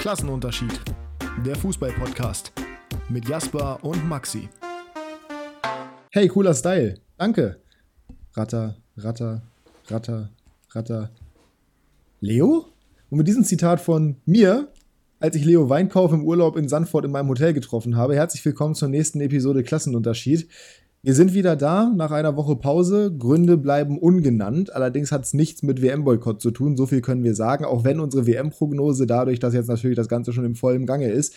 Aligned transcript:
Klassenunterschied. 0.00 0.80
Der 1.44 1.54
Fußball-Podcast 1.56 2.52
mit 3.10 3.28
Jasper 3.28 3.78
und 3.82 4.08
Maxi. 4.08 4.48
Hey, 6.10 6.26
cooler 6.26 6.54
Style. 6.54 6.94
Danke. 7.18 7.60
Ratter, 8.32 8.76
Ratter, 8.96 9.42
Ratter, 9.88 10.30
Ratter. 10.70 11.10
Leo? 12.20 12.68
Und 13.10 13.18
mit 13.18 13.28
diesem 13.28 13.44
Zitat 13.44 13.78
von 13.78 14.16
mir, 14.24 14.72
als 15.18 15.36
ich 15.36 15.44
Leo 15.44 15.68
Weinkauf 15.68 16.14
im 16.14 16.24
Urlaub 16.24 16.56
in 16.56 16.66
Sandford 16.66 17.04
in 17.04 17.10
meinem 17.10 17.28
Hotel 17.28 17.52
getroffen 17.52 17.98
habe, 17.98 18.16
herzlich 18.16 18.42
willkommen 18.42 18.74
zur 18.74 18.88
nächsten 18.88 19.20
Episode 19.20 19.62
Klassenunterschied. 19.62 20.48
Wir 21.02 21.14
sind 21.14 21.32
wieder 21.32 21.56
da 21.56 21.90
nach 21.96 22.10
einer 22.10 22.36
Woche 22.36 22.56
Pause. 22.56 23.10
Gründe 23.16 23.56
bleiben 23.56 23.98
ungenannt. 23.98 24.74
Allerdings 24.74 25.10
hat 25.10 25.24
es 25.24 25.32
nichts 25.32 25.62
mit 25.62 25.80
WM-Boykott 25.80 26.42
zu 26.42 26.50
tun. 26.50 26.76
So 26.76 26.84
viel 26.84 27.00
können 27.00 27.24
wir 27.24 27.34
sagen. 27.34 27.64
Auch 27.64 27.84
wenn 27.84 28.00
unsere 28.00 28.26
WM-Prognose 28.26 29.06
dadurch, 29.06 29.38
dass 29.38 29.54
jetzt 29.54 29.68
natürlich 29.68 29.96
das 29.96 30.10
Ganze 30.10 30.34
schon 30.34 30.44
im 30.44 30.56
vollen 30.56 30.84
Gange 30.84 31.08
ist, 31.08 31.34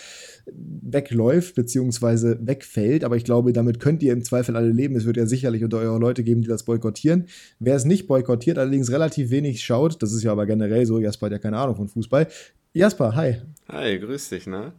wegläuft 0.51 1.55
bzw. 1.55 2.39
wegfällt. 2.41 3.05
Aber 3.05 3.15
ich 3.15 3.23
glaube, 3.23 3.53
damit 3.53 3.79
könnt 3.79 4.03
ihr 4.03 4.11
im 4.11 4.25
Zweifel 4.25 4.57
alle 4.57 4.69
leben. 4.69 4.97
Es 4.97 5.05
wird 5.05 5.15
ja 5.15 5.27
sicherlich 5.27 5.63
unter 5.63 5.77
eure 5.77 5.97
Leute 5.97 6.25
geben, 6.25 6.41
die 6.41 6.49
das 6.49 6.63
boykottieren. 6.63 7.27
Wer 7.59 7.77
es 7.77 7.85
nicht 7.85 8.05
boykottiert, 8.05 8.57
allerdings 8.57 8.91
relativ 8.91 9.29
wenig 9.29 9.63
schaut, 9.63 10.03
das 10.03 10.11
ist 10.11 10.23
ja 10.23 10.33
aber 10.33 10.45
generell 10.45 10.85
so, 10.85 10.99
Jasper 10.99 11.27
hat 11.27 11.31
ja 11.31 11.39
keine 11.39 11.57
Ahnung 11.57 11.77
von 11.77 11.87
Fußball. 11.87 12.27
Jasper, 12.73 13.15
hi. 13.15 13.35
Hi, 13.69 13.99
grüß 13.99 14.29
dich, 14.29 14.47
ne? 14.47 14.73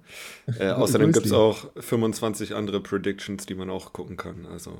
Äh, 0.58 0.70
außerdem 0.70 1.12
gibt 1.12 1.26
es 1.26 1.32
auch 1.32 1.70
25 1.76 2.54
andere 2.54 2.80
Predictions, 2.80 3.46
die 3.46 3.54
man 3.54 3.70
auch 3.70 3.92
gucken 3.92 4.16
kann. 4.16 4.46
Also, 4.52 4.72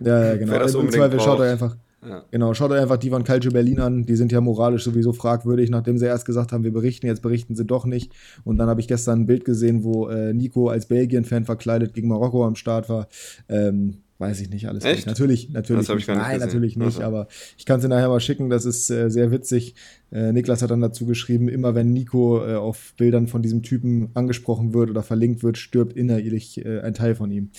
ja, 0.00 0.24
ja 0.24 0.36
genau. 0.36 0.58
Das 0.58 0.74
Im 0.74 0.90
Zweifel 0.90 1.20
schaut 1.20 1.38
euch 1.38 1.52
einfach. 1.52 1.76
Ja. 2.06 2.24
Genau, 2.30 2.54
schaut 2.54 2.70
euch 2.70 2.80
einfach 2.80 2.98
die 2.98 3.10
von 3.10 3.24
Calcio 3.24 3.50
Berlin 3.50 3.80
an. 3.80 4.06
Die 4.06 4.16
sind 4.16 4.32
ja 4.32 4.40
moralisch 4.40 4.84
sowieso 4.84 5.12
fragwürdig, 5.12 5.70
nachdem 5.70 5.98
sie 5.98 6.06
erst 6.06 6.24
gesagt 6.24 6.52
haben, 6.52 6.64
wir 6.64 6.72
berichten, 6.72 7.06
jetzt 7.06 7.22
berichten 7.22 7.56
sie 7.56 7.64
doch 7.64 7.84
nicht. 7.84 8.12
Und 8.44 8.58
dann 8.58 8.68
habe 8.68 8.80
ich 8.80 8.88
gestern 8.88 9.20
ein 9.20 9.26
Bild 9.26 9.44
gesehen, 9.44 9.82
wo 9.82 10.08
äh, 10.08 10.32
Nico 10.32 10.68
als 10.68 10.86
Belgien-Fan 10.86 11.44
verkleidet 11.44 11.94
gegen 11.94 12.08
Marokko 12.08 12.46
am 12.46 12.54
Start 12.54 12.88
war. 12.88 13.08
Ähm, 13.48 14.02
weiß 14.18 14.40
ich 14.40 14.50
nicht 14.50 14.68
alles. 14.68 14.84
Echt? 14.84 15.06
Natürlich, 15.06 15.50
natürlich. 15.50 15.86
Das 15.86 15.94
nicht. 15.94 16.08
Nein, 16.08 16.34
gesehen. 16.34 16.46
natürlich 16.46 16.76
nicht. 16.76 16.96
Also. 16.96 17.02
Aber 17.02 17.28
ich 17.58 17.66
kann 17.66 17.78
es 17.78 17.82
dir 17.82 17.88
nachher 17.88 18.08
mal 18.08 18.20
schicken. 18.20 18.48
Das 18.48 18.64
ist 18.64 18.90
äh, 18.90 19.10
sehr 19.10 19.30
witzig. 19.30 19.74
Äh, 20.10 20.32
Niklas 20.32 20.62
hat 20.62 20.70
dann 20.70 20.80
dazu 20.80 21.06
geschrieben, 21.06 21.48
immer 21.48 21.74
wenn 21.74 21.92
Nico 21.92 22.46
äh, 22.46 22.54
auf 22.54 22.94
Bildern 22.96 23.26
von 23.26 23.42
diesem 23.42 23.62
Typen 23.62 24.10
angesprochen 24.14 24.72
wird 24.72 24.90
oder 24.90 25.02
verlinkt 25.02 25.42
wird, 25.42 25.58
stirbt 25.58 25.96
innerlich 25.96 26.64
äh, 26.64 26.80
ein 26.80 26.94
Teil 26.94 27.14
von 27.14 27.30
ihm. 27.30 27.50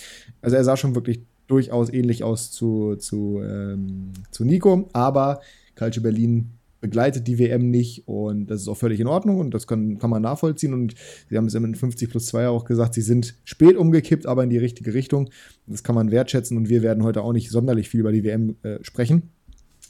Also 0.42 0.56
er 0.56 0.64
sah 0.64 0.76
schon 0.76 0.94
wirklich 0.94 1.20
durchaus 1.46 1.92
ähnlich 1.92 2.24
aus 2.24 2.50
zu, 2.50 2.96
zu, 2.96 3.40
ähm, 3.42 4.12
zu 4.30 4.44
Nico, 4.44 4.88
aber 4.92 5.40
Calcio 5.74 6.02
Berlin 6.02 6.57
begleitet 6.80 7.26
die 7.26 7.38
WM 7.38 7.70
nicht 7.70 8.06
und 8.06 8.46
das 8.46 8.62
ist 8.62 8.68
auch 8.68 8.76
völlig 8.76 9.00
in 9.00 9.06
Ordnung 9.06 9.38
und 9.38 9.52
das 9.54 9.66
kann, 9.66 9.98
kann 9.98 10.10
man 10.10 10.22
nachvollziehen 10.22 10.74
und 10.74 10.94
sie 11.28 11.36
haben 11.36 11.46
es 11.46 11.54
in 11.54 11.74
50 11.74 12.10
plus 12.10 12.26
2 12.26 12.48
auch 12.48 12.64
gesagt, 12.64 12.94
sie 12.94 13.02
sind 13.02 13.34
spät 13.44 13.76
umgekippt, 13.76 14.26
aber 14.26 14.44
in 14.44 14.50
die 14.50 14.58
richtige 14.58 14.94
Richtung. 14.94 15.30
Das 15.66 15.82
kann 15.82 15.94
man 15.94 16.10
wertschätzen 16.10 16.56
und 16.56 16.68
wir 16.68 16.82
werden 16.82 17.02
heute 17.02 17.22
auch 17.22 17.32
nicht 17.32 17.50
sonderlich 17.50 17.88
viel 17.88 18.00
über 18.00 18.12
die 18.12 18.24
WM 18.24 18.56
äh, 18.62 18.78
sprechen 18.82 19.30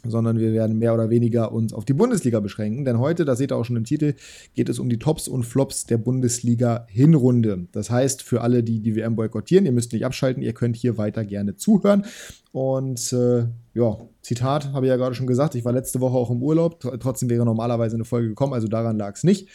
sondern 0.05 0.39
wir 0.39 0.53
werden 0.53 0.79
mehr 0.79 0.95
oder 0.95 1.11
weniger 1.11 1.53
uns 1.53 1.73
auf 1.73 1.85
die 1.85 1.93
Bundesliga 1.93 2.41
beschränken. 2.41 2.85
Denn 2.85 2.99
heute, 2.99 3.25
das 3.25 3.39
seht 3.39 3.53
ihr 3.53 3.57
auch 3.57 3.65
schon 3.65 3.77
im 3.77 3.85
Titel, 3.85 4.15
geht 4.55 4.69
es 4.69 4.79
um 4.79 4.89
die 4.89 4.99
Tops 4.99 5.29
und 5.29 5.45
Flops 5.45 5.87
der 5.87 5.99
Bundesliga-Hinrunde. 5.99 7.69
Das 7.73 7.91
heißt, 7.91 8.23
für 8.23 8.41
alle, 8.41 8.63
die 8.63 8.81
die 8.81 8.97
WM 8.97 9.17
boykottieren, 9.17 9.67
ihr 9.67 9.73
müsst 9.73 9.93
nicht 9.93 10.05
abschalten, 10.05 10.43
ihr 10.43 10.53
könnt 10.53 10.77
hier 10.77 10.99
weiter 10.99 11.25
gerne 11.25 11.57
zuhören. 11.57 12.05
Und 12.53 13.13
äh, 13.13 13.47
ja, 13.75 13.99
Zitat 14.23 14.73
habe 14.73 14.87
ich 14.87 14.91
ja 14.91 14.97
gerade 14.97 15.15
schon 15.15 15.27
gesagt, 15.27 15.55
ich 15.55 15.65
war 15.65 15.73
letzte 15.73 16.01
Woche 16.01 16.17
auch 16.17 16.31
im 16.31 16.43
Urlaub, 16.43 16.81
trotzdem 17.01 17.31
wäre 17.31 17.45
normalerweise 17.45 17.97
eine 17.97 18.05
Folge 18.05 18.29
gekommen, 18.29 18.53
also 18.53 18.67
daran 18.67 18.99
lag 18.99 19.15
es 19.15 19.25
nicht. 19.25 19.49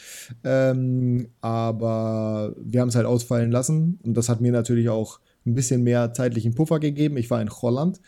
Ähm, 0.44 1.28
aber 1.42 2.56
wir 2.64 2.82
haben 2.82 2.90
es 2.90 2.96
halt 2.96 3.06
ausfallen 3.06 3.52
lassen 3.52 4.00
und 4.04 4.16
das 4.16 4.30
hat 4.30 4.42
mir 4.42 4.52
natürlich 4.52 4.90
auch 4.90 5.20
ein 5.46 5.56
bisschen 5.56 5.84
mehr 5.84 6.14
zeitlichen 6.14 6.56
Puffer 6.56 6.80
gegeben. 6.80 7.18
Ich 7.18 7.30
war 7.30 7.42
in 7.42 7.50
Holland 7.50 8.00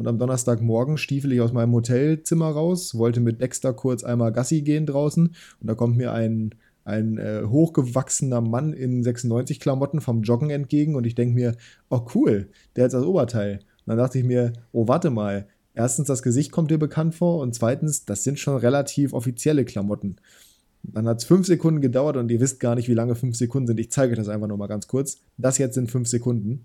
und 0.00 0.08
am 0.08 0.16
Donnerstagmorgen 0.16 0.96
stiefel 0.96 1.30
ich 1.30 1.42
aus 1.42 1.52
meinem 1.52 1.74
Hotelzimmer 1.74 2.48
raus, 2.52 2.94
wollte 2.94 3.20
mit 3.20 3.42
Dexter 3.42 3.74
kurz 3.74 4.02
einmal 4.02 4.32
Gassi 4.32 4.62
gehen 4.62 4.86
draußen. 4.86 5.26
Und 5.26 5.66
da 5.66 5.74
kommt 5.74 5.98
mir 5.98 6.14
ein, 6.14 6.54
ein 6.84 7.18
äh, 7.18 7.42
hochgewachsener 7.46 8.40
Mann 8.40 8.72
in 8.72 9.04
96-Klamotten 9.04 10.00
vom 10.00 10.22
Joggen 10.22 10.48
entgegen. 10.48 10.94
Und 10.94 11.06
ich 11.06 11.16
denke 11.16 11.34
mir, 11.34 11.54
oh 11.90 12.00
cool, 12.14 12.48
der 12.76 12.84
hat 12.84 12.94
das 12.94 13.04
Oberteil. 13.04 13.56
Und 13.56 13.88
dann 13.88 13.98
dachte 13.98 14.18
ich 14.18 14.24
mir, 14.24 14.54
oh 14.72 14.88
warte 14.88 15.10
mal, 15.10 15.46
erstens, 15.74 16.06
das 16.06 16.22
Gesicht 16.22 16.50
kommt 16.50 16.70
dir 16.70 16.78
bekannt 16.78 17.14
vor. 17.14 17.42
Und 17.42 17.54
zweitens, 17.54 18.06
das 18.06 18.24
sind 18.24 18.38
schon 18.38 18.56
relativ 18.56 19.12
offizielle 19.12 19.66
Klamotten. 19.66 20.16
Dann 20.82 21.06
hat 21.06 21.18
es 21.18 21.24
fünf 21.24 21.46
Sekunden 21.46 21.82
gedauert 21.82 22.16
und 22.16 22.30
ihr 22.30 22.40
wisst 22.40 22.58
gar 22.58 22.74
nicht, 22.74 22.88
wie 22.88 22.94
lange 22.94 23.16
fünf 23.16 23.36
Sekunden 23.36 23.66
sind. 23.66 23.80
Ich 23.80 23.90
zeige 23.90 24.12
euch 24.12 24.18
das 24.18 24.30
einfach 24.30 24.48
nur 24.48 24.56
mal 24.56 24.66
ganz 24.66 24.86
kurz. 24.86 25.18
Das 25.36 25.58
jetzt 25.58 25.74
sind 25.74 25.90
fünf 25.90 26.08
Sekunden. 26.08 26.64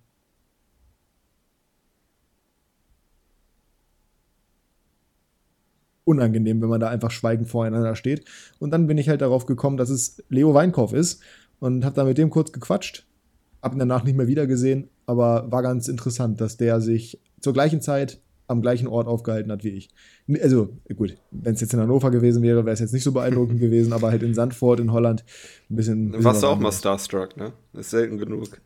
Unangenehm, 6.05 6.61
wenn 6.61 6.69
man 6.69 6.79
da 6.79 6.88
einfach 6.88 7.11
schweigend 7.11 7.49
voreinander 7.49 7.95
steht. 7.95 8.25
Und 8.59 8.71
dann 8.71 8.88
bin 8.88 8.97
ich 8.97 9.09
halt 9.09 9.21
darauf 9.21 9.45
gekommen, 9.45 9.77
dass 9.77 9.89
es 9.89 10.23
Leo 10.29 10.53
Weinkauf 10.53 10.93
ist 10.93 11.21
und 11.59 11.83
habe 11.83 11.95
da 11.95 12.05
mit 12.05 12.17
dem 12.17 12.29
kurz 12.29 12.51
gequatscht. 12.51 13.05
Hab 13.61 13.73
ihn 13.73 13.79
danach 13.79 14.03
nicht 14.03 14.16
mehr 14.16 14.27
wiedergesehen, 14.27 14.89
aber 15.07 15.51
war 15.51 15.63
ganz 15.63 15.88
interessant, 15.88 16.39
dass 16.39 16.57
der 16.57 16.79
sich 16.79 17.19
zur 17.41 17.53
gleichen 17.53 17.81
Zeit 17.81 18.21
am 18.47 18.61
gleichen 18.61 18.88
Ort 18.88 19.07
aufgehalten 19.07 19.51
hat 19.51 19.63
wie 19.63 19.69
ich. 19.69 19.89
Also, 20.41 20.69
gut, 20.95 21.17
wenn 21.31 21.55
es 21.55 21.61
jetzt 21.61 21.73
in 21.73 21.79
Hannover 21.79 22.11
gewesen 22.11 22.43
wäre, 22.43 22.66
wäre 22.66 22.73
es 22.73 22.79
jetzt 22.79 22.93
nicht 22.93 23.03
so 23.03 23.11
beeindruckend 23.11 23.59
gewesen, 23.59 23.91
aber 23.91 24.11
halt 24.11 24.23
in 24.23 24.35
Sandford 24.35 24.79
in 24.79 24.91
Holland 24.91 25.23
ein 25.69 25.75
bisschen. 25.75 26.11
Du 26.11 26.23
warst 26.23 26.43
auch 26.43 26.59
mal 26.59 26.72
Starstruck, 26.72 27.35
ne? 27.37 27.53
Das 27.73 27.87
ist 27.87 27.91
selten 27.91 28.17
genug. 28.17 28.61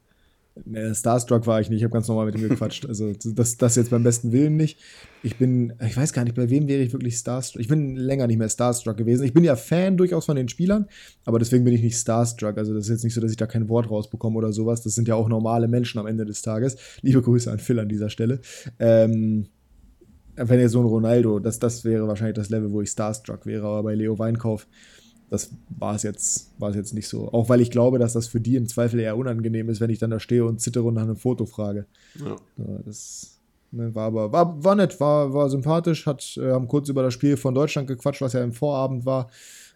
Nee, 0.66 0.94
Starstruck 0.94 1.48
war 1.48 1.62
ich 1.62 1.70
nicht, 1.70 1.80
ich 1.80 1.84
habe 1.84 1.94
ganz 1.94 2.08
normal 2.08 2.26
mit 2.26 2.36
ihm 2.36 2.48
gequatscht. 2.48 2.86
Also 2.86 3.14
das, 3.14 3.58
das 3.58 3.76
jetzt 3.76 3.92
beim 3.92 4.04
besten 4.04 4.32
Willen 4.32 4.58
nicht. 4.58 4.80
Ich 5.24 5.38
bin, 5.38 5.74
ich 5.86 5.96
weiß 5.96 6.14
gar 6.14 6.24
nicht, 6.24 6.36
bei 6.36 6.50
wem 6.50 6.68
wäre 6.68 6.82
ich 6.82 6.94
wirklich 6.94 7.16
Starstruck. 7.16 7.62
Ich 7.62 7.68
bin 7.68 7.96
länger 7.96 8.28
nicht 8.28 8.38
mehr 8.38 8.50
Starstruck 8.50 8.98
gewesen. 8.98 9.24
Ich 9.24 9.34
bin 9.34 9.44
ja 9.44 9.56
Fan 9.56 9.98
durchaus 9.98 10.26
von 10.26 10.36
den 10.36 10.50
Spielern, 10.50 10.88
aber 11.26 11.40
deswegen 11.40 11.64
bin 11.64 11.74
ich 11.74 11.82
nicht 11.82 11.98
Starstruck. 11.98 12.58
Also 12.58 12.74
das 12.74 12.86
ist 12.86 12.90
jetzt 12.90 13.04
nicht 13.04 13.14
so, 13.14 13.22
dass 13.22 13.32
ich 13.32 13.38
da 13.38 13.48
kein 13.48 13.70
Wort 13.70 13.90
rausbekomme 13.90 14.38
oder 14.38 14.52
sowas. 14.52 14.82
Das 14.82 14.96
sind 14.96 15.08
ja 15.08 15.16
auch 15.16 15.30
normale 15.30 15.68
Menschen 15.68 16.00
am 16.00 16.08
Ende 16.08 16.26
des 16.26 16.42
Tages. 16.42 16.78
Liebe 17.02 17.22
Grüße 17.22 17.52
an 17.52 17.60
Phil 17.60 17.80
an 17.80 17.90
dieser 17.90 18.10
Stelle. 18.10 18.40
Ähm, 18.80 19.48
wenn 20.36 20.60
jetzt 20.60 20.72
so 20.72 20.80
ein 20.80 20.86
Ronaldo, 20.86 21.40
das, 21.40 21.60
das 21.60 21.84
wäre 21.84 22.08
wahrscheinlich 22.08 22.36
das 22.36 22.50
Level, 22.50 22.72
wo 22.72 22.82
ich 22.82 22.90
Starstruck 22.90 23.46
wäre, 23.46 23.68
aber 23.68 23.84
bei 23.84 23.96
Leo 23.96 24.18
Weinkauf 24.20 24.68
das 25.30 25.52
war 25.70 25.96
es 25.96 26.04
jetzt, 26.04 26.50
war 26.58 26.72
es 26.72 26.76
jetzt 26.76 26.94
nicht 26.94 27.08
so. 27.08 27.32
Auch 27.32 27.50
weil 27.50 27.62
ich 27.62 27.72
glaube, 27.72 28.00
dass 28.00 28.14
das 28.14 28.28
für 28.28 28.42
die 28.42 28.56
im 28.56 28.68
Zweifel 28.68 29.00
eher 29.00 29.18
unangenehm 29.18 29.70
ist, 29.70 29.80
wenn 29.80 29.90
ich 29.90 30.00
dann 30.00 30.10
da 30.10 30.20
stehe 30.20 30.46
und 30.46 30.60
zittere 30.60 30.86
und 30.86 30.96
nach 30.96 31.04
einem 31.04 31.18
Foto 31.18 31.46
frage. 31.46 31.86
Ja. 32.24 32.36
das 32.86 33.40
ne, 33.72 33.94
war 33.94 34.08
aber, 34.08 34.32
war, 34.32 34.64
war 34.64 34.76
nett, 34.76 35.00
war, 35.00 35.34
war 35.34 35.50
sympathisch, 35.50 36.08
hat, 36.08 36.38
äh, 36.38 36.52
haben 36.52 36.68
kurz 36.68 36.90
über 36.90 37.04
das 37.04 37.14
Spiel 37.14 37.38
von 37.38 37.54
Deutschland 37.54 37.88
gequatscht, 37.88 38.22
was 38.22 38.34
ja 38.34 38.44
im 38.44 38.54
Vorabend 38.54 39.06
war. 39.06 39.30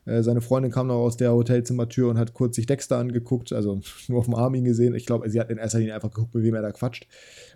Äh, 0.06 0.24
seine 0.24 0.42
Freundin 0.42 0.72
kam 0.72 0.88
noch 0.88 0.96
aus 0.96 1.18
der 1.18 1.32
Hotelzimmertür 1.32 2.10
und 2.10 2.18
hat 2.18 2.34
kurz 2.34 2.56
sich 2.56 2.66
Dexter 2.66 2.98
angeguckt, 2.98 3.54
also 3.54 3.80
nur 4.08 4.20
auf 4.20 4.26
dem 4.26 4.34
Arm 4.34 4.56
ihn 4.56 4.66
gesehen. 4.66 4.96
Ich 4.96 5.06
glaube, 5.06 5.30
sie 5.30 5.40
hat 5.40 5.52
in 5.52 5.60
erster 5.60 5.78
Linie 5.78 5.94
einfach 5.94 6.12
geguckt, 6.12 6.34
mit 6.34 6.44
wem 6.44 6.56
er 6.56 6.64
da 6.64 6.72
quatscht. 6.72 7.08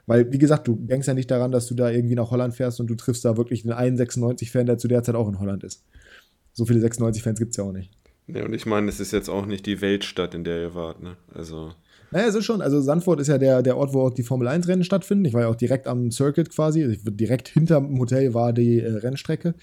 Weil, 0.06 0.31
wie 0.31 0.38
gesagt, 0.38 0.68
du 0.68 0.75
denkst 0.75 1.07
ja 1.07 1.16
nicht 1.16 1.31
daran, 1.31 1.52
dass 1.52 1.66
du 1.66 1.74
da 1.74 1.90
irgendwie 1.90 2.16
nach 2.16 2.30
Holland 2.30 2.53
fährst 2.53 2.80
und 2.80 2.88
du 2.88 2.96
triffst 2.96 3.25
da 3.25 3.38
wirklich 3.38 3.63
den 3.63 3.74
einen 3.74 3.97
96-Fan, 3.97 4.68
der 4.68 4.78
zu 4.78 4.88
der 4.88 5.02
Zeit 5.02 5.16
auch 5.16 5.28
in 5.28 5.40
Holland 5.40 5.63
ist 5.63 5.84
so 6.57 6.66
viele 6.66 6.85
96-Fans 6.85 7.38
gibt 7.38 7.51
es 7.51 7.57
ja 7.57 7.63
auch 7.63 7.72
nicht. 7.72 7.91
Ja, 8.28 8.44
und 8.44 8.53
ich 8.53 8.66
meine, 8.66 8.90
es 8.90 9.00
ist 9.00 9.13
jetzt 9.13 9.29
auch 9.29 9.45
nicht 9.45 9.66
die 9.68 9.79
Weltstadt, 9.79 10.34
in 10.34 10.44
der 10.44 10.59
ihr 10.59 10.75
wart, 10.75 11.01
ne? 11.01 11.16
Also. 11.34 11.72
Naja, 12.09 12.28
es 12.28 12.35
ist 12.35 12.45
schon, 12.45 12.62
also 12.62 12.81
Sandford 12.81 13.19
ist 13.19 13.28
ja 13.28 13.38
der, 13.38 13.62
der 13.62 13.78
Ort, 13.78 13.94
wo 13.94 14.01
auch 14.01 14.09
die 14.09 14.23
Formel 14.23 14.47
1-Rennen 14.47 14.84
stattfinden. 14.84 15.25
Ich 15.25 15.34
war 15.34 15.41
ja 15.41 15.47
auch 15.50 15.56
direkt 15.56 15.88
am 15.88 16.09
Circuit 16.12 16.50
quasi. 16.50 17.00
Direkt 17.03 17.50
hinter 17.50 17.79
dem 17.79 18.00
Hotel 18.00 18.34
war 18.34 18.53
die 18.53 18.81
äh, 18.81 18.91
Rennstrecke 18.91 19.53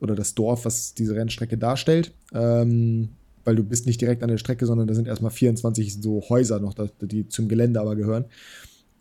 oder 0.00 0.14
das 0.14 0.34
Dorf, 0.34 0.64
was 0.64 0.94
diese 0.94 1.14
Rennstrecke 1.14 1.58
darstellt. 1.58 2.12
Ähm, 2.32 3.10
weil 3.44 3.56
du 3.56 3.64
bist 3.64 3.86
nicht 3.86 4.00
direkt 4.00 4.22
an 4.22 4.30
der 4.30 4.38
Strecke, 4.38 4.64
sondern 4.64 4.86
da 4.86 4.94
sind 4.94 5.08
erstmal 5.08 5.32
24 5.32 6.00
so 6.00 6.22
Häuser 6.28 6.60
noch, 6.60 6.74
die 7.00 7.28
zum 7.28 7.48
Gelände 7.48 7.80
aber 7.80 7.94
gehören. 7.94 8.24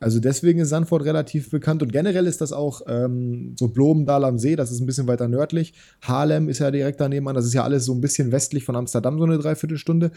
Also 0.01 0.19
deswegen 0.19 0.59
ist 0.59 0.69
Sandford 0.69 1.05
relativ 1.05 1.51
bekannt 1.51 1.83
und 1.83 1.93
generell 1.93 2.25
ist 2.25 2.41
das 2.41 2.51
auch 2.51 2.81
ähm, 2.87 3.55
so 3.57 3.67
Blomendal 3.67 4.25
am 4.25 4.39
See, 4.39 4.55
das 4.55 4.71
ist 4.71 4.79
ein 4.79 4.87
bisschen 4.87 5.07
weiter 5.07 5.27
nördlich. 5.27 5.75
Haarlem 6.01 6.49
ist 6.49 6.57
ja 6.57 6.71
direkt 6.71 6.99
daneben 6.99 7.27
an, 7.27 7.35
das 7.35 7.45
ist 7.45 7.53
ja 7.53 7.63
alles 7.63 7.85
so 7.85 7.93
ein 7.93 8.01
bisschen 8.01 8.31
westlich 8.31 8.65
von 8.65 8.75
Amsterdam, 8.75 9.19
so 9.19 9.25
eine 9.25 9.37
Dreiviertelstunde. 9.37 10.09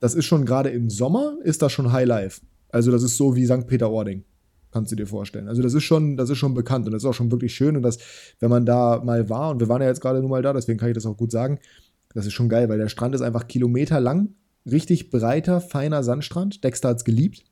Das 0.00 0.16
ist 0.16 0.24
schon 0.24 0.44
gerade 0.44 0.70
im 0.70 0.90
Sommer, 0.90 1.36
ist 1.44 1.62
das 1.62 1.70
schon 1.70 1.92
High 1.92 2.06
Life. 2.06 2.40
Also 2.70 2.90
das 2.90 3.04
ist 3.04 3.16
so 3.16 3.36
wie 3.36 3.46
St. 3.46 3.68
Peter-Ording, 3.68 4.24
kannst 4.72 4.90
du 4.90 4.96
dir 4.96 5.06
vorstellen. 5.06 5.46
Also 5.46 5.62
das 5.62 5.74
ist 5.74 5.84
schon, 5.84 6.16
das 6.16 6.28
ist 6.28 6.38
schon 6.38 6.54
bekannt 6.54 6.86
und 6.86 6.92
das 6.92 7.04
ist 7.04 7.08
auch 7.08 7.14
schon 7.14 7.30
wirklich 7.30 7.54
schön 7.54 7.76
und 7.76 7.82
das, 7.82 7.98
wenn 8.40 8.50
man 8.50 8.66
da 8.66 9.02
mal 9.04 9.30
war 9.30 9.50
und 9.50 9.60
wir 9.60 9.68
waren 9.68 9.82
ja 9.82 9.86
jetzt 9.86 10.00
gerade 10.00 10.18
nur 10.18 10.30
mal 10.30 10.42
da, 10.42 10.52
deswegen 10.52 10.80
kann 10.80 10.88
ich 10.88 10.96
das 10.96 11.06
auch 11.06 11.16
gut 11.16 11.30
sagen, 11.30 11.60
das 12.12 12.26
ist 12.26 12.32
schon 12.32 12.48
geil, 12.48 12.68
weil 12.68 12.78
der 12.78 12.88
Strand 12.88 13.14
ist 13.14 13.22
einfach 13.22 13.46
kilometerlang, 13.46 14.34
richtig 14.68 15.10
breiter, 15.10 15.60
feiner 15.60 16.02
Sandstrand. 16.02 16.64
Dexter 16.64 16.88
hat 16.88 16.96
es 16.96 17.04
geliebt 17.04 17.44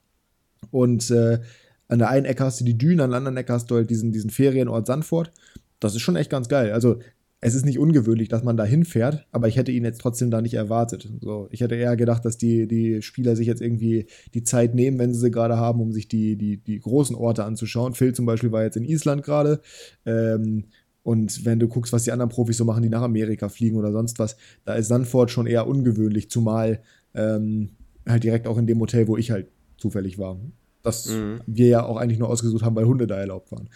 und 0.70 1.10
äh, 1.10 1.40
an 1.88 1.98
der 1.98 2.08
einen 2.08 2.26
Ecke 2.26 2.44
hast 2.44 2.60
du 2.60 2.64
die 2.64 2.78
Dünen, 2.78 3.00
an 3.00 3.10
der 3.10 3.18
anderen 3.18 3.36
Ecke 3.36 3.52
hast 3.52 3.70
du 3.70 3.74
halt 3.76 3.90
diesen, 3.90 4.12
diesen 4.12 4.30
Ferienort 4.30 4.86
Sandford. 4.86 5.32
Das 5.80 5.94
ist 5.94 6.02
schon 6.02 6.16
echt 6.16 6.30
ganz 6.30 6.48
geil. 6.48 6.72
Also 6.72 7.00
es 7.40 7.54
ist 7.54 7.64
nicht 7.64 7.78
ungewöhnlich, 7.78 8.28
dass 8.28 8.44
man 8.44 8.56
da 8.58 8.64
hinfährt, 8.64 9.26
aber 9.32 9.48
ich 9.48 9.56
hätte 9.56 9.72
ihn 9.72 9.84
jetzt 9.84 10.00
trotzdem 10.00 10.30
da 10.30 10.42
nicht 10.42 10.54
erwartet. 10.54 11.10
So, 11.22 11.48
ich 11.50 11.62
hätte 11.62 11.74
eher 11.74 11.96
gedacht, 11.96 12.24
dass 12.24 12.36
die, 12.36 12.68
die 12.68 13.00
Spieler 13.00 13.34
sich 13.34 13.46
jetzt 13.46 13.62
irgendwie 13.62 14.06
die 14.34 14.44
Zeit 14.44 14.74
nehmen, 14.74 14.98
wenn 14.98 15.14
sie 15.14 15.20
sie 15.20 15.30
gerade 15.30 15.56
haben, 15.56 15.80
um 15.80 15.90
sich 15.90 16.06
die, 16.06 16.36
die, 16.36 16.58
die 16.58 16.78
großen 16.78 17.16
Orte 17.16 17.44
anzuschauen. 17.44 17.94
Phil 17.94 18.14
zum 18.14 18.26
Beispiel 18.26 18.52
war 18.52 18.62
jetzt 18.62 18.76
in 18.76 18.84
Island 18.84 19.22
gerade. 19.22 19.60
Ähm, 20.04 20.64
und 21.02 21.46
wenn 21.46 21.58
du 21.58 21.66
guckst, 21.66 21.94
was 21.94 22.04
die 22.04 22.12
anderen 22.12 22.28
Profis 22.28 22.58
so 22.58 22.66
machen, 22.66 22.82
die 22.82 22.90
nach 22.90 23.00
Amerika 23.00 23.48
fliegen 23.48 23.76
oder 23.76 23.90
sonst 23.90 24.18
was, 24.18 24.36
da 24.66 24.74
ist 24.74 24.88
Sanford 24.88 25.30
schon 25.30 25.46
eher 25.46 25.66
ungewöhnlich, 25.66 26.30
zumal 26.30 26.82
ähm, 27.14 27.70
halt 28.06 28.22
direkt 28.22 28.46
auch 28.46 28.58
in 28.58 28.66
dem 28.66 28.80
Hotel, 28.80 29.08
wo 29.08 29.16
ich 29.16 29.30
halt 29.30 29.48
zufällig 29.80 30.18
war. 30.18 30.38
Das 30.82 31.06
mhm. 31.10 31.40
wir 31.46 31.68
ja 31.68 31.84
auch 31.84 31.96
eigentlich 31.96 32.18
nur 32.18 32.28
ausgesucht 32.28 32.62
haben, 32.62 32.76
weil 32.76 32.86
Hunde 32.86 33.06
da 33.06 33.16
erlaubt 33.16 33.52
waren. 33.52 33.68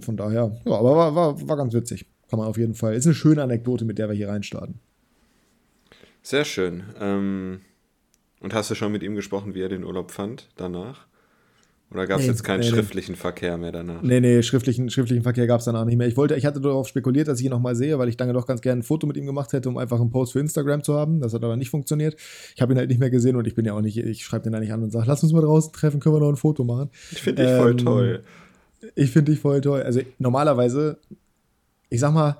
Von 0.00 0.16
daher, 0.16 0.60
ja, 0.64 0.72
aber 0.74 0.96
war, 0.96 1.14
war, 1.14 1.48
war 1.48 1.56
ganz 1.56 1.74
witzig. 1.74 2.06
Kann 2.28 2.38
man 2.38 2.48
auf 2.48 2.56
jeden 2.56 2.74
Fall. 2.74 2.94
Ist 2.94 3.06
eine 3.06 3.14
schöne 3.14 3.42
Anekdote, 3.42 3.84
mit 3.84 3.98
der 3.98 4.08
wir 4.08 4.16
hier 4.16 4.28
reinstarten. 4.28 4.80
Sehr 6.22 6.44
schön. 6.44 6.82
Ähm, 6.98 7.60
und 8.40 8.54
hast 8.54 8.70
du 8.70 8.74
schon 8.74 8.92
mit 8.92 9.02
ihm 9.02 9.14
gesprochen, 9.14 9.54
wie 9.54 9.60
er 9.60 9.68
den 9.68 9.84
Urlaub 9.84 10.10
fand 10.10 10.48
danach? 10.56 11.06
Oder 11.94 12.08
gab 12.08 12.18
es 12.18 12.24
nee, 12.24 12.32
jetzt 12.32 12.42
keinen 12.42 12.60
nee, 12.60 12.66
schriftlichen 12.66 13.12
nee. 13.12 13.18
Verkehr 13.18 13.56
mehr 13.56 13.70
danach? 13.70 14.02
Nee, 14.02 14.20
nee, 14.20 14.42
schriftlichen, 14.42 14.90
schriftlichen 14.90 15.22
Verkehr 15.22 15.46
gab 15.46 15.60
es 15.60 15.66
danach 15.66 15.84
nicht 15.84 15.96
mehr. 15.96 16.08
Ich 16.08 16.16
wollte, 16.16 16.34
ich 16.34 16.44
hatte 16.44 16.60
darauf 16.60 16.88
spekuliert, 16.88 17.28
dass 17.28 17.38
ich 17.38 17.46
ihn 17.46 17.50
nochmal 17.50 17.76
sehe, 17.76 17.98
weil 17.98 18.08
ich 18.08 18.16
dann 18.16 18.32
doch 18.32 18.46
ganz 18.46 18.60
gerne 18.60 18.80
ein 18.80 18.82
Foto 18.82 19.06
mit 19.06 19.16
ihm 19.16 19.26
gemacht 19.26 19.52
hätte, 19.52 19.68
um 19.68 19.78
einfach 19.78 20.00
einen 20.00 20.10
Post 20.10 20.32
für 20.32 20.40
Instagram 20.40 20.82
zu 20.82 20.94
haben. 20.94 21.20
Das 21.20 21.32
hat 21.32 21.44
aber 21.44 21.56
nicht 21.56 21.70
funktioniert. 21.70 22.16
Ich 22.56 22.60
habe 22.60 22.74
ihn 22.74 22.78
halt 22.78 22.88
nicht 22.88 22.98
mehr 22.98 23.10
gesehen 23.10 23.36
und 23.36 23.46
ich 23.46 23.54
bin 23.54 23.64
ja 23.64 23.74
auch 23.74 23.80
nicht, 23.80 23.96
ich 23.96 24.24
schreibe 24.24 24.42
den 24.42 24.52
da 24.52 24.60
nicht 24.60 24.72
an 24.72 24.82
und 24.82 24.90
sage, 24.90 25.06
lass 25.06 25.22
uns 25.22 25.32
mal 25.32 25.42
draußen 25.42 25.72
treffen, 25.72 26.00
können 26.00 26.16
wir 26.16 26.20
noch 26.20 26.30
ein 26.30 26.36
Foto 26.36 26.64
machen. 26.64 26.90
Ich 27.12 27.22
finde 27.22 27.42
dich 27.44 27.52
ähm, 27.52 27.60
voll 27.60 27.76
toll. 27.76 28.24
Ich 28.96 29.10
finde 29.12 29.30
dich 29.30 29.40
voll 29.40 29.60
toll. 29.60 29.82
Also 29.82 30.00
normalerweise, 30.18 30.98
ich 31.90 32.00
sag 32.00 32.12
mal, 32.12 32.38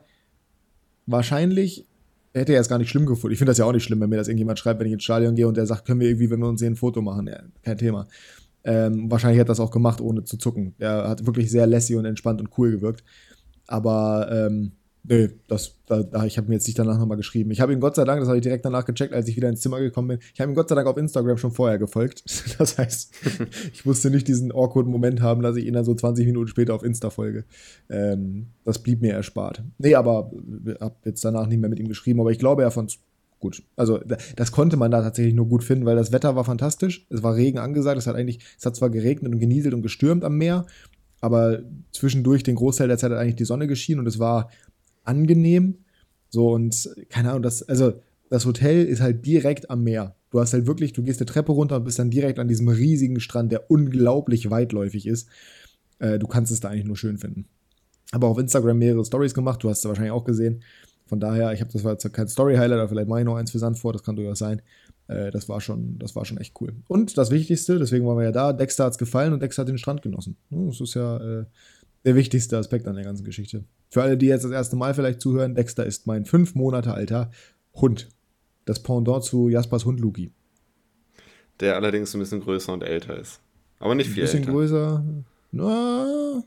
wahrscheinlich 1.06 1.86
hätte 2.32 2.54
er 2.54 2.60
es 2.60 2.68
gar 2.68 2.78
nicht 2.78 2.90
schlimm 2.90 3.06
gefunden. 3.06 3.32
Ich 3.32 3.38
finde 3.38 3.50
das 3.50 3.58
ja 3.58 3.66
auch 3.66 3.72
nicht 3.72 3.84
schlimm, 3.84 4.00
wenn 4.00 4.10
mir 4.10 4.16
das 4.16 4.26
irgendjemand 4.26 4.58
schreibt, 4.58 4.80
wenn 4.80 4.88
ich 4.88 4.92
ins 4.92 5.04
Stadion 5.04 5.36
gehe 5.36 5.46
und 5.46 5.56
der 5.56 5.66
sagt, 5.66 5.86
können 5.86 6.00
wir 6.00 6.08
irgendwie, 6.08 6.30
wenn 6.30 6.40
wir 6.40 6.48
uns 6.48 6.58
sehen, 6.58 6.72
ein 6.72 6.76
Foto 6.76 7.00
machen. 7.00 7.28
Ja, 7.28 7.40
kein 7.62 7.78
Thema. 7.78 8.08
Ähm, 8.64 9.10
wahrscheinlich 9.10 9.40
hat 9.40 9.46
er 9.46 9.52
das 9.52 9.60
auch 9.60 9.70
gemacht, 9.70 10.00
ohne 10.00 10.24
zu 10.24 10.38
zucken. 10.38 10.74
Er 10.78 11.08
hat 11.08 11.26
wirklich 11.26 11.50
sehr 11.50 11.66
lässig 11.66 11.96
und 11.96 12.04
entspannt 12.04 12.40
und 12.40 12.50
cool 12.58 12.72
gewirkt. 12.72 13.04
Aber 13.66 14.28
ähm, 14.30 14.72
nee, 15.04 15.28
das, 15.48 15.78
da, 15.86 16.24
ich 16.24 16.38
habe 16.38 16.48
mir 16.48 16.54
jetzt 16.54 16.66
nicht 16.66 16.78
danach 16.78 16.98
nochmal 16.98 17.16
geschrieben. 17.16 17.50
Ich 17.50 17.60
habe 17.60 17.72
ihn 17.72 17.80
Gott 17.80 17.94
sei 17.94 18.04
Dank, 18.04 18.20
das 18.20 18.28
habe 18.28 18.38
ich 18.38 18.42
direkt 18.42 18.64
danach 18.64 18.84
gecheckt, 18.84 19.12
als 19.12 19.28
ich 19.28 19.36
wieder 19.36 19.48
ins 19.48 19.60
Zimmer 19.60 19.80
gekommen 19.80 20.08
bin. 20.08 20.18
Ich 20.32 20.40
habe 20.40 20.50
ihm 20.50 20.54
Gott 20.54 20.68
sei 20.68 20.74
Dank 20.74 20.88
auf 20.88 20.96
Instagram 20.96 21.36
schon 21.36 21.52
vorher 21.52 21.78
gefolgt. 21.78 22.24
Das 22.56 22.78
heißt, 22.78 23.12
ich 23.72 23.84
musste 23.84 24.10
nicht 24.10 24.28
diesen 24.28 24.52
awkward 24.52 24.86
Moment 24.86 25.20
haben, 25.20 25.42
dass 25.42 25.56
ich 25.56 25.66
ihn 25.66 25.74
dann 25.74 25.84
so 25.84 25.94
20 25.94 26.24
Minuten 26.24 26.48
später 26.48 26.74
auf 26.74 26.84
Insta 26.84 27.10
folge. 27.10 27.44
Ähm, 27.90 28.46
das 28.64 28.78
blieb 28.78 29.02
mir 29.02 29.12
erspart. 29.12 29.62
Nee, 29.78 29.96
aber 29.96 30.30
habe 30.80 30.94
jetzt 31.04 31.24
danach 31.24 31.48
nicht 31.48 31.58
mehr 31.58 31.68
mit 31.68 31.80
ihm 31.80 31.88
geschrieben. 31.88 32.20
Aber 32.20 32.30
ich 32.30 32.38
glaube, 32.38 32.62
er 32.62 32.70
fand 32.70 32.98
gut. 33.44 33.62
Also 33.76 34.00
das 34.36 34.52
konnte 34.52 34.78
man 34.78 34.90
da 34.90 35.02
tatsächlich 35.02 35.34
nur 35.34 35.46
gut 35.46 35.62
finden, 35.62 35.84
weil 35.84 35.96
das 35.96 36.12
Wetter 36.12 36.34
war 36.34 36.44
fantastisch. 36.44 37.06
Es 37.10 37.22
war 37.22 37.36
Regen 37.36 37.58
angesagt. 37.58 37.98
Es 37.98 38.06
hat 38.06 38.16
eigentlich, 38.16 38.38
es 38.58 38.64
hat 38.64 38.74
zwar 38.74 38.88
geregnet 38.88 39.34
und 39.34 39.38
genieselt 39.38 39.74
und 39.74 39.82
gestürmt 39.82 40.24
am 40.24 40.38
Meer, 40.38 40.64
aber 41.20 41.62
zwischendurch 41.92 42.42
den 42.42 42.54
Großteil 42.54 42.88
der 42.88 42.96
Zeit 42.96 43.10
hat 43.10 43.18
eigentlich 43.18 43.36
die 43.36 43.44
Sonne 43.44 43.66
geschienen 43.66 44.00
und 44.00 44.06
es 44.06 44.18
war 44.18 44.50
angenehm. 45.04 45.76
So 46.30 46.52
und 46.52 46.88
keine 47.10 47.30
Ahnung, 47.30 47.42
das, 47.42 47.62
also 47.62 47.92
das 48.30 48.46
Hotel 48.46 48.86
ist 48.86 49.02
halt 49.02 49.26
direkt 49.26 49.68
am 49.68 49.84
Meer. 49.84 50.16
Du 50.30 50.40
hast 50.40 50.54
halt 50.54 50.66
wirklich, 50.66 50.94
du 50.94 51.02
gehst 51.02 51.20
eine 51.20 51.26
Treppe 51.26 51.52
runter 51.52 51.76
und 51.76 51.84
bist 51.84 51.98
dann 51.98 52.10
direkt 52.10 52.38
an 52.38 52.48
diesem 52.48 52.68
riesigen 52.68 53.20
Strand, 53.20 53.52
der 53.52 53.70
unglaublich 53.70 54.50
weitläufig 54.50 55.06
ist. 55.06 55.28
Äh, 55.98 56.18
du 56.18 56.26
kannst 56.26 56.50
es 56.50 56.60
da 56.60 56.70
eigentlich 56.70 56.86
nur 56.86 56.96
schön 56.96 57.18
finden. 57.18 57.44
Aber 58.10 58.28
auf 58.28 58.38
Instagram 58.38 58.78
mehrere 58.78 59.04
Stories 59.04 59.34
gemacht, 59.34 59.62
du 59.62 59.68
hast 59.68 59.80
es 59.80 59.84
wahrscheinlich 59.84 60.12
auch 60.12 60.24
gesehen. 60.24 60.62
Von 61.06 61.20
daher, 61.20 61.52
ich 61.52 61.60
habe 61.60 61.70
das 61.72 61.84
war 61.84 61.92
jetzt 61.92 62.10
kein 62.12 62.28
Story-Highlight, 62.28 62.78
aber 62.78 62.88
vielleicht 62.88 63.08
mache 63.08 63.20
ich 63.20 63.24
noch 63.26 63.36
eins 63.36 63.50
für 63.50 63.58
Sandford, 63.58 63.96
das 63.96 64.02
kann 64.02 64.16
durchaus 64.16 64.38
sein. 64.38 64.62
Äh, 65.06 65.30
das, 65.30 65.48
war 65.48 65.60
schon, 65.60 65.98
das 65.98 66.16
war 66.16 66.24
schon 66.24 66.38
echt 66.38 66.54
cool. 66.60 66.74
Und 66.88 67.18
das 67.18 67.30
Wichtigste, 67.30 67.78
deswegen 67.78 68.06
waren 68.06 68.16
wir 68.16 68.24
ja 68.24 68.32
da, 68.32 68.52
Dexter 68.52 68.84
hat 68.84 68.92
es 68.92 68.98
gefallen 68.98 69.32
und 69.32 69.42
Dexter 69.42 69.62
hat 69.62 69.68
den 69.68 69.78
Strand 69.78 70.02
genossen. 70.02 70.36
Das 70.50 70.80
ist 70.80 70.94
ja 70.94 71.16
äh, 71.18 71.44
der 72.04 72.14
wichtigste 72.14 72.56
Aspekt 72.56 72.88
an 72.88 72.94
der 72.94 73.04
ganzen 73.04 73.24
Geschichte. 73.24 73.64
Für 73.90 74.02
alle, 74.02 74.16
die 74.16 74.26
jetzt 74.26 74.44
das 74.44 74.50
erste 74.50 74.76
Mal 74.76 74.94
vielleicht 74.94 75.20
zuhören, 75.20 75.54
Dexter 75.54 75.84
ist 75.84 76.06
mein 76.06 76.24
fünf 76.24 76.54
Monate 76.54 76.94
alter 76.94 77.30
Hund. 77.74 78.08
Das 78.64 78.82
Pendant 78.82 79.24
zu 79.24 79.48
Jaspers 79.48 79.84
Hund 79.84 80.00
Luki. 80.00 80.32
Der 81.60 81.76
allerdings 81.76 82.14
ein 82.14 82.20
bisschen 82.20 82.40
größer 82.40 82.72
und 82.72 82.82
älter 82.82 83.18
ist. 83.18 83.40
Aber 83.78 83.94
nicht 83.94 84.10
viel 84.10 84.22
älter. 84.22 84.38
Ein 84.38 84.42
bisschen 84.42 84.72
älter. 84.72 85.02
größer. 85.02 85.04
Na, 85.52 86.42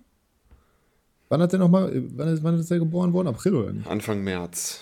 Wann 1.29 1.41
hat 1.41 1.51
der 1.51 1.59
nochmal, 1.59 1.91
wann 2.15 2.27
ist, 2.29 2.43
wann 2.43 2.59
ist 2.59 2.71
der 2.71 2.79
geboren 2.79 3.11
worden? 3.13 3.27
April 3.27 3.55
oder 3.55 3.73
nicht? 3.73 3.87
Anfang 3.87 4.23
März. 4.23 4.79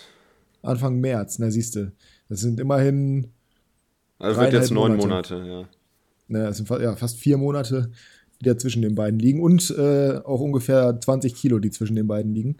Anfang 0.61 0.99
März, 0.99 1.39
na 1.39 1.49
siehst 1.49 1.75
du. 1.75 1.91
Das 2.29 2.39
sind 2.41 2.59
immerhin. 2.59 3.27
Also 4.19 4.41
wird 4.41 4.53
jetzt 4.53 4.71
neun 4.71 4.95
Monate, 4.95 5.35
Monate 5.35 5.49
ja. 5.49 5.69
Naja, 6.27 6.49
es 6.49 6.57
sind 6.57 6.69
ja, 6.69 6.95
fast 6.95 7.17
vier 7.17 7.37
Monate, 7.37 7.91
die 8.39 8.45
da 8.45 8.57
zwischen 8.57 8.81
den 8.81 8.95
beiden 8.95 9.19
liegen. 9.19 9.41
Und 9.41 9.71
äh, 9.77 10.19
auch 10.23 10.39
ungefähr 10.39 10.99
20 10.99 11.35
Kilo, 11.35 11.59
die 11.59 11.71
zwischen 11.71 11.95
den 11.95 12.07
beiden 12.07 12.33
liegen. 12.33 12.57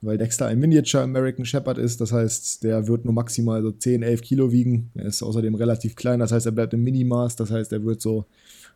Weil 0.00 0.18
Dexter 0.18 0.46
ein 0.46 0.58
Miniature 0.58 1.02
American 1.02 1.44
Shepherd 1.44 1.78
ist. 1.78 2.00
Das 2.00 2.12
heißt, 2.12 2.64
der 2.64 2.86
wird 2.86 3.04
nur 3.04 3.14
maximal 3.14 3.62
so 3.62 3.70
10, 3.70 4.02
11 4.02 4.22
Kilo 4.22 4.52
wiegen. 4.52 4.90
Er 4.94 5.06
ist 5.06 5.22
außerdem 5.22 5.54
relativ 5.54 5.96
klein. 5.96 6.20
Das 6.20 6.32
heißt, 6.32 6.46
er 6.46 6.52
bleibt 6.52 6.74
im 6.74 6.82
Minimaß. 6.82 7.36
Das 7.36 7.50
heißt, 7.50 7.72
er 7.72 7.84
wird 7.84 8.00
so 8.00 8.26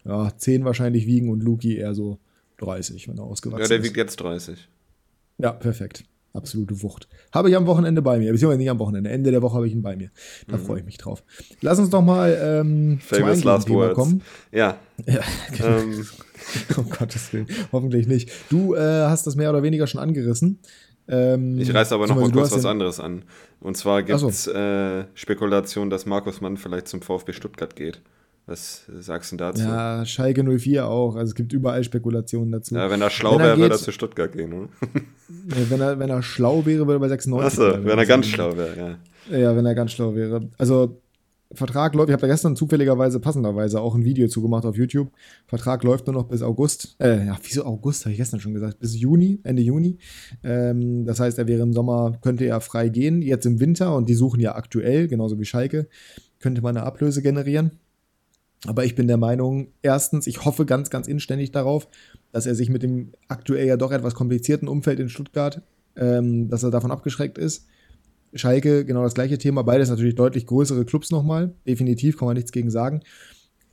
ja, 0.05 0.31
10 0.37 0.65
wahrscheinlich 0.65 1.07
wiegen 1.07 1.29
und 1.31 1.43
Luki 1.43 1.77
eher 1.77 1.95
so 1.95 2.19
30, 2.61 3.09
wenn 3.09 3.19
er 3.19 3.25
ausgewachsen 3.25 3.63
ist. 3.63 3.71
Ja, 3.71 3.77
der 3.77 3.85
wiegt 3.85 3.97
jetzt 3.97 4.17
30. 4.17 4.69
Ja, 5.39 5.53
perfekt. 5.53 6.05
Absolute 6.33 6.81
Wucht. 6.83 7.09
Habe 7.33 7.51
ich 7.51 7.57
am 7.57 7.67
Wochenende 7.67 8.03
bei 8.03 8.19
mir, 8.19 8.31
beziehungsweise 8.31 8.61
nicht 8.61 8.71
am 8.71 8.79
Wochenende. 8.79 9.11
Ende 9.11 9.33
der 9.33 9.43
Woche 9.43 9.57
habe 9.57 9.67
ich 9.67 9.73
ihn 9.73 9.83
bei 9.83 9.97
mir. 9.97 10.11
Da 10.47 10.57
mhm. 10.57 10.65
freue 10.65 10.79
ich 10.79 10.85
mich 10.85 10.97
drauf. 10.97 11.25
Lass 11.61 11.81
uns 11.81 11.91
doch 11.91 12.03
mal 12.03 12.39
ähm, 12.41 13.01
Famous 13.01 13.43
Last 13.43 13.69
Words. 13.69 13.95
kommen. 13.95 14.23
Ja. 14.53 14.77
ja 15.07 15.21
genau. 15.57 15.79
ähm. 15.79 16.07
um 16.77 16.89
Gottes 16.89 17.33
Willen. 17.33 17.49
Hoffentlich 17.73 18.07
nicht. 18.07 18.31
Du 18.49 18.75
äh, 18.75 18.79
hast 18.79 19.27
das 19.27 19.35
mehr 19.35 19.51
oder 19.51 19.65
weniger 19.65 19.89
schon 19.89 20.01
angerissen. 20.01 20.61
Ähm, 21.09 21.59
ich 21.59 21.75
reiße 21.75 21.95
aber 21.95 22.07
noch 22.07 22.15
mal 22.15 22.31
kurz 22.31 22.53
was 22.53 22.65
anderes 22.65 23.01
an. 23.01 23.25
Und 23.59 23.77
zwar 23.77 24.05
gibt 24.05 24.23
es 24.23 24.45
so. 24.45 24.53
äh, 24.53 25.07
Spekulationen, 25.15 25.91
dass 25.91 26.07
Markus 26.07 26.41
Mann 26.41 26.57
vielleicht 26.57 26.87
zum 26.87 27.03
VfB 27.03 27.33
Stuttgart 27.33 27.75
geht. 27.75 28.01
Was 28.47 28.85
sagst 28.99 29.33
du 29.33 29.37
dazu? 29.37 29.63
Ja, 29.63 30.05
Schalke 30.05 30.43
04 30.43 30.87
auch. 30.87 31.15
Also 31.15 31.31
es 31.31 31.35
gibt 31.35 31.53
überall 31.53 31.85
Spekulationen 31.85 32.51
dazu. 32.51 32.75
Ja, 32.75 32.91
wenn 32.91 33.01
er 33.01 33.11
schlau 33.11 33.39
wäre, 33.39 33.57
würde 33.59 33.75
er 33.75 33.79
zu 33.79 33.93
Stuttgart 33.93 34.33
gehen, 34.33 34.53
oder? 34.53 34.69
wenn, 35.29 35.81
er, 35.81 35.99
wenn 35.99 36.11
er 36.11 36.23
schlau 36.23 36.67
wäre, 36.67 36.87
würde 36.87 36.95
er 36.95 37.01
bei 37.01 37.09
96. 37.09 37.61
Achso, 37.61 37.85
wenn 37.85 37.99
er 37.99 38.07
ganz 38.07 38.27
schlau 38.27 38.57
wäre, 38.57 38.99
ja. 39.31 39.39
Ja, 39.39 39.57
wenn 39.57 39.67
er 39.67 39.75
ganz 39.75 39.93
schlau 39.93 40.15
wäre. 40.15 40.49
Also, 40.59 41.01
Vertrag 41.53 41.95
läuft, 41.95 42.09
ich 42.09 42.13
habe 42.13 42.21
da 42.21 42.29
gestern 42.29 42.55
zufälligerweise, 42.55 43.19
passenderweise 43.19 43.81
auch 43.81 43.97
ein 43.97 44.05
Video 44.05 44.29
zugemacht 44.29 44.65
auf 44.65 44.77
YouTube. 44.77 45.11
Vertrag 45.49 45.83
läuft 45.83 46.07
nur 46.07 46.15
noch 46.15 46.29
bis 46.29 46.43
August. 46.43 46.95
Äh, 47.01 47.27
ja, 47.27 47.37
wieso 47.43 47.65
August, 47.65 48.05
habe 48.05 48.13
ich 48.13 48.19
gestern 48.19 48.39
schon 48.39 48.55
gesagt. 48.55 48.79
Bis 48.79 48.97
Juni, 48.97 49.41
Ende 49.43 49.63
Juni. 49.63 49.99
Ähm, 50.45 51.05
das 51.07 51.19
heißt, 51.19 51.39
er 51.39 51.49
wäre 51.49 51.63
im 51.63 51.73
Sommer, 51.73 52.19
könnte 52.23 52.45
er 52.47 52.61
frei 52.61 52.89
gehen. 52.89 53.21
Jetzt 53.21 53.47
im 53.47 53.59
Winter, 53.59 53.97
und 53.97 54.09
die 54.09 54.15
suchen 54.15 54.39
ja 54.39 54.55
aktuell, 54.55 55.09
genauso 55.09 55.41
wie 55.41 55.45
Schalke, 55.45 55.89
könnte 56.39 56.63
man 56.63 56.77
eine 56.77 56.87
Ablöse 56.87 57.21
generieren. 57.21 57.73
Aber 58.67 58.85
ich 58.85 58.95
bin 58.95 59.07
der 59.09 59.17
Meinung, 59.17 59.69
erstens, 59.83 60.27
ich 60.27 60.45
hoffe 60.45 60.67
ganz, 60.67 60.91
ganz 60.91 61.09
inständig 61.09 61.51
darauf, 61.51 61.89
dass 62.33 62.47
er 62.47 62.55
sich 62.55 62.69
mit 62.69 62.83
dem 62.83 63.13
aktuell 63.29 63.67
ja 63.67 63.77
doch 63.77 63.91
etwas 63.91 64.15
komplizierten 64.15 64.69
Umfeld 64.69 65.01
in 65.01 65.09
Stuttgart, 65.09 65.63
ähm, 65.97 66.49
dass 66.49 66.63
er 66.63 66.71
davon 66.71 66.91
abgeschreckt 66.91 67.39
ist. 67.39 67.67
Schalke, 68.35 68.85
genau 68.85 69.03
das 69.03 69.15
gleiche 69.15 69.39
Thema. 69.39 69.63
Beides 69.63 69.89
natürlich 69.89 70.15
deutlich 70.15 70.47
größere 70.47 70.85
Clubs 70.85 71.11
nochmal. 71.11 71.53
Definitiv, 71.67 72.19
kann 72.19 72.27
man 72.27 72.37
nichts 72.37 72.53
gegen 72.53 72.71
sagen. 72.71 73.01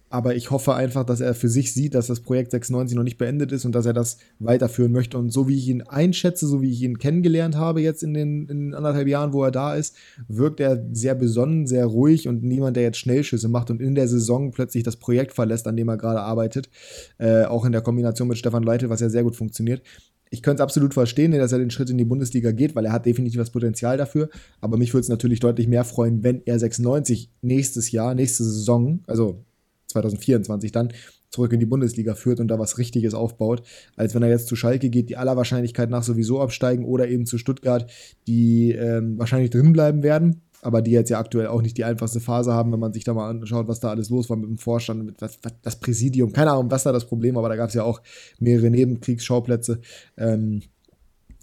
Aber 0.09 0.35
ich 0.35 0.51
hoffe 0.51 0.73
einfach, 0.73 1.03
dass 1.03 1.19
er 1.19 1.33
für 1.33 1.49
sich 1.49 1.73
sieht, 1.73 1.93
dass 1.93 2.07
das 2.07 2.21
Projekt 2.21 2.51
96 2.51 2.95
noch 2.95 3.03
nicht 3.03 3.17
beendet 3.17 3.51
ist 3.51 3.65
und 3.65 3.73
dass 3.73 3.85
er 3.85 3.93
das 3.93 4.17
weiterführen 4.39 4.91
möchte. 4.91 5.17
Und 5.17 5.31
so 5.31 5.47
wie 5.47 5.57
ich 5.57 5.67
ihn 5.67 5.81
einschätze, 5.81 6.47
so 6.47 6.61
wie 6.61 6.71
ich 6.71 6.81
ihn 6.81 6.97
kennengelernt 6.97 7.55
habe 7.55 7.81
jetzt 7.81 8.03
in 8.03 8.13
den, 8.13 8.47
in 8.47 8.73
anderthalb 8.73 9.07
Jahren, 9.07 9.33
wo 9.33 9.43
er 9.43 9.51
da 9.51 9.75
ist, 9.75 9.95
wirkt 10.29 10.61
er 10.61 10.85
sehr 10.93 11.15
besonnen, 11.15 11.67
sehr 11.67 11.85
ruhig 11.85 12.27
und 12.27 12.41
niemand, 12.43 12.77
der 12.77 12.83
jetzt 12.83 12.99
Schnellschüsse 12.99 13.49
macht 13.49 13.69
und 13.69 13.81
in 13.81 13.95
der 13.95 14.07
Saison 14.07 14.51
plötzlich 14.51 14.83
das 14.83 14.95
Projekt 14.95 15.33
verlässt, 15.33 15.67
an 15.67 15.75
dem 15.75 15.89
er 15.89 15.97
gerade 15.97 16.21
arbeitet. 16.21 16.69
Äh, 17.17 17.43
auch 17.43 17.65
in 17.65 17.73
der 17.73 17.81
Kombination 17.81 18.29
mit 18.29 18.37
Stefan 18.37 18.63
Leitl, 18.63 18.89
was 18.89 19.01
ja 19.01 19.09
sehr 19.09 19.23
gut 19.23 19.35
funktioniert. 19.35 19.81
Ich 20.29 20.41
könnte 20.41 20.61
es 20.61 20.63
absolut 20.63 20.93
verstehen, 20.93 21.31
dass 21.31 21.51
er 21.51 21.59
den 21.59 21.69
Schritt 21.69 21.89
in 21.89 21.97
die 21.97 22.05
Bundesliga 22.05 22.51
geht, 22.51 22.75
weil 22.75 22.85
er 22.85 22.91
hat 22.91 23.05
definitiv 23.05 23.39
das 23.39 23.49
Potenzial 23.49 23.97
dafür. 23.97 24.29
Aber 24.59 24.77
mich 24.77 24.93
würde 24.93 25.01
es 25.01 25.09
natürlich 25.09 25.39
deutlich 25.39 25.67
mehr 25.67 25.85
freuen, 25.85 26.23
wenn 26.23 26.41
er 26.45 26.59
96 26.59 27.31
nächstes 27.41 27.91
Jahr, 27.91 28.13
nächste 28.13 28.43
Saison, 28.43 29.03
also 29.07 29.45
2024 29.87 30.71
dann 30.71 30.93
zurück 31.29 31.53
in 31.53 31.59
die 31.59 31.65
Bundesliga 31.65 32.15
führt 32.15 32.39
und 32.39 32.47
da 32.47 32.59
was 32.59 32.77
Richtiges 32.77 33.13
aufbaut, 33.13 33.63
als 33.95 34.15
wenn 34.15 34.23
er 34.23 34.29
jetzt 34.29 34.47
zu 34.47 34.55
Schalke 34.55 34.89
geht, 34.89 35.09
die 35.09 35.17
aller 35.17 35.35
Wahrscheinlichkeit 35.35 35.89
nach 35.89 36.03
sowieso 36.03 36.41
absteigen 36.41 36.85
oder 36.85 37.07
eben 37.07 37.25
zu 37.25 37.37
Stuttgart, 37.37 37.89
die 38.27 38.71
ähm, 38.71 39.17
wahrscheinlich 39.17 39.49
drin 39.49 39.73
bleiben 39.73 40.03
werden, 40.03 40.41
aber 40.61 40.81
die 40.81 40.91
jetzt 40.91 41.09
ja 41.09 41.19
aktuell 41.19 41.47
auch 41.47 41.61
nicht 41.61 41.77
die 41.77 41.83
einfachste 41.83 42.19
Phase 42.19 42.53
haben, 42.53 42.71
wenn 42.71 42.79
man 42.79 42.93
sich 42.93 43.03
da 43.03 43.13
mal 43.13 43.29
anschaut, 43.29 43.67
was 43.67 43.79
da 43.79 43.89
alles 43.89 44.09
los 44.09 44.29
war 44.29 44.37
mit 44.37 44.49
dem 44.49 44.57
Vorstand, 44.57 45.05
mit 45.05 45.21
was, 45.21 45.37
was, 45.43 45.53
das 45.61 45.79
Präsidium, 45.79 46.31
keine 46.31 46.51
Ahnung, 46.51 46.71
was 46.71 46.83
da 46.83 46.91
das 46.91 47.05
Problem 47.05 47.35
war, 47.35 47.41
aber 47.41 47.49
da 47.49 47.55
gab 47.55 47.69
es 47.69 47.75
ja 47.75 47.83
auch 47.83 48.01
mehrere 48.39 48.69
Nebenkriegsschauplätze. 48.69 49.81
Ähm, 50.17 50.61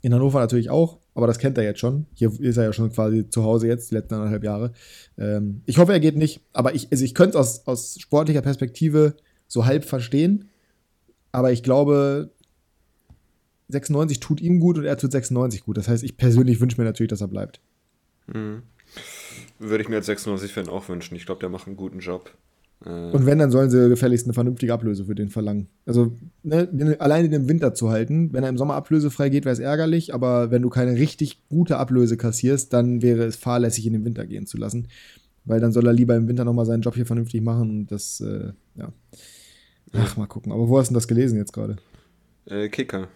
in 0.03 0.13
Hannover 0.13 0.41
natürlich 0.41 0.71
auch. 0.71 0.99
Aber 1.15 1.27
das 1.27 1.39
kennt 1.39 1.57
er 1.59 1.65
jetzt 1.65 1.81
schon. 1.81 2.07
Hier 2.15 2.33
ist 2.41 2.57
er 2.57 2.65
ja 2.65 2.73
schon 2.73 2.93
quasi 2.93 3.29
zu 3.29 3.45
Hause 3.45 3.69
jetzt, 3.69 3.91
die 3.91 3.95
letzten 3.95 4.15
anderthalb 4.15 4.45
Jahre. 4.45 4.73
Ähm, 5.17 5.63
ich 5.67 5.79
hoffe, 5.79 5.93
er 5.93 6.01
geht 6.01 6.17
nicht, 6.17 6.41
aber 6.53 6.75
ich, 6.75 6.89
also 6.91 7.05
ich 7.05 7.15
könnte 7.15 7.39
es 7.39 7.61
aus, 7.61 7.67
aus 7.67 7.97
sportlicher 8.01 8.43
Perspektive 8.43 9.15
so 9.47 9.65
halb 9.67 9.85
verstehen, 9.85 10.49
aber 11.33 11.53
ich 11.53 11.63
glaube, 11.63 12.31
96 13.69 14.21
tut 14.21 14.41
ihm 14.41 14.61
gut 14.61 14.79
und 14.79 14.85
er 14.85 14.97
tut 14.97 15.13
96 15.13 15.65
gut. 15.65 15.77
Das 15.77 15.89
heißt, 15.89 16.03
ich 16.03 16.17
persönlich 16.17 16.61
wünsche 16.61 16.81
mir 16.81 16.85
natürlich, 16.85 17.11
dass 17.11 17.21
er 17.21 17.29
bleibt. 17.29 17.61
Mhm. 18.27 18.63
Würde 19.59 19.83
ich 19.83 19.89
mir 19.89 19.97
als 19.97 20.09
96-Fan 20.09 20.69
auch 20.69 20.89
wünschen. 20.89 21.17
Ich 21.17 21.27
glaube, 21.27 21.41
der 21.41 21.49
macht 21.49 21.67
einen 21.67 21.77
guten 21.77 22.01
Job. 22.01 22.31
Äh 22.85 23.11
und 23.11 23.27
wenn, 23.27 23.39
dann 23.39 23.51
sollen 23.51 23.71
sie 23.71 23.89
gefälligst 23.89 24.27
eine 24.27 24.35
vernünftige 24.35 24.73
Ablöse 24.73 25.05
für 25.05 25.15
den 25.15 25.29
verlangen. 25.29 25.69
Also 25.87 26.17
ne, 26.43 26.97
alleine 26.99 27.29
den 27.29 27.49
Winter 27.49 27.75
zu 27.75 27.91
halten, 27.91 28.33
wenn 28.33 28.43
er 28.43 28.51
im 28.51 28.59
Sommer 28.59 28.75
ablösefrei 28.75 29.29
geht, 29.29 29.45
wäre 29.45 29.53
es 29.53 29.59
ärgerlich, 29.59 30.15
aber 30.15 30.51
wenn 30.51 30.63
du 30.63 30.71
keine 30.71 30.93
richtig 30.93 31.49
gute 31.49 31.79
Ablöse 31.79 32.17
kassierst, 32.17 32.73
dann 32.73 33.03
wäre 33.03 33.25
es 33.25 33.37
fahrlässig, 33.37 33.87
in 33.87 33.93
den 33.93 34.05
Winter 34.05 34.27
gehen 34.27 34.47
zu 34.47 34.57
lassen. 34.57 34.89
Weil 35.45 35.61
dann 35.61 35.73
soll 35.73 35.87
er 35.87 35.93
lieber 35.93 36.17
im 36.17 36.27
Winter 36.27 36.45
nochmal 36.45 36.67
seinen 36.67 36.83
Job 36.83 36.95
hier 36.95 37.07
vernünftig 37.07 37.43
machen 37.43 37.71
und 37.71 37.87
das, 37.93 38.21
äh, 38.21 38.53
ja. 38.77 38.93
Ach, 39.93 40.17
mal 40.17 40.27
gucken. 40.27 40.53
Aber 40.53 40.69
wo 40.69 40.79
hast 40.79 40.89
du 40.89 40.93
denn 40.93 40.97
das 40.97 41.09
gelesen 41.09 41.39
jetzt 41.39 41.53
gerade? 41.53 41.77
Äh, 42.47 42.69
Kicker. 42.69 43.09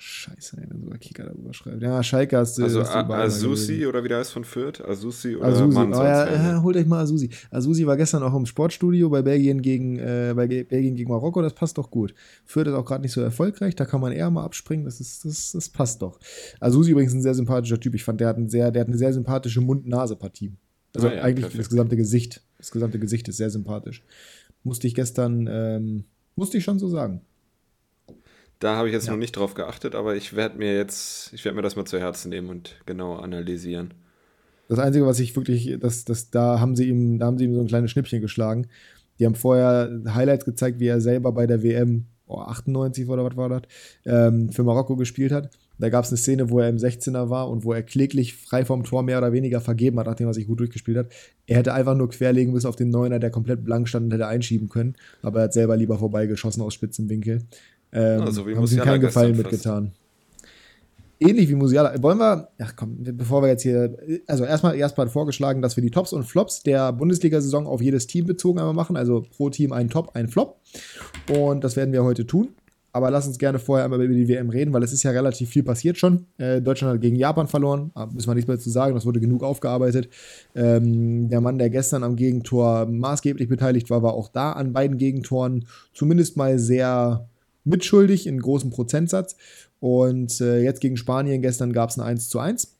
Scheiße, 0.00 0.56
ey, 0.60 0.66
wenn 0.68 0.80
sogar 0.80 0.98
Kicker 0.98 1.24
darüber 1.24 1.52
schreibt. 1.52 1.82
Ja, 1.82 2.02
Schalke 2.02 2.36
hast 2.36 2.56
du. 2.58 2.62
Also 2.62 2.82
Asusi 2.82 3.86
oder 3.86 4.04
wie 4.04 4.08
der 4.08 4.18
heißt 4.18 4.32
von 4.32 4.44
Fürth? 4.44 4.80
Asusi 4.80 5.36
oder 5.36 5.46
Asusi. 5.46 5.78
Oh, 5.78 6.02
ja, 6.02 6.32
ja, 6.32 6.62
holt 6.62 6.76
euch 6.76 6.86
mal 6.86 7.00
Asusi. 7.00 7.30
Asusi 7.50 7.86
war 7.86 7.96
gestern 7.96 8.22
auch 8.22 8.34
im 8.34 8.46
Sportstudio 8.46 9.08
bei 9.10 9.22
Belgien 9.22 9.60
gegen, 9.60 9.98
äh, 9.98 10.32
bei 10.36 10.46
Belgien 10.46 10.94
gegen 10.94 11.10
Marokko, 11.10 11.42
das 11.42 11.54
passt 11.54 11.78
doch 11.78 11.90
gut. 11.90 12.14
Fürth 12.44 12.68
ist 12.68 12.74
auch 12.74 12.84
gerade 12.84 13.02
nicht 13.02 13.12
so 13.12 13.20
erfolgreich, 13.20 13.74
da 13.74 13.84
kann 13.84 14.00
man 14.00 14.12
eher 14.12 14.30
mal 14.30 14.44
abspringen, 14.44 14.84
das, 14.84 15.00
ist, 15.00 15.24
das, 15.24 15.52
das 15.52 15.68
passt 15.68 16.02
doch. 16.02 16.18
Asusi 16.60 16.92
übrigens 16.92 17.14
ein 17.14 17.22
sehr 17.22 17.34
sympathischer 17.34 17.80
Typ. 17.80 17.94
Ich 17.94 18.04
fand, 18.04 18.20
der 18.20 18.28
hat, 18.28 18.38
ein 18.38 18.48
sehr, 18.48 18.70
der 18.70 18.82
hat 18.82 18.88
eine 18.88 18.98
sehr 18.98 19.12
sympathische 19.12 19.60
Mund-Nase-Partie. 19.60 20.52
Also 20.94 21.08
ah, 21.08 21.14
ja, 21.14 21.22
eigentlich 21.22 21.44
perfekt. 21.44 21.60
das 21.60 21.68
gesamte 21.70 21.96
Gesicht. 21.96 22.42
Das 22.58 22.70
gesamte 22.70 22.98
Gesicht 22.98 23.28
ist 23.28 23.36
sehr 23.36 23.50
sympathisch. 23.50 24.02
Musste 24.64 24.86
ich 24.86 24.94
gestern, 24.94 25.48
ähm, 25.50 26.04
musste 26.34 26.58
ich 26.58 26.64
schon 26.64 26.78
so 26.78 26.88
sagen. 26.88 27.20
Da 28.58 28.76
habe 28.76 28.88
ich 28.88 28.94
jetzt 28.94 29.06
ja. 29.06 29.12
noch 29.12 29.18
nicht 29.18 29.36
drauf 29.36 29.54
geachtet, 29.54 29.94
aber 29.94 30.16
ich 30.16 30.34
werde 30.34 30.58
mir 30.58 30.74
jetzt, 30.76 31.32
ich 31.32 31.44
werde 31.44 31.56
mir 31.56 31.62
das 31.62 31.76
mal 31.76 31.84
zu 31.84 31.98
Herzen 31.98 32.30
nehmen 32.30 32.48
und 32.48 32.76
genau 32.86 33.16
analysieren. 33.16 33.94
Das 34.68 34.78
Einzige, 34.78 35.06
was 35.06 35.20
ich 35.20 35.34
wirklich, 35.36 35.78
das, 35.80 36.04
das, 36.04 36.30
da 36.30 36.60
haben 36.60 36.76
sie 36.76 36.88
ihm, 36.88 37.18
da 37.18 37.26
haben 37.26 37.38
sie 37.38 37.44
ihm 37.44 37.54
so 37.54 37.60
ein 37.60 37.68
kleines 37.68 37.90
Schnippchen 37.90 38.20
geschlagen. 38.20 38.66
Die 39.18 39.26
haben 39.26 39.34
vorher 39.34 40.02
Highlights 40.08 40.44
gezeigt, 40.44 40.80
wie 40.80 40.86
er 40.86 41.00
selber 41.00 41.32
bei 41.32 41.46
der 41.46 41.62
WM 41.62 42.06
oh, 42.28 42.40
98 42.40 43.08
oder 43.08 43.24
was 43.24 43.36
war 43.36 43.48
das, 43.48 43.62
ähm, 44.04 44.50
für 44.50 44.62
Marokko 44.62 44.96
gespielt 44.96 45.32
hat. 45.32 45.50
Da 45.78 45.90
gab 45.90 46.04
es 46.04 46.10
eine 46.10 46.18
Szene, 46.18 46.50
wo 46.50 46.58
er 46.58 46.68
im 46.68 46.76
16er 46.76 47.30
war 47.30 47.48
und 47.48 47.64
wo 47.64 47.72
er 47.72 47.82
kläglich 47.82 48.34
frei 48.34 48.64
vom 48.64 48.82
Tor 48.82 49.02
mehr 49.04 49.18
oder 49.18 49.32
weniger 49.32 49.60
vergeben 49.60 49.98
hat, 49.98 50.06
nachdem 50.06 50.26
er 50.26 50.34
sich 50.34 50.46
gut 50.46 50.58
durchgespielt 50.58 50.98
hat. 50.98 51.12
Er 51.46 51.56
hätte 51.56 51.72
einfach 51.72 51.94
nur 51.94 52.10
querlegen 52.10 52.52
bis 52.52 52.64
auf 52.64 52.74
den 52.74 52.90
Neuner, 52.90 53.20
der 53.20 53.30
komplett 53.30 53.64
blank 53.64 53.88
stand 53.88 54.06
und 54.06 54.12
hätte 54.12 54.26
einschieben 54.26 54.68
können, 54.68 54.96
aber 55.22 55.40
er 55.40 55.44
hat 55.44 55.52
selber 55.52 55.76
lieber 55.76 55.98
vorbeigeschossen 55.98 56.62
aus 56.62 56.74
spitzen 56.74 57.08
Winkel. 57.08 57.42
Ähm, 57.92 58.22
also 58.22 58.46
wie 58.46 58.56
haben 58.56 58.66
sie 58.66 58.76
keinen 58.78 59.00
Gefallen 59.00 59.36
mitgetan. 59.36 59.92
Ähnlich 61.20 61.48
wie 61.48 61.56
Musiala. 61.56 62.00
Wollen 62.00 62.18
wir, 62.18 62.48
ach 62.60 62.74
komm, 62.76 62.98
bevor 63.00 63.42
wir 63.42 63.48
jetzt 63.48 63.62
hier, 63.62 63.96
also 64.28 64.44
erstmal 64.44 64.76
erstmal 64.76 65.08
vorgeschlagen, 65.08 65.62
dass 65.62 65.76
wir 65.76 65.82
die 65.82 65.90
Tops 65.90 66.12
und 66.12 66.22
Flops 66.22 66.62
der 66.62 66.92
Bundesliga-Saison 66.92 67.66
auf 67.66 67.82
jedes 67.82 68.06
Team 68.06 68.26
bezogen 68.26 68.60
einmal 68.60 68.74
machen. 68.74 68.96
Also 68.96 69.24
pro 69.36 69.50
Team 69.50 69.72
ein 69.72 69.90
Top, 69.90 70.14
ein 70.14 70.28
Flop. 70.28 70.60
Und 71.28 71.64
das 71.64 71.74
werden 71.74 71.92
wir 71.92 72.04
heute 72.04 72.24
tun. 72.24 72.50
Aber 72.92 73.10
lass 73.10 73.26
uns 73.26 73.38
gerne 73.38 73.58
vorher 73.58 73.84
einmal 73.84 74.02
über 74.02 74.14
die 74.14 74.28
WM 74.28 74.48
reden, 74.48 74.72
weil 74.72 74.82
es 74.82 74.92
ist 74.92 75.02
ja 75.02 75.10
relativ 75.10 75.50
viel 75.50 75.62
passiert 75.62 75.98
schon. 75.98 76.26
Äh, 76.38 76.62
Deutschland 76.62 76.94
hat 76.94 77.00
gegen 77.00 77.16
Japan 77.16 77.46
verloren, 77.46 77.90
da 77.94 78.06
müssen 78.06 78.28
wir 78.28 78.34
nichts 78.34 78.48
mehr 78.48 78.58
zu 78.58 78.70
sagen, 78.70 78.94
das 78.94 79.04
wurde 79.04 79.20
genug 79.20 79.42
aufgearbeitet. 79.42 80.08
Ähm, 80.54 81.28
der 81.28 81.40
Mann, 81.40 81.58
der 81.58 81.68
gestern 81.68 82.02
am 82.02 82.16
Gegentor 82.16 82.86
maßgeblich 82.86 83.48
beteiligt 83.48 83.90
war, 83.90 84.02
war 84.02 84.14
auch 84.14 84.28
da 84.28 84.52
an 84.52 84.72
beiden 84.72 84.96
Gegentoren 84.96 85.66
zumindest 85.92 86.36
mal 86.36 86.58
sehr 86.58 87.28
mitschuldig 87.68 88.26
in 88.26 88.40
großem 88.40 88.70
Prozentsatz. 88.70 89.36
Und 89.80 90.40
äh, 90.40 90.62
jetzt 90.62 90.80
gegen 90.80 90.96
Spanien, 90.96 91.42
gestern 91.42 91.72
gab 91.72 91.90
es 91.90 91.98
ein 91.98 92.02
1 92.02 92.28
zu 92.28 92.38
1. 92.38 92.76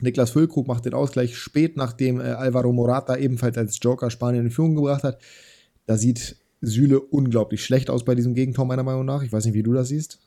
Niklas 0.00 0.30
Füllkrug 0.30 0.66
macht 0.68 0.84
den 0.84 0.94
Ausgleich 0.94 1.36
spät, 1.36 1.76
nachdem 1.76 2.20
äh, 2.20 2.24
Alvaro 2.24 2.72
Morata 2.72 3.16
ebenfalls 3.16 3.56
als 3.56 3.78
Joker 3.80 4.10
Spanien 4.10 4.46
in 4.46 4.50
Führung 4.50 4.76
gebracht 4.76 5.02
hat. 5.02 5.20
Da 5.86 5.96
sieht 5.96 6.36
Süle 6.60 7.00
unglaublich 7.00 7.64
schlecht 7.64 7.90
aus 7.90 8.04
bei 8.04 8.14
diesem 8.14 8.34
Gegentor, 8.34 8.64
meiner 8.64 8.82
Meinung 8.82 9.04
nach. 9.04 9.22
Ich 9.22 9.32
weiß 9.32 9.44
nicht, 9.46 9.54
wie 9.54 9.62
du 9.62 9.72
das 9.72 9.88
siehst. 9.88 10.18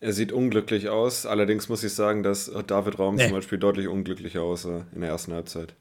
Er 0.00 0.12
sieht 0.12 0.32
unglücklich 0.32 0.88
aus. 0.88 1.26
Allerdings 1.26 1.68
muss 1.68 1.82
ich 1.84 1.92
sagen, 1.92 2.22
dass 2.22 2.50
David 2.66 2.98
Raum 2.98 3.16
nee. 3.16 3.24
zum 3.24 3.32
Beispiel 3.32 3.58
deutlich 3.58 3.88
unglücklicher 3.88 4.42
aussah 4.42 4.86
in 4.94 5.00
der 5.00 5.10
ersten 5.10 5.32
Halbzeit. 5.32 5.74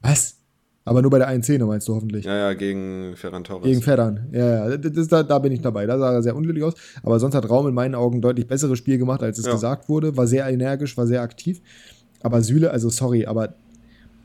Was? 0.00 0.35
Aber 0.86 1.02
nur 1.02 1.10
bei 1.10 1.18
der 1.18 1.28
1-Szene 1.28 1.66
meinst 1.66 1.88
du 1.88 1.96
hoffentlich. 1.96 2.24
Ja, 2.24 2.36
ja, 2.36 2.54
gegen 2.54 3.16
Ferran 3.16 3.42
Torres. 3.42 3.64
Gegen 3.64 3.82
Ferran, 3.82 4.28
ja, 4.30 4.68
ja. 4.68 4.76
Das, 4.76 5.08
da, 5.08 5.24
da 5.24 5.40
bin 5.40 5.50
ich 5.50 5.60
dabei. 5.60 5.84
Da 5.84 5.98
sah 5.98 6.12
er 6.12 6.22
sehr 6.22 6.36
unglücklich 6.36 6.64
aus. 6.64 6.74
Aber 7.02 7.18
sonst 7.18 7.34
hat 7.34 7.50
Raum 7.50 7.66
in 7.66 7.74
meinen 7.74 7.96
Augen 7.96 8.22
deutlich 8.22 8.46
besseres 8.46 8.78
Spiel 8.78 8.96
gemacht, 8.96 9.20
als 9.20 9.38
es 9.38 9.46
ja. 9.46 9.52
gesagt 9.52 9.88
wurde. 9.88 10.16
War 10.16 10.28
sehr 10.28 10.46
energisch, 10.46 10.96
war 10.96 11.08
sehr 11.08 11.22
aktiv. 11.22 11.60
Aber 12.22 12.40
Süle, 12.40 12.70
also 12.70 12.88
sorry, 12.88 13.26
aber 13.26 13.56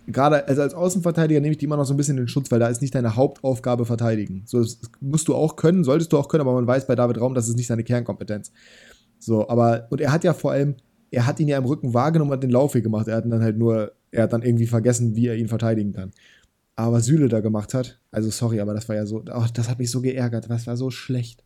gerade 0.06 0.48
also 0.48 0.62
als 0.62 0.76
Außenverteidiger 0.76 1.40
nehme 1.40 1.54
ich 1.54 1.58
die 1.58 1.66
immer 1.66 1.78
noch 1.78 1.86
so 1.86 1.96
ein 1.96 1.98
bisschen 1.98 2.18
in 2.18 2.26
den 2.26 2.28
Schutz, 2.28 2.52
weil 2.52 2.60
da 2.60 2.68
ist 2.68 2.82
nicht 2.82 2.94
deine 2.94 3.16
Hauptaufgabe 3.16 3.86
verteidigen. 3.86 4.44
So, 4.46 4.60
das 4.60 4.80
musst 5.00 5.28
du 5.28 5.36
auch 5.36 5.56
können, 5.56 5.84
solltest 5.84 6.14
du 6.14 6.18
auch 6.20 6.28
können, 6.28 6.42
aber 6.42 6.54
man 6.54 6.68
weiß 6.68 6.86
bei 6.86 6.96
David 6.96 7.20
Raum, 7.20 7.34
das 7.34 7.50
ist 7.50 7.58
nicht 7.58 7.68
seine 7.68 7.84
Kernkompetenz. 7.84 8.52
So, 9.18 9.50
aber, 9.50 9.88
und 9.90 10.00
er 10.00 10.12
hat 10.12 10.24
ja 10.24 10.34
vor 10.34 10.52
allem, 10.52 10.76
er 11.10 11.26
hat 11.26 11.40
ihn 11.40 11.48
ja 11.48 11.58
im 11.58 11.66
Rücken 11.66 11.94
wahrgenommen 11.94 12.32
und 12.32 12.38
hat 12.38 12.44
den 12.44 12.52
Laufweg 12.52 12.84
gemacht. 12.84 13.08
Er 13.08 13.18
hat 13.18 13.26
dann 13.26 13.42
halt 13.42 13.58
nur, 13.58 13.94
er 14.12 14.24
hat 14.24 14.34
dann 14.34 14.44
irgendwie 14.44 14.68
vergessen, 14.68 15.16
wie 15.16 15.28
er 15.28 15.36
ihn 15.36 15.48
verteidigen 15.48 15.94
kann. 15.94 16.12
Aber 16.76 17.02
Süle 17.02 17.28
da 17.28 17.42
gemacht 17.42 17.74
hat, 17.74 18.00
also 18.12 18.30
sorry, 18.30 18.60
aber 18.60 18.74
das 18.74 18.88
war 18.90 18.96
ja 18.96 19.06
so, 19.06 19.24
oh, 19.34 19.46
das 19.54 19.70
hat 19.70 19.80
mich 19.80 19.92
so 19.92 20.02
geärgert, 20.02 20.50
das 20.50 20.68
war 20.68 20.78
so 20.78 20.90
schlecht. 20.90 21.44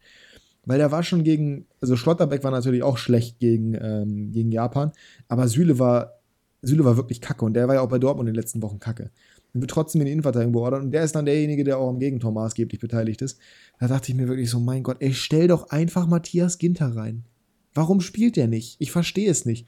Weil 0.66 0.78
der 0.78 0.92
war 0.92 1.04
schon 1.04 1.24
gegen, 1.24 1.66
also 1.82 1.96
Schlotterbeck 1.96 2.44
war 2.44 2.52
natürlich 2.52 2.84
auch 2.84 2.98
schlecht 2.98 3.40
gegen, 3.40 3.76
ähm, 3.80 4.32
gegen 4.32 4.52
Japan, 4.52 4.92
aber 5.28 5.48
Süle 5.48 5.78
war, 5.80 6.20
Süle 6.62 6.86
war 6.86 6.98
wirklich 6.98 7.22
kacke 7.22 7.46
und 7.46 7.54
der 7.54 7.68
war 7.68 7.76
ja 7.76 7.82
auch 7.82 7.90
bei 7.90 8.00
Dortmund 8.00 8.28
in 8.28 8.34
den 8.34 8.42
letzten 8.42 8.62
Wochen 8.62 8.80
kacke. 8.80 9.12
Und 9.54 9.62
wird 9.62 9.72
trotzdem 9.72 10.02
in 10.02 10.06
die 10.06 10.12
Innenverteidigung 10.12 10.54
beordert 10.54 10.84
und 10.84 10.92
der 10.92 11.04
ist 11.04 11.16
dann 11.16 11.26
derjenige, 11.26 11.64
der 11.64 11.78
auch 11.78 11.90
am 11.90 12.00
Gegentor 12.00 12.32
maßgeblich 12.32 12.80
beteiligt 12.80 13.22
ist. 13.22 13.40
Da 13.80 13.88
dachte 13.88 14.12
ich 14.12 14.18
mir 14.18 14.28
wirklich 14.28 14.50
so, 14.50 14.60
mein 14.60 14.84
Gott, 14.84 14.98
ey, 15.00 15.14
stell 15.14 15.48
doch 15.48 15.70
einfach 15.70 16.08
Matthias 16.08 16.58
Ginter 16.58 16.96
rein. 16.96 17.24
Warum 17.74 18.02
spielt 18.02 18.36
der 18.36 18.48
nicht? 18.48 18.78
Ich 18.80 18.92
verstehe 18.92 19.30
es 19.30 19.46
nicht. 19.46 19.68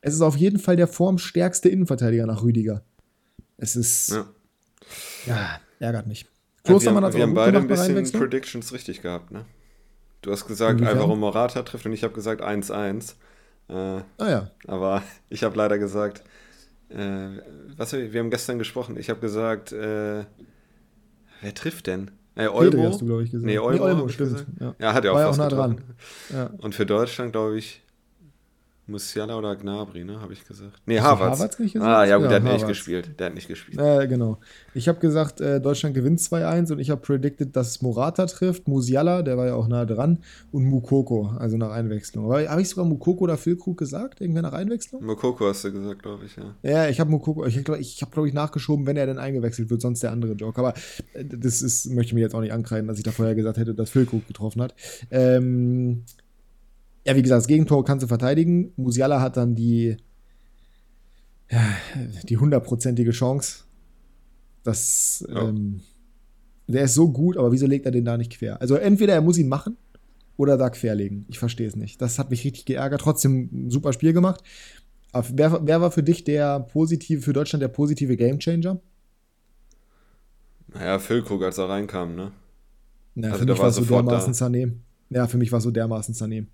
Es 0.00 0.14
ist 0.14 0.20
auf 0.20 0.36
jeden 0.36 0.58
Fall 0.58 0.76
der 0.76 0.86
formstärkste 0.86 1.68
Innenverteidiger 1.68 2.26
nach 2.26 2.42
Rüdiger. 2.42 2.84
Es 3.56 3.74
ist. 3.74 4.10
Ja. 4.10 4.28
Ja, 5.26 5.60
ärgert 5.78 6.06
mich. 6.06 6.26
Klostermann 6.64 7.02
ja, 7.04 7.10
wir, 7.10 7.16
wir 7.16 7.22
haben 7.22 7.34
beide 7.34 7.58
ein 7.58 7.68
bisschen 7.68 8.12
Predictions 8.12 8.72
richtig 8.72 9.02
gehabt, 9.02 9.30
ne? 9.30 9.44
Du 10.22 10.32
hast 10.32 10.46
gesagt, 10.46 10.82
Alvaro 10.82 11.14
Morata 11.14 11.62
trifft 11.62 11.86
und 11.86 11.92
ich 11.92 12.02
habe 12.02 12.12
gesagt 12.12 12.42
1-1. 12.42 13.14
Äh, 13.68 13.72
ah 13.72 14.02
ja. 14.18 14.50
Aber 14.66 15.02
ich 15.28 15.44
habe 15.44 15.56
leider 15.56 15.78
gesagt, 15.78 16.24
äh, 16.88 17.28
was 17.76 17.92
wir, 17.92 18.18
haben 18.18 18.30
gestern 18.30 18.58
gesprochen, 18.58 18.96
ich 18.96 19.10
habe 19.10 19.20
gesagt, 19.20 19.72
äh, 19.72 20.24
wer 21.40 21.54
trifft 21.54 21.86
denn? 21.86 22.10
Äh, 22.34 22.48
Olmo? 22.48 22.84
hast 22.84 23.00
du, 23.00 23.06
glaube 23.06 23.24
ich, 23.24 23.30
gesagt. 23.30 23.46
Nee, 23.46 23.58
Olmo, 23.58 23.84
nee, 23.84 23.92
Olmo 23.92 24.08
stimmt. 24.08 24.46
Ja. 24.60 24.74
ja. 24.78 24.94
hat 24.94 25.04
ja 25.04 25.12
auch 25.12 25.16
War 25.16 25.26
fast 25.26 25.40
auch 25.40 25.44
nah 25.44 25.56
dran. 25.56 25.80
Ja. 26.32 26.50
Und 26.58 26.74
für 26.74 26.86
Deutschland, 26.86 27.32
glaube 27.32 27.58
ich, 27.58 27.82
Musiala 28.88 29.36
oder 29.36 29.54
Gnabry, 29.54 30.02
ne, 30.02 30.18
habe 30.20 30.32
ich 30.32 30.46
gesagt. 30.46 30.80
Nee, 30.86 30.98
Havertz. 30.98 31.38
Havertz 31.38 31.58
nicht 31.58 31.74
gesagt? 31.74 31.90
Ah, 31.90 32.06
ja, 32.06 32.16
gut, 32.16 32.30
ja, 32.30 32.38
der 32.38 32.42
hat 32.42 32.52
nicht 32.54 32.66
gespielt. 32.66 33.10
Der 33.18 33.26
hat 33.26 33.34
nicht 33.34 33.46
gespielt. 33.46 33.78
Äh, 33.78 34.08
genau. 34.08 34.38
Ich 34.72 34.88
habe 34.88 34.98
gesagt, 34.98 35.42
äh, 35.42 35.60
Deutschland 35.60 35.94
gewinnt 35.94 36.20
2-1 36.20 36.72
und 36.72 36.78
ich 36.78 36.88
habe 36.88 37.00
predicted, 37.02 37.54
dass 37.54 37.82
Morata 37.82 38.24
trifft, 38.24 38.66
Musiala, 38.66 39.22
der 39.22 39.36
war 39.36 39.46
ja 39.46 39.54
auch 39.54 39.68
nah 39.68 39.84
dran, 39.84 40.18
und 40.52 40.64
Mukoko, 40.64 41.32
also 41.38 41.58
nach 41.58 41.70
Einwechslung. 41.70 42.24
Aber 42.24 42.48
habe 42.48 42.62
ich 42.62 42.70
sogar 42.70 42.86
Mukoko 42.86 43.24
oder 43.24 43.36
Füllkrug 43.36 43.76
gesagt, 43.76 44.22
irgendwer 44.22 44.42
nach 44.42 44.54
Einwechslung? 44.54 45.04
Mukoko 45.04 45.46
hast 45.48 45.64
du 45.64 45.72
gesagt, 45.72 46.02
glaube 46.02 46.24
ich, 46.24 46.36
ja. 46.36 46.54
Ja, 46.62 46.88
ich 46.88 46.98
habe 46.98 47.10
Mukoko, 47.10 47.44
ich 47.44 47.62
glaube, 47.62 47.80
ich 47.80 48.00
habe, 48.00 48.10
glaube 48.10 48.28
ich, 48.28 48.34
nachgeschoben, 48.34 48.86
wenn 48.86 48.96
er 48.96 49.04
denn 49.04 49.18
eingewechselt 49.18 49.68
wird, 49.68 49.82
sonst 49.82 50.02
der 50.02 50.12
andere 50.12 50.32
Joke. 50.32 50.58
Aber 50.58 50.72
äh, 51.12 51.24
das 51.24 51.60
ist, 51.60 51.90
möchte 51.90 52.10
ich 52.10 52.14
mir 52.14 52.20
jetzt 52.20 52.34
auch 52.34 52.40
nicht 52.40 52.52
ankreiden, 52.52 52.88
dass 52.88 52.96
ich 52.96 53.04
da 53.04 53.10
vorher 53.10 53.34
gesagt 53.34 53.58
hätte, 53.58 53.74
dass 53.74 53.90
Füllkrug 53.90 54.26
getroffen 54.26 54.62
hat. 54.62 54.74
Ähm, 55.10 56.04
ja, 57.06 57.16
wie 57.16 57.22
gesagt, 57.22 57.40
das 57.40 57.48
Gegentor 57.48 57.84
kannst 57.84 58.02
du 58.02 58.06
verteidigen. 58.06 58.72
Musiala 58.76 59.20
hat 59.20 59.36
dann 59.36 59.54
die 59.54 59.96
ja, 61.50 61.60
die 62.28 62.36
hundertprozentige 62.36 63.10
Chance. 63.10 63.64
Das, 64.62 65.24
ja. 65.28 65.48
ähm, 65.48 65.80
der 66.66 66.82
ist 66.82 66.94
so 66.94 67.10
gut, 67.10 67.36
aber 67.36 67.52
wieso 67.52 67.66
legt 67.66 67.86
er 67.86 67.92
den 67.92 68.04
da 68.04 68.16
nicht 68.16 68.32
quer? 68.32 68.60
Also 68.60 68.74
entweder 68.74 69.14
er 69.14 69.22
muss 69.22 69.38
ihn 69.38 69.48
machen 69.48 69.76
oder 70.36 70.58
da 70.58 70.68
querlegen. 70.68 71.24
Ich 71.28 71.38
verstehe 71.38 71.66
es 71.66 71.76
nicht. 71.76 72.02
Das 72.02 72.18
hat 72.18 72.30
mich 72.30 72.44
richtig 72.44 72.66
geärgert. 72.66 73.00
Trotzdem 73.00 73.48
ein 73.52 73.70
super 73.70 73.92
Spiel 73.92 74.12
gemacht. 74.12 74.42
Wer, 75.12 75.66
wer, 75.66 75.80
war 75.80 75.90
für 75.90 76.02
dich 76.02 76.24
der 76.24 76.60
positive, 76.60 77.22
für 77.22 77.32
Deutschland 77.32 77.62
der 77.62 77.68
positive 77.68 78.14
Gamechanger? 78.16 78.78
Naja, 80.68 80.98
Füllkrug, 80.98 81.42
als 81.42 81.56
er 81.56 81.70
reinkam, 81.70 82.14
ne? 82.14 82.32
Ja, 83.14 83.30
also 83.30 83.38
für 83.38 83.46
mich 83.46 83.58
war 83.58 83.68
es 83.68 83.76
so 83.76 83.84
dermaßen 83.84 84.34
Sané. 84.34 84.72
Ja, 85.08 85.26
für 85.26 85.38
mich 85.38 85.50
war 85.50 85.58
es 85.58 85.64
so 85.64 85.70
dermaßen 85.70 86.14
Sané. 86.14 86.46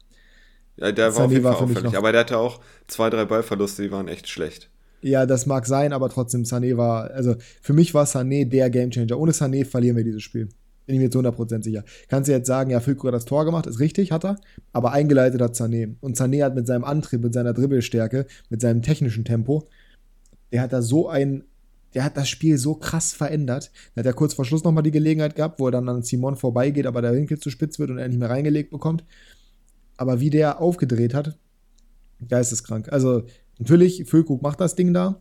Ja, 0.76 0.92
der 0.92 1.12
Sané 1.12 1.14
war 1.14 1.24
auf 1.24 1.32
jeden 1.32 1.44
Fall 1.44 1.54
auffällig, 1.54 1.96
aber 1.96 2.12
der 2.12 2.22
hatte 2.22 2.38
auch 2.38 2.60
zwei, 2.88 3.10
drei 3.10 3.24
Ballverluste, 3.24 3.82
die 3.82 3.92
waren 3.92 4.08
echt 4.08 4.28
schlecht. 4.28 4.70
Ja, 5.02 5.26
das 5.26 5.46
mag 5.46 5.66
sein, 5.66 5.92
aber 5.92 6.08
trotzdem, 6.08 6.44
Sané 6.44 6.76
war, 6.76 7.10
also 7.10 7.36
für 7.60 7.74
mich 7.74 7.92
war 7.92 8.06
Sané 8.06 8.48
der 8.48 8.70
Gamechanger. 8.70 9.18
Ohne 9.18 9.32
Sané 9.32 9.64
verlieren 9.66 9.96
wir 9.96 10.04
dieses 10.04 10.22
Spiel. 10.22 10.48
Bin 10.86 10.96
ich 10.96 11.00
mir 11.02 11.10
zu 11.10 11.18
100% 11.18 11.62
sicher. 11.62 11.84
Kannst 12.08 12.28
du 12.28 12.32
jetzt 12.32 12.46
sagen, 12.46 12.70
ja, 12.70 12.80
Füllkrug 12.80 13.08
hat 13.08 13.14
das 13.14 13.24
Tor 13.24 13.44
gemacht, 13.44 13.66
ist 13.66 13.80
richtig, 13.80 14.12
hat 14.12 14.24
er, 14.24 14.36
aber 14.72 14.92
eingeleitet 14.92 15.40
hat 15.40 15.54
Sané. 15.54 15.96
Und 16.00 16.16
Sané 16.16 16.42
hat 16.42 16.54
mit 16.54 16.66
seinem 16.66 16.84
Antrieb, 16.84 17.22
mit 17.22 17.34
seiner 17.34 17.52
Dribbelstärke, 17.52 18.26
mit 18.48 18.60
seinem 18.60 18.82
technischen 18.82 19.24
Tempo, 19.24 19.64
der 20.52 20.62
hat 20.62 20.72
da 20.72 20.82
so 20.82 21.08
ein, 21.08 21.44
der 21.94 22.04
hat 22.04 22.16
das 22.16 22.28
Spiel 22.28 22.58
so 22.58 22.74
krass 22.74 23.12
verändert. 23.12 23.70
Der 23.94 24.00
hat 24.00 24.06
ja 24.06 24.12
kurz 24.12 24.34
vor 24.34 24.44
Schluss 24.44 24.64
nochmal 24.64 24.82
die 24.82 24.90
Gelegenheit 24.90 25.36
gehabt, 25.36 25.60
wo 25.60 25.68
er 25.68 25.72
dann 25.72 25.88
an 25.88 26.02
Simon 26.02 26.36
vorbeigeht, 26.36 26.86
aber 26.86 27.02
der 27.02 27.12
Winkel 27.12 27.38
zu 27.38 27.50
spitz 27.50 27.78
wird 27.78 27.90
und 27.90 27.98
er 27.98 28.08
nicht 28.08 28.18
mehr 28.18 28.30
reingelegt 28.30 28.70
bekommt. 28.70 29.04
Aber 29.96 30.20
wie 30.20 30.30
der 30.30 30.60
aufgedreht 30.60 31.14
hat, 31.14 31.38
geisteskrank. 32.28 32.92
Also, 32.92 33.24
natürlich, 33.58 34.04
Füllkrug 34.06 34.42
macht 34.42 34.60
das 34.60 34.74
Ding 34.74 34.92
da, 34.92 35.20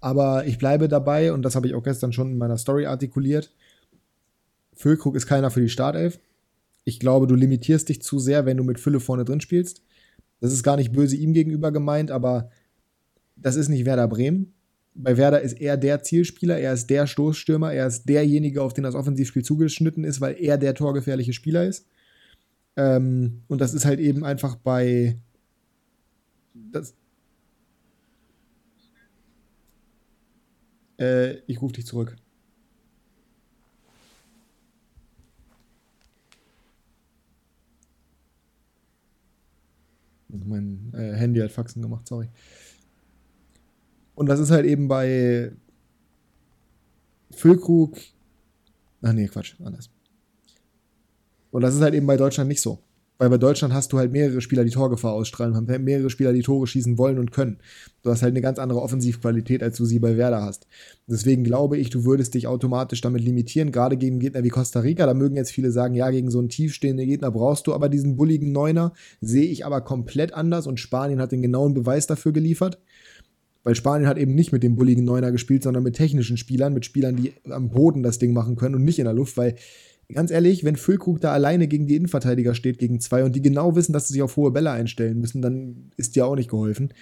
aber 0.00 0.46
ich 0.46 0.58
bleibe 0.58 0.88
dabei, 0.88 1.32
und 1.32 1.42
das 1.42 1.56
habe 1.56 1.66
ich 1.66 1.74
auch 1.74 1.82
gestern 1.82 2.12
schon 2.12 2.32
in 2.32 2.38
meiner 2.38 2.58
Story 2.58 2.86
artikuliert. 2.86 3.54
Füllkrug 4.74 5.16
ist 5.16 5.26
keiner 5.26 5.50
für 5.50 5.60
die 5.60 5.68
Startelf. 5.68 6.20
Ich 6.84 7.00
glaube, 7.00 7.26
du 7.26 7.34
limitierst 7.34 7.88
dich 7.88 8.02
zu 8.02 8.18
sehr, 8.18 8.44
wenn 8.44 8.56
du 8.56 8.64
mit 8.64 8.80
Fülle 8.80 9.00
vorne 9.00 9.24
drin 9.24 9.40
spielst. 9.40 9.82
Das 10.40 10.52
ist 10.52 10.62
gar 10.62 10.76
nicht 10.76 10.92
böse 10.92 11.16
ihm 11.16 11.32
gegenüber 11.32 11.72
gemeint, 11.72 12.10
aber 12.10 12.50
das 13.36 13.56
ist 13.56 13.68
nicht 13.68 13.86
Werder 13.86 14.08
Bremen. 14.08 14.52
Bei 14.94 15.16
Werder 15.16 15.40
ist 15.40 15.54
er 15.54 15.76
der 15.76 16.02
Zielspieler, 16.02 16.58
er 16.58 16.72
ist 16.74 16.88
der 16.88 17.06
Stoßstürmer, 17.06 17.72
er 17.72 17.86
ist 17.86 18.08
derjenige, 18.08 18.62
auf 18.62 18.74
den 18.74 18.84
das 18.84 18.94
Offensivspiel 18.94 19.42
zugeschnitten 19.42 20.04
ist, 20.04 20.20
weil 20.20 20.36
er 20.38 20.58
der 20.58 20.74
torgefährliche 20.74 21.32
Spieler 21.32 21.64
ist. 21.66 21.86
Ähm, 22.76 23.42
und 23.48 23.60
das 23.60 23.74
ist 23.74 23.84
halt 23.84 24.00
eben 24.00 24.24
einfach 24.24 24.56
bei. 24.56 25.18
Das, 26.54 26.94
äh, 30.98 31.38
ich 31.46 31.60
rufe 31.60 31.74
dich 31.74 31.86
zurück. 31.86 32.16
Mein 40.28 40.92
äh, 40.94 41.12
Handy 41.12 41.40
hat 41.40 41.52
Faxen 41.52 41.80
gemacht, 41.80 42.08
sorry. 42.08 42.28
Und 44.16 44.26
das 44.26 44.40
ist 44.40 44.50
halt 44.50 44.66
eben 44.66 44.88
bei 44.88 45.52
Füllkrug. 47.30 47.96
Ach 49.02 49.12
nee, 49.12 49.28
Quatsch, 49.28 49.54
anders. 49.62 49.90
Und 51.54 51.60
das 51.60 51.76
ist 51.76 51.82
halt 51.82 51.94
eben 51.94 52.08
bei 52.08 52.16
Deutschland 52.16 52.48
nicht 52.48 52.60
so. 52.60 52.80
Weil 53.16 53.30
bei 53.30 53.38
Deutschland 53.38 53.72
hast 53.72 53.92
du 53.92 53.98
halt 53.98 54.10
mehrere 54.10 54.40
Spieler, 54.40 54.64
die 54.64 54.72
Torgefahr 54.72 55.12
ausstrahlen, 55.12 55.54
haben 55.54 55.84
mehrere 55.84 56.10
Spieler, 56.10 56.32
die 56.32 56.42
Tore 56.42 56.66
schießen 56.66 56.98
wollen 56.98 57.20
und 57.20 57.30
können. 57.30 57.58
Du 58.02 58.10
hast 58.10 58.22
halt 58.22 58.32
eine 58.32 58.40
ganz 58.40 58.58
andere 58.58 58.82
Offensivqualität, 58.82 59.62
als 59.62 59.76
du 59.76 59.84
sie 59.84 60.00
bei 60.00 60.16
Werder 60.16 60.42
hast. 60.42 60.66
Deswegen 61.06 61.44
glaube 61.44 61.78
ich, 61.78 61.90
du 61.90 62.04
würdest 62.04 62.34
dich 62.34 62.48
automatisch 62.48 63.02
damit 63.02 63.22
limitieren, 63.22 63.70
gerade 63.70 63.96
gegen 63.96 64.18
Gegner 64.18 64.42
wie 64.42 64.48
Costa 64.48 64.80
Rica. 64.80 65.06
Da 65.06 65.14
mögen 65.14 65.36
jetzt 65.36 65.52
viele 65.52 65.70
sagen, 65.70 65.94
ja, 65.94 66.10
gegen 66.10 66.28
so 66.28 66.40
einen 66.40 66.48
tiefstehenden 66.48 67.06
Gegner 67.06 67.30
brauchst 67.30 67.68
du 67.68 67.72
aber 67.72 67.88
diesen 67.88 68.16
bulligen 68.16 68.50
Neuner. 68.50 68.92
Sehe 69.20 69.46
ich 69.46 69.64
aber 69.64 69.80
komplett 69.80 70.34
anders 70.34 70.66
und 70.66 70.80
Spanien 70.80 71.20
hat 71.20 71.30
den 71.30 71.42
genauen 71.42 71.72
Beweis 71.72 72.08
dafür 72.08 72.32
geliefert. 72.32 72.80
Weil 73.62 73.76
Spanien 73.76 74.08
hat 74.08 74.18
eben 74.18 74.34
nicht 74.34 74.50
mit 74.50 74.64
dem 74.64 74.74
bulligen 74.74 75.04
Neuner 75.04 75.30
gespielt, 75.30 75.62
sondern 75.62 75.84
mit 75.84 75.94
technischen 75.94 76.36
Spielern, 76.36 76.74
mit 76.74 76.84
Spielern, 76.84 77.14
die 77.14 77.32
am 77.48 77.70
Boden 77.70 78.02
das 78.02 78.18
Ding 78.18 78.32
machen 78.32 78.56
können 78.56 78.74
und 78.74 78.82
nicht 78.82 78.98
in 78.98 79.04
der 79.04 79.14
Luft, 79.14 79.36
weil 79.36 79.54
ganz 80.12 80.30
ehrlich, 80.30 80.64
wenn 80.64 80.76
Füllkrug 80.76 81.20
da 81.20 81.32
alleine 81.32 81.68
gegen 81.68 81.86
die 81.86 81.96
Innenverteidiger 81.96 82.54
steht, 82.54 82.78
gegen 82.78 83.00
zwei, 83.00 83.24
und 83.24 83.34
die 83.34 83.42
genau 83.42 83.74
wissen, 83.76 83.92
dass 83.92 84.08
sie 84.08 84.14
sich 84.14 84.22
auf 84.22 84.36
hohe 84.36 84.50
Bälle 84.50 84.70
einstellen 84.70 85.20
müssen, 85.20 85.42
dann 85.42 85.90
ist 85.96 86.16
dir 86.16 86.26
auch 86.26 86.36
nicht 86.36 86.50
geholfen. 86.50 86.92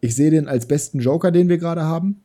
Ich 0.00 0.14
sehe 0.14 0.30
den 0.30 0.48
als 0.48 0.66
besten 0.66 0.98
Joker, 0.98 1.30
den 1.30 1.48
wir 1.48 1.58
gerade 1.58 1.82
haben. 1.82 2.22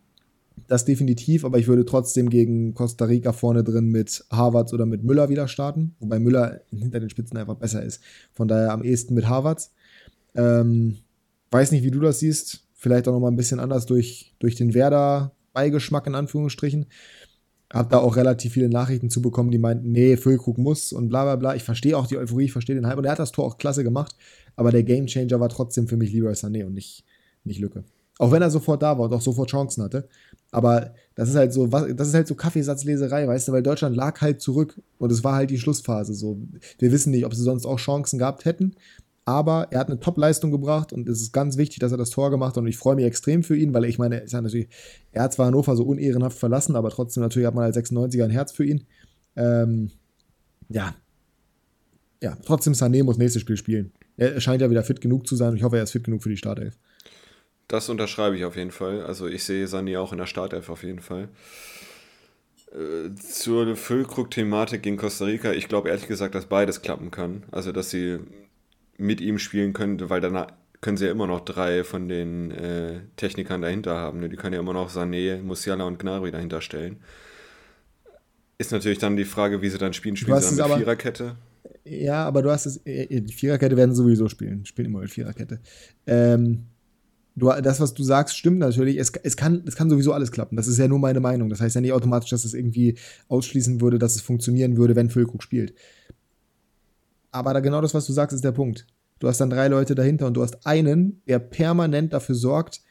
Das 0.67 0.85
definitiv, 0.85 1.45
aber 1.45 1.59
ich 1.59 1.67
würde 1.67 1.85
trotzdem 1.85 2.29
gegen 2.29 2.73
Costa 2.73 3.05
Rica 3.05 3.31
vorne 3.31 3.63
drin 3.63 3.89
mit 3.89 4.25
Harvards 4.31 4.73
oder 4.73 4.85
mit 4.85 5.03
Müller 5.03 5.29
wieder 5.29 5.48
starten, 5.48 5.96
wobei 6.00 6.20
Müller 6.20 6.61
hinter 6.72 7.00
den 7.00 7.09
Spitzen 7.09 7.37
einfach 7.37 7.55
besser 7.55 7.83
ist. 7.83 8.01
Von 8.33 8.48
daher 8.48 8.72
am 8.72 8.83
ehesten 8.83 9.13
mit 9.13 9.27
Harvards. 9.29 9.72
Ähm, 10.35 10.98
weiß 11.51 11.72
nicht, 11.72 11.83
wie 11.83 11.91
du 11.91 12.00
das 12.00 12.20
siehst. 12.20 12.63
Vielleicht 12.74 13.07
auch 13.07 13.13
noch 13.13 13.20
mal 13.20 13.29
ein 13.29 13.35
bisschen 13.35 13.59
anders 13.59 13.85
durch, 13.85 14.33
durch 14.39 14.55
den 14.55 14.74
Werder-Beigeschmack 14.74 16.07
in 16.07 16.15
Anführungsstrichen. 16.15 16.87
Hab 17.74 17.90
da 17.90 18.00
auch 18.00 18.16
relativ 18.16 18.53
viele 18.53 18.70
Nachrichten 18.70 19.10
zu 19.10 19.22
bekommen, 19.22 19.51
die 19.51 19.58
meinten, 19.58 19.92
nee, 19.92 20.16
Füllkrug 20.16 20.58
muss 20.58 20.94
und 20.94 21.10
bla 21.10 21.24
bla 21.24 21.36
bla. 21.36 21.56
Ich 21.56 21.64
verstehe 21.64 21.98
auch 21.98 22.08
die 22.08 22.18
Euphorie, 22.18 22.46
ich 22.46 22.53
verstehe 22.53 22.75
den 22.75 22.88
Hype 22.88 22.98
und 22.98 23.06
er 23.06 23.12
hat 23.12 23.20
das 23.20 23.34
Tor 23.34 23.46
auch 23.46 23.58
klasse 23.58 23.84
gemacht, 23.84 24.16
aber 24.56 24.72
der 24.72 24.84
Gamechanger 24.84 25.40
war 25.40 25.50
trotzdem 25.50 25.88
für 25.88 25.98
mich 25.98 26.12
lieber 26.12 26.32
Sané 26.32 26.66
und 26.66 26.74
nicht, 26.74 27.03
nicht 27.44 27.60
Lücke. 27.60 27.84
Auch 28.20 28.32
wenn 28.32 28.42
er 28.42 28.50
sofort 28.50 28.82
da 28.82 28.98
war 28.98 29.06
und 29.06 29.14
auch 29.14 29.22
sofort 29.22 29.51
Chancen 29.51 29.84
hatte. 29.84 30.08
Aber 30.51 30.94
das 31.16 31.30
ist 31.30 31.36
halt 31.36 31.53
so, 31.53 31.68
das 31.68 32.08
ist 32.08 32.14
halt 32.14 32.27
so 32.27 32.36
Kaffeesatzleserei, 32.36 33.27
weißt 33.27 33.48
du, 33.50 33.51
weil 33.51 33.64
Deutschland 33.64 33.96
lag 33.96 34.22
halt 34.22 34.42
zurück 34.42 34.82
und 34.98 35.12
es 35.12 35.24
war 35.24 35.36
halt 35.36 35.50
die 35.50 35.60
Schlussphase 35.60 36.14
so. 36.14 36.40
Wir 36.80 36.92
wissen 36.92 37.12
nicht, 37.12 37.25
ob 37.25 37.36
sie 37.36 37.44
sonst 37.44 37.66
auch 37.66 37.77
Chancen 37.77 38.18
gehabt 38.18 38.46
hätten, 38.46 38.75
aber 39.27 39.68
er 39.72 39.81
hat 39.81 39.90
eine 39.90 40.00
Top-Leistung 40.00 40.51
gebracht 40.51 40.94
und 40.94 41.09
es 41.09 41.22
ist 41.22 41.33
ganz 41.33 41.57
wichtig, 41.57 41.79
dass 41.79 41.92
er 41.92 41.98
das 41.98 42.11
Tor 42.11 42.31
gemacht 42.31 42.51
hat 42.51 42.59
und 42.59 42.68
ich 42.68 42.77
freue 42.77 42.96
mich 42.96 43.03
extrem 43.03 43.44
für 43.44 43.57
ihn, 43.57 43.74
weil 43.74 43.83
ich 43.83 44.00
meine, 44.00 44.20
ist 44.20 44.31
ja 44.31 44.42
natürlich, 44.42 44.70
er 45.11 45.24
hat 45.24 45.33
zwar 45.33 45.48
Hannover 45.48 45.75
so 45.75 45.83
unehrenhaft 45.83 46.37
verlassen, 46.37 46.77
aber 46.77 46.90
trotzdem 46.92 47.24
natürlich 47.24 47.46
hat 47.46 47.53
man 47.53 47.66
als 47.66 47.75
96er 47.75 48.24
ein 48.24 48.29
Herz 48.29 48.53
für 48.53 48.63
ihn. 48.63 48.85
Ähm, 49.35 49.92
ja. 50.70 50.96
Ja, 52.24 52.37
trotzdem 52.46 52.72
Sané 52.72 53.03
muss 53.03 53.18
nächstes 53.18 53.42
Spiel 53.42 53.57
spielen. 53.57 53.92
Er 54.16 54.40
scheint 54.40 54.61
ja 54.61 54.70
wieder 54.70 54.81
fit 54.81 55.01
genug 55.01 55.27
zu 55.27 55.35
sein 55.35 55.50
und 55.50 55.57
ich 55.57 55.63
hoffe, 55.63 55.75
er 55.75 55.83
ist 55.83 55.92
fit 55.92 56.05
genug 56.05 56.24
für 56.24 56.29
die 56.29 56.37
Startelf. 56.37 56.77
Das 57.68 57.90
unterschreibe 57.90 58.37
ich 58.37 58.46
auf 58.46 58.55
jeden 58.55 58.72
Fall. 58.72 59.03
Also 59.03 59.27
ich 59.27 59.44
sehe 59.44 59.66
Sané 59.66 60.00
auch 60.00 60.13
in 60.13 60.20
der 60.20 60.25
Startelf 60.27 60.70
auf 60.70 60.83
jeden 60.83 61.01
Fall. 61.01 61.27
Äh, 62.72 63.13
zur 63.16 63.75
Füllkrug-Thematik 63.75 64.83
gegen 64.83 64.96
Costa 64.96 65.25
Rica, 65.25 65.51
ich 65.51 65.68
glaube 65.68 65.90
ehrlich 65.90 66.07
gesagt, 66.07 66.33
dass 66.33 66.46
beides 66.46 66.81
klappen 66.81 67.11
kann. 67.11 67.44
Also, 67.51 67.74
dass 67.74 67.90
sie 67.90 68.20
mit 68.98 69.22
ihm 69.22 69.40
spielen 69.40 69.74
könnte, 69.74 70.10
weil 70.10 70.22
dann 70.22 70.48
können 70.81 70.98
sie 70.98 71.05
ja 71.05 71.12
immer 71.12 71.27
noch 71.27 71.42
drei 71.42 71.83
von 71.83 72.07
den 72.07 72.51
äh, 72.51 73.01
Technikern 73.16 73.62
dahinter 73.62 73.96
haben. 73.96 74.20
Ne? 74.20 74.29
Die 74.29 74.36
können 74.36 74.53
ja 74.53 74.60
immer 74.60 74.74
noch 74.74 74.92
Sané, 74.92 75.42
Musiala 75.42 75.86
und 75.86 76.00
Gnabry 76.00 76.31
dahinter 76.31 76.62
stellen. 76.62 76.98
Ist 78.57 78.72
natürlich 78.72 78.98
dann 78.98 79.18
die 79.18 79.25
Frage, 79.25 79.62
wie 79.62 79.70
sie 79.70 79.77
dann 79.77 79.94
spielen. 79.94 80.16
Spielen 80.16 80.40
sie 80.40 80.48
dann 80.48 80.55
mit 80.55 80.66
aber, 80.66 80.77
Viererkette? 80.77 81.36
Ja, 81.83 82.25
aber 82.25 82.42
du 82.42 82.51
hast 82.51 82.66
es, 82.66 82.77
äh, 82.86 83.22
die 83.22 83.33
Viererkette 83.33 83.77
werden 83.77 83.96
sowieso 83.96 84.27
spielen. 84.29 84.66
Spielen 84.66 84.88
immer 84.88 85.00
mit 85.00 85.12
Viererkette. 85.12 85.60
Ähm, 86.05 86.66
du, 87.36 87.51
das, 87.62 87.79
was 87.79 87.94
du 87.94 88.03
sagst, 88.03 88.36
stimmt 88.36 88.60
natürlich. 88.60 88.98
Es, 88.98 89.12
es, 89.24 89.38
kann, 89.38 89.64
es 89.68 89.75
kann 89.75 89.90
sowieso 89.90 90.14
alles 90.14 90.31
klappen. 90.31 90.57
Das 90.57 90.68
ist 90.68 90.77
ja 90.77 90.88
nur 90.88 91.00
meine 91.00 91.20
Meinung. 91.20 91.50
Das 91.50 91.62
heißt 91.62 91.75
ja 91.75 91.81
nicht 91.81 91.94
automatisch, 91.94 92.31
dass 92.31 92.46
es 92.46 92.53
irgendwie 92.53 92.98
ausschließen 93.29 93.79
würde, 93.81 94.00
dass 94.00 94.16
es 94.16 94.22
funktionieren 94.22 94.77
würde, 94.77 94.96
wenn 94.96 95.10
Füllkrug 95.10 95.44
spielt. 95.44 95.74
Aber 97.31 97.53
da 97.53 97.59
genau 97.59 97.81
das, 97.81 97.94
was 97.94 98.05
du 98.05 98.13
sagst, 98.13 98.33
ist 98.33 98.44
der 98.44 98.51
Punkt. 98.51 98.87
Du 99.20 99.27
hast 99.27 99.40
dann 99.40 99.50
drei 99.50 99.68
Leute 99.68 99.96
dahinter 99.96 100.27
und 100.27 100.35
du 100.35 100.44
hast 100.44 100.66
einen, 100.66 101.22
der 101.27 101.40
permanent 101.40 102.13
dafür 102.13 102.35
sorgt, 102.35 102.81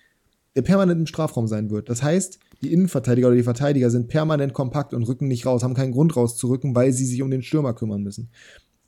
der 0.57 0.62
permanent 0.62 1.01
im 1.01 1.07
Strafraum 1.07 1.46
sein 1.46 1.70
wird. 1.70 1.88
Das 1.88 2.03
heißt, 2.03 2.38
die 2.62 2.72
Innenverteidiger 2.72 3.29
oder 3.29 3.37
die 3.37 3.42
Verteidiger 3.42 3.90
sind 3.90 4.09
permanent 4.09 4.55
kompakt 4.55 4.94
und 4.94 5.03
rücken 5.05 5.29
nicht 5.29 5.46
raus, 5.46 5.62
haben 5.62 5.75
keinen 5.75 5.92
Grund 5.92 6.16
rauszurücken, 6.16 6.75
weil 6.75 6.92
sie 6.92 7.05
sich 7.05 7.22
um 7.22 7.31
den 7.31 7.42
Stürmer 7.42 7.75
kümmern 7.75 8.03
müssen. 8.03 8.31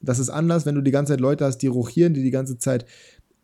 Das 0.01 0.19
ist 0.19 0.31
anders, 0.31 0.65
wenn 0.65 0.75
du 0.75 0.81
die 0.81 0.91
ganze 0.91 1.13
Zeit 1.13 1.21
Leute 1.21 1.45
hast, 1.45 1.59
die 1.59 1.67
rochieren, 1.67 2.15
die 2.15 2.23
die 2.23 2.31
ganze 2.31 2.59
Zeit 2.59 2.87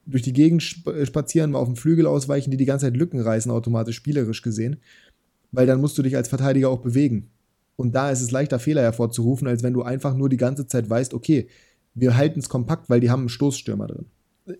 durch 0.06 0.22
die 0.22 0.32
Gegend 0.32 0.62
spazieren, 0.62 1.50
mal 1.50 1.58
auf 1.58 1.68
dem 1.68 1.76
Flügel 1.76 2.06
ausweichen, 2.06 2.50
die 2.50 2.56
die 2.56 2.64
ganze 2.64 2.86
Zeit 2.86 2.96
Lücken 2.96 3.20
reißen, 3.20 3.50
automatisch 3.50 3.96
spielerisch 3.96 4.42
gesehen. 4.42 4.76
Weil 5.50 5.66
dann 5.66 5.80
musst 5.80 5.96
du 5.98 6.02
dich 6.02 6.16
als 6.16 6.28
Verteidiger 6.28 6.68
auch 6.68 6.80
bewegen. 6.80 7.30
Und 7.76 7.94
da 7.94 8.10
ist 8.10 8.20
es 8.20 8.30
leichter, 8.30 8.58
Fehler 8.58 8.82
hervorzurufen, 8.82 9.48
als 9.48 9.62
wenn 9.62 9.72
du 9.72 9.82
einfach 9.82 10.14
nur 10.14 10.28
die 10.28 10.36
ganze 10.36 10.66
Zeit 10.66 10.88
weißt, 10.88 11.14
okay, 11.14 11.48
wir 11.94 12.16
halten 12.16 12.40
es 12.40 12.48
kompakt, 12.48 12.90
weil 12.90 13.00
die 13.00 13.10
haben 13.10 13.20
einen 13.20 13.28
Stoßstürmer 13.28 13.86
drin. 13.86 14.06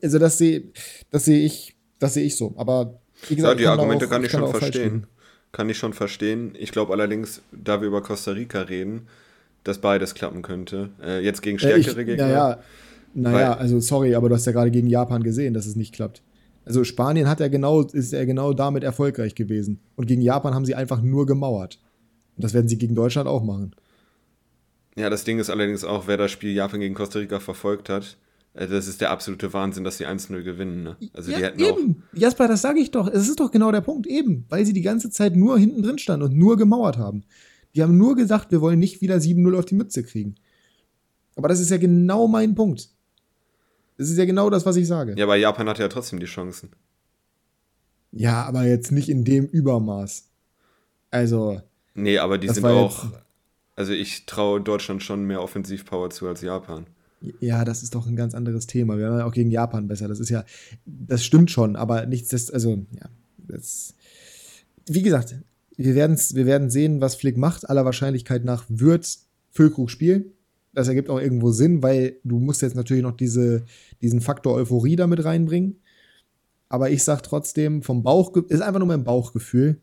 Also 0.02 0.18
das 0.18 0.38
sehe 0.38 0.72
das 1.10 1.24
seh 1.24 1.44
ich, 1.44 1.76
das 1.98 2.14
sehe 2.14 2.24
ich 2.24 2.36
so. 2.36 2.54
Aber 2.56 3.00
wie 3.28 3.36
gesagt, 3.36 3.60
ja, 3.60 3.64
die 3.64 3.66
Argumente 3.66 4.06
auch, 4.06 4.10
kann 4.10 4.24
ich, 4.24 4.30
kann 4.30 4.40
schon 4.40 4.54
verstehen. 4.54 5.06
Kann 5.52 5.68
ich 5.68 5.78
schon 5.78 5.92
verstehen. 5.92 6.54
Ich 6.58 6.72
glaube 6.72 6.92
allerdings, 6.92 7.42
da 7.52 7.80
wir 7.80 7.88
über 7.88 8.02
Costa 8.02 8.32
Rica 8.32 8.62
reden, 8.62 9.08
dass 9.62 9.78
beides 9.78 10.14
klappen 10.14 10.42
könnte. 10.42 10.90
Äh, 11.02 11.24
jetzt 11.24 11.42
gegen 11.42 11.58
stärkere 11.58 11.98
äh, 11.98 12.02
ich, 12.02 12.06
Gegner. 12.06 12.26
Naja, 12.26 12.58
naja, 13.14 13.54
also 13.54 13.78
sorry, 13.78 14.14
aber 14.14 14.28
du 14.28 14.34
hast 14.34 14.46
ja 14.46 14.52
gerade 14.52 14.70
gegen 14.70 14.88
Japan 14.88 15.22
gesehen, 15.22 15.54
dass 15.54 15.66
es 15.66 15.76
nicht 15.76 15.94
klappt. 15.94 16.22
Also 16.64 16.82
Spanien 16.82 17.28
hat 17.28 17.40
ja 17.40 17.48
genau, 17.48 17.82
ist 17.82 18.12
ja 18.12 18.24
genau 18.24 18.52
damit 18.52 18.84
erfolgreich 18.84 19.34
gewesen. 19.34 19.80
Und 19.96 20.06
gegen 20.06 20.22
Japan 20.22 20.54
haben 20.54 20.64
sie 20.64 20.74
einfach 20.74 21.02
nur 21.02 21.26
gemauert. 21.26 21.78
Und 22.36 22.44
das 22.44 22.54
werden 22.54 22.68
sie 22.68 22.78
gegen 22.78 22.94
Deutschland 22.94 23.28
auch 23.28 23.44
machen. 23.44 23.74
Ja, 24.96 25.10
das 25.10 25.24
Ding 25.24 25.38
ist 25.38 25.50
allerdings 25.50 25.84
auch, 25.84 26.06
wer 26.06 26.16
das 26.16 26.30
Spiel 26.30 26.52
Japan 26.52 26.80
gegen 26.80 26.94
Costa 26.94 27.18
Rica 27.18 27.40
verfolgt 27.40 27.88
hat, 27.88 28.16
äh, 28.54 28.68
das 28.68 28.86
ist 28.86 29.00
der 29.00 29.10
absolute 29.10 29.52
Wahnsinn, 29.52 29.84
dass 29.84 29.98
sie 29.98 30.06
1-0 30.06 30.42
gewinnen. 30.42 30.82
Ne? 30.84 30.96
Also 31.12 31.30
ja, 31.30 31.38
die 31.38 31.44
hätten 31.44 31.60
eben. 31.60 32.02
Auch 32.12 32.18
Jasper, 32.18 32.48
das 32.48 32.62
sage 32.62 32.80
ich 32.80 32.90
doch. 32.90 33.08
Es 33.08 33.28
ist 33.28 33.40
doch 33.40 33.50
genau 33.50 33.72
der 33.72 33.80
Punkt. 33.80 34.06
Eben. 34.06 34.46
Weil 34.48 34.64
sie 34.64 34.72
die 34.72 34.82
ganze 34.82 35.10
Zeit 35.10 35.36
nur 35.36 35.58
hinten 35.58 35.82
drin 35.82 35.98
standen 35.98 36.26
und 36.26 36.36
nur 36.36 36.56
gemauert 36.56 36.96
haben. 36.96 37.24
Die 37.74 37.82
haben 37.82 37.98
nur 37.98 38.14
gesagt, 38.14 38.52
wir 38.52 38.60
wollen 38.60 38.78
nicht 38.78 39.00
wieder 39.00 39.16
7-0 39.16 39.58
auf 39.58 39.64
die 39.64 39.74
Mütze 39.74 40.04
kriegen. 40.04 40.36
Aber 41.34 41.48
das 41.48 41.58
ist 41.58 41.70
ja 41.70 41.76
genau 41.76 42.28
mein 42.28 42.54
Punkt. 42.54 42.88
Das 43.98 44.08
ist 44.08 44.16
ja 44.16 44.24
genau 44.24 44.50
das, 44.50 44.64
was 44.64 44.76
ich 44.76 44.86
sage. 44.86 45.14
Ja, 45.16 45.24
aber 45.24 45.36
Japan 45.36 45.68
hatte 45.68 45.82
ja 45.82 45.88
trotzdem 45.88 46.20
die 46.20 46.26
Chancen. 46.26 46.70
Ja, 48.12 48.44
aber 48.44 48.64
jetzt 48.64 48.92
nicht 48.92 49.08
in 49.08 49.24
dem 49.24 49.46
Übermaß. 49.46 50.28
Also. 51.10 51.60
Nee, 51.94 52.18
aber 52.18 52.38
die 52.38 52.48
sind 52.48 52.64
auch. 52.64 53.06
Also 53.76 53.92
ich 53.92 54.26
traue 54.26 54.60
Deutschland 54.60 55.02
schon 55.02 55.24
mehr 55.24 55.42
Offensivpower 55.42 56.10
zu 56.10 56.28
als 56.28 56.42
Japan. 56.42 56.86
Ja, 57.40 57.64
das 57.64 57.82
ist 57.82 57.94
doch 57.94 58.06
ein 58.06 58.16
ganz 58.16 58.34
anderes 58.34 58.66
Thema. 58.66 58.98
Wir 58.98 59.08
waren 59.08 59.18
ja 59.18 59.26
auch 59.26 59.32
gegen 59.32 59.50
Japan 59.50 59.88
besser. 59.88 60.08
Das 60.08 60.20
ist 60.20 60.28
ja, 60.28 60.44
das 60.84 61.24
stimmt 61.24 61.50
schon, 61.50 61.74
aber 61.74 62.06
nichts, 62.06 62.28
das, 62.28 62.50
also, 62.50 62.84
ja, 62.92 63.08
das, 63.38 63.94
wie 64.86 65.02
gesagt, 65.02 65.36
wir, 65.76 65.94
werden's, 65.94 66.34
wir 66.34 66.46
werden 66.46 66.70
sehen, 66.70 67.00
was 67.00 67.14
Flick 67.14 67.36
macht. 67.36 67.68
Aller 67.68 67.84
Wahrscheinlichkeit 67.84 68.44
nach 68.44 68.64
wird 68.68 69.18
Füllkrug 69.50 69.90
spielen. 69.90 70.32
Das 70.72 70.88
ergibt 70.88 71.08
auch 71.08 71.20
irgendwo 71.20 71.50
Sinn, 71.50 71.82
weil 71.82 72.16
du 72.24 72.38
musst 72.40 72.62
jetzt 72.62 72.74
natürlich 72.76 73.02
noch 73.02 73.16
diese, 73.16 73.64
diesen 74.02 74.20
Faktor 74.20 74.54
Euphorie 74.54 74.96
damit 74.96 75.24
reinbringen. 75.24 75.76
Aber 76.68 76.90
ich 76.90 77.04
sag 77.04 77.22
trotzdem, 77.22 77.82
vom 77.82 78.02
Bauch, 78.02 78.36
ist 78.36 78.60
einfach 78.60 78.80
nur 78.80 78.88
mein 78.88 79.04
Bauchgefühl. 79.04 79.80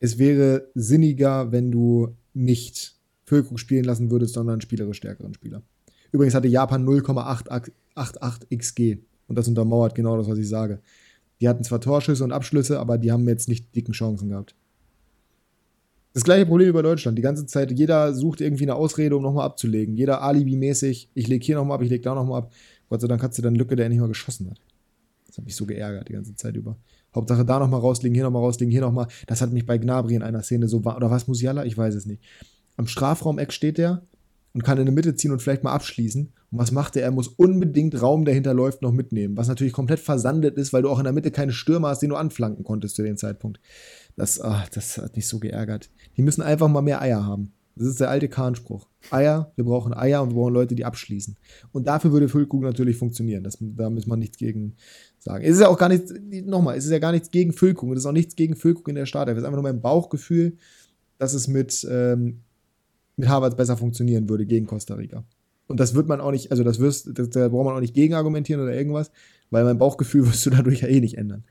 Es 0.00 0.18
wäre 0.18 0.68
sinniger, 0.74 1.52
wenn 1.52 1.70
du 1.70 2.16
nicht 2.34 2.99
Füllkrug 3.30 3.60
spielen 3.60 3.84
lassen 3.84 4.10
würdest, 4.10 4.34
sondern 4.34 4.54
einen 4.54 4.60
spielerisch 4.60 4.96
stärkeren 4.96 5.32
Spieler. 5.34 5.62
Übrigens 6.10 6.34
hatte 6.34 6.48
Japan 6.48 6.84
0,88 6.84 8.56
XG. 8.56 8.98
Und 9.28 9.38
das 9.38 9.46
untermauert 9.46 9.94
genau 9.94 10.16
das, 10.16 10.28
was 10.28 10.38
ich 10.38 10.48
sage. 10.48 10.80
Die 11.40 11.48
hatten 11.48 11.62
zwar 11.62 11.80
Torschüsse 11.80 12.24
und 12.24 12.32
Abschlüsse, 12.32 12.80
aber 12.80 12.98
die 12.98 13.12
haben 13.12 13.28
jetzt 13.28 13.48
nicht 13.48 13.74
dicken 13.76 13.92
Chancen 13.92 14.30
gehabt. 14.30 14.56
Das 16.12 16.24
gleiche 16.24 16.44
Problem 16.44 16.72
bei 16.72 16.82
Deutschland. 16.82 17.16
Die 17.16 17.22
ganze 17.22 17.46
Zeit, 17.46 17.70
jeder 17.70 18.12
sucht 18.14 18.40
irgendwie 18.40 18.64
eine 18.64 18.74
Ausrede, 18.74 19.16
um 19.16 19.22
nochmal 19.22 19.46
abzulegen. 19.46 19.94
Jeder 19.94 20.22
Alibi-mäßig, 20.22 21.10
ich 21.14 21.28
lege 21.28 21.46
hier 21.46 21.54
nochmal 21.54 21.76
ab, 21.76 21.82
ich 21.82 21.90
lege 21.90 22.02
da 22.02 22.16
nochmal 22.16 22.42
ab. 22.42 22.52
Gott 22.88 23.00
sei 23.00 23.06
Dank 23.06 23.22
hat 23.22 23.32
sie 23.32 23.42
dann 23.42 23.54
Lücke, 23.54 23.76
der 23.76 23.88
nicht 23.88 24.00
mal 24.00 24.08
geschossen 24.08 24.50
hat. 24.50 24.60
Das 25.28 25.38
hat 25.38 25.44
mich 25.44 25.54
so 25.54 25.66
geärgert 25.66 26.08
die 26.08 26.14
ganze 26.14 26.34
Zeit 26.34 26.56
über. 26.56 26.76
Hauptsache 27.14 27.44
da 27.44 27.60
nochmal 27.60 27.78
rauslegen, 27.78 28.12
hier 28.14 28.24
nochmal 28.24 28.42
rauslegen, 28.42 28.72
hier 28.72 28.80
nochmal. 28.80 29.06
Das 29.28 29.40
hat 29.40 29.52
mich 29.52 29.64
bei 29.64 29.78
Gnabry 29.78 30.16
in 30.16 30.24
einer 30.24 30.42
Szene 30.42 30.66
so 30.66 30.84
war. 30.84 30.96
Oder 30.96 31.12
was 31.12 31.28
Musiala? 31.28 31.64
Ich 31.64 31.78
weiß 31.78 31.94
es 31.94 32.06
nicht. 32.06 32.20
Am 32.80 32.86
Strafraumeck 32.86 33.52
steht 33.52 33.76
der 33.76 34.00
und 34.54 34.64
kann 34.64 34.78
in 34.78 34.86
die 34.86 34.92
Mitte 34.92 35.14
ziehen 35.14 35.32
und 35.32 35.42
vielleicht 35.42 35.62
mal 35.62 35.74
abschließen. 35.74 36.32
Und 36.50 36.58
was 36.58 36.72
macht 36.72 36.96
er? 36.96 37.02
Er 37.02 37.10
muss 37.10 37.28
unbedingt 37.28 38.00
Raum, 38.00 38.24
der 38.24 38.32
hinterläuft, 38.32 38.80
noch 38.80 38.90
mitnehmen. 38.90 39.36
Was 39.36 39.48
natürlich 39.48 39.74
komplett 39.74 40.00
versandet 40.00 40.56
ist, 40.56 40.72
weil 40.72 40.80
du 40.80 40.88
auch 40.88 40.96
in 40.96 41.04
der 41.04 41.12
Mitte 41.12 41.30
keine 41.30 41.52
Stürmer 41.52 41.88
hast, 41.88 42.00
den 42.00 42.08
du 42.08 42.16
anflanken 42.16 42.64
konntest 42.64 42.96
zu 42.96 43.02
dem 43.02 43.18
Zeitpunkt. 43.18 43.60
Das, 44.16 44.40
ach, 44.40 44.66
das 44.70 44.96
hat 44.96 45.14
mich 45.14 45.28
so 45.28 45.40
geärgert. 45.40 45.90
Die 46.16 46.22
müssen 46.22 46.40
einfach 46.40 46.68
mal 46.68 46.80
mehr 46.80 47.02
Eier 47.02 47.26
haben. 47.26 47.52
Das 47.76 47.86
ist 47.86 48.00
der 48.00 48.08
alte 48.08 48.30
Kahnspruch. 48.30 48.88
Eier, 49.10 49.52
wir 49.56 49.64
brauchen 49.66 49.92
Eier 49.92 50.22
und 50.22 50.30
wir 50.30 50.36
brauchen 50.36 50.54
Leute, 50.54 50.74
die 50.74 50.86
abschließen. 50.86 51.36
Und 51.72 51.86
dafür 51.86 52.12
würde 52.12 52.30
Füllkrug 52.30 52.62
natürlich 52.62 52.96
funktionieren. 52.96 53.44
Das, 53.44 53.58
da 53.60 53.90
muss 53.90 54.06
man 54.06 54.20
nichts 54.20 54.38
gegen 54.38 54.76
sagen. 55.18 55.44
Es 55.44 55.56
ist 55.56 55.60
ja 55.60 55.68
auch 55.68 55.78
gar 55.78 55.90
nichts, 55.90 56.14
nochmal, 56.46 56.78
es 56.78 56.86
ist 56.86 56.92
ja 56.92 56.98
gar 56.98 57.12
nichts 57.12 57.30
gegen 57.30 57.52
Füllkrug. 57.52 57.92
Es 57.92 57.98
ist 57.98 58.06
auch 58.06 58.12
nichts 58.12 58.36
gegen 58.36 58.56
Füllkrug 58.56 58.88
in 58.88 58.94
der 58.94 59.04
Startelf. 59.04 59.36
Es 59.36 59.42
ist 59.42 59.46
einfach 59.46 59.62
nur 59.62 59.70
mein 59.70 59.82
Bauchgefühl, 59.82 60.56
dass 61.18 61.34
es 61.34 61.46
mit, 61.46 61.86
ähm, 61.90 62.40
mit 63.20 63.28
Harvard 63.28 63.56
besser 63.56 63.76
funktionieren 63.76 64.28
würde 64.28 64.46
gegen 64.46 64.66
Costa 64.66 64.94
Rica. 64.94 65.24
Und 65.66 65.78
das 65.78 65.94
wird 65.94 66.08
man 66.08 66.20
auch 66.20 66.32
nicht, 66.32 66.50
also 66.50 66.64
das 66.64 66.80
wirst, 66.80 67.16
das, 67.16 67.30
da 67.30 67.48
braucht 67.48 67.66
man 67.66 67.76
auch 67.76 67.80
nicht 67.80 67.94
gegen 67.94 68.14
argumentieren 68.14 68.60
oder 68.60 68.74
irgendwas, 68.74 69.12
weil 69.50 69.64
mein 69.64 69.78
Bauchgefühl 69.78 70.26
wirst 70.26 70.44
du 70.46 70.50
dadurch 70.50 70.80
ja 70.80 70.88
eh 70.88 71.00
nicht 71.00 71.16
ändern. 71.16 71.44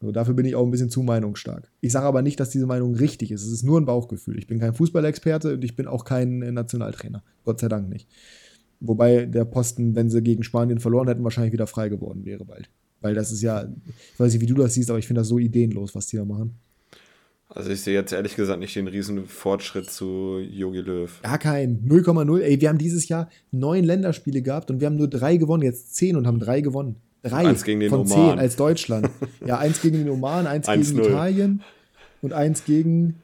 So, 0.00 0.12
dafür 0.12 0.34
bin 0.34 0.44
ich 0.44 0.54
auch 0.54 0.64
ein 0.64 0.70
bisschen 0.70 0.90
zu 0.90 1.02
meinungsstark. 1.02 1.70
Ich 1.80 1.92
sage 1.92 2.04
aber 2.04 2.20
nicht, 2.20 2.38
dass 2.38 2.50
diese 2.50 2.66
Meinung 2.66 2.94
richtig 2.94 3.30
ist. 3.30 3.42
Es 3.42 3.52
ist 3.52 3.62
nur 3.62 3.80
ein 3.80 3.86
Bauchgefühl. 3.86 4.38
Ich 4.38 4.46
bin 4.46 4.58
kein 4.58 4.74
Fußballexperte 4.74 5.54
und 5.54 5.64
ich 5.64 5.76
bin 5.76 5.86
auch 5.86 6.04
kein 6.04 6.40
Nationaltrainer. 6.40 7.22
Gott 7.44 7.60
sei 7.60 7.68
Dank 7.68 7.88
nicht. 7.88 8.06
Wobei 8.80 9.24
der 9.24 9.46
Posten, 9.46 9.94
wenn 9.94 10.10
sie 10.10 10.22
gegen 10.22 10.42
Spanien 10.42 10.78
verloren 10.78 11.08
hätten, 11.08 11.24
wahrscheinlich 11.24 11.54
wieder 11.54 11.66
frei 11.66 11.88
geworden 11.88 12.26
wäre 12.26 12.44
bald. 12.44 12.68
Weil 13.00 13.14
das 13.14 13.32
ist 13.32 13.40
ja, 13.40 13.66
ich 14.12 14.20
weiß 14.20 14.32
nicht, 14.32 14.42
wie 14.42 14.46
du 14.46 14.54
das 14.54 14.74
siehst, 14.74 14.90
aber 14.90 14.98
ich 14.98 15.06
finde 15.06 15.22
das 15.22 15.28
so 15.28 15.38
ideenlos, 15.38 15.94
was 15.94 16.06
die 16.08 16.18
da 16.18 16.26
machen. 16.26 16.58
Also 17.54 17.70
ich 17.70 17.82
sehe 17.82 17.94
jetzt 17.94 18.12
ehrlich 18.12 18.34
gesagt 18.34 18.58
nicht 18.58 18.74
den 18.74 18.88
riesen 18.88 19.26
Fortschritt 19.26 19.88
zu 19.88 20.40
Yogi 20.40 20.80
Löw. 20.80 21.22
Gar 21.22 21.38
kein 21.38 21.84
0,0. 21.86 22.40
Ey, 22.40 22.60
wir 22.60 22.68
haben 22.68 22.78
dieses 22.78 23.08
Jahr 23.08 23.30
neun 23.52 23.84
Länderspiele 23.84 24.42
gehabt 24.42 24.70
und 24.70 24.80
wir 24.80 24.86
haben 24.86 24.96
nur 24.96 25.08
drei 25.08 25.36
gewonnen, 25.36 25.62
jetzt 25.62 25.94
zehn 25.94 26.16
und 26.16 26.26
haben 26.26 26.40
drei 26.40 26.62
gewonnen. 26.62 26.96
Drei 27.22 27.46
eins 27.46 27.62
gegen 27.62 27.78
den 27.78 27.90
von 27.90 28.00
Oman. 28.00 28.10
zehn 28.10 28.38
als 28.40 28.56
Deutschland. 28.56 29.08
ja, 29.46 29.58
eins 29.58 29.80
gegen 29.80 29.98
den 29.98 30.10
Oman, 30.10 30.48
eins 30.48 30.66
gegen 30.66 30.98
Italien 30.98 31.62
und 32.22 32.32
eins 32.32 32.64
gegen 32.64 33.22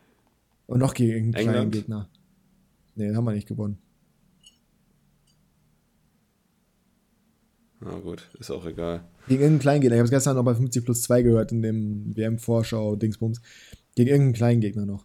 und 0.67 0.79
noch 0.79 0.95
gegen 0.95 1.35
einen 1.35 1.49
kleinen 1.49 1.71
Gegner. 1.73 2.09
Nee, 2.95 3.13
haben 3.15 3.25
wir 3.25 3.33
nicht 3.33 3.49
gewonnen. 3.49 3.79
Na 7.81 7.99
gut, 7.99 8.31
ist 8.39 8.51
auch 8.51 8.65
egal. 8.67 9.05
Gegen 9.27 9.41
irgendeinen 9.41 9.61
kleinen 9.61 9.81
Gegner. 9.81 9.97
Ich 9.97 10.01
habe 10.01 10.05
es 10.05 10.11
gestern 10.11 10.37
noch 10.37 10.45
bei 10.45 10.55
50 10.55 10.85
plus 10.85 11.03
2 11.03 11.23
gehört 11.23 11.51
in 11.51 11.63
dem 11.63 12.17
WM-Vorschau-Dingsbums. 12.17 13.41
Gegen 14.01 14.09
irgendeinen 14.09 14.33
kleinen 14.33 14.61
Gegner 14.63 14.87
noch. 14.87 15.05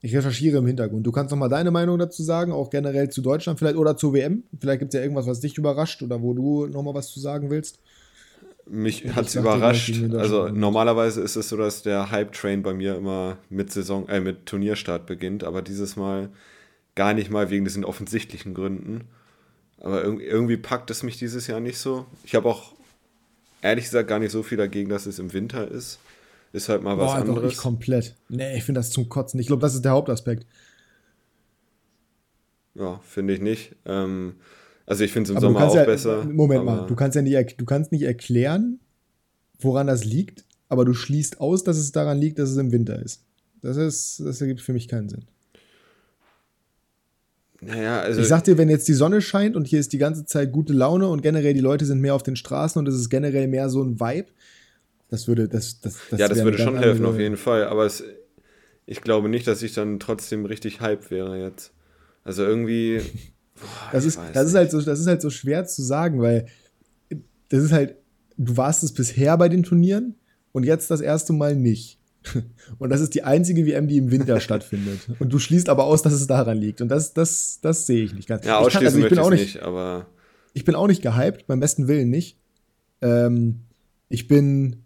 Ich 0.00 0.16
recherchiere 0.16 0.56
im 0.56 0.66
Hintergrund. 0.66 1.06
Du 1.06 1.12
kannst 1.12 1.32
noch 1.32 1.38
mal 1.38 1.50
deine 1.50 1.70
Meinung 1.70 1.98
dazu 1.98 2.22
sagen, 2.22 2.50
auch 2.50 2.70
generell 2.70 3.10
zu 3.10 3.20
Deutschland 3.20 3.58
vielleicht 3.58 3.76
oder 3.76 3.94
zur 3.94 4.14
WM. 4.14 4.44
Vielleicht 4.58 4.78
gibt 4.78 4.94
es 4.94 4.98
ja 4.98 5.02
irgendwas, 5.02 5.26
was 5.26 5.40
dich 5.40 5.58
überrascht 5.58 6.02
oder 6.02 6.22
wo 6.22 6.32
du 6.32 6.66
noch 6.66 6.82
mal 6.82 6.94
was 6.94 7.10
zu 7.10 7.20
sagen 7.20 7.50
willst. 7.50 7.78
Mich 8.64 9.04
hat 9.14 9.26
es 9.26 9.34
überrascht. 9.34 10.02
Also 10.14 10.48
normalerweise 10.48 11.20
ist 11.20 11.36
es 11.36 11.50
so, 11.50 11.58
dass 11.58 11.82
der 11.82 12.10
Hype-Train 12.10 12.62
bei 12.62 12.72
mir 12.72 12.96
immer 12.96 13.36
mit 13.50 13.70
Saison, 13.70 14.08
äh, 14.08 14.20
mit 14.20 14.46
Turnierstart 14.46 15.04
beginnt, 15.04 15.44
aber 15.44 15.60
dieses 15.60 15.96
Mal 15.96 16.30
gar 16.94 17.12
nicht 17.12 17.30
mal 17.30 17.50
wegen 17.50 17.66
diesen 17.66 17.84
offensichtlichen 17.84 18.54
Gründen. 18.54 19.02
Aber 19.78 20.04
irgendwie 20.04 20.56
packt 20.56 20.90
es 20.90 21.02
mich 21.02 21.18
dieses 21.18 21.48
Jahr 21.48 21.60
nicht 21.60 21.76
so. 21.76 22.06
Ich 22.24 22.34
habe 22.34 22.48
auch 22.48 22.72
ehrlich 23.60 23.84
gesagt 23.84 24.08
gar 24.08 24.20
nicht 24.20 24.32
so 24.32 24.42
viel 24.42 24.56
dagegen, 24.56 24.88
dass 24.88 25.04
es 25.04 25.18
im 25.18 25.34
Winter 25.34 25.68
ist. 25.70 25.98
Ist 26.52 26.68
halt 26.68 26.82
mal 26.82 26.98
was 26.98 27.12
Boah, 27.12 27.14
anderes. 27.16 27.36
Doch 27.36 27.44
nicht 27.44 27.58
komplett. 27.58 28.14
Nee, 28.28 28.56
ich 28.56 28.64
finde 28.64 28.80
das 28.80 28.90
zum 28.90 29.08
Kotzen. 29.08 29.40
Ich 29.40 29.46
glaube, 29.46 29.62
das 29.62 29.74
ist 29.74 29.84
der 29.84 29.92
Hauptaspekt. 29.92 30.46
Ja, 32.74 33.00
finde 33.02 33.34
ich 33.34 33.40
nicht. 33.40 33.74
Ähm, 33.86 34.34
also 34.86 35.04
ich 35.04 35.12
finde 35.12 35.28
es 35.28 35.30
im 35.30 35.36
aber 35.38 35.46
Sommer 35.46 35.68
auch 35.68 35.74
ja, 35.74 35.84
besser. 35.84 36.24
Moment 36.24 36.64
mal, 36.64 36.86
du 36.86 36.94
kannst 36.94 37.16
ja 37.16 37.22
nicht, 37.22 37.60
du 37.60 37.64
kannst 37.64 37.92
nicht 37.92 38.02
erklären, 38.02 38.80
woran 39.60 39.86
das 39.86 40.04
liegt, 40.04 40.44
aber 40.68 40.84
du 40.84 40.92
schließt 40.92 41.40
aus, 41.40 41.64
dass 41.64 41.76
es 41.76 41.92
daran 41.92 42.18
liegt, 42.18 42.38
dass 42.38 42.50
es 42.50 42.56
im 42.56 42.72
Winter 42.72 42.98
ist. 43.00 43.24
Das 43.62 43.76
ist, 43.76 44.20
das 44.20 44.40
ergibt 44.40 44.60
für 44.60 44.72
mich 44.72 44.88
keinen 44.88 45.08
Sinn. 45.08 45.24
Naja, 47.60 48.00
also. 48.00 48.20
Ich 48.20 48.26
sag 48.26 48.42
dir, 48.42 48.58
wenn 48.58 48.68
jetzt 48.68 48.88
die 48.88 48.92
Sonne 48.92 49.20
scheint 49.20 49.54
und 49.54 49.68
hier 49.68 49.78
ist 49.78 49.92
die 49.92 49.98
ganze 49.98 50.26
Zeit 50.26 50.50
gute 50.50 50.72
Laune 50.72 51.06
und 51.06 51.22
generell 51.22 51.54
die 51.54 51.60
Leute 51.60 51.84
sind 51.84 52.00
mehr 52.00 52.14
auf 52.14 52.24
den 52.24 52.34
Straßen 52.34 52.78
und 52.78 52.88
es 52.88 52.96
ist 52.96 53.08
generell 53.08 53.46
mehr 53.46 53.68
so 53.68 53.82
ein 53.82 54.00
Vibe, 54.00 54.28
das 55.12 55.28
würde, 55.28 55.46
das, 55.46 55.78
das, 55.80 55.98
das 56.10 56.18
Ja, 56.18 56.26
das 56.26 56.42
würde 56.42 56.56
schon 56.56 56.78
helfen, 56.78 57.04
auf 57.04 57.18
jeden 57.18 57.36
Fall. 57.36 57.66
Aber 57.66 57.84
es, 57.84 58.02
ich 58.86 59.02
glaube 59.02 59.28
nicht, 59.28 59.46
dass 59.46 59.62
ich 59.62 59.74
dann 59.74 60.00
trotzdem 60.00 60.46
richtig 60.46 60.80
hype 60.80 61.10
wäre 61.10 61.38
jetzt. 61.38 61.74
Also 62.24 62.42
irgendwie. 62.44 63.02
Boah, 63.56 63.92
das 63.92 64.06
ist, 64.06 64.18
das 64.32 64.46
ist 64.48 64.54
halt 64.54 64.70
so, 64.70 64.80
das 64.80 64.98
ist 64.98 65.06
halt 65.06 65.20
so 65.20 65.28
schwer 65.28 65.66
zu 65.66 65.82
sagen, 65.82 66.22
weil 66.22 66.46
das 67.50 67.62
ist 67.62 67.72
halt, 67.72 67.96
du 68.38 68.56
warst 68.56 68.82
es 68.82 68.94
bisher 68.94 69.36
bei 69.36 69.50
den 69.50 69.64
Turnieren 69.64 70.14
und 70.52 70.64
jetzt 70.64 70.90
das 70.90 71.02
erste 71.02 71.34
Mal 71.34 71.56
nicht. 71.56 71.98
Und 72.78 72.90
das 72.90 73.00
ist 73.00 73.14
die 73.14 73.24
einzige 73.24 73.66
WM, 73.66 73.88
die 73.88 73.96
im 73.96 74.12
Winter 74.12 74.38
stattfindet. 74.40 75.00
Und 75.18 75.32
du 75.32 75.40
schließt 75.40 75.68
aber 75.68 75.84
aus, 75.84 76.02
dass 76.02 76.12
es 76.12 76.28
daran 76.28 76.56
liegt. 76.56 76.80
Und 76.80 76.88
das, 76.88 77.12
das, 77.12 77.58
das 77.60 77.86
sehe 77.86 78.04
ich 78.04 78.14
nicht 78.14 78.28
ganz. 78.28 78.46
Ja, 78.46 78.60
ausschließen 78.60 79.00
ich, 79.00 79.08
kann, 79.08 79.08
also 79.08 79.08
ich 79.08 79.08
bin 79.08 79.18
auch 79.18 79.30
nicht, 79.30 79.54
nicht, 79.56 79.62
aber. 79.64 80.06
Ich 80.54 80.64
bin 80.64 80.76
auch 80.76 80.86
nicht 80.86 81.02
gehypt, 81.02 81.48
beim 81.48 81.58
besten 81.58 81.88
Willen 81.88 82.10
nicht. 82.10 82.38
Ähm, 83.00 83.62
ich 84.08 84.28
bin 84.28 84.81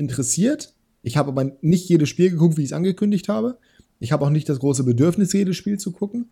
interessiert. 0.00 0.74
Ich 1.02 1.16
habe 1.16 1.28
aber 1.28 1.52
nicht 1.60 1.88
jedes 1.88 2.08
Spiel 2.08 2.30
geguckt, 2.30 2.56
wie 2.56 2.62
ich 2.62 2.70
es 2.70 2.72
angekündigt 2.72 3.28
habe. 3.28 3.58
Ich 4.00 4.12
habe 4.12 4.24
auch 4.24 4.30
nicht 4.30 4.48
das 4.48 4.58
große 4.58 4.82
Bedürfnis, 4.82 5.32
jedes 5.32 5.56
Spiel 5.56 5.78
zu 5.78 5.92
gucken. 5.92 6.30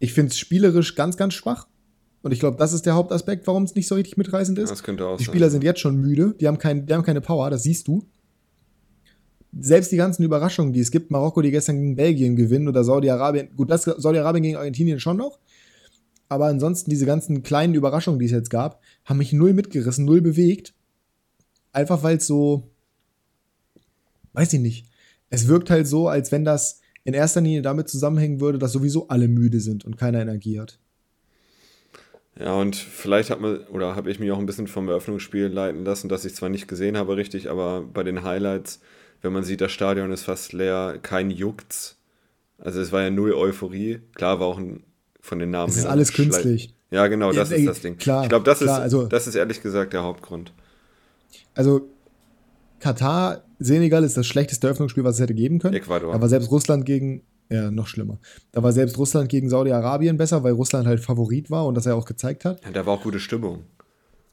Ich 0.00 0.12
finde 0.12 0.30
es 0.30 0.38
spielerisch 0.38 0.94
ganz, 0.96 1.16
ganz 1.16 1.34
schwach. 1.34 1.68
Und 2.22 2.32
ich 2.32 2.40
glaube, 2.40 2.56
das 2.56 2.72
ist 2.72 2.86
der 2.86 2.94
Hauptaspekt, 2.94 3.46
warum 3.46 3.64
es 3.64 3.74
nicht 3.74 3.86
so 3.86 3.94
richtig 3.94 4.16
mitreißend 4.16 4.58
ist. 4.58 4.70
Das 4.70 4.82
könnte 4.82 5.06
auch 5.06 5.18
die 5.18 5.24
Spieler 5.24 5.46
sein. 5.46 5.60
sind 5.60 5.64
jetzt 5.64 5.80
schon 5.80 6.00
müde, 6.00 6.34
die 6.40 6.48
haben, 6.48 6.56
kein, 6.58 6.86
die 6.86 6.94
haben 6.94 7.02
keine 7.02 7.20
Power, 7.20 7.50
das 7.50 7.62
siehst 7.62 7.86
du. 7.86 8.06
Selbst 9.56 9.92
die 9.92 9.96
ganzen 9.96 10.22
Überraschungen, 10.24 10.72
die 10.72 10.80
es 10.80 10.90
gibt, 10.90 11.10
Marokko, 11.10 11.42
die 11.42 11.50
gestern 11.50 11.76
gegen 11.76 11.96
Belgien 11.96 12.34
gewinnen 12.34 12.66
oder 12.66 12.82
Saudi-Arabien, 12.82 13.54
gut, 13.54 13.70
das 13.70 13.84
Saudi-Arabien 13.84 14.42
gegen 14.42 14.56
Argentinien 14.56 14.98
schon 14.98 15.18
noch. 15.18 15.38
Aber 16.30 16.46
ansonsten 16.46 16.90
diese 16.90 17.06
ganzen 17.06 17.42
kleinen 17.42 17.74
Überraschungen, 17.74 18.18
die 18.18 18.26
es 18.26 18.32
jetzt 18.32 18.50
gab, 18.50 18.80
haben 19.04 19.18
mich 19.18 19.34
null 19.34 19.52
mitgerissen, 19.52 20.06
null 20.06 20.22
bewegt. 20.22 20.74
Einfach 21.72 22.02
weil 22.02 22.16
es 22.16 22.26
so, 22.26 22.70
weiß 24.34 24.52
ich 24.52 24.60
nicht. 24.60 24.86
Es 25.30 25.48
wirkt 25.48 25.70
halt 25.70 25.88
so, 25.88 26.08
als 26.08 26.30
wenn 26.30 26.44
das 26.44 26.80
in 27.04 27.14
erster 27.14 27.40
Linie 27.40 27.62
damit 27.62 27.88
zusammenhängen 27.88 28.40
würde, 28.40 28.58
dass 28.58 28.72
sowieso 28.72 29.08
alle 29.08 29.28
müde 29.28 29.60
sind 29.60 29.84
und 29.84 29.96
keiner 29.96 30.20
Energie 30.20 30.60
hat. 30.60 30.78
Ja, 32.38 32.54
und 32.54 32.74
vielleicht 32.74 33.30
hat 33.30 33.40
man, 33.40 33.58
oder 33.68 33.94
habe 33.94 34.10
ich 34.10 34.18
mich 34.18 34.32
auch 34.32 34.38
ein 34.38 34.46
bisschen 34.46 34.66
vom 34.66 34.88
Eröffnungsspiel 34.88 35.46
leiten 35.46 35.84
lassen, 35.84 36.08
dass 36.08 36.24
ich 36.24 36.34
zwar 36.34 36.48
nicht 36.48 36.66
gesehen 36.66 36.96
habe 36.96 37.16
richtig, 37.16 37.48
aber 37.48 37.82
bei 37.82 38.02
den 38.02 38.24
Highlights, 38.24 38.80
wenn 39.22 39.32
man 39.32 39.44
sieht, 39.44 39.60
das 39.60 39.70
Stadion 39.70 40.10
ist 40.10 40.24
fast 40.24 40.52
leer, 40.52 40.98
kein 41.00 41.30
Juckt's. 41.30 41.96
Also 42.58 42.80
es 42.80 42.90
war 42.90 43.02
ja 43.02 43.10
null 43.10 43.32
Euphorie. 43.34 44.00
Klar 44.14 44.40
war 44.40 44.48
auch 44.48 44.58
ein, 44.58 44.82
von 45.20 45.38
den 45.38 45.50
Namen 45.50 45.70
es 45.70 45.76
her. 45.76 45.84
Ist 45.84 45.90
alles 45.90 46.12
künstlich. 46.12 46.74
Ja, 46.90 47.06
genau, 47.06 47.32
das 47.32 47.50
ja, 47.50 47.56
ist 47.56 47.66
das 47.66 47.80
Ding. 47.80 47.98
Klar, 47.98 48.24
ich 48.24 48.28
glaube, 48.28 48.44
das, 48.44 48.58
klar, 48.58 48.78
ist, 48.78 48.82
also, 48.82 49.06
das 49.06 49.26
ist 49.26 49.34
ehrlich 49.34 49.62
gesagt 49.62 49.92
der 49.92 50.02
Hauptgrund. 50.02 50.52
Also, 51.54 51.88
Katar, 52.80 53.43
Senegal 53.58 54.04
ist 54.04 54.16
das 54.16 54.26
schlechteste 54.26 54.66
Eröffnungsspiel, 54.66 55.04
was 55.04 55.16
es 55.16 55.20
hätte 55.20 55.34
geben 55.34 55.58
können. 55.58 55.74
Ecuador. 55.74 56.14
Aber 56.14 56.28
selbst 56.28 56.50
Russland 56.50 56.86
gegen, 56.86 57.22
ja, 57.50 57.70
noch 57.70 57.86
schlimmer. 57.86 58.18
Da 58.52 58.62
war 58.62 58.72
selbst 58.72 58.98
Russland 58.98 59.28
gegen 59.28 59.48
Saudi-Arabien 59.48 60.16
besser, 60.16 60.42
weil 60.42 60.52
Russland 60.52 60.86
halt 60.86 61.00
Favorit 61.00 61.50
war 61.50 61.66
und 61.66 61.74
das 61.74 61.86
er 61.86 61.96
auch 61.96 62.06
gezeigt 62.06 62.44
hat. 62.44 62.64
Ja, 62.64 62.70
da 62.70 62.86
war 62.86 62.94
auch 62.94 63.02
gute 63.02 63.20
Stimmung. 63.20 63.64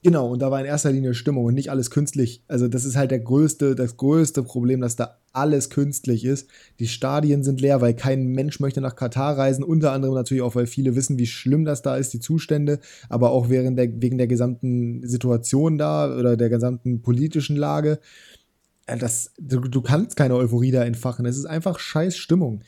Genau, 0.03 0.31
und 0.31 0.41
da 0.41 0.49
war 0.49 0.59
in 0.59 0.65
erster 0.65 0.91
Linie 0.91 1.13
Stimmung 1.13 1.45
und 1.45 1.53
nicht 1.53 1.69
alles 1.69 1.91
künstlich. 1.91 2.43
Also, 2.47 2.67
das 2.67 2.85
ist 2.85 2.95
halt 2.95 3.11
der 3.11 3.19
größte, 3.19 3.75
das 3.75 3.97
größte 3.97 4.41
Problem, 4.41 4.81
dass 4.81 4.95
da 4.95 5.19
alles 5.31 5.69
künstlich 5.69 6.25
ist. 6.25 6.49
Die 6.79 6.87
Stadien 6.87 7.43
sind 7.43 7.61
leer, 7.61 7.81
weil 7.81 7.93
kein 7.93 8.25
Mensch 8.25 8.59
möchte 8.59 8.81
nach 8.81 8.95
Katar 8.95 9.37
reisen. 9.37 9.63
Unter 9.63 9.91
anderem 9.91 10.15
natürlich 10.15 10.41
auch, 10.41 10.55
weil 10.55 10.65
viele 10.65 10.95
wissen, 10.95 11.19
wie 11.19 11.27
schlimm 11.27 11.65
das 11.65 11.83
da 11.83 11.97
ist, 11.97 12.13
die 12.13 12.19
Zustände, 12.19 12.79
aber 13.09 13.29
auch 13.29 13.49
während 13.49 13.77
der, 13.77 14.01
wegen 14.01 14.17
der 14.17 14.25
gesamten 14.25 15.07
Situation 15.07 15.77
da 15.77 16.17
oder 16.17 16.35
der 16.35 16.49
gesamten 16.49 17.03
politischen 17.03 17.55
Lage. 17.55 17.99
Äh, 18.85 18.97
das, 18.97 19.31
du, 19.39 19.59
du 19.59 19.81
kannst 19.81 20.15
keine 20.15 20.35
Euphorie 20.35 20.71
da 20.71 20.83
entfachen. 20.83 21.25
Es 21.25 21.37
ist 21.37 21.45
einfach 21.45 21.79
scheiß 21.79 22.17
Stimmung. 22.17 22.63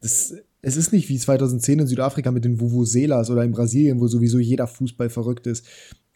Das, 0.00 0.34
es 0.62 0.76
ist 0.76 0.92
nicht 0.92 1.08
wie 1.08 1.18
2010 1.18 1.80
in 1.80 1.86
Südafrika 1.86 2.30
mit 2.30 2.44
den 2.44 2.60
Vuvuzelas 2.60 3.30
oder 3.30 3.44
in 3.44 3.52
Brasilien, 3.52 4.00
wo 4.00 4.06
sowieso 4.06 4.38
jeder 4.38 4.66
Fußball 4.66 5.10
verrückt 5.10 5.46
ist. 5.46 5.66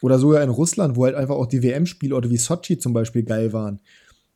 Oder 0.02 0.18
sogar 0.18 0.42
in 0.42 0.50
Russland, 0.50 0.96
wo 0.96 1.04
halt 1.04 1.14
einfach 1.14 1.36
auch 1.36 1.46
die 1.46 1.62
WM-Spielorte 1.62 2.30
wie 2.30 2.36
Sochi 2.36 2.78
zum 2.78 2.92
Beispiel 2.92 3.22
geil 3.22 3.52
waren. 3.52 3.80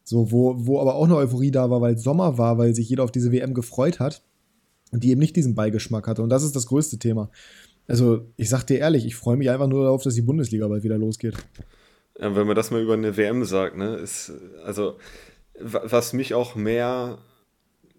So, 0.03 0.33
wo, 0.33 0.55
wo 0.67 0.81
aber 0.81 0.95
auch 0.95 1.05
eine 1.05 1.17
Euphorie 1.17 1.51
da 1.51 1.69
war, 1.69 1.83
weil 1.83 1.99
Sommer 1.99 2.39
war, 2.39 2.57
weil 2.57 2.75
sich 2.75 2.89
jeder 2.89 3.05
auf 3.05 3.13
diese 3.13 3.33
WM 3.33 3.53
gefreut 3.53 4.01
hat 4.01 4.23
und 4.91 5.05
die 5.05 5.11
eben 5.11 5.21
nicht 5.21 5.37
diesen 5.37 5.55
Beigeschmack 5.55 6.07
hatte. 6.07 6.23
Und 6.23 6.31
das 6.31 6.43
ist 6.43 6.57
das 6.57 6.67
größte 6.67 6.99
Thema. 6.99 7.31
Also, 7.87 8.27
ich 8.37 8.49
sag 8.49 8.65
dir 8.65 8.79
ehrlich, 8.79 9.05
ich 9.05 9.17
freue 9.17 9.37
mich 9.37 9.51
einfach 9.51 9.67
nur 9.67 9.85
darauf, 9.85 10.03
dass 10.03 10.15
die 10.15 10.23
Bundesliga 10.23 10.67
bald 10.69 10.85
wieder 10.85 10.97
losgeht. 10.97 11.35
Ja, 12.19 12.35
wenn 12.35 12.47
man 12.47 12.57
das 12.57 12.71
mal 12.71 12.83
über 12.83 12.95
eine 12.95 13.17
WM 13.17 13.45
sagt, 13.45 13.77
ne, 13.77 13.97
ist, 13.97 14.33
also, 14.65 14.99
was 15.61 16.13
mich 16.13 16.35
auch 16.35 16.55
mehr 16.55 17.19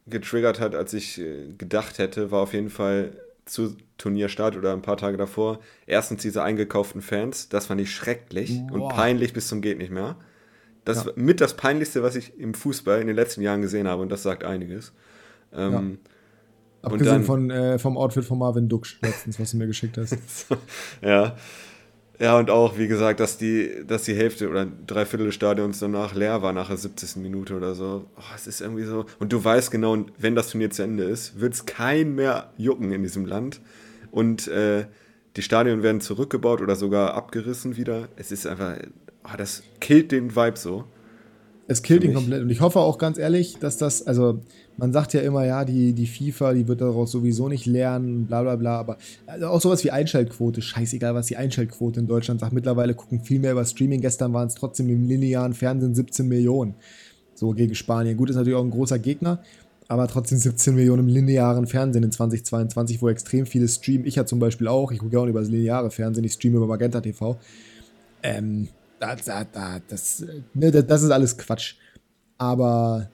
getriggert 0.08 0.60
hat, 0.60 0.76
als 0.76 0.94
ich 0.94 1.20
äh, 1.20 1.54
gedacht 1.58 1.98
hätte, 2.00 2.32
war 2.32 2.42
auf 2.42 2.54
jeden 2.54 2.70
Fall 2.70 3.14
zu 3.46 3.76
Turnierstart 3.98 4.56
oder 4.56 4.74
ein 4.74 4.82
paar 4.82 4.98
Tage 4.98 5.18
davor. 5.18 5.60
Erstens 5.86 6.22
diese 6.22 6.44
eingekauften 6.44 7.02
Fans, 7.02 7.50
das 7.50 7.68
fand 7.68 7.82
ich 7.82 7.92
schrecklich 7.92 8.62
Boah. 8.68 8.74
und 8.74 8.90
peinlich 8.90 9.34
bis 9.34 9.48
zum 9.48 9.62
geht 9.62 9.78
nicht 9.78 9.92
mehr. 9.92 10.16
Das 10.86 11.06
ja. 11.06 11.12
mit 11.16 11.42
das 11.42 11.56
peinlichste, 11.56 12.04
was 12.04 12.16
ich 12.16 12.40
im 12.40 12.54
Fußball 12.54 13.02
in 13.02 13.08
den 13.08 13.16
letzten 13.16 13.42
Jahren 13.42 13.62
gesehen 13.62 13.88
habe 13.88 14.02
und 14.02 14.10
das 14.10 14.24
sagt 14.24 14.44
einiges. 14.44 14.94
Ähm, 15.54 15.72
ja. 15.74 15.82
Abgesehen 16.82 17.06
dann, 17.08 17.24
von, 17.24 17.50
äh, 17.52 17.78
vom 17.78 17.98
Outfit 17.98 18.24
von 18.24 18.40
Marvin 18.40 18.70
Duksch 18.70 19.00
letztens, 19.02 19.40
was 19.40 19.52
du 19.52 19.58
mir 19.58 19.68
geschickt 19.68 19.98
hast. 19.98 20.18
ja. 21.02 21.36
Ja, 22.20 22.38
und 22.38 22.50
auch, 22.50 22.78
wie 22.78 22.90
gesagt, 22.90 23.22
dass 23.22 23.38
die, 23.38 23.86
dass 23.88 24.04
die 24.04 24.14
Hälfte 24.14 24.50
oder 24.50 24.68
drei 24.86 25.06
Viertel 25.06 25.28
des 25.28 25.36
Stadions 25.36 25.80
danach 25.80 26.14
leer 26.14 26.42
war, 26.42 26.52
nach 26.52 26.68
der 26.68 26.76
70. 26.76 27.16
Minute 27.18 27.56
oder 27.56 27.76
so. 27.76 28.08
Oh, 28.18 28.22
es 28.36 28.46
ist 28.46 28.60
irgendwie 28.60 28.84
so. 28.84 29.06
Und 29.20 29.32
du 29.32 29.42
weißt 29.42 29.72
genau, 29.72 29.98
wenn 30.18 30.36
das 30.36 30.50
Turnier 30.50 30.70
zu 30.70 30.84
Ende 30.84 31.06
ist, 31.06 31.40
wird 31.40 31.54
es 31.54 31.66
kein 31.66 32.16
mehr 32.16 32.52
jucken 32.58 32.92
in 32.92 33.04
diesem 33.04 33.26
Land. 33.26 33.62
Und 34.12 34.50
äh, 34.50 34.86
die 35.38 35.42
Stadien 35.42 35.82
werden 35.82 36.02
zurückgebaut 36.02 36.62
oder 36.62 36.76
sogar 36.76 37.14
abgerissen 37.14 37.78
wieder. 37.78 38.10
Es 38.18 38.34
ist 38.34 38.46
einfach, 38.46 38.76
oh, 39.24 39.38
das 39.38 39.64
killt 39.80 40.12
den 40.12 40.36
Vibe 40.36 40.58
so. 40.58 40.84
Es 41.68 41.84
killt 41.84 42.04
ihn 42.04 42.14
komplett. 42.14 42.42
Und 42.42 42.50
ich 42.50 42.60
hoffe 42.60 42.80
auch 42.80 42.98
ganz 42.98 43.18
ehrlich, 43.18 43.60
dass 43.60 43.78
das, 43.78 44.06
also 44.06 44.42
man 44.80 44.94
sagt 44.94 45.14
ja 45.14 45.20
immer, 45.22 45.46
ja, 45.46 45.66
die, 45.66 45.94
die 45.94 46.08
FIFA, 46.08 46.54
die 46.54 46.68
wird 46.68 46.80
daraus 46.80 47.12
sowieso 47.12 47.50
nicht 47.50 47.66
lernen, 47.66 48.26
bla 48.26 48.42
bla 48.42 48.56
bla, 48.56 48.80
aber 48.80 48.98
also 49.28 49.48
auch 49.48 49.62
sowas 49.62 49.84
wie 49.84 49.92
Einschaltquote, 49.92 50.62
scheißegal, 50.62 51.14
was 51.14 51.28
die 51.28 51.36
Einschaltquote 51.36 52.00
in 52.00 52.08
Deutschland 52.08 52.40
sagt. 52.40 52.54
Mittlerweile 52.54 52.94
gucken 52.94 53.22
viel 53.22 53.40
mehr 53.40 53.52
über 53.52 53.66
Streaming. 53.66 54.00
Gestern 54.00 54.34
waren 54.34 54.48
es 54.48 54.56
trotzdem 54.56 54.90
im 54.90 55.04
linearen 55.08 55.54
Fernsehen 55.54 55.94
17 55.94 56.28
Millionen. 56.28 56.76
So 57.36 57.52
gegen 57.52 57.76
Spanien. 57.76 58.18
Gut, 58.18 58.30
ist 58.30 58.38
natürlich 58.38 58.58
auch 58.58 58.64
ein 58.64 58.72
großer 58.72 59.00
Gegner, 59.00 59.44
aber 59.90 60.08
trotzdem 60.08 60.38
17 60.38 60.76
Millionen 60.76 61.08
im 61.08 61.14
linearen 61.14 61.68
Fernsehen 61.68 62.04
in 62.04 62.12
2022, 62.12 63.02
wo 63.02 63.10
extrem 63.10 63.46
viele 63.46 63.68
streamen. 63.68 64.08
Ich 64.08 64.16
ja 64.16 64.26
zum 64.26 64.40
Beispiel 64.40 64.68
auch, 64.68 64.92
ich 64.92 65.00
gucke 65.00 65.20
auch 65.20 65.28
über 65.28 65.42
das 65.42 65.50
lineare 65.50 65.92
Fernsehen, 65.92 66.24
ich 66.24 66.34
streame 66.34 66.58
über 66.58 66.68
Magenta 66.68 67.02
TV. 67.02 67.38
Ähm, 68.24 68.70
da, 69.00 69.16
da, 69.16 69.44
da, 69.44 69.82
das, 69.88 70.26
ne, 70.54 70.72
das 70.72 71.04
ist 71.04 71.12
alles 71.12 71.38
Quatsch. 71.38 71.76
Aber 72.38 73.10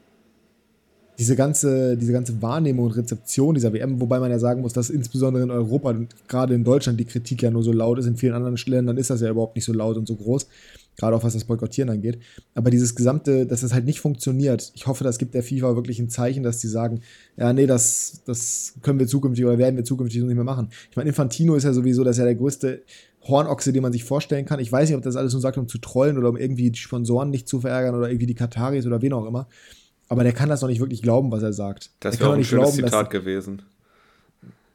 diese 1.17 1.35
ganze, 1.35 1.97
diese 1.97 2.11
ganze 2.11 2.41
Wahrnehmung 2.41 2.85
und 2.85 2.91
Rezeption 2.91 3.55
dieser 3.55 3.71
WM, 3.73 4.01
wobei 4.01 4.19
man 4.19 4.31
ja 4.31 4.39
sagen 4.39 4.61
muss, 4.61 4.73
dass 4.73 4.89
insbesondere 4.89 5.43
in 5.43 5.51
Europa 5.51 5.89
und 5.89 6.27
gerade 6.27 6.53
in 6.53 6.63
Deutschland 6.63 6.99
die 6.99 7.05
Kritik 7.05 7.41
ja 7.41 7.51
nur 7.51 7.63
so 7.63 7.71
laut 7.71 7.99
ist, 7.99 8.05
in 8.05 8.17
vielen 8.17 8.33
anderen 8.33 8.57
Ländern 8.65 8.97
ist 8.97 9.09
das 9.09 9.21
ja 9.21 9.29
überhaupt 9.29 9.55
nicht 9.55 9.65
so 9.65 9.73
laut 9.73 9.97
und 9.97 10.07
so 10.07 10.15
groß, 10.15 10.47
gerade 10.97 11.15
auch 11.15 11.23
was 11.23 11.33
das 11.33 11.45
Boykottieren 11.45 11.89
angeht. 11.89 12.19
Aber 12.53 12.69
dieses 12.69 12.95
gesamte, 12.95 13.45
dass 13.45 13.61
das 13.61 13.73
halt 13.73 13.85
nicht 13.85 14.01
funktioniert, 14.01 14.71
ich 14.75 14.87
hoffe, 14.87 15.03
das 15.03 15.17
gibt 15.17 15.33
der 15.33 15.43
FIFA 15.43 15.75
wirklich 15.75 15.99
ein 15.99 16.09
Zeichen, 16.09 16.43
dass 16.43 16.59
die 16.59 16.67
sagen, 16.67 17.01
ja, 17.37 17.53
nee, 17.53 17.65
das, 17.65 18.21
das 18.25 18.73
können 18.81 18.99
wir 18.99 19.07
zukünftig 19.07 19.45
oder 19.45 19.57
werden 19.57 19.77
wir 19.77 19.85
zukünftig 19.85 20.19
so 20.19 20.27
nicht 20.27 20.35
mehr 20.35 20.43
machen. 20.43 20.69
Ich 20.89 20.97
meine, 20.97 21.09
Infantino 21.09 21.55
ist 21.55 21.63
ja 21.63 21.73
sowieso, 21.73 22.03
das 22.03 22.17
ist 22.17 22.19
ja 22.19 22.25
der 22.25 22.35
größte 22.35 22.81
Hornochse, 23.27 23.73
den 23.73 23.81
man 23.81 23.91
sich 23.91 24.03
vorstellen 24.03 24.45
kann. 24.45 24.59
Ich 24.59 24.71
weiß 24.71 24.89
nicht, 24.89 24.97
ob 24.97 25.03
das 25.03 25.15
alles 25.15 25.33
nur 25.33 25.41
sagt, 25.41 25.57
um 25.57 25.67
zu 25.67 25.79
trollen 25.79 26.17
oder 26.17 26.29
um 26.29 26.37
irgendwie 26.37 26.69
die 26.69 26.77
Sponsoren 26.79 27.29
nicht 27.29 27.47
zu 27.47 27.61
verärgern 27.61 27.95
oder 27.95 28.09
irgendwie 28.09 28.27
die 28.27 28.35
Kataris 28.35 28.85
oder 28.85 29.01
wen 29.01 29.13
auch 29.13 29.25
immer. 29.25 29.47
Aber 30.07 30.23
der 30.23 30.33
kann 30.33 30.49
das 30.49 30.61
noch 30.61 30.69
nicht 30.69 30.79
wirklich 30.79 31.01
glauben, 31.01 31.31
was 31.31 31.43
er 31.43 31.53
sagt. 31.53 31.91
Das 31.99 32.19
wäre 32.19 32.29
auch 32.29 32.33
ein 32.33 32.43
schönes 32.43 32.75
glauben, 32.75 32.87
Zitat 32.87 33.09
gewesen. 33.09 33.61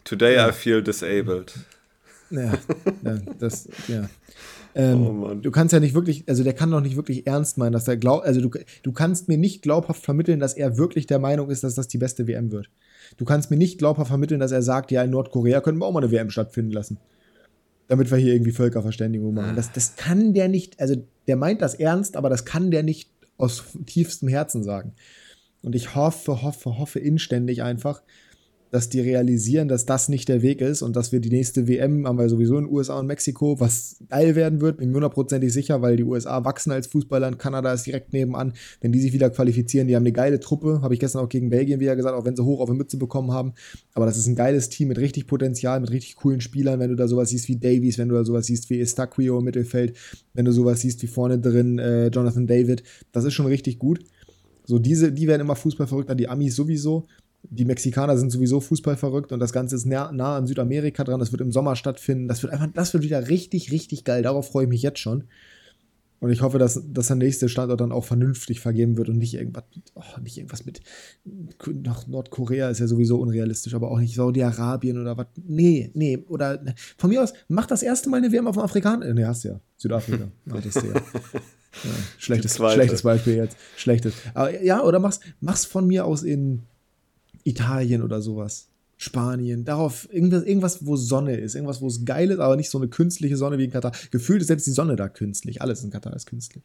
Today 0.05 0.37
ja. 0.37 0.49
I 0.49 0.53
feel 0.53 0.83
disabled. 0.83 1.55
Ja, 2.33 2.53
ja 3.03 3.19
das, 3.41 3.69
ja. 3.89 4.09
Ähm, 4.77 5.25
oh 5.25 5.35
du 5.35 5.51
kannst 5.51 5.73
ja 5.73 5.81
nicht 5.81 5.97
wirklich, 5.97 6.23
also 6.29 6.45
der 6.45 6.53
kann 6.53 6.71
doch 6.71 6.81
nicht 6.81 6.95
wirklich 6.95 7.27
ernst 7.27 7.59
meinen, 7.59 7.73
dass 7.73 7.89
er 7.89 7.97
glaubt, 7.97 8.25
also 8.25 8.41
du, 8.41 8.51
du 8.85 8.93
kannst 8.93 9.27
mir 9.27 9.37
nicht 9.37 9.63
glaubhaft 9.63 10.05
vermitteln, 10.05 10.39
dass 10.39 10.55
er 10.55 10.79
wirklich 10.79 11.09
der 11.09 11.19
Meinung 11.19 11.51
ist, 11.51 11.65
dass 11.65 11.75
das 11.75 11.89
die 11.89 11.99
beste 11.99 12.29
WM 12.29 12.53
wird. 12.53 12.71
Du 13.17 13.25
kannst 13.25 13.51
mir 13.51 13.57
nicht 13.57 13.79
glaubhaft 13.79 14.11
vermitteln, 14.11 14.39
dass 14.39 14.53
er 14.53 14.63
sagt, 14.63 14.93
ja, 14.93 15.03
in 15.03 15.11
Nordkorea 15.11 15.61
können 15.61 15.79
wir 15.79 15.87
auch 15.87 15.93
mal 15.93 16.05
eine 16.05 16.13
WM 16.13 16.31
stattfinden 16.31 16.71
lassen 16.71 16.99
damit 17.91 18.09
wir 18.13 18.19
hier 18.19 18.35
irgendwie 18.35 18.53
Völkerverständigung 18.53 19.35
machen. 19.35 19.57
Das, 19.57 19.73
das 19.73 19.97
kann 19.97 20.33
der 20.33 20.49
nicht, 20.49 20.79
also 20.79 20.95
der 21.27 21.35
meint 21.35 21.61
das 21.61 21.75
ernst, 21.75 22.17
aber 22.17 22.31
das 22.31 22.45
kann 22.45 22.71
der 22.71 22.85
nicht 22.85 23.10
aus 23.41 23.65
tiefstem 23.87 24.29
Herzen 24.29 24.63
sagen. 24.63 24.95
Und 25.63 25.75
ich 25.75 25.95
hoffe, 25.95 26.43
hoffe, 26.43 26.79
hoffe 26.79 26.99
inständig 27.01 27.63
einfach, 27.63 28.03
dass 28.71 28.89
die 28.89 29.01
realisieren, 29.01 29.69
dass 29.69 29.85
das 29.85 30.09
nicht 30.09 30.29
der 30.29 30.43
Weg 30.43 30.61
ist 30.61 30.83
und 30.83 30.95
dass 30.95 31.11
wir 31.11 31.21
die 31.21 31.31
nächste 31.31 31.67
WM 31.67 32.07
haben 32.07 32.19
wir 32.19 32.29
sowieso 32.29 32.57
in 32.57 32.67
USA 32.67 33.01
und 33.01 33.07
Mexiko, 33.07 33.59
was 33.59 33.97
geil 34.09 34.37
werden 34.37 34.61
wird, 34.61 34.79
bin 34.79 34.91
mir 34.91 34.97
hundertprozentig 34.97 35.53
sicher, 35.53 35.83
weil 35.83 35.97
die 35.97 36.05
USA 36.05 36.45
wachsen 36.45 36.71
als 36.71 36.87
Fußballland, 36.87 37.39
Kanada 37.39 37.73
ist 37.73 37.87
direkt 37.87 38.13
nebenan. 38.13 38.53
Wenn 38.81 38.93
die 38.93 39.01
sich 39.01 39.13
wieder 39.13 39.31
qualifizieren, 39.31 39.89
die 39.89 39.97
haben 39.97 40.05
eine 40.05 40.13
geile 40.13 40.39
Truppe, 40.39 40.81
habe 40.83 40.95
ich 40.95 41.01
gestern 41.01 41.23
auch 41.25 41.29
gegen 41.29 41.51
Belgien 41.51 41.81
wieder 41.81 41.97
gesagt, 41.97 42.17
auch 42.17 42.25
wenn 42.25 42.37
sie 42.37 42.45
hoch 42.45 42.61
auf 42.61 42.71
die 42.71 42.77
Mütze 42.77 42.97
bekommen 42.97 43.33
haben. 43.33 43.55
Aber 43.95 44.07
das 44.07 44.17
ist 44.17 44.27
ein 44.27 44.37
geiles 44.37 44.69
Team 44.69 44.89
mit 44.89 44.99
richtig 44.99 45.27
Potenzial, 45.27 45.81
mit 45.81 45.91
richtig 45.91 46.15
coolen 46.17 46.41
Spielern, 46.41 46.79
wenn 46.79 46.91
du 46.91 46.97
da 46.97 47.09
sowas 47.09 47.31
siehst 47.31 47.49
wie 47.49 47.57
Davies, 47.57 47.99
wenn 47.99 48.09
du 48.09 48.15
da 48.15 48.25
sowas 48.25 48.47
siehst 48.47 48.71
wie 48.71 48.81
Estaquio 48.81 49.39
im 49.39 49.45
Mittelfeld, 49.45 49.97
wenn 50.33 50.45
du 50.45 50.53
sowas 50.53 50.81
siehst 50.81 51.03
wie 51.03 51.09
vorne 51.09 51.41
drin 51.41 51.79
äh, 51.79 52.07
Jonathan 52.09 52.47
David, 52.47 52.85
das 53.11 53.25
ist 53.25 53.35
schon 53.35 53.47
richtig 53.47 53.79
gut. 53.79 54.01
So, 54.65 54.79
diese, 54.79 55.11
die 55.11 55.27
werden 55.27 55.41
immer 55.41 55.57
Fußball 55.57 55.89
verrückt, 55.89 56.13
die 56.21 56.29
Amis 56.29 56.55
sowieso 56.55 57.07
die 57.43 57.65
Mexikaner 57.65 58.17
sind 58.19 58.31
sowieso 58.31 58.61
Fußball 58.61 58.97
verrückt 58.97 59.33
und 59.33 59.41
das 59.41 59.53
Ganze 59.53 59.77
ist 59.77 59.87
nah, 59.87 60.13
nah 60.13 60.37
an 60.37 60.47
Südamerika 60.47 61.05
dran. 61.05 61.21
Das 61.21 61.33
wird 61.33 61.41
im 61.41 61.53
Sommer 61.53 61.75
stattfinden. 61.77 62.29
Das 62.29 62.43
wird 62.43 62.53
einfach, 62.53 62.69
das 62.75 62.93
wird 62.93 63.03
wieder 63.03 63.29
richtig, 63.29 63.73
richtig 63.73 64.05
geil. 64.05 64.23
Darauf 64.23 64.49
freue 64.49 64.65
ich 64.65 64.71
mich 64.71 64.83
jetzt 64.83 64.99
schon. 64.99 65.25
Und 66.21 66.31
ich 66.31 66.43
hoffe, 66.43 66.59
dass, 66.59 66.83
dass 66.93 67.07
der 67.07 67.17
nächste 67.17 67.49
Standort 67.49 67.81
dann 67.81 67.93
auch 67.93 68.05
vernünftig 68.05 68.61
vergeben 68.61 68.99
wird 68.99 69.09
und 69.09 69.17
nicht 69.17 69.33
irgendwas, 69.33 69.65
oh, 69.95 70.21
nicht 70.23 70.37
irgendwas 70.37 70.67
mit 70.67 70.83
nach 71.83 72.07
Nordkorea 72.07 72.69
ist 72.69 72.79
ja 72.79 72.87
sowieso 72.87 73.19
unrealistisch, 73.19 73.75
aber 73.75 73.91
auch 73.91 73.99
nicht 73.99 74.15
Saudi-Arabien 74.15 75.01
oder 75.01 75.17
was. 75.17 75.29
Nee, 75.43 75.91
nee. 75.95 76.19
Oder 76.29 76.63
von 76.99 77.09
mir 77.09 77.23
aus, 77.23 77.33
mach 77.49 77.65
das 77.65 77.83
erste 77.83 78.11
Mal 78.11 78.19
eine 78.19 78.31
WM 78.33 78.47
auf 78.47 78.57
dem 78.57 78.63
Afrikaner. 78.63 79.13
Nee, 79.15 79.25
hast 79.25 79.45
du 79.45 79.49
ja. 79.49 79.61
Südafrika. 79.79 80.29
Hattest 80.51 80.83
du 80.83 80.89
ja. 80.89 80.95
ja 80.95 81.01
schlechtes, 82.19 82.57
schlechtes 82.57 83.01
Beispiel 83.01 83.37
jetzt. 83.37 83.57
Schlechtes. 83.79 84.13
Aber 84.35 84.63
ja, 84.63 84.85
oder 84.85 84.99
mach's, 84.99 85.21
mach's 85.41 85.65
von 85.65 85.87
mir 85.87 86.05
aus 86.05 86.23
in 86.23 86.65
Italien 87.45 88.03
oder 88.03 88.23
sowas. 88.23 88.69
Spanien, 88.97 89.65
darauf 89.65 90.13
irgendwas, 90.13 90.45
irgendwas, 90.45 90.87
wo 90.87 90.95
Sonne 90.95 91.37
ist, 91.37 91.55
irgendwas, 91.55 91.81
wo 91.81 91.87
es 91.87 92.05
geil 92.05 92.31
ist, 92.31 92.39
aber 92.39 92.57
nicht 92.57 92.69
so 92.69 92.77
eine 92.77 92.89
künstliche 92.89 93.39
Sonne 93.39 93.57
wie 93.57 93.65
in 93.65 93.71
Katar. 93.71 93.93
Gefühlt 94.11 94.43
ist 94.43 94.49
selbst 94.49 94.67
die 94.67 94.73
Sonne 94.73 94.95
da 94.95 95.09
künstlich. 95.09 95.63
Alles 95.63 95.83
in 95.83 95.91
Katar 95.91 96.15
ist 96.15 96.27
künstlich. 96.27 96.63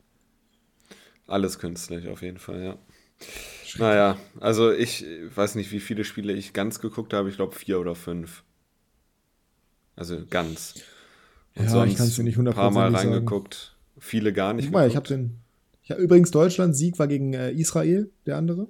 Alles 1.27 1.59
künstlich, 1.59 2.09
auf 2.09 2.21
jeden 2.21 2.38
Fall, 2.38 2.61
ja. 2.61 2.77
Naja, 3.77 4.17
also 4.41 4.71
ich 4.71 5.05
weiß 5.33 5.55
nicht, 5.55 5.71
wie 5.71 5.79
viele 5.79 6.03
Spiele 6.03 6.33
ich 6.33 6.51
ganz 6.51 6.79
geguckt 6.79 7.13
habe. 7.13 7.29
Ich 7.29 7.35
glaube 7.35 7.55
vier 7.55 7.79
oder 7.79 7.95
fünf. 7.95 8.43
Also 9.95 10.25
ganz. 10.29 10.75
Und 11.55 11.65
ja, 11.65 11.69
sonst 11.69 11.91
ich 11.91 11.97
kann 11.97 12.07
es 12.07 12.15
dir 12.15 12.23
nicht 12.23 12.38
ein 12.38 12.45
paar 12.45 12.71
Mal 12.71 12.93
reingeguckt. 12.93 13.53
Sagen. 13.53 13.99
Viele 13.99 14.33
gar 14.33 14.53
nicht. 14.53 14.65
Guck 14.65 14.73
mal, 14.73 14.88
ich 14.88 14.95
habe 14.95 15.07
den. 15.07 15.38
Ich 15.83 15.91
hab, 15.91 15.99
übrigens 15.99 16.31
Deutschland 16.31 16.75
Sieg 16.75 16.99
war 16.99 17.07
gegen 17.07 17.33
äh, 17.33 17.51
Israel, 17.51 18.09
der 18.25 18.38
andere. 18.38 18.67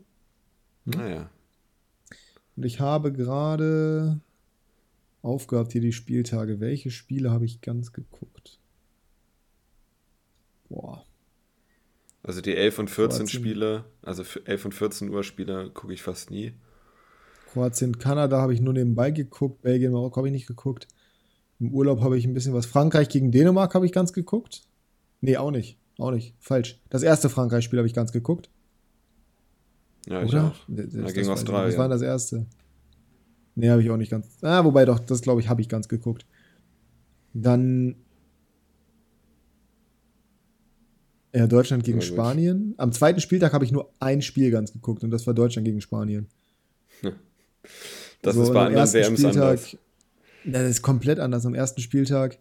Naja. 0.86 1.30
Und 2.56 2.66
ich 2.66 2.80
habe 2.80 3.12
gerade 3.12 4.20
aufgehabt 5.22 5.72
hier 5.72 5.82
die 5.82 5.94
Spieltage. 5.94 6.60
Welche 6.60 6.92
Spiele 6.92 7.32
habe 7.32 7.46
ich 7.46 7.62
ganz 7.62 7.92
geguckt? 7.92 8.60
Boah. 10.70 11.04
Also 12.24 12.42
die 12.42 12.56
11 12.56 12.80
und 12.80 12.90
14 12.90 13.20
Kroatien. 13.20 13.28
Spiele, 13.28 13.86
also 14.02 14.24
11 14.46 14.66
und 14.66 14.74
14 14.74 15.10
Uhr 15.10 15.24
Spiele 15.24 15.70
gucke 15.72 15.94
ich 15.94 16.02
fast 16.02 16.32
nie. 16.32 16.54
Kroatien, 17.52 18.00
Kanada 18.00 18.42
habe 18.42 18.54
ich 18.54 18.62
nur 18.62 18.74
nebenbei 18.74 19.12
geguckt. 19.12 19.62
Belgien, 19.62 19.92
Marokko 19.92 20.18
habe 20.18 20.30
ich 20.30 20.34
nicht 20.34 20.48
geguckt. 20.48 20.88
Im 21.60 21.72
Urlaub 21.72 22.02
habe 22.02 22.18
ich 22.18 22.26
ein 22.26 22.34
bisschen 22.34 22.54
was. 22.54 22.66
Frankreich 22.66 23.10
gegen 23.10 23.32
Dänemark 23.32 23.76
habe 23.76 23.86
ich 23.86 23.92
ganz 23.92 24.12
geguckt. 24.12 24.64
Nee, 25.22 25.38
auch 25.38 25.52
nicht. 25.52 25.78
Auch 25.98 26.12
nicht. 26.12 26.36
Falsch. 26.40 26.80
Das 26.90 27.04
erste 27.04 27.30
Frankreich-Spiel 27.30 27.80
habe 27.80 27.88
ich 27.88 27.94
ganz 27.94 28.12
geguckt. 28.12 28.50
Ja, 30.06 30.24
ich 30.24 30.30
Oder? 30.30 30.46
auch. 30.46 30.56
Da 30.68 31.12
ging 31.12 31.28
was 31.28 31.44
drei. 31.44 31.66
Das 31.66 31.74
ja. 31.74 31.80
war 31.80 31.90
das 31.90 32.02
erste. 32.02 32.46
Nee, 33.56 33.70
habe 33.70 33.82
ich 33.82 33.90
auch 33.90 33.98
nicht 33.98 34.12
ganz. 34.12 34.28
Ah, 34.42 34.64
wobei 34.64 34.86
doch, 34.86 35.00
das 35.00 35.22
glaube 35.22 35.42
ich, 35.42 35.50
habe 35.50 35.62
ich 35.62 35.70
ganz 35.70 35.88
geguckt. 35.88 36.26
Dann. 37.34 37.96
Ja, 41.34 41.48
Deutschland 41.48 41.84
gegen 41.84 42.00
ja, 42.00 42.06
Spanien. 42.06 42.76
Am 42.78 42.92
zweiten 42.92 43.20
Spieltag 43.20 43.54
habe 43.54 43.66
ich 43.66 43.72
nur 43.72 43.92
ein 44.00 44.22
Spiel 44.22 44.52
ganz 44.52 44.72
geguckt 44.72 45.04
und 45.04 45.12
das 45.12 45.28
war 45.28 45.34
Deutschland 45.34 45.66
gegen 45.66 45.82
Spanien. 45.82 46.28
Das 48.22 48.36
so, 48.36 48.44
ist 48.44 48.54
bei 48.54 48.68
anderen 48.68 48.92
WMs 48.92 49.20
Spieltag, 49.20 49.44
anders. 49.44 49.78
Das 50.46 50.70
ist 50.70 50.82
komplett 50.82 51.20
anders. 51.20 51.46
Am 51.46 51.54
ersten 51.54 51.82
Spieltag 51.82 52.40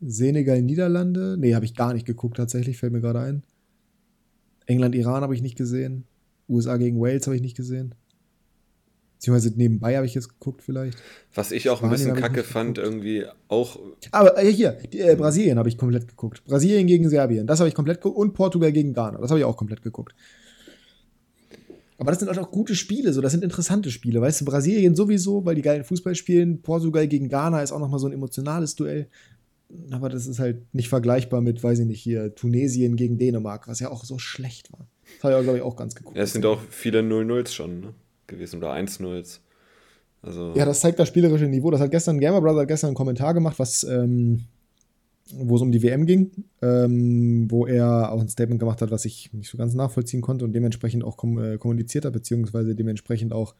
Senegal, 0.00 0.62
Niederlande. 0.62 1.36
Nee, 1.38 1.54
habe 1.54 1.64
ich 1.64 1.74
gar 1.74 1.92
nicht 1.92 2.06
geguckt, 2.06 2.36
tatsächlich, 2.36 2.78
fällt 2.78 2.92
mir 2.92 3.00
gerade 3.00 3.20
ein. 3.20 3.42
England, 4.66 4.94
Iran 4.94 5.22
habe 5.22 5.34
ich 5.34 5.42
nicht 5.42 5.56
gesehen. 5.56 6.04
USA 6.50 6.76
gegen 6.76 7.00
Wales 7.00 7.26
habe 7.26 7.36
ich 7.36 7.42
nicht 7.42 7.56
gesehen. 7.56 7.94
Beziehungsweise 9.20 9.52
nebenbei 9.54 9.96
habe 9.96 10.06
ich 10.06 10.14
jetzt 10.14 10.30
geguckt, 10.30 10.62
vielleicht. 10.62 10.96
Was 11.34 11.52
ich 11.52 11.68
auch 11.68 11.78
Spanien 11.78 11.92
ein 11.92 12.14
bisschen 12.14 12.16
kacke 12.16 12.42
fand, 12.42 12.78
irgendwie 12.78 13.26
auch. 13.48 13.78
Aber 14.12 14.42
äh, 14.42 14.50
hier, 14.50 14.78
die, 14.90 15.00
äh, 15.00 15.14
Brasilien 15.14 15.58
habe 15.58 15.68
ich 15.68 15.76
komplett 15.76 16.08
geguckt. 16.08 16.42
Brasilien 16.46 16.86
gegen 16.86 17.06
Serbien, 17.08 17.46
das 17.46 17.60
habe 17.60 17.68
ich 17.68 17.74
komplett 17.74 17.98
geguckt. 17.98 18.16
Und 18.16 18.32
Portugal 18.32 18.72
gegen 18.72 18.94
Ghana, 18.94 19.18
das 19.18 19.30
habe 19.30 19.40
ich 19.40 19.44
auch 19.44 19.58
komplett 19.58 19.82
geguckt. 19.82 20.14
Aber 21.98 22.12
das 22.12 22.20
sind 22.20 22.30
auch 22.30 22.50
gute 22.50 22.74
Spiele, 22.74 23.12
so 23.12 23.20
das 23.20 23.32
sind 23.32 23.44
interessante 23.44 23.90
Spiele. 23.90 24.22
Weißt 24.22 24.40
du, 24.40 24.46
Brasilien 24.46 24.96
sowieso, 24.96 25.44
weil 25.44 25.54
die 25.54 25.60
geilen 25.60 25.84
Fußball 25.84 26.14
spielen. 26.14 26.62
Portugal 26.62 27.06
gegen 27.06 27.28
Ghana 27.28 27.60
ist 27.60 27.72
auch 27.72 27.78
nochmal 27.78 28.00
so 28.00 28.06
ein 28.06 28.14
emotionales 28.14 28.74
Duell. 28.74 29.06
Aber 29.90 30.08
das 30.08 30.26
ist 30.26 30.38
halt 30.38 30.74
nicht 30.74 30.88
vergleichbar 30.88 31.40
mit, 31.40 31.62
weiß 31.62 31.80
ich 31.80 31.86
nicht, 31.86 32.00
hier 32.00 32.34
Tunesien 32.34 32.96
gegen 32.96 33.18
Dänemark, 33.18 33.68
was 33.68 33.80
ja 33.80 33.90
auch 33.90 34.04
so 34.04 34.18
schlecht 34.18 34.72
war. 34.72 34.86
Das 35.16 35.24
habe 35.24 35.38
ich, 35.38 35.42
glaube 35.44 35.58
ich, 35.58 35.64
auch 35.64 35.76
ganz 35.76 35.94
geguckt. 35.94 36.16
Ja, 36.16 36.22
es 36.22 36.32
sind 36.32 36.46
auch 36.46 36.60
viele 36.70 37.00
0-0s 37.00 37.52
schon 37.52 37.80
ne? 37.80 37.94
gewesen 38.26 38.58
oder 38.58 38.72
1-0s. 38.72 39.40
Also 40.22 40.52
ja, 40.54 40.64
das 40.64 40.80
zeigt 40.80 40.98
das 40.98 41.08
spielerische 41.08 41.46
Niveau. 41.46 41.70
Das 41.70 41.80
hat 41.80 41.90
gestern, 41.90 42.20
Gamer 42.20 42.40
Brother 42.40 42.60
hat 42.60 42.68
gestern 42.68 42.88
einen 42.88 42.96
Kommentar 42.96 43.32
gemacht, 43.32 43.58
was 43.58 43.84
ähm, 43.84 44.44
wo 45.32 45.56
es 45.56 45.62
um 45.62 45.72
die 45.72 45.82
WM 45.82 46.06
ging, 46.06 46.30
ähm, 46.62 47.50
wo 47.50 47.66
er 47.66 48.12
auch 48.12 48.20
ein 48.20 48.28
Statement 48.28 48.60
gemacht 48.60 48.82
hat, 48.82 48.90
was 48.90 49.04
ich 49.04 49.32
nicht 49.32 49.48
so 49.48 49.58
ganz 49.58 49.74
nachvollziehen 49.74 50.20
konnte 50.20 50.44
und 50.44 50.52
dementsprechend 50.52 51.04
auch 51.04 51.16
kom 51.16 51.38
äh, 51.38 51.58
kommuniziert 51.58 52.04
hat, 52.04 52.12
beziehungsweise 52.12 52.74
dementsprechend 52.74 53.32
auch 53.32 53.54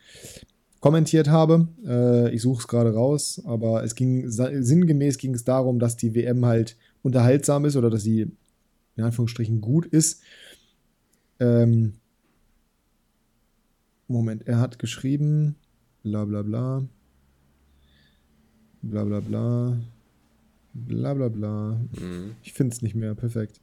kommentiert 0.81 1.29
habe. 1.29 1.69
Äh, 1.87 2.35
ich 2.35 2.43
suche 2.43 2.61
es 2.61 2.69
gerade 2.69 2.95
raus, 2.95 3.41
aber 3.45 3.85
es 3.85 3.95
ging 3.95 4.25
sinngemäß 4.29 5.19
ging 5.19 5.35
es 5.35 5.45
darum, 5.45 5.79
dass 5.79 5.97
die 5.97 6.15
WM 6.15 6.45
halt 6.45 6.77
unterhaltsam 7.03 7.65
ist 7.65 7.77
oder 7.77 7.91
dass 7.91 8.03
sie 8.03 8.31
in 8.97 9.05
Anführungsstrichen 9.05 9.61
gut 9.61 9.87
ist. 9.87 10.23
Ähm, 11.39 11.95
Moment, 14.09 14.47
er 14.47 14.59
hat 14.59 14.79
geschrieben, 14.79 15.55
bla 16.03 16.25
bla 16.25 16.43
bla, 16.43 16.83
bla 18.83 19.05
bla 19.05 19.21
bla. 19.21 19.77
Bla 20.73 21.15
bla 21.15 21.29
bla. 21.29 21.81
Mhm. 21.99 22.37
Ich 22.43 22.53
finde 22.53 22.75
es 22.75 22.83
nicht 22.83 22.95
mehr. 22.95 23.15
Perfekt. 23.15 23.61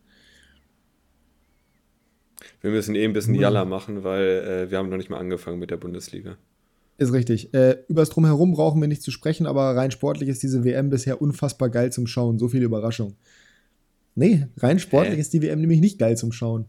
Wir 2.62 2.72
müssen 2.72 2.96
eh 2.96 3.06
ein 3.06 3.14
bisschen 3.14 3.34
mhm. 3.34 3.42
Jalla 3.42 3.66
machen, 3.66 4.04
weil 4.04 4.24
äh, 4.24 4.72
wir 4.72 4.78
haben 4.78 4.90
noch 4.90 4.98
nicht 4.98 5.10
mal 5.10 5.20
angefangen 5.20 5.60
mit 5.60 5.72
der 5.72 5.78
Bundesliga. 5.78 6.38
Ist 6.98 7.14
richtig. 7.14 7.54
Äh, 7.54 7.78
übers 7.88 8.10
Drumherum 8.10 8.54
brauchen 8.54 8.82
wir 8.82 8.88
nicht 8.88 9.04
zu 9.04 9.12
sprechen, 9.12 9.46
aber 9.46 9.76
rein 9.76 9.92
sportlich 9.92 10.30
ist 10.30 10.42
diese 10.42 10.64
WM 10.64 10.90
bisher 10.90 11.22
unfassbar 11.22 11.70
geil 11.70 11.92
zum 11.92 12.08
Schauen. 12.08 12.40
So 12.40 12.48
viel 12.48 12.64
Überraschung. 12.64 13.16
Nee, 14.16 14.48
rein 14.58 14.80
sportlich 14.80 15.18
äh? 15.18 15.22
ist 15.22 15.34
die 15.34 15.42
WM 15.42 15.62
nämlich 15.62 15.80
nicht 15.80 16.00
geil 16.00 16.18
zum 16.18 16.32
Schauen. 16.32 16.66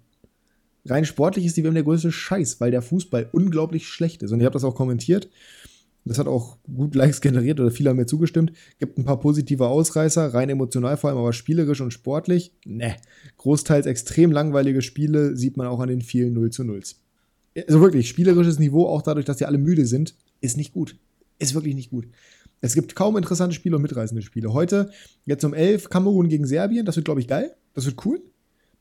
Rein 0.85 1.07
sportlich 1.07 1.47
ist 1.47 1.57
die 1.57 1.65
WM 1.65 1.75
der 1.75 1.83
größte 1.83 2.13
Scheiß, 2.13 2.61
weil 2.61 2.71
der 2.71 2.83
Fußball 2.83 3.29
unglaublich 3.33 3.89
schlecht 3.89 4.23
ist. 4.23 4.33
Und 4.33 4.41
ich 4.41 4.45
habe 4.45 4.53
das 4.53 4.65
auch 4.65 4.75
kommentiert 4.75 5.29
das 6.09 6.19
hat 6.19 6.27
auch 6.27 6.57
gut 6.75 6.95
Likes 6.95 7.21
generiert 7.21 7.61
oder 7.61 7.71
viele 7.71 7.91
haben 7.91 7.97
mir 7.97 8.07
zugestimmt. 8.07 8.53
Gibt 8.79 8.99
ein 8.99 9.05
paar 9.05 9.21
positive 9.21 9.67
Ausreißer, 9.67 10.33
rein 10.33 10.49
emotional 10.49 10.97
vor 10.97 11.11
allem, 11.11 11.19
aber 11.19 11.33
spielerisch 11.33 11.81
und 11.81 11.93
sportlich, 11.93 12.53
ne. 12.65 12.97
Großteils 13.37 13.87
extrem 13.87 14.33
langweilige 14.33 14.83
Spiele 14.83 15.37
sieht 15.37 15.57
man 15.57 15.67
auch 15.67 15.81
an 15.81 15.89
den 15.89 16.01
vielen 16.01 16.33
0 16.33 16.51
zu 16.51 16.65
0 16.65 16.83
Also 17.67 17.81
wirklich, 17.81 18.09
spielerisches 18.09 18.59
Niveau, 18.59 18.87
auch 18.87 19.03
dadurch, 19.03 19.25
dass 19.27 19.39
die 19.39 19.47
alle 19.47 19.59
müde 19.59 19.87
sind, 19.87 20.15
ist 20.41 20.57
nicht 20.57 20.73
gut. 20.73 20.97
Ist 21.39 21.55
wirklich 21.55 21.75
nicht 21.75 21.91
gut. 21.91 22.07
Es 22.61 22.75
gibt 22.75 22.97
kaum 22.97 23.17
interessante 23.17 23.55
Spiele 23.55 23.77
und 23.77 23.83
mitreißende 23.83 24.23
Spiele. 24.23 24.53
Heute, 24.53 24.91
jetzt 25.25 25.45
um 25.45 25.55
11, 25.55 25.91
Kamerun 25.91 26.29
gegen 26.29 26.47
Serbien, 26.47 26.85
das 26.85 26.97
wird, 26.97 27.05
glaube 27.05 27.21
ich, 27.21 27.29
geil. 27.29 27.55
Das 27.75 27.87
wird 27.87 28.05
cool. 28.05 28.21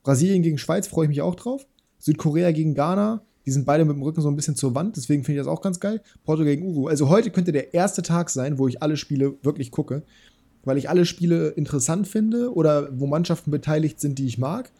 Brasilien 0.02 0.42
gegen 0.42 0.58
Schweiz 0.58 0.88
freue 0.88 1.04
ich 1.04 1.10
mich 1.10 1.22
auch 1.22 1.34
drauf. 1.34 1.66
Südkorea 1.98 2.50
gegen 2.52 2.74
Ghana, 2.74 3.22
die 3.46 3.50
sind 3.50 3.64
beide 3.64 3.84
mit 3.84 3.96
dem 3.96 4.02
Rücken 4.02 4.20
so 4.20 4.28
ein 4.28 4.36
bisschen 4.36 4.56
zur 4.56 4.74
Wand, 4.74 4.96
deswegen 4.96 5.24
finde 5.24 5.40
ich 5.40 5.46
das 5.46 5.52
auch 5.52 5.62
ganz 5.62 5.80
geil. 5.80 6.02
Portugal 6.24 6.54
gegen 6.54 6.66
Uruguay. 6.66 6.90
Also 6.90 7.08
heute 7.08 7.30
könnte 7.30 7.52
der 7.52 7.74
erste 7.74 8.02
Tag 8.02 8.30
sein, 8.30 8.58
wo 8.58 8.68
ich 8.68 8.82
alle 8.82 8.96
Spiele 8.96 9.34
wirklich 9.42 9.70
gucke, 9.70 10.02
weil 10.64 10.76
ich 10.76 10.90
alle 10.90 11.06
Spiele 11.06 11.48
interessant 11.50 12.06
finde 12.08 12.52
oder 12.52 12.88
wo 12.92 13.06
Mannschaften 13.06 13.50
beteiligt 13.50 14.00
sind, 14.00 14.18
die 14.18 14.26
ich 14.26 14.38
mag. 14.38 14.70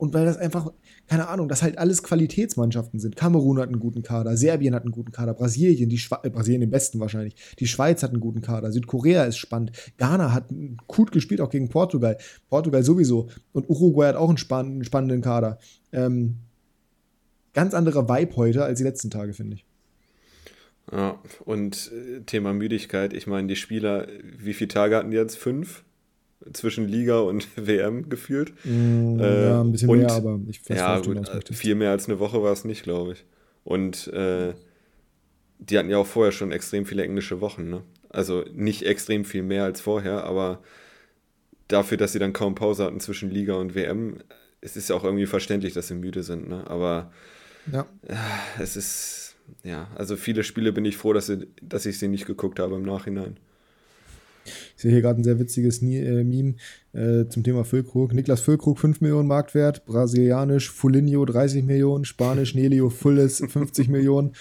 Und 0.00 0.14
weil 0.14 0.24
das 0.24 0.38
einfach, 0.38 0.72
keine 1.08 1.28
Ahnung, 1.28 1.46
das 1.46 1.62
halt 1.62 1.76
alles 1.76 2.02
Qualitätsmannschaften 2.02 2.98
sind. 3.00 3.16
Kamerun 3.16 3.58
hat 3.58 3.68
einen 3.68 3.80
guten 3.80 4.02
Kader, 4.02 4.34
Serbien 4.34 4.74
hat 4.74 4.84
einen 4.84 4.92
guten 4.92 5.12
Kader, 5.12 5.34
Brasilien, 5.34 5.90
die 5.90 5.98
Schwe 5.98 6.20
äh, 6.22 6.30
Brasilien 6.30 6.62
den 6.62 6.70
besten 6.70 7.00
wahrscheinlich. 7.00 7.34
Die 7.58 7.66
Schweiz 7.66 8.02
hat 8.02 8.12
einen 8.12 8.20
guten 8.20 8.40
Kader, 8.40 8.72
Südkorea 8.72 9.24
ist 9.24 9.36
spannend, 9.36 9.72
Ghana 9.98 10.32
hat 10.32 10.46
gut 10.86 11.12
gespielt, 11.12 11.42
auch 11.42 11.50
gegen 11.50 11.68
Portugal. 11.68 12.16
Portugal 12.48 12.82
sowieso. 12.82 13.28
Und 13.52 13.68
Uruguay 13.68 14.06
hat 14.06 14.16
auch 14.16 14.30
einen 14.30 14.38
spannenden 14.84 15.20
Kader. 15.20 15.58
Ähm, 15.92 16.36
ganz 17.52 17.74
anderer 17.74 18.08
Vibe 18.08 18.36
heute 18.36 18.64
als 18.64 18.78
die 18.78 18.84
letzten 18.84 19.10
Tage, 19.10 19.34
finde 19.34 19.56
ich. 19.56 19.66
Ja, 20.90 21.18
und 21.44 21.92
äh, 21.92 22.20
Thema 22.22 22.54
Müdigkeit, 22.54 23.12
ich 23.12 23.26
meine, 23.26 23.48
die 23.48 23.56
Spieler, 23.56 24.08
wie 24.38 24.54
viele 24.54 24.68
Tage 24.68 24.96
hatten 24.96 25.10
die 25.10 25.18
jetzt? 25.18 25.36
Fünf? 25.36 25.84
Zwischen 26.52 26.88
Liga 26.88 27.20
und 27.20 27.48
WM 27.56 28.08
gefühlt. 28.08 28.52
Mm, 28.64 29.20
äh, 29.20 29.44
ja, 29.46 29.60
ein 29.60 29.72
bisschen 29.72 29.90
und, 29.90 29.98
mehr, 29.98 30.10
aber 30.10 30.40
ich 30.48 30.68
weiß 30.68 30.76
ja, 30.76 31.00
gut, 31.00 31.48
viel 31.52 31.74
mehr 31.74 31.90
als 31.90 32.08
eine 32.08 32.18
Woche 32.18 32.42
war 32.42 32.52
es 32.52 32.64
nicht, 32.64 32.82
glaube 32.82 33.12
ich. 33.12 33.24
Und 33.64 34.08
äh, 34.08 34.54
die 35.58 35.78
hatten 35.78 35.90
ja 35.90 35.98
auch 35.98 36.06
vorher 36.06 36.32
schon 36.32 36.52
extrem 36.52 36.86
viele 36.86 37.04
englische 37.04 37.40
Wochen, 37.40 37.68
ne? 37.68 37.82
Also 38.08 38.44
nicht 38.52 38.82
extrem 38.82 39.24
viel 39.24 39.42
mehr 39.42 39.64
als 39.64 39.80
vorher, 39.80 40.24
aber 40.24 40.62
dafür, 41.68 41.96
dass 41.96 42.12
sie 42.12 42.18
dann 42.18 42.32
kaum 42.32 42.54
Pause 42.54 42.84
hatten 42.84 42.98
zwischen 42.98 43.30
Liga 43.30 43.54
und 43.54 43.74
WM, 43.74 44.18
es 44.60 44.76
ist 44.76 44.88
ja 44.88 44.96
auch 44.96 45.04
irgendwie 45.04 45.26
verständlich, 45.26 45.74
dass 45.74 45.88
sie 45.88 45.94
müde 45.94 46.22
sind, 46.22 46.48
ne? 46.48 46.68
Aber 46.68 47.12
ja. 47.70 47.86
Es 48.58 48.76
ist, 48.76 49.36
ja, 49.62 49.88
also 49.94 50.16
viele 50.16 50.44
Spiele 50.44 50.72
bin 50.72 50.84
ich 50.84 50.96
froh, 50.96 51.12
dass, 51.12 51.26
sie, 51.26 51.46
dass 51.62 51.86
ich 51.86 51.98
sie 51.98 52.08
nicht 52.08 52.26
geguckt 52.26 52.58
habe 52.58 52.76
im 52.76 52.82
Nachhinein. 52.82 53.38
Ich 54.44 54.82
sehe 54.82 54.90
hier 54.90 55.02
gerade 55.02 55.20
ein 55.20 55.24
sehr 55.24 55.38
witziges 55.38 55.82
äh, 55.82 56.24
Meme 56.24 56.54
äh, 56.92 57.26
zum 57.28 57.42
Thema 57.42 57.64
Füllkrug. 57.64 58.12
Niklas 58.12 58.40
Füllkrug 58.40 58.78
5 58.78 59.00
Millionen 59.00 59.28
Marktwert, 59.28 59.84
brasilianisch 59.84 60.70
Fulinho 60.70 61.24
30 61.24 61.64
Millionen, 61.64 62.04
spanisch 62.04 62.54
Nelio 62.54 62.90
Fulles 62.90 63.42
50 63.46 63.88
Millionen 63.90 64.32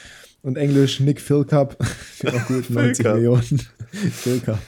und 0.41 0.57
englisch 0.57 0.99
Nick 0.99 1.19
Philcup, 1.21 1.77
auch 2.25 2.47
gut, 2.47 2.69
90 2.69 3.05
Millionen. 3.05 3.62
Philcup. 4.12 4.59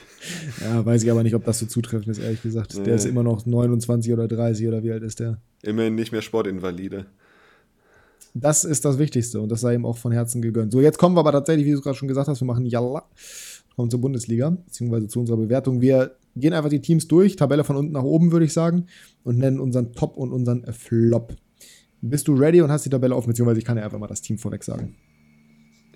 Ja, 0.61 0.85
weiß 0.85 1.03
ich 1.03 1.09
aber 1.09 1.23
nicht, 1.23 1.33
ob 1.33 1.45
das 1.45 1.59
so 1.59 1.65
zutreffend 1.65 2.09
ist, 2.09 2.19
ehrlich 2.19 2.41
gesagt. 2.43 2.75
Nee. 2.75 2.83
Der 2.83 2.95
ist 2.95 3.05
immer 3.05 3.23
noch 3.23 3.45
29 3.45 4.13
oder 4.13 4.27
30 4.27 4.67
oder 4.67 4.83
wie 4.83 4.91
alt 4.91 5.03
ist 5.03 5.19
der? 5.19 5.41
Immerhin 5.63 5.95
nicht 5.95 6.11
mehr 6.11 6.21
Sportinvalide. 6.21 7.07
Das 8.33 8.63
ist 8.63 8.85
das 8.85 8.97
Wichtigste 8.97 9.41
und 9.41 9.49
das 9.49 9.61
sei 9.61 9.73
ihm 9.73 9.85
auch 9.85 9.97
von 9.97 10.11
Herzen 10.11 10.41
gegönnt. 10.41 10.71
So, 10.71 10.79
jetzt 10.79 10.97
kommen 10.97 11.15
wir 11.15 11.19
aber 11.19 11.33
tatsächlich, 11.33 11.65
wie 11.65 11.71
du 11.71 11.81
gerade 11.81 11.97
schon 11.97 12.07
gesagt 12.07 12.27
hast, 12.27 12.39
wir 12.39 12.45
machen 12.45 12.65
Jalla, 12.65 13.03
kommen 13.75 13.89
zur 13.89 14.01
Bundesliga, 14.01 14.49
beziehungsweise 14.49 15.07
zu 15.07 15.19
unserer 15.19 15.37
Bewertung. 15.37 15.81
Wir 15.81 16.15
gehen 16.35 16.53
einfach 16.53 16.69
die 16.69 16.81
Teams 16.81 17.07
durch, 17.07 17.35
Tabelle 17.35 17.63
von 17.63 17.75
unten 17.75 17.93
nach 17.93 18.03
oben, 18.03 18.31
würde 18.31 18.45
ich 18.45 18.53
sagen, 18.53 18.85
und 19.23 19.37
nennen 19.37 19.59
unseren 19.59 19.93
Top 19.93 20.17
und 20.17 20.31
unseren 20.31 20.65
Flop. 20.73 21.35
Bist 22.01 22.27
du 22.27 22.33
ready 22.33 22.61
und 22.61 22.71
hast 22.71 22.85
die 22.85 22.89
Tabelle 22.89 23.15
offen, 23.15 23.29
beziehungsweise 23.29 23.59
ich 23.59 23.65
kann 23.65 23.77
ja 23.77 23.83
einfach 23.83 23.99
mal 23.99 24.07
das 24.07 24.21
Team 24.21 24.37
vorweg 24.37 24.63
sagen. 24.63 24.95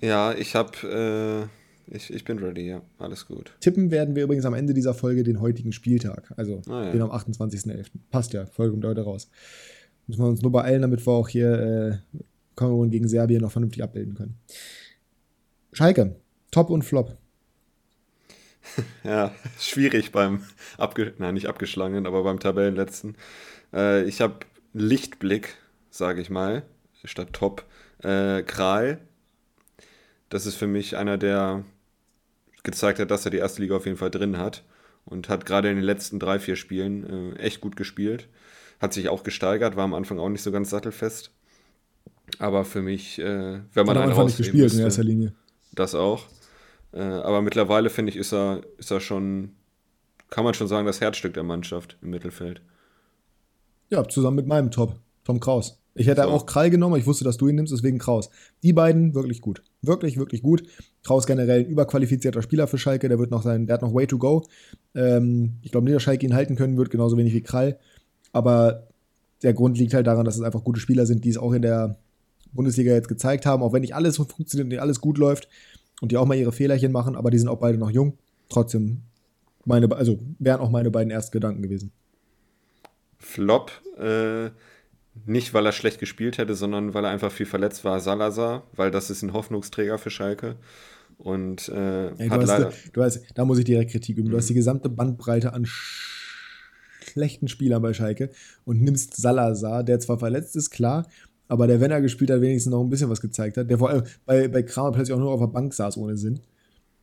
Ja, 0.00 0.34
ich 0.34 0.54
habe, 0.54 1.48
äh, 1.90 1.96
ich, 1.96 2.12
ich 2.12 2.24
bin 2.24 2.38
ready, 2.38 2.68
ja, 2.68 2.82
alles 2.98 3.26
gut. 3.26 3.56
Tippen 3.60 3.90
werden 3.90 4.14
wir 4.14 4.24
übrigens 4.24 4.44
am 4.44 4.54
Ende 4.54 4.74
dieser 4.74 4.94
Folge 4.94 5.24
den 5.24 5.40
heutigen 5.40 5.72
Spieltag, 5.72 6.32
also 6.36 6.62
ah, 6.68 6.84
ja. 6.84 6.92
den 6.92 7.02
am 7.02 7.10
28.11. 7.10 7.86
Passt 8.10 8.32
ja, 8.32 8.46
Folge 8.46 8.72
kommt 8.72 8.84
heute 8.84 9.02
raus. 9.02 9.28
Müssen 10.06 10.22
wir 10.22 10.28
uns 10.28 10.42
nur 10.42 10.52
beeilen, 10.52 10.82
damit 10.82 11.04
wir 11.04 11.12
auch 11.12 11.28
hier 11.28 12.00
äh, 12.12 12.20
Kamerun 12.54 12.90
gegen 12.90 13.08
Serbien 13.08 13.42
noch 13.42 13.50
vernünftig 13.50 13.82
abbilden 13.82 14.14
können. 14.14 14.38
Schalke, 15.72 16.16
Top 16.50 16.70
und 16.70 16.82
Flop. 16.82 17.16
ja, 19.04 19.34
schwierig 19.58 20.12
beim, 20.12 20.44
abge 20.78 21.14
nein, 21.18 21.34
nicht 21.34 21.48
abgeschlagenen, 21.48 22.06
aber 22.06 22.22
beim 22.22 22.40
Tabellenletzten. 22.40 23.16
Äh, 23.72 24.04
ich 24.04 24.20
habe 24.20 24.40
Lichtblick, 24.72 25.54
sage 25.90 26.20
ich 26.20 26.30
mal, 26.30 26.62
statt 27.04 27.32
Top. 27.32 27.64
Äh, 28.02 28.42
Kral, 28.42 28.98
das 30.28 30.46
ist 30.46 30.56
für 30.56 30.66
mich 30.66 30.96
einer, 30.96 31.18
der 31.18 31.64
gezeigt 32.62 32.98
hat, 32.98 33.10
dass 33.10 33.24
er 33.24 33.30
die 33.30 33.38
erste 33.38 33.62
Liga 33.62 33.76
auf 33.76 33.86
jeden 33.86 33.96
Fall 33.96 34.10
drin 34.10 34.38
hat 34.38 34.64
und 35.04 35.28
hat 35.28 35.46
gerade 35.46 35.70
in 35.70 35.76
den 35.76 35.84
letzten 35.84 36.18
drei, 36.18 36.38
vier 36.38 36.56
Spielen 36.56 37.34
äh, 37.36 37.38
echt 37.38 37.60
gut 37.60 37.76
gespielt. 37.76 38.28
Hat 38.80 38.92
sich 38.92 39.08
auch 39.08 39.22
gesteigert, 39.22 39.76
war 39.76 39.84
am 39.84 39.94
Anfang 39.94 40.18
auch 40.18 40.28
nicht 40.28 40.42
so 40.42 40.52
ganz 40.52 40.68
sattelfest. 40.68 41.30
Aber 42.38 42.64
für 42.64 42.82
mich, 42.82 43.18
äh, 43.18 43.60
wenn 43.72 43.86
man 43.86 43.96
einen 43.96 44.26
nicht 44.26 44.36
gespielt 44.36 44.64
müsste, 44.64 44.78
in 44.78 44.84
erster 44.84 45.04
Linie. 45.04 45.32
Das 45.72 45.94
auch. 45.94 46.26
Äh, 46.96 47.02
aber 47.02 47.42
mittlerweile 47.42 47.90
finde 47.90 48.10
ich, 48.10 48.16
ist 48.16 48.32
er, 48.32 48.62
ist 48.78 48.90
er 48.90 49.00
schon, 49.00 49.50
kann 50.30 50.44
man 50.44 50.54
schon 50.54 50.66
sagen, 50.66 50.86
das 50.86 51.00
Herzstück 51.00 51.34
der 51.34 51.42
Mannschaft 51.42 51.98
im 52.00 52.10
Mittelfeld. 52.10 52.62
Ja, 53.90 54.08
zusammen 54.08 54.36
mit 54.36 54.46
meinem 54.46 54.70
Top, 54.70 54.96
Tom 55.24 55.38
Kraus. 55.38 55.78
Ich 55.94 56.06
hätte 56.06 56.22
so. 56.22 56.28
auch 56.28 56.46
Krall 56.46 56.70
genommen, 56.70 56.98
ich 56.98 57.06
wusste, 57.06 57.24
dass 57.24 57.36
du 57.36 57.48
ihn 57.48 57.56
nimmst, 57.56 57.72
deswegen 57.72 57.98
Kraus. 57.98 58.30
Die 58.62 58.72
beiden 58.72 59.14
wirklich 59.14 59.40
gut. 59.40 59.62
Wirklich, 59.82 60.16
wirklich 60.16 60.42
gut. 60.42 60.62
Kraus 61.02 61.26
generell 61.26 61.60
ein 61.60 61.66
überqualifizierter 61.66 62.42
Spieler 62.42 62.66
für 62.66 62.78
Schalke, 62.78 63.08
der 63.08 63.18
wird 63.18 63.30
noch 63.30 63.42
sein, 63.42 63.66
der 63.66 63.74
hat 63.74 63.82
noch 63.82 63.94
way 63.94 64.06
to 64.06 64.18
go. 64.18 64.46
Ähm, 64.94 65.54
ich 65.62 65.72
glaube 65.72 65.84
nicht, 65.84 65.96
dass 65.96 66.02
Schalke 66.02 66.26
ihn 66.26 66.34
halten 66.34 66.56
können 66.56 66.76
wird, 66.78 66.90
genauso 66.90 67.16
wenig 67.16 67.34
wie 67.34 67.42
Krall. 67.42 67.78
Aber 68.32 68.88
der 69.42 69.52
Grund 69.52 69.78
liegt 69.78 69.94
halt 69.94 70.06
daran, 70.06 70.24
dass 70.24 70.36
es 70.36 70.42
einfach 70.42 70.64
gute 70.64 70.80
Spieler 70.80 71.06
sind, 71.06 71.24
die 71.24 71.30
es 71.30 71.38
auch 71.38 71.52
in 71.52 71.62
der 71.62 71.98
Bundesliga 72.52 72.92
jetzt 72.92 73.08
gezeigt 73.08 73.44
haben, 73.44 73.62
auch 73.62 73.72
wenn 73.74 73.82
nicht 73.82 73.94
alles 73.94 74.16
funktioniert 74.16 74.64
und 74.64 74.68
nicht 74.68 74.80
alles 74.80 75.00
gut 75.00 75.18
läuft 75.18 75.48
und 76.00 76.12
die 76.12 76.16
auch 76.16 76.26
mal 76.26 76.36
ihre 76.36 76.52
Fehlerchen 76.52 76.92
machen, 76.92 77.16
aber 77.16 77.30
die 77.30 77.38
sind 77.38 77.48
auch 77.48 77.58
beide 77.58 77.78
noch 77.78 77.90
jung. 77.90 78.18
Trotzdem 78.48 79.02
meine, 79.64 79.90
also 79.94 80.18
wären 80.38 80.60
auch 80.60 80.70
meine 80.70 80.90
beiden 80.90 81.10
ersten 81.10 81.32
Gedanken 81.32 81.62
gewesen. 81.62 81.92
Flop, 83.18 83.72
äh, 83.98 84.50
nicht 85.24 85.54
weil 85.54 85.66
er 85.66 85.72
schlecht 85.72 85.98
gespielt 85.98 86.38
hätte, 86.38 86.54
sondern 86.54 86.94
weil 86.94 87.04
er 87.04 87.10
einfach 87.10 87.32
viel 87.32 87.46
verletzt 87.46 87.84
war, 87.84 88.00
Salazar, 88.00 88.64
weil 88.74 88.90
das 88.90 89.10
ist 89.10 89.22
ein 89.22 89.32
Hoffnungsträger 89.32 89.98
für 89.98 90.10
Schalke. 90.10 90.56
Und 91.18 91.68
äh, 91.70 92.08
Ey, 92.18 92.28
du, 92.28 92.34
hast, 92.34 92.90
du 92.92 93.02
hast, 93.02 93.24
da 93.34 93.44
muss 93.44 93.58
ich 93.58 93.64
direkt 93.64 93.90
Kritik 93.90 94.18
üben. 94.18 94.28
Mhm. 94.28 94.32
Du 94.32 94.36
hast 94.36 94.50
die 94.50 94.54
gesamte 94.54 94.88
Bandbreite 94.90 95.52
an 95.54 95.66
schlechten 97.16 97.48
Spielern 97.48 97.80
bei 97.80 97.94
Schalke 97.94 98.30
und 98.64 98.82
nimmst 98.82 99.16
Salazar, 99.16 99.82
der 99.82 99.98
zwar 100.00 100.18
verletzt 100.18 100.56
ist, 100.56 100.70
klar, 100.70 101.06
aber 101.48 101.66
der, 101.66 101.80
wenn 101.80 101.90
er 101.90 102.00
gespielt 102.00 102.30
hat, 102.30 102.40
wenigstens 102.40 102.72
noch 102.72 102.82
ein 102.82 102.90
bisschen 102.90 103.10
was 103.10 103.20
gezeigt 103.20 103.56
hat, 103.56 103.70
der 103.70 103.78
vor 103.78 103.90
allem 103.90 104.02
bei, 104.24 104.48
bei 104.48 104.62
Kramer 104.62 104.92
plötzlich 104.92 105.14
auch 105.14 105.20
nur 105.20 105.30
auf 105.30 105.40
der 105.40 105.46
Bank 105.46 105.72
saß 105.72 105.96
ohne 105.96 106.16
Sinn. 106.16 106.40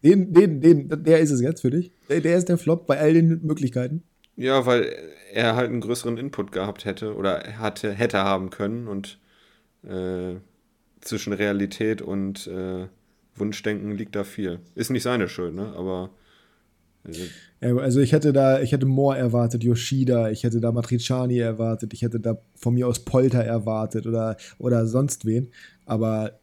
Den, 0.03 0.33
den, 0.33 0.59
den, 0.59 1.03
der 1.03 1.19
ist 1.19 1.31
es 1.31 1.41
jetzt 1.41 1.61
für 1.61 1.71
dich. 1.71 1.91
Der, 2.09 2.19
der 2.19 2.37
ist 2.37 2.49
der 2.49 2.57
Flop 2.57 2.85
bei 2.87 2.99
all 2.99 3.13
den 3.13 3.39
Möglichkeiten. 3.43 4.03
Ja, 4.35 4.65
weil 4.65 4.93
er 5.31 5.55
halt 5.55 5.69
einen 5.69 5.81
größeren 5.81 6.17
Input 6.17 6.51
gehabt 6.51 6.85
hätte 6.85 7.15
oder 7.15 7.57
hatte, 7.57 7.91
hätte 7.91 8.19
haben 8.19 8.49
können 8.49 8.87
und 8.87 9.19
äh, 9.83 10.35
zwischen 11.01 11.33
Realität 11.33 12.01
und 12.01 12.47
äh, 12.47 12.87
Wunschdenken 13.35 13.91
liegt 13.91 14.15
da 14.15 14.23
viel. 14.23 14.59
Ist 14.75 14.91
nicht 14.91 15.03
seine 15.03 15.27
Schuld, 15.27 15.55
ne? 15.55 15.73
Aber 15.75 16.09
also 17.61 17.99
ich 17.99 18.11
hätte 18.11 18.33
da, 18.33 18.61
ich 18.61 18.71
hätte 18.71 18.85
Moore 18.85 19.17
erwartet, 19.17 19.63
Yoshida, 19.63 20.29
ich 20.29 20.43
hätte 20.43 20.59
da 20.59 20.71
Matriciani 20.71 21.37
erwartet, 21.37 21.93
ich 21.93 22.01
hätte 22.01 22.19
da 22.19 22.37
von 22.55 22.73
mir 22.73 22.87
aus 22.87 22.99
Polter 22.99 23.43
erwartet 23.43 24.05
oder, 24.05 24.37
oder 24.57 24.85
sonst 24.85 25.25
wen. 25.25 25.49
Aber 25.85 26.39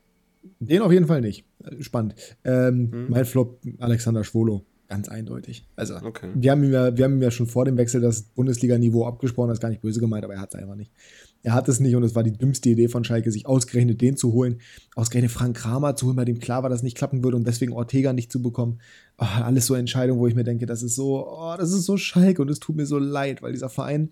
den 0.59 0.83
auf 0.83 0.93
jeden 0.93 1.07
Fall 1.07 1.21
nicht. 1.21 1.45
Spannend. 1.81 2.15
Ähm, 2.45 2.91
hm. 2.93 3.07
Mein 3.11 3.25
Flop, 3.25 3.61
Alexander 3.79 4.25
Schwolo. 4.25 4.65
Ganz 4.89 5.09
eindeutig. 5.09 5.69
Also, 5.77 5.95
okay. 6.03 6.31
wir, 6.35 6.51
haben 6.51 6.65
ihm 6.65 6.73
ja, 6.73 6.97
wir 6.97 7.05
haben 7.05 7.15
ihm 7.15 7.23
ja 7.23 7.31
schon 7.31 7.47
vor 7.47 7.65
dem 7.65 7.77
Wechsel 7.77 8.01
das 8.01 8.23
Bundesliga-Niveau 8.23 9.07
abgesprochen, 9.07 9.49
das 9.49 9.59
ist 9.59 9.63
gar 9.63 9.69
nicht 9.69 9.83
böse 9.83 10.01
gemeint, 10.01 10.25
aber 10.25 10.35
er 10.35 10.41
hat 10.41 10.53
es 10.53 10.61
einfach 10.61 10.75
nicht. 10.75 10.91
Er 11.43 11.55
hat 11.55 11.69
es 11.69 11.81
nicht 11.81 11.97
und 11.97 12.03
es 12.03 12.15
war 12.15 12.23
die 12.23 12.33
dümmste 12.33 12.69
Idee 12.69 12.89
von 12.89 13.03
Schalke, 13.03 13.33
sich 13.33 13.47
ausgerechnet 13.47 14.01
den 14.01 14.17
zu 14.17 14.33
holen, 14.33 14.61
ausgerechnet 14.95 15.33
Frank 15.33 15.57
Kramer 15.57 15.97
zu 15.97 16.07
holen, 16.07 16.17
bei 16.17 16.25
dem 16.27 16.39
klar 16.39 16.63
war, 16.63 16.71
dass 16.71 16.83
nicht 16.83 16.97
klappen 16.97 17.25
würde 17.25 17.37
und 17.37 17.47
deswegen 17.47 17.73
Ortega 17.73 18.13
nicht 18.13 18.31
zu 18.31 18.43
bekommen. 18.43 18.81
Oh, 19.19 19.25
alles 19.25 19.67
so 19.67 19.75
Entscheidungen, 19.75 20.21
wo 20.21 20.27
ich 20.27 20.35
mir 20.35 20.45
denke, 20.45 20.67
das 20.67 20.83
ist 20.83 20.97
so, 20.97 21.27
oh, 21.27 21.55
das 21.57 21.73
ist 21.73 21.85
so 21.85 21.97
Schalke 21.97 22.43
und 22.43 22.51
es 22.51 22.61
tut 22.61 22.77
mir 22.77 22.87
so 22.87 22.99
leid, 22.99 23.43
weil 23.43 23.53
dieser 23.53 23.71
Verein, 23.71 24.11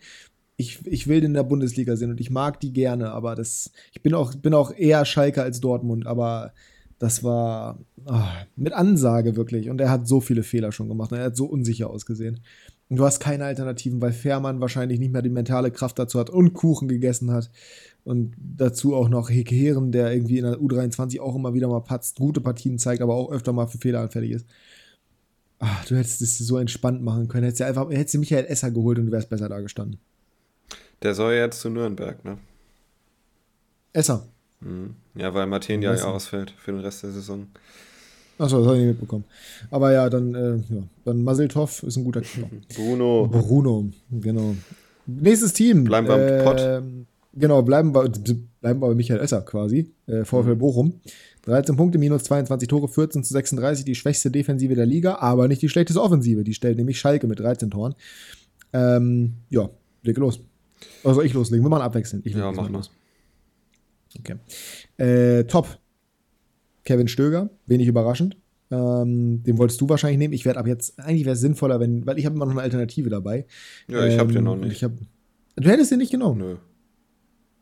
ich, 0.56 0.80
ich 0.86 1.06
will 1.06 1.20
den 1.20 1.30
in 1.30 1.34
der 1.34 1.44
Bundesliga 1.44 1.96
sehen 1.96 2.10
und 2.10 2.20
ich 2.20 2.30
mag 2.30 2.60
die 2.60 2.72
gerne, 2.72 3.10
aber 3.12 3.34
das, 3.34 3.72
ich 3.92 4.02
bin 4.02 4.14
auch, 4.14 4.34
bin 4.34 4.54
auch 4.54 4.72
eher 4.74 5.04
Schalke 5.04 5.42
als 5.42 5.60
Dortmund, 5.60 6.06
aber 6.06 6.52
das 6.98 7.22
war 7.22 7.78
oh, 8.06 8.22
mit 8.56 8.72
Ansage 8.72 9.36
wirklich. 9.36 9.70
Und 9.70 9.80
er 9.80 9.90
hat 9.90 10.08
so 10.08 10.20
viele 10.20 10.42
Fehler 10.42 10.72
schon 10.72 10.88
gemacht. 10.88 11.12
Und 11.12 11.18
er 11.18 11.26
hat 11.26 11.36
so 11.36 11.46
unsicher 11.46 11.90
ausgesehen. 11.90 12.40
Du 12.90 13.04
hast 13.04 13.20
keine 13.20 13.44
Alternativen, 13.44 14.00
weil 14.00 14.12
Fährmann 14.12 14.60
wahrscheinlich 14.60 14.98
nicht 14.98 15.12
mehr 15.12 15.20
die 15.20 15.28
mentale 15.28 15.70
Kraft 15.70 15.98
dazu 15.98 16.18
hat 16.18 16.30
und 16.30 16.54
Kuchen 16.54 16.88
gegessen 16.88 17.30
hat. 17.30 17.50
Und 18.04 18.34
dazu 18.38 18.94
auch 18.94 19.10
noch 19.10 19.28
Heeren, 19.28 19.92
der 19.92 20.12
irgendwie 20.12 20.38
in 20.38 20.44
der 20.44 20.58
U23 20.58 21.20
auch 21.20 21.36
immer 21.36 21.52
wieder 21.52 21.68
mal 21.68 21.80
patzt, 21.80 22.16
gute 22.16 22.40
Partien 22.40 22.78
zeigt, 22.78 23.02
aber 23.02 23.14
auch 23.14 23.30
öfter 23.30 23.52
mal 23.52 23.66
für 23.66 23.76
Fehler 23.76 24.00
anfällig 24.00 24.30
ist. 24.30 24.46
Ach, 25.58 25.84
du 25.84 25.96
hättest 25.96 26.22
es 26.22 26.38
so 26.38 26.56
entspannt 26.56 27.02
machen 27.02 27.28
können. 27.28 27.44
Hättest 27.44 27.60
du 27.60 27.66
einfach, 27.66 27.90
hättest 27.90 28.14
du 28.14 28.18
Michael 28.20 28.46
Esser 28.46 28.70
geholt 28.70 28.98
und 28.98 29.06
du 29.06 29.12
wärst 29.12 29.28
besser 29.28 29.48
da 29.48 29.60
gestanden. 29.60 29.98
Der 31.02 31.14
soll 31.14 31.34
jetzt 31.34 31.60
zu 31.60 31.68
Nürnberg, 31.68 32.24
ne? 32.24 32.38
Esser. 33.92 34.26
Mhm. 34.60 34.94
Ja, 35.14 35.34
weil 35.34 35.46
Martin 35.46 35.82
ja 35.82 35.92
ausfällt 35.92 36.52
für 36.56 36.72
den 36.72 36.80
Rest 36.80 37.02
der 37.02 37.10
Saison. 37.10 37.48
Achso, 38.38 38.58
das 38.58 38.66
habe 38.66 38.76
ich 38.76 38.84
nicht 38.84 38.92
mitbekommen. 38.92 39.24
Aber 39.70 39.92
ja, 39.92 40.08
dann, 40.08 40.34
äh, 40.34 40.56
ja, 40.56 40.82
dann 41.04 41.22
Maseltoff 41.22 41.82
ist 41.82 41.96
ein 41.96 42.04
guter 42.04 42.20
Keeper. 42.20 42.48
Bruno. 42.76 43.28
Bruno, 43.30 43.90
genau. 44.10 44.54
Nächstes 45.06 45.52
Team. 45.52 45.84
Bleiben 45.84 46.06
wir 46.06 46.16
äh, 46.16 46.44
Pott. 46.44 46.82
Genau, 47.34 47.62
bleiben 47.62 47.94
wir, 47.94 48.08
bleiben 48.60 48.80
wir 48.80 48.88
bei 48.88 48.94
Michael 48.94 49.20
Esser 49.20 49.42
quasi. 49.42 49.92
Äh, 50.06 50.24
VfL 50.24 50.54
mhm. 50.54 50.58
Bochum. 50.58 51.00
13 51.42 51.76
Punkte, 51.76 51.98
minus 51.98 52.24
22 52.24 52.68
Tore, 52.68 52.88
14 52.88 53.24
zu 53.24 53.32
36, 53.32 53.84
die 53.84 53.94
schwächste 53.94 54.30
Defensive 54.30 54.74
der 54.74 54.86
Liga, 54.86 55.16
aber 55.16 55.48
nicht 55.48 55.62
die 55.62 55.68
schlechteste 55.68 56.02
Offensive. 56.02 56.44
Die 56.44 56.52
stellt 56.52 56.76
nämlich 56.76 56.98
Schalke 56.98 57.26
mit 57.26 57.40
13 57.40 57.70
Toren. 57.70 57.94
Ähm, 58.72 59.34
ja, 59.48 59.70
lege 60.02 60.20
los. 60.20 60.40
Also 61.04 61.22
ich 61.22 61.32
loslegen, 61.32 61.64
wir 61.64 61.70
machen 61.70 61.82
abwechselnd. 61.82 62.26
Ich 62.26 62.34
ja, 62.34 62.52
mach 62.52 62.68
los. 62.68 62.90
Okay. 64.18 64.36
Äh, 64.96 65.44
top. 65.44 65.78
Kevin 66.88 67.06
Stöger, 67.06 67.50
wenig 67.66 67.86
überraschend. 67.86 68.38
Ähm, 68.70 69.42
den 69.42 69.58
wolltest 69.58 69.78
du 69.78 69.90
wahrscheinlich 69.90 70.16
nehmen. 70.16 70.32
Ich 70.32 70.46
werde 70.46 70.58
ab 70.58 70.66
jetzt, 70.66 70.98
eigentlich 70.98 71.26
wäre 71.26 71.34
es 71.34 71.40
sinnvoller, 71.40 71.80
wenn, 71.80 72.06
weil 72.06 72.18
ich 72.18 72.24
habe 72.24 72.34
immer 72.34 72.46
noch 72.46 72.52
eine 72.52 72.62
Alternative 72.62 73.10
dabei. 73.10 73.44
Ja, 73.88 74.06
ich 74.06 74.14
ähm, 74.14 74.20
habe 74.20 74.32
den 74.32 74.44
noch 74.44 74.56
nicht. 74.56 74.82
Hab, 74.82 74.92
du 75.56 75.68
hättest 75.68 75.90
den 75.90 75.98
nicht 75.98 76.12
genommen? 76.12 76.38
Nö. 76.38 76.56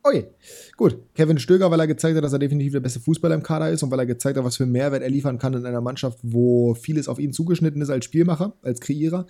Okay, 0.05 0.29
gut. 0.77 0.99
Kevin 1.14 1.41
Stöger, 1.41 1.72
weil 1.72 1.81
er 1.81 1.89
gezeigt 1.89 2.16
hat, 2.16 2.22
dass 2.22 2.35
er 2.35 2.39
definitiv 2.39 2.74
der 2.74 2.79
beste 2.79 3.01
Fußballer 3.01 3.35
im 3.35 3.43
Kader 3.43 3.68
ist 3.68 3.83
und 3.83 3.91
weil 3.91 3.99
er 3.99 4.07
gezeigt 4.07 4.39
hat, 4.39 4.45
was 4.45 4.59
für 4.59 4.66
Mehrwert 4.66 5.03
er 5.03 5.11
liefern 5.11 5.39
kann 5.39 5.55
in 5.55 5.66
einer 5.66 5.81
Mannschaft, 5.81 6.20
wo 6.22 6.74
vieles 6.74 7.09
auf 7.09 7.18
ihn 7.18 7.33
zugeschnitten 7.33 7.83
ist 7.83 7.91
als 7.91 8.05
Spielmacher, 8.05 8.55
als 8.62 8.79
Kreierer. 8.79 9.27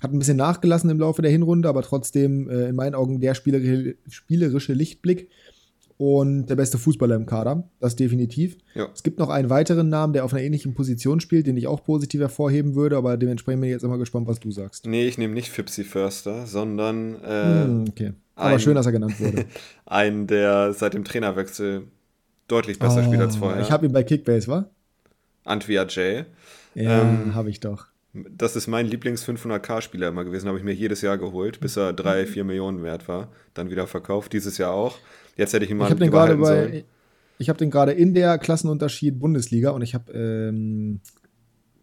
Hat 0.00 0.12
ein 0.12 0.18
bisschen 0.18 0.36
nachgelassen 0.36 0.90
im 0.90 1.00
Laufe 1.00 1.22
der 1.22 1.30
Hinrunde, 1.30 1.70
aber 1.70 1.80
trotzdem 1.80 2.50
äh, 2.50 2.68
in 2.68 2.76
meinen 2.76 2.94
Augen 2.94 3.22
der 3.22 3.34
spielerische 3.34 4.74
Lichtblick 4.74 5.30
und 6.00 6.46
der 6.46 6.56
beste 6.56 6.78
Fußballer 6.78 7.14
im 7.14 7.26
Kader, 7.26 7.68
das 7.78 7.94
definitiv. 7.94 8.56
Ja. 8.74 8.88
Es 8.94 9.02
gibt 9.02 9.18
noch 9.18 9.28
einen 9.28 9.50
weiteren 9.50 9.90
Namen, 9.90 10.14
der 10.14 10.24
auf 10.24 10.32
einer 10.32 10.42
ähnlichen 10.42 10.72
Position 10.72 11.20
spielt, 11.20 11.46
den 11.46 11.58
ich 11.58 11.66
auch 11.66 11.84
positiv 11.84 12.22
hervorheben 12.22 12.74
würde, 12.74 12.96
aber 12.96 13.18
dementsprechend 13.18 13.60
bin 13.60 13.68
ich 13.68 13.74
jetzt 13.74 13.82
immer 13.82 13.98
gespannt, 13.98 14.26
was 14.26 14.40
du 14.40 14.50
sagst. 14.50 14.86
Nee, 14.86 15.06
ich 15.06 15.18
nehme 15.18 15.34
nicht 15.34 15.50
Fipsy 15.50 15.84
Förster, 15.84 16.46
sondern 16.46 17.22
äh, 17.22 17.64
hm, 17.64 17.84
okay. 17.90 18.12
Aber 18.34 18.54
ein, 18.54 18.60
schön, 18.60 18.76
dass 18.76 18.86
er 18.86 18.92
genannt 18.92 19.20
wurde. 19.20 19.44
einen, 19.84 20.26
der 20.26 20.72
seit 20.72 20.94
dem 20.94 21.04
Trainerwechsel 21.04 21.82
deutlich 22.48 22.78
besser 22.78 23.02
oh, 23.02 23.04
spielt 23.04 23.20
als 23.20 23.36
vorher. 23.36 23.60
Ich 23.60 23.70
habe 23.70 23.84
ihn 23.84 23.92
bei 23.92 24.02
Kickbase, 24.02 24.48
wa? 24.48 24.70
Antwia 25.44 25.82
J. 25.82 26.24
Ja, 26.76 27.02
ähm, 27.02 27.34
habe 27.34 27.50
ich 27.50 27.60
doch. 27.60 27.88
Das 28.14 28.56
ist 28.56 28.68
mein 28.68 28.86
Lieblings-500k-Spieler 28.86 30.08
immer 30.08 30.24
gewesen, 30.24 30.48
habe 30.48 30.56
ich 30.56 30.64
mir 30.64 30.72
jedes 30.72 31.02
Jahr 31.02 31.18
geholt, 31.18 31.60
bis 31.60 31.76
er 31.76 31.92
3, 31.92 32.24
4 32.24 32.44
Millionen 32.44 32.82
wert 32.82 33.06
war. 33.06 33.28
Dann 33.52 33.68
wieder 33.68 33.86
verkauft, 33.86 34.32
dieses 34.32 34.56
Jahr 34.56 34.72
auch. 34.72 34.96
Jetzt 35.40 35.54
hätte 35.54 35.64
ich 35.64 35.70
ihn 35.70 35.78
mal 35.78 35.90
ich 35.90 35.98
den 35.98 36.10
gerade 36.10 36.36
bei, 36.36 36.84
Ich 37.38 37.48
habe 37.48 37.58
den 37.58 37.70
gerade 37.70 37.92
in 37.92 38.12
der 38.12 38.36
Klassenunterschied 38.36 39.18
Bundesliga 39.18 39.70
und 39.70 39.80
ich 39.80 39.94
habe 39.94 40.12
ähm, 40.12 41.00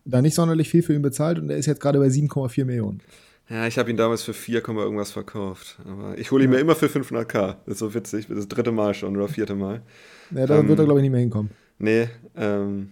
da 0.06 0.22
nicht 0.22 0.36
sonderlich 0.36 0.70
viel 0.70 0.84
für 0.84 0.94
ihn 0.94 1.02
bezahlt 1.02 1.40
und 1.40 1.50
er 1.50 1.58
ist 1.58 1.66
jetzt 1.66 1.82
gerade 1.82 1.98
bei 1.98 2.06
7,4 2.06 2.66
Millionen. 2.66 3.02
Ja, 3.50 3.66
ich 3.66 3.80
habe 3.80 3.90
ihn 3.90 3.98
damals 3.98 4.22
für 4.22 4.36
4, 4.36 4.64
irgendwas 4.68 5.12
verkauft. 5.12 5.80
Aber 5.86 6.16
ich 6.20 6.30
hole 6.30 6.44
ihn 6.44 6.52
ja. 6.52 6.58
mir 6.58 6.62
immer 6.62 6.76
für 6.76 6.86
500k. 6.86 7.56
Das 7.66 7.74
ist 7.74 7.80
so 7.80 7.96
witzig. 7.96 8.28
Das 8.30 8.48
dritte 8.48 8.72
Mal 8.72 8.94
schon 8.94 9.18
oder 9.18 9.28
vierte 9.28 9.56
Mal. 9.56 9.82
Ja, 10.30 10.46
da 10.46 10.60
ähm, 10.60 10.68
wird 10.68 10.78
er, 10.78 10.86
glaube 10.86 11.00
ich, 11.00 11.04
nicht 11.04 11.12
mehr 11.12 11.22
hinkommen. 11.22 11.50
Nee. 11.80 12.10
Ähm, 12.36 12.92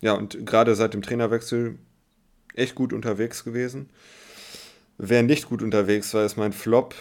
ja, 0.00 0.14
und 0.14 0.46
gerade 0.46 0.74
seit 0.74 0.94
dem 0.94 1.02
Trainerwechsel 1.02 1.76
echt 2.54 2.74
gut 2.74 2.94
unterwegs 2.94 3.44
gewesen. 3.44 3.90
Wer 4.96 5.22
nicht 5.22 5.50
gut 5.50 5.62
unterwegs 5.62 6.14
war, 6.14 6.24
ist 6.24 6.38
mein 6.38 6.52
Flop 6.52 6.94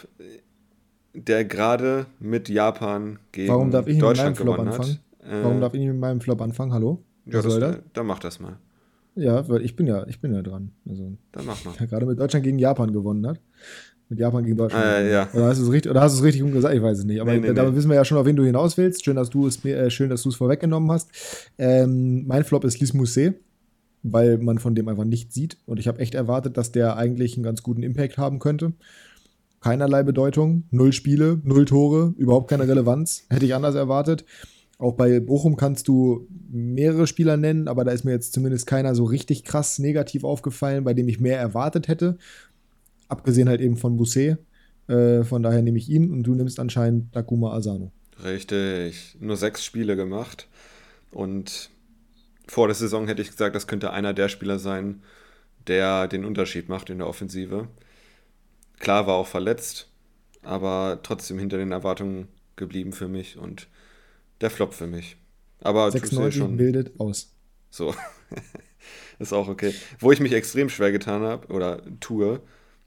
der 1.13 1.45
gerade 1.45 2.05
mit 2.19 2.49
Japan 2.49 3.19
gegen 3.31 3.49
Warum 3.49 3.71
Deutschland 3.71 4.37
gewonnen 4.37 4.69
hat. 4.69 4.99
Äh, 5.23 5.43
Warum 5.43 5.61
darf 5.61 5.73
ich 5.73 5.79
nicht 5.79 5.89
mit 5.89 5.99
meinem 5.99 6.21
Flop 6.21 6.41
anfangen? 6.41 6.73
Hallo? 6.73 7.03
Was 7.25 7.45
ja, 7.45 7.59
das, 7.59 7.77
dann 7.93 8.05
mach 8.05 8.19
das 8.19 8.39
mal. 8.39 8.57
Ja, 9.15 9.47
weil 9.49 9.61
ich 9.63 9.75
bin 9.75 9.87
ja, 9.87 10.07
ich 10.07 10.19
bin 10.21 10.33
ja 10.33 10.41
dran. 10.41 10.71
Also, 10.87 11.13
Dann 11.31 11.45
mach 11.45 11.63
mal. 11.65 11.73
Der 11.79 11.87
gerade 11.87 12.05
mit 12.05 12.19
Deutschland 12.19 12.43
gegen 12.43 12.59
Japan 12.59 12.93
gewonnen 12.93 13.27
hat. 13.27 13.39
Mit 14.09 14.19
Japan 14.19 14.43
gegen 14.43 14.57
Deutschland. 14.57 14.85
Äh, 14.85 15.11
ja. 15.11 15.29
Oder 15.33 15.47
hast 15.47 15.59
du 15.59 15.65
es 15.65 15.71
richtig, 15.71 15.91
oder 15.91 16.01
hast 16.01 16.13
du 16.13 16.19
es 16.19 16.23
richtig 16.23 16.43
umgesagt? 16.43 16.75
Ich 16.75 16.81
weiß 16.81 16.99
es 16.99 17.05
nicht. 17.05 17.19
Aber 17.21 17.31
nee, 17.31 17.39
nee, 17.39 17.53
damit 17.53 17.71
nee. 17.71 17.77
wissen 17.77 17.89
wir 17.89 17.95
ja 17.95 18.05
schon, 18.05 18.17
auf 18.17 18.25
wen 18.25 18.35
du 18.35 18.43
hinaus 18.43 18.77
willst. 18.77 19.03
Schön, 19.03 19.15
dass 19.17 19.29
du 19.29 19.47
es 19.47 19.63
mir, 19.63 19.77
äh, 19.77 19.89
schön, 19.91 20.09
dass 20.09 20.23
du 20.23 20.29
es 20.29 20.35
vorweggenommen 20.35 20.89
hast. 20.91 21.11
Ähm, 21.57 22.25
mein 22.25 22.43
Flop 22.43 22.63
ist 22.63 22.79
Lies 22.79 22.93
Mousset, 22.93 23.35
weil 24.03 24.37
man 24.37 24.59
von 24.59 24.75
dem 24.75 24.87
einfach 24.87 25.05
nichts 25.05 25.33
sieht. 25.35 25.57
Und 25.65 25.79
ich 25.79 25.87
habe 25.87 25.99
echt 25.99 26.15
erwartet, 26.15 26.57
dass 26.57 26.71
der 26.71 26.95
eigentlich 26.97 27.35
einen 27.35 27.43
ganz 27.43 27.63
guten 27.63 27.83
Impact 27.83 28.17
haben 28.17 28.39
könnte. 28.39 28.73
Keinerlei 29.61 30.03
Bedeutung, 30.03 30.63
null 30.71 30.91
Spiele, 30.91 31.39
null 31.43 31.65
Tore, 31.65 32.13
überhaupt 32.17 32.49
keine 32.49 32.67
Relevanz. 32.67 33.25
Hätte 33.29 33.45
ich 33.45 33.55
anders 33.55 33.75
erwartet. 33.75 34.25
Auch 34.79 34.93
bei 34.93 35.19
Bochum 35.19 35.55
kannst 35.55 35.87
du 35.87 36.27
mehrere 36.49 37.05
Spieler 37.05 37.37
nennen, 37.37 37.67
aber 37.67 37.85
da 37.85 37.91
ist 37.91 38.03
mir 38.03 38.11
jetzt 38.11 38.33
zumindest 38.33 38.65
keiner 38.65 38.95
so 38.95 39.03
richtig 39.03 39.43
krass 39.43 39.77
negativ 39.77 40.23
aufgefallen, 40.23 40.83
bei 40.83 40.95
dem 40.95 41.07
ich 41.07 41.19
mehr 41.19 41.39
erwartet 41.39 41.87
hätte. 41.87 42.17
Abgesehen 43.07 43.47
halt 43.47 43.61
eben 43.61 43.77
von 43.77 43.97
Bousset. 43.97 44.39
Äh, 44.87 45.23
von 45.23 45.43
daher 45.43 45.61
nehme 45.61 45.77
ich 45.77 45.87
ihn 45.89 46.09
und 46.09 46.23
du 46.23 46.33
nimmst 46.33 46.59
anscheinend 46.59 47.13
Takuma 47.13 47.53
Asano. 47.53 47.91
Richtig. 48.23 49.15
Nur 49.19 49.37
sechs 49.37 49.63
Spiele 49.63 49.95
gemacht. 49.95 50.47
Und 51.11 51.69
vor 52.47 52.67
der 52.67 52.75
Saison 52.75 53.07
hätte 53.07 53.21
ich 53.21 53.29
gesagt, 53.29 53.55
das 53.55 53.67
könnte 53.67 53.91
einer 53.91 54.15
der 54.15 54.29
Spieler 54.29 54.57
sein, 54.57 55.03
der 55.67 56.07
den 56.07 56.25
Unterschied 56.25 56.69
macht 56.69 56.89
in 56.89 56.97
der 56.97 57.07
Offensive. 57.07 57.67
Klar 58.81 59.05
war 59.05 59.13
auch 59.13 59.27
verletzt, 59.27 59.87
aber 60.41 60.99
trotzdem 61.03 61.37
hinter 61.37 61.57
den 61.57 61.71
Erwartungen 61.71 62.27
geblieben 62.55 62.93
für 62.93 63.07
mich 63.07 63.37
und 63.37 63.67
der 64.41 64.49
Flop 64.49 64.73
für 64.73 64.87
mich. 64.87 65.17
Aber 65.59 65.91
96 65.91 66.41
schon 66.41 66.57
bildet 66.57 66.99
aus. 66.99 67.31
So. 67.69 67.93
ist 69.19 69.33
auch 69.33 69.47
okay. 69.47 69.75
Wo 69.99 70.11
ich 70.11 70.19
mich 70.19 70.33
extrem 70.33 70.67
schwer 70.67 70.91
getan 70.91 71.21
habe 71.21 71.47
oder 71.53 71.83
tue, 71.99 72.41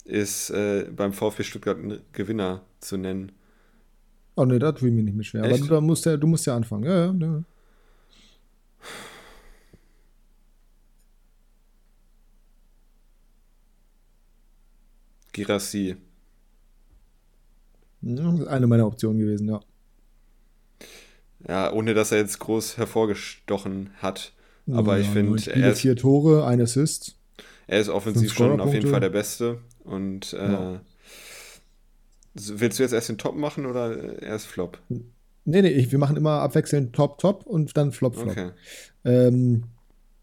ist 0.05 0.51
äh, 0.51 0.91
beim 0.91 1.13
VfB 1.13 1.45
Stuttgart 1.45 1.79
einen 1.79 2.01
Gewinner 2.13 2.63
zu 2.81 2.97
nennen. 2.97 3.31
Oh 4.35 4.45
ne, 4.45 4.59
da 4.59 4.73
tue 4.73 4.89
ich 4.89 4.95
mir 4.95 5.05
nicht 5.05 5.15
mehr 5.15 5.25
schwer. 5.25 5.45
Echt? 5.45 5.63
Aber 5.63 5.77
du, 5.77 5.81
musst 5.81 6.07
ja, 6.07 6.17
du 6.17 6.27
musst 6.27 6.45
ja 6.45 6.57
anfangen. 6.57 6.85
Ja, 6.85 7.07
ja, 7.07 7.15
ja. 7.21 7.45
Girassi. 15.35 15.97
Eine 18.03 18.67
meiner 18.67 18.87
Optionen 18.87 19.19
gewesen, 19.19 19.49
ja. 19.49 19.61
Ja, 21.47 21.73
ohne 21.73 21.93
dass 21.93 22.13
er 22.13 22.19
jetzt 22.19 22.39
groß 22.39 22.79
hervorgestochen 22.79 23.91
hat. 23.97 24.33
Aber 24.71 24.97
ja, 24.97 25.03
ich 25.03 25.09
finde. 25.09 25.51
Er 25.51 25.73
ist, 25.73 25.81
vier 25.81 25.97
Tore, 25.97 26.47
ein 26.47 26.61
Assist. 26.61 27.17
Er 27.67 27.81
ist 27.81 27.89
offensiv 27.89 28.33
schon 28.33 28.61
auf 28.61 28.73
jeden 28.73 28.91
Fall 28.91 29.01
der 29.01 29.11
Beste. 29.11 29.59
Und 29.85 30.33
äh, 30.33 30.53
ja. 30.53 30.81
willst 32.35 32.79
du 32.79 32.83
jetzt 32.83 32.93
erst 32.93 33.11
den 33.11 33.19
Top 33.19 33.37
machen 33.37 33.67
oder 33.67 34.23
erst 34.23 34.47
Flop? 34.47 34.79
Nee, 35.45 35.61
nee, 35.61 35.69
ich, 35.69 35.93
wir 35.93 35.99
machen 35.99 36.17
immer 36.17 36.41
abwechselnd 36.41 36.95
Top, 36.95 37.19
Top 37.19 37.47
und 37.47 37.77
dann 37.77 37.93
Flop, 37.93 38.17
Flop. 38.17 38.31
Okay. 38.31 38.51
Ähm, 39.05 39.65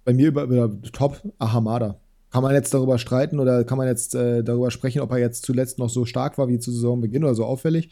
bei 0.03 0.13
mir 0.13 0.29
über, 0.29 0.43
über 0.43 0.81
Top 0.91 1.21
Ahamada. 1.37 1.99
Kann 2.31 2.43
man 2.43 2.53
jetzt 2.53 2.73
darüber 2.73 2.97
streiten 2.97 3.39
oder 3.39 3.63
kann 3.65 3.77
man 3.77 3.87
jetzt 3.87 4.15
äh, 4.15 4.43
darüber 4.43 4.71
sprechen, 4.71 5.01
ob 5.01 5.11
er 5.11 5.17
jetzt 5.17 5.45
zuletzt 5.45 5.79
noch 5.79 5.89
so 5.89 6.05
stark 6.05 6.37
war 6.37 6.47
wie 6.47 6.59
zu 6.59 6.71
Saisonbeginn 6.71 7.23
oder 7.23 7.35
so 7.35 7.45
auffällig. 7.45 7.89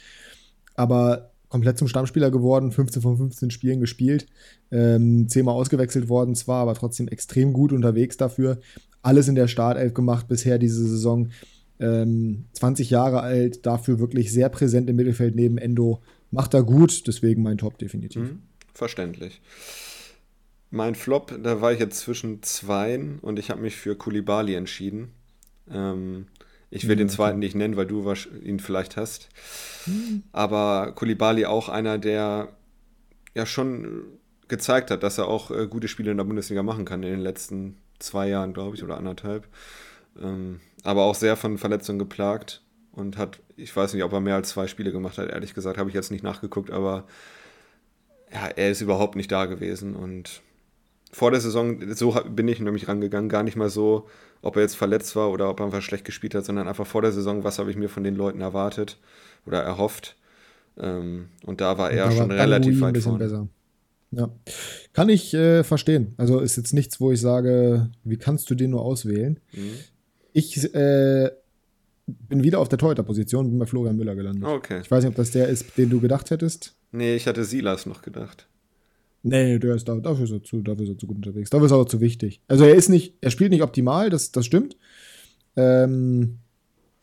Aber 0.76 1.32
komplett 1.50 1.78
zum 1.78 1.88
Stammspieler 1.88 2.32
geworden, 2.32 2.72
15 2.72 3.02
von 3.02 3.18
15 3.18 3.52
Spielen 3.52 3.80
gespielt, 3.80 4.28
ähm, 4.72 5.28
zehnmal 5.28 5.56
ausgewechselt 5.56 6.08
worden 6.08 6.36
zwar, 6.36 6.62
aber 6.62 6.76
trotzdem 6.76 7.08
extrem 7.08 7.54
gut 7.54 7.74
unterwegs 7.74 8.18
dafür. 8.18 8.60
Alles 9.02 9.28
in 9.28 9.36
der 9.36 9.48
Startelf 9.48 9.94
gemacht 9.94 10.28
bisher 10.28 10.60
diese 10.60 10.88
Saison. 10.88 11.30
Ähm, 11.80 12.46
20 12.54 12.90
Jahre 12.90 13.22
alt, 13.22 13.66
dafür 13.66 14.00
wirklich 14.00 14.32
sehr 14.32 14.50
präsent 14.50 14.90
im 14.90 14.96
Mittelfeld 14.96 15.36
neben 15.36 15.58
Endo. 15.58 16.02
Macht 16.30 16.54
er 16.54 16.64
gut, 16.64 17.08
deswegen 17.08 17.42
mein 17.42 17.58
Top 17.58 17.78
definitiv. 17.78 18.22
Mhm, 18.22 18.42
verständlich. 18.74 19.42
Mein 20.72 20.96
Flop, 20.96 21.36
da 21.42 21.62
war 21.62 21.72
ich 21.72 21.80
jetzt 21.80 22.00
zwischen 22.00 22.44
zweien 22.44 23.20
und 23.20 23.40
ich 23.40 23.50
habe 23.50 23.62
mich 23.62 23.76
für 23.76 23.96
Kulibali 23.96 24.54
entschieden. 24.54 25.12
Ähm, 25.72 26.28
ich 26.70 26.88
will 26.88 26.96
mhm, 26.96 27.00
den 27.00 27.10
zweiten 27.10 27.40
nicht 27.40 27.56
nennen, 27.56 27.76
weil 27.76 27.88
du 27.88 28.14
ihn 28.44 28.60
vielleicht 28.60 28.96
hast. 28.96 29.30
Mhm. 29.88 30.24
Aber 30.32 30.92
Kulibali 30.94 31.46
auch 31.46 31.70
einer, 31.70 31.98
der 31.98 32.50
ja 33.34 33.46
schon 33.46 34.04
gezeigt 34.48 34.92
hat, 34.92 35.04
dass 35.04 35.18
er 35.18 35.28
auch 35.28 35.52
äh, 35.52 35.68
gute 35.68 35.88
Spiele 35.88 36.12
in 36.12 36.18
der 36.18 36.24
Bundesliga 36.24 36.62
machen 36.62 36.86
kann 36.86 37.04
in 37.04 37.12
den 37.12 37.20
letzten 37.20 37.78
zwei 37.98 38.30
Jahren, 38.30 38.54
glaube 38.54 38.76
ich, 38.76 38.84
oder 38.84 38.98
anderthalb. 38.98 39.48
Ähm, 40.22 40.60
aber 40.84 41.04
auch 41.04 41.16
sehr 41.16 41.36
von 41.36 41.58
Verletzungen 41.58 42.00
geplagt 42.00 42.62
und 42.92 43.18
hat, 43.18 43.40
ich 43.58 43.76
weiß 43.76 43.94
nicht, 43.94 44.04
ob 44.04 44.14
er 44.14 44.22
mehr 44.22 44.36
als 44.36 44.50
zwei 44.50 44.68
Spiele 44.68 44.92
gemacht 44.92 45.18
hat, 45.18 45.30
ehrlich 45.30 45.54
gesagt, 45.54 45.78
habe 45.78 45.90
ich 45.90 45.96
jetzt 45.96 46.12
nicht 46.12 46.24
nachgeguckt, 46.24 46.72
aber 46.72 47.06
ja, 48.32 48.48
er 48.48 48.70
ist 48.70 48.82
überhaupt 48.82 49.16
nicht 49.16 49.32
da 49.32 49.46
gewesen 49.46 49.96
und 49.96 50.42
vor 51.12 51.32
der 51.32 51.42
Saison, 51.42 51.80
so 51.94 52.16
bin 52.30 52.48
ich 52.48 52.60
nämlich 52.60 52.88
rangegangen, 52.88 53.30
gar 53.30 53.44
nicht 53.44 53.56
mal 53.56 53.70
so, 53.70 54.08
ob 54.42 54.56
er 54.56 54.62
jetzt 54.62 54.76
verletzt 54.76 55.16
war 55.16 55.32
oder 55.32 55.50
ob 55.50 55.60
er 55.60 55.66
einfach 55.66 55.82
schlecht 55.82 56.06
gespielt 56.06 56.36
hat, 56.36 56.46
sondern 56.46 56.68
einfach 56.68 56.86
vor 56.86 57.02
der 57.02 57.12
Saison, 57.12 57.44
was 57.44 57.60
habe 57.60 57.72
ich 57.72 57.78
mir 57.78 57.90
von 57.90 58.04
den 58.04 58.16
Leuten 58.16 58.42
erwartet 58.42 58.98
oder 59.46 59.62
erhofft. 59.62 60.16
Ähm, 60.78 61.30
und 61.46 61.62
da 61.62 61.78
war 61.78 61.92
er 61.92 62.06
da 62.06 62.12
schon 62.12 62.30
war 62.30 62.38
relativ 62.38 62.80
weit 62.82 62.98
vorne. 63.00 63.20
Besser. 63.20 63.48
Ja, 64.12 64.30
kann 64.94 65.10
ich 65.10 65.34
äh, 65.34 65.64
verstehen. 65.64 66.14
Also 66.18 66.40
ist 66.40 66.58
jetzt 66.58 66.74
nichts, 66.74 67.00
wo 67.00 67.12
ich 67.12 67.22
sage, 67.22 67.90
wie 68.04 68.18
kannst 68.18 68.50
du 68.50 68.56
den 68.56 68.72
nur 68.72 68.82
auswählen? 68.82 69.40
Mhm. 69.52 69.74
Ich 70.34 70.74
äh, 70.74 71.30
bin 72.08 72.44
wieder 72.44 72.60
auf 72.60 72.70
der 72.70 72.80
Torhüter-Position, 72.80 73.50
bin 73.50 73.60
bei 73.60 73.66
Florian 73.66 73.98
Müller 73.98 74.16
gelandet. 74.16 74.46
Okay. 74.46 74.82
Ich 74.82 74.90
weiß 74.90 75.04
nicht, 75.04 75.12
ob 75.12 75.16
das 75.16 75.32
der 75.32 75.48
ist, 75.48 75.78
den 75.78 75.90
du 75.90 76.00
gedacht 76.00 76.32
hättest. 76.32 76.76
Nee, 76.92 77.16
ich 77.16 77.28
hatte 77.28 77.44
Silas 77.44 77.86
noch 77.86 78.02
gedacht. 78.02 78.48
Nee, 79.22 79.60
der 79.60 79.76
ist 79.76 79.88
da, 79.88 79.96
dafür 79.96 80.24
ist 80.24 80.32
er 80.32 80.44
zu, 80.44 80.62
dafür 80.62 80.84
ist 80.84 80.90
er 80.90 80.98
zu 80.98 81.08
gut 81.08 81.18
unterwegs. 81.18 81.50
Dafür 81.50 81.66
ist 81.66 81.72
er 81.72 81.78
auch 81.78 81.86
zu 81.86 82.00
wichtig. 82.00 82.42
Also 82.48 82.64
er 82.64 82.76
ist 82.76 82.90
nicht, 82.90 83.16
er 83.22 83.32
spielt 83.32 83.52
nicht 83.52 83.64
optimal, 83.64 84.10
das, 84.10 84.32
das 84.32 84.46
stimmt. 84.46 84.78
Ähm, 85.56 86.40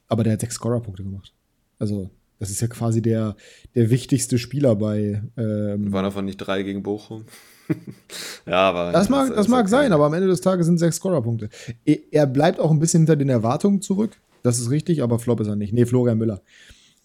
aber 0.09 0.25
der 0.25 0.35
hat 0.35 0.41
sechs 0.41 0.55
Scorer-Punkte 0.55 1.03
gemacht. 1.03 1.35
Also, 1.79 2.11
das 2.39 2.51
ist 2.51 2.61
ja 2.61 2.69
quasi 2.69 3.03
der, 3.03 3.37
der 3.75 3.91
wichtigste 3.91 4.39
Spieler 4.39 4.77
bei. 4.77 5.23
Ähm, 5.37 5.93
Waren 5.93 6.05
davon 6.05 6.25
nicht 6.25 6.39
drei 6.39 6.63
gegen 6.63 6.83
Bochum? 6.83 7.25
ja, 8.47 8.69
aber. 8.69 8.93
Das 8.93 9.09
mag, 9.09 9.29
das, 9.29 9.37
das 9.37 9.49
mag 9.49 9.63
okay. 9.63 9.71
sein, 9.71 9.93
aber 9.93 10.07
am 10.07 10.15
Ende 10.15 10.29
des 10.29 10.41
Tages 10.41 10.67
sind 10.67 10.79
sechs 10.79 10.97
Scorer-Punkte. 10.97 11.51
Er 11.85 12.27
bleibt 12.27 12.61
auch 12.61 12.71
ein 12.71 12.79
bisschen 12.79 13.01
hinter 13.01 13.17
den 13.17 13.29
Erwartungen 13.29 13.83
zurück. 13.83 14.17
Das 14.43 14.59
ist 14.59 14.71
richtig, 14.71 15.03
aber 15.03 15.19
Flop 15.19 15.41
ist 15.41 15.49
er 15.49 15.57
nicht. 15.57 15.73
Nee, 15.73 15.87
Florian 15.87 16.19
Müller. 16.19 16.41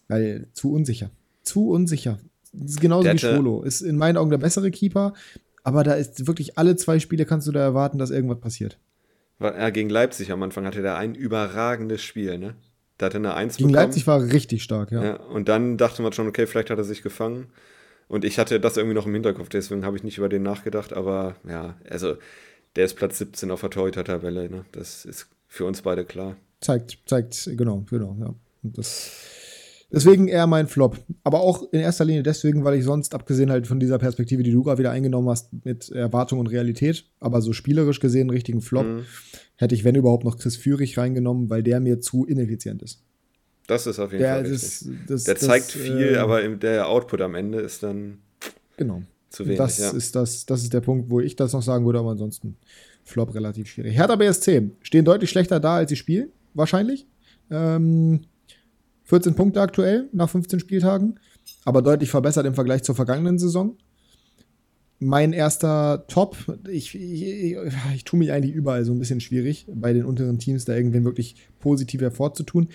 Weil 0.08 0.46
zu 0.52 0.72
unsicher. 0.72 1.10
Zu 1.42 1.70
unsicher. 1.70 2.18
Das 2.52 2.72
ist 2.72 2.80
genauso 2.80 3.04
der 3.04 3.14
wie 3.14 3.18
Schwolo. 3.18 3.62
Ist 3.62 3.80
in 3.80 3.96
meinen 3.96 4.16
Augen 4.16 4.30
der 4.30 4.38
bessere 4.38 4.70
Keeper, 4.70 5.14
aber 5.64 5.84
da 5.84 5.94
ist 5.94 6.26
wirklich 6.26 6.58
alle 6.58 6.76
zwei 6.76 6.98
Spiele 6.98 7.24
kannst 7.24 7.46
du 7.46 7.52
da 7.52 7.60
erwarten, 7.60 7.98
dass 7.98 8.10
irgendwas 8.10 8.40
passiert. 8.40 8.78
Ja, 9.40 9.70
gegen 9.70 9.88
Leipzig 9.88 10.30
am 10.30 10.42
Anfang 10.42 10.66
hatte 10.66 10.82
der 10.82 10.96
ein 10.96 11.14
überragendes 11.14 12.02
Spiel, 12.02 12.38
ne? 12.38 12.54
Da 12.98 13.06
hatte 13.06 13.16
eine 13.16 13.34
Eins 13.34 13.56
Gegen 13.56 13.70
bekommen. 13.70 13.86
Leipzig 13.86 14.06
war 14.06 14.22
richtig 14.22 14.62
stark, 14.62 14.92
ja. 14.92 15.02
ja. 15.02 15.16
Und 15.16 15.48
dann 15.48 15.76
dachte 15.76 16.02
man 16.02 16.12
schon, 16.12 16.28
okay, 16.28 16.46
vielleicht 16.46 16.70
hat 16.70 16.78
er 16.78 16.84
sich 16.84 17.02
gefangen. 17.02 17.48
Und 18.06 18.24
ich 18.24 18.38
hatte 18.38 18.60
das 18.60 18.76
irgendwie 18.76 18.94
noch 18.94 19.06
im 19.06 19.14
Hinterkopf, 19.14 19.48
deswegen 19.48 19.84
habe 19.84 19.96
ich 19.96 20.04
nicht 20.04 20.18
über 20.18 20.28
den 20.28 20.42
nachgedacht. 20.42 20.92
Aber 20.92 21.34
ja, 21.48 21.76
also 21.88 22.16
der 22.76 22.84
ist 22.84 22.94
Platz 22.94 23.18
17 23.18 23.50
auf 23.50 23.60
der 23.60 23.70
Torhüter-Tabelle. 23.70 24.48
Ne? 24.50 24.64
Das 24.72 25.04
ist 25.04 25.28
für 25.48 25.64
uns 25.64 25.82
beide 25.82 26.04
klar. 26.04 26.36
Zeigt, 26.60 26.98
zeigt, 27.06 27.50
genau, 27.56 27.84
genau, 27.90 28.16
ja. 28.20 28.34
Und 28.62 28.78
das 28.78 29.10
Deswegen 29.92 30.26
eher 30.26 30.46
mein 30.46 30.66
Flop. 30.68 30.98
Aber 31.22 31.40
auch 31.40 31.70
in 31.72 31.80
erster 31.80 32.04
Linie 32.04 32.22
deswegen, 32.22 32.64
weil 32.64 32.78
ich 32.78 32.84
sonst, 32.84 33.14
abgesehen 33.14 33.50
halt 33.50 33.66
von 33.66 33.78
dieser 33.78 33.98
Perspektive, 33.98 34.42
die 34.42 34.50
du 34.50 34.62
gerade 34.62 34.78
wieder 34.78 34.90
eingenommen 34.90 35.28
hast, 35.28 35.50
mit 35.64 35.90
Erwartung 35.90 36.38
und 36.38 36.46
Realität, 36.46 37.04
aber 37.20 37.42
so 37.42 37.52
spielerisch 37.52 38.00
gesehen, 38.00 38.22
einen 38.22 38.30
richtigen 38.30 38.62
Flop, 38.62 38.86
mhm. 38.86 39.04
hätte 39.56 39.74
ich, 39.74 39.84
wenn 39.84 39.94
überhaupt, 39.94 40.24
noch 40.24 40.38
Chris 40.38 40.56
Führig 40.56 40.96
reingenommen, 40.96 41.50
weil 41.50 41.62
der 41.62 41.80
mir 41.80 42.00
zu 42.00 42.24
ineffizient 42.24 42.82
ist. 42.82 43.02
Das 43.66 43.86
ist 43.86 43.98
auf 43.98 44.12
jeden 44.12 44.22
der, 44.22 44.34
Fall 44.34 44.46
richtig. 44.46 44.88
Das, 45.06 45.06
das, 45.06 45.24
der 45.24 45.36
zeigt 45.36 45.74
das, 45.74 45.82
viel, 45.82 46.14
äh, 46.14 46.16
aber 46.16 46.46
der 46.48 46.88
Output 46.88 47.20
am 47.20 47.34
Ende 47.34 47.60
ist 47.60 47.82
dann 47.82 48.18
genau. 48.76 49.02
zu 49.28 49.44
wenig. 49.44 49.58
Das, 49.58 49.78
ja. 49.78 49.90
ist 49.90 50.16
das, 50.16 50.46
das 50.46 50.62
ist 50.62 50.72
der 50.72 50.80
Punkt, 50.80 51.10
wo 51.10 51.20
ich 51.20 51.36
das 51.36 51.52
noch 51.52 51.62
sagen 51.62 51.84
würde, 51.84 51.98
aber 51.98 52.12
ansonsten 52.12 52.56
Flop 53.04 53.34
relativ 53.34 53.68
schwierig. 53.68 53.96
Hertha 53.96 54.16
BSC 54.16 54.70
stehen 54.80 55.04
deutlich 55.04 55.30
schlechter 55.30 55.60
da, 55.60 55.76
als 55.76 55.90
sie 55.90 55.96
spielen, 55.96 56.30
wahrscheinlich. 56.54 57.06
Ähm, 57.50 58.20
14 59.12 59.34
Punkte 59.34 59.60
aktuell 59.60 60.08
nach 60.14 60.30
15 60.30 60.58
Spieltagen, 60.58 61.20
aber 61.66 61.82
deutlich 61.82 62.08
verbessert 62.08 62.46
im 62.46 62.54
Vergleich 62.54 62.82
zur 62.82 62.94
vergangenen 62.94 63.38
Saison. 63.38 63.76
Mein 65.00 65.34
erster 65.34 66.06
Top, 66.08 66.38
ich, 66.66 66.94
ich, 66.94 67.22
ich, 67.22 67.56
ich 67.94 68.04
tue 68.04 68.18
mich 68.18 68.32
eigentlich 68.32 68.54
überall 68.54 68.86
so 68.86 68.92
ein 68.92 68.98
bisschen 68.98 69.20
schwierig, 69.20 69.66
bei 69.68 69.92
den 69.92 70.06
unteren 70.06 70.38
Teams 70.38 70.64
da 70.64 70.74
irgendwen 70.74 71.04
wirklich 71.04 71.36
positiv 71.58 72.00
hervorzutun. 72.00 72.68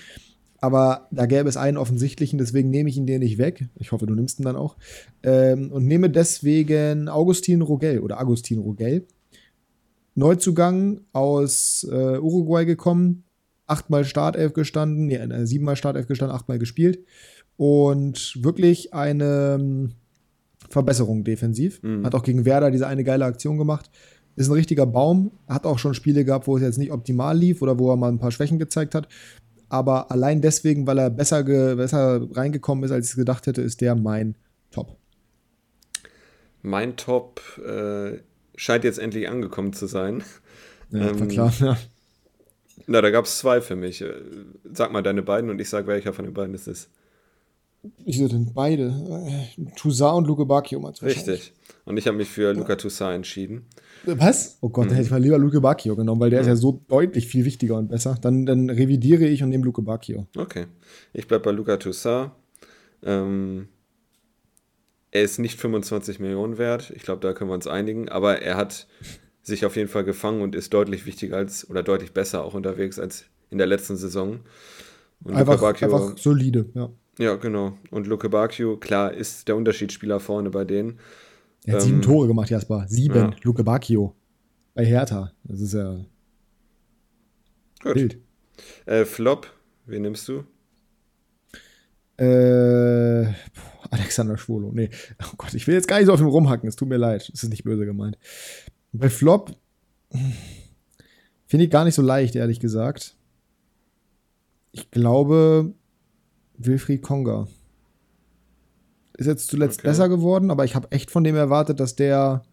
Aber 0.59 1.07
da 1.09 1.25
gäbe 1.25 1.49
es 1.49 1.57
einen 1.57 1.77
offensichtlichen, 1.77 2.37
deswegen 2.37 2.69
nehme 2.69 2.89
ich 2.89 2.97
ihn 2.97 3.07
dir 3.07 3.17
nicht 3.17 3.39
weg. 3.39 3.67
Ich 3.73 3.91
hoffe, 3.91 4.05
du 4.05 4.13
nimmst 4.13 4.39
ihn 4.39 4.45
dann 4.45 4.57
auch. 4.57 4.77
Ähm, 5.23 5.71
und 5.71 5.87
nehme 5.87 6.11
deswegen 6.11 7.09
Augustin 7.09 7.63
Rogel 7.63 7.99
oder 8.01 8.19
Agustin 8.19 8.59
Rogel 8.59 9.07
Neuzugang 10.13 11.01
aus 11.13 11.83
äh, 11.91 12.19
Uruguay 12.19 12.65
gekommen, 12.65 13.23
achtmal 13.67 14.05
Startelf 14.05 14.53
gestanden, 14.53 15.05
nee, 15.05 15.15
äh, 15.15 15.45
siebenmal 15.45 15.75
Startelf 15.75 16.07
gestanden, 16.07 16.35
achtmal 16.35 16.57
gespielt 16.57 17.05
und 17.57 18.43
wirklich 18.43 18.93
eine 18.93 19.57
ähm, 19.59 19.91
Verbesserung 20.69 21.23
defensiv. 21.23 21.81
Mhm. 21.83 22.05
Hat 22.05 22.15
auch 22.15 22.23
gegen 22.23 22.45
Werder 22.45 22.71
diese 22.71 22.87
eine 22.87 23.03
geile 23.03 23.25
Aktion 23.25 23.57
gemacht. 23.57 23.89
Ist 24.35 24.49
ein 24.49 24.53
richtiger 24.53 24.85
Baum, 24.85 25.31
hat 25.47 25.65
auch 25.65 25.79
schon 25.79 25.93
Spiele 25.93 26.23
gehabt, 26.23 26.47
wo 26.47 26.57
es 26.57 26.63
jetzt 26.63 26.77
nicht 26.77 26.91
optimal 26.91 27.37
lief 27.37 27.61
oder 27.61 27.79
wo 27.79 27.91
er 27.91 27.97
mal 27.97 28.09
ein 28.09 28.19
paar 28.19 28.31
Schwächen 28.31 28.59
gezeigt 28.59 28.95
hat. 28.95 29.07
Aber 29.69 30.11
allein 30.11 30.41
deswegen, 30.41 30.87
weil 30.87 30.99
er 30.99 31.09
besser, 31.09 31.43
besser 31.43 32.25
reingekommen 32.31 32.83
ist, 32.83 32.91
als 32.91 33.07
ich 33.07 33.11
es 33.11 33.17
gedacht 33.17 33.47
hätte, 33.47 33.61
ist 33.61 33.81
der 33.81 33.95
mein 33.95 34.35
Top. 34.71 34.95
Mein 36.61 36.95
Top 36.95 37.41
äh, 37.65 38.19
scheint 38.55 38.83
jetzt 38.83 38.99
endlich 38.99 39.27
angekommen 39.27 39.73
zu 39.73 39.87
sein. 39.87 40.23
Ja, 40.91 41.09
ähm, 41.09 41.27
klar, 41.27 41.53
ja. 41.59 41.77
Na, 42.85 43.01
da 43.01 43.09
gab 43.09 43.25
es 43.25 43.39
zwei 43.39 43.61
für 43.61 43.75
mich. 43.75 44.01
Äh, 44.01 44.13
sag 44.71 44.91
mal 44.91 45.01
deine 45.01 45.23
beiden 45.23 45.49
und 45.49 45.59
ich 45.59 45.69
sag, 45.69 45.87
welcher 45.87 46.13
von 46.13 46.25
den 46.25 46.33
beiden 46.33 46.53
es 46.53 46.67
ist. 46.67 46.89
Ich 48.05 48.17
sehe 48.17 48.27
denn 48.27 48.53
beide. 48.53 48.93
Toussaint 49.75 50.17
und 50.17 50.27
Luke 50.27 50.45
Bacchio. 50.45 50.79
Richtig. 51.01 51.53
Und 51.85 51.97
ich 51.97 52.07
habe 52.07 52.17
mich 52.17 52.27
für 52.27 52.53
Luca 52.53 52.75
Toussaint 52.75 53.15
entschieden. 53.15 53.65
Was? 54.05 54.57
Oh 54.61 54.69
Gott, 54.69 54.85
mhm. 54.85 54.89
dann 54.89 54.95
hätte 54.97 55.05
ich 55.05 55.11
mal 55.11 55.21
lieber 55.21 55.37
Luke 55.37 55.61
Bacchio 55.61 55.95
genommen, 55.95 56.19
weil 56.19 56.29
der 56.29 56.39
mhm. 56.39 56.43
ist 56.43 56.47
ja 56.47 56.55
so 56.55 56.83
deutlich 56.87 57.27
viel 57.27 57.45
wichtiger 57.45 57.77
und 57.77 57.87
besser. 57.87 58.17
Dann, 58.21 58.45
dann 58.45 58.69
revidiere 58.69 59.25
ich 59.25 59.43
und 59.43 59.49
nehme 59.49 59.63
Luke 59.63 59.81
Bacchio. 59.81 60.27
Okay. 60.35 60.65
Ich 61.13 61.27
bleibe 61.27 61.45
bei 61.45 61.51
Luca 61.51 61.77
Toussaint. 61.77 62.31
Ähm, 63.03 63.69
er 65.11 65.23
ist 65.23 65.39
nicht 65.39 65.59
25 65.59 66.19
Millionen 66.19 66.57
wert. 66.57 66.91
Ich 66.95 67.03
glaube, 67.03 67.21
da 67.21 67.33
können 67.33 67.49
wir 67.49 67.55
uns 67.55 67.67
einigen. 67.67 68.09
Aber 68.09 68.41
er 68.41 68.57
hat 68.57 68.87
sich 69.47 69.65
auf 69.65 69.75
jeden 69.75 69.87
Fall 69.87 70.03
gefangen 70.03 70.41
und 70.41 70.55
ist 70.55 70.73
deutlich 70.73 71.05
wichtiger 71.05 71.37
als 71.37 71.69
oder 71.69 71.81
deutlich 71.81 72.11
besser 72.11 72.43
auch 72.43 72.53
unterwegs 72.53 72.99
als 72.99 73.25
in 73.49 73.57
der 73.57 73.67
letzten 73.67 73.95
Saison. 73.95 74.41
Und 75.23 75.35
einfach, 75.35 75.59
Bacchio, 75.59 75.87
einfach 75.87 76.17
solide, 76.17 76.65
ja. 76.73 76.89
Ja, 77.17 77.35
genau. 77.35 77.77
Und 77.89 78.05
Luke 78.05 78.29
Bacchio, 78.29 78.77
klar, 78.77 79.13
ist 79.13 79.47
der 79.47 79.55
Unterschiedsspieler 79.55 80.19
vorne 80.19 80.51
bei 80.51 80.65
denen. 80.65 80.99
Er 81.65 81.75
hat 81.75 81.81
ähm, 81.81 81.87
sieben 81.87 82.01
Tore 82.01 82.27
gemacht, 82.27 82.49
Jasper. 82.49 82.85
Sieben, 82.87 83.15
ja. 83.15 83.31
Luke 83.41 83.63
Bacchio. 83.63 84.13
Bei 84.75 84.85
Hertha. 84.85 85.31
Das 85.43 85.59
ist 85.59 85.73
ja. 85.73 86.05
Gut. 87.81 87.93
Bild. 87.93 88.17
Äh, 88.85 89.05
Flop, 89.05 89.47
wen 89.85 90.03
nimmst 90.03 90.27
du? 90.27 90.43
Äh, 92.17 93.33
Alexander 93.89 94.37
Schwolo. 94.37 94.71
Nee. 94.73 94.89
Oh 95.23 95.35
Gott, 95.37 95.53
ich 95.53 95.65
will 95.67 95.75
jetzt 95.75 95.87
gar 95.87 95.97
nicht 95.97 96.07
so 96.07 96.13
auf 96.13 96.19
ihm 96.19 96.27
rumhacken. 96.27 96.67
Es 96.67 96.75
tut 96.75 96.89
mir 96.89 96.97
leid. 96.97 97.29
Es 97.33 97.43
ist 97.43 97.49
nicht 97.49 97.63
böse 97.63 97.85
gemeint. 97.85 98.17
Bei 98.97 99.09
Flop 99.09 99.55
finde 101.45 101.65
ich 101.65 101.71
gar 101.71 101.85
nicht 101.85 101.95
so 101.95 102.01
leicht, 102.01 102.35
ehrlich 102.35 102.59
gesagt. 102.59 103.15
Ich 104.71 104.91
glaube, 104.91 105.73
Wilfried 106.57 107.01
Konga. 107.01 107.47
Ist 109.17 109.27
jetzt 109.27 109.47
zuletzt 109.47 109.79
okay. 109.79 109.87
besser 109.87 110.09
geworden, 110.09 110.51
aber 110.51 110.65
ich 110.65 110.75
habe 110.75 110.91
echt 110.91 111.09
von 111.09 111.23
dem 111.23 111.35
erwartet, 111.35 111.79
dass 111.79 111.95
der, 111.95 112.43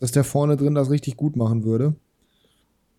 dass 0.00 0.12
der 0.12 0.24
vorne 0.24 0.56
drin 0.56 0.74
das 0.74 0.90
richtig 0.90 1.16
gut 1.16 1.36
machen 1.36 1.64
würde. 1.64 1.94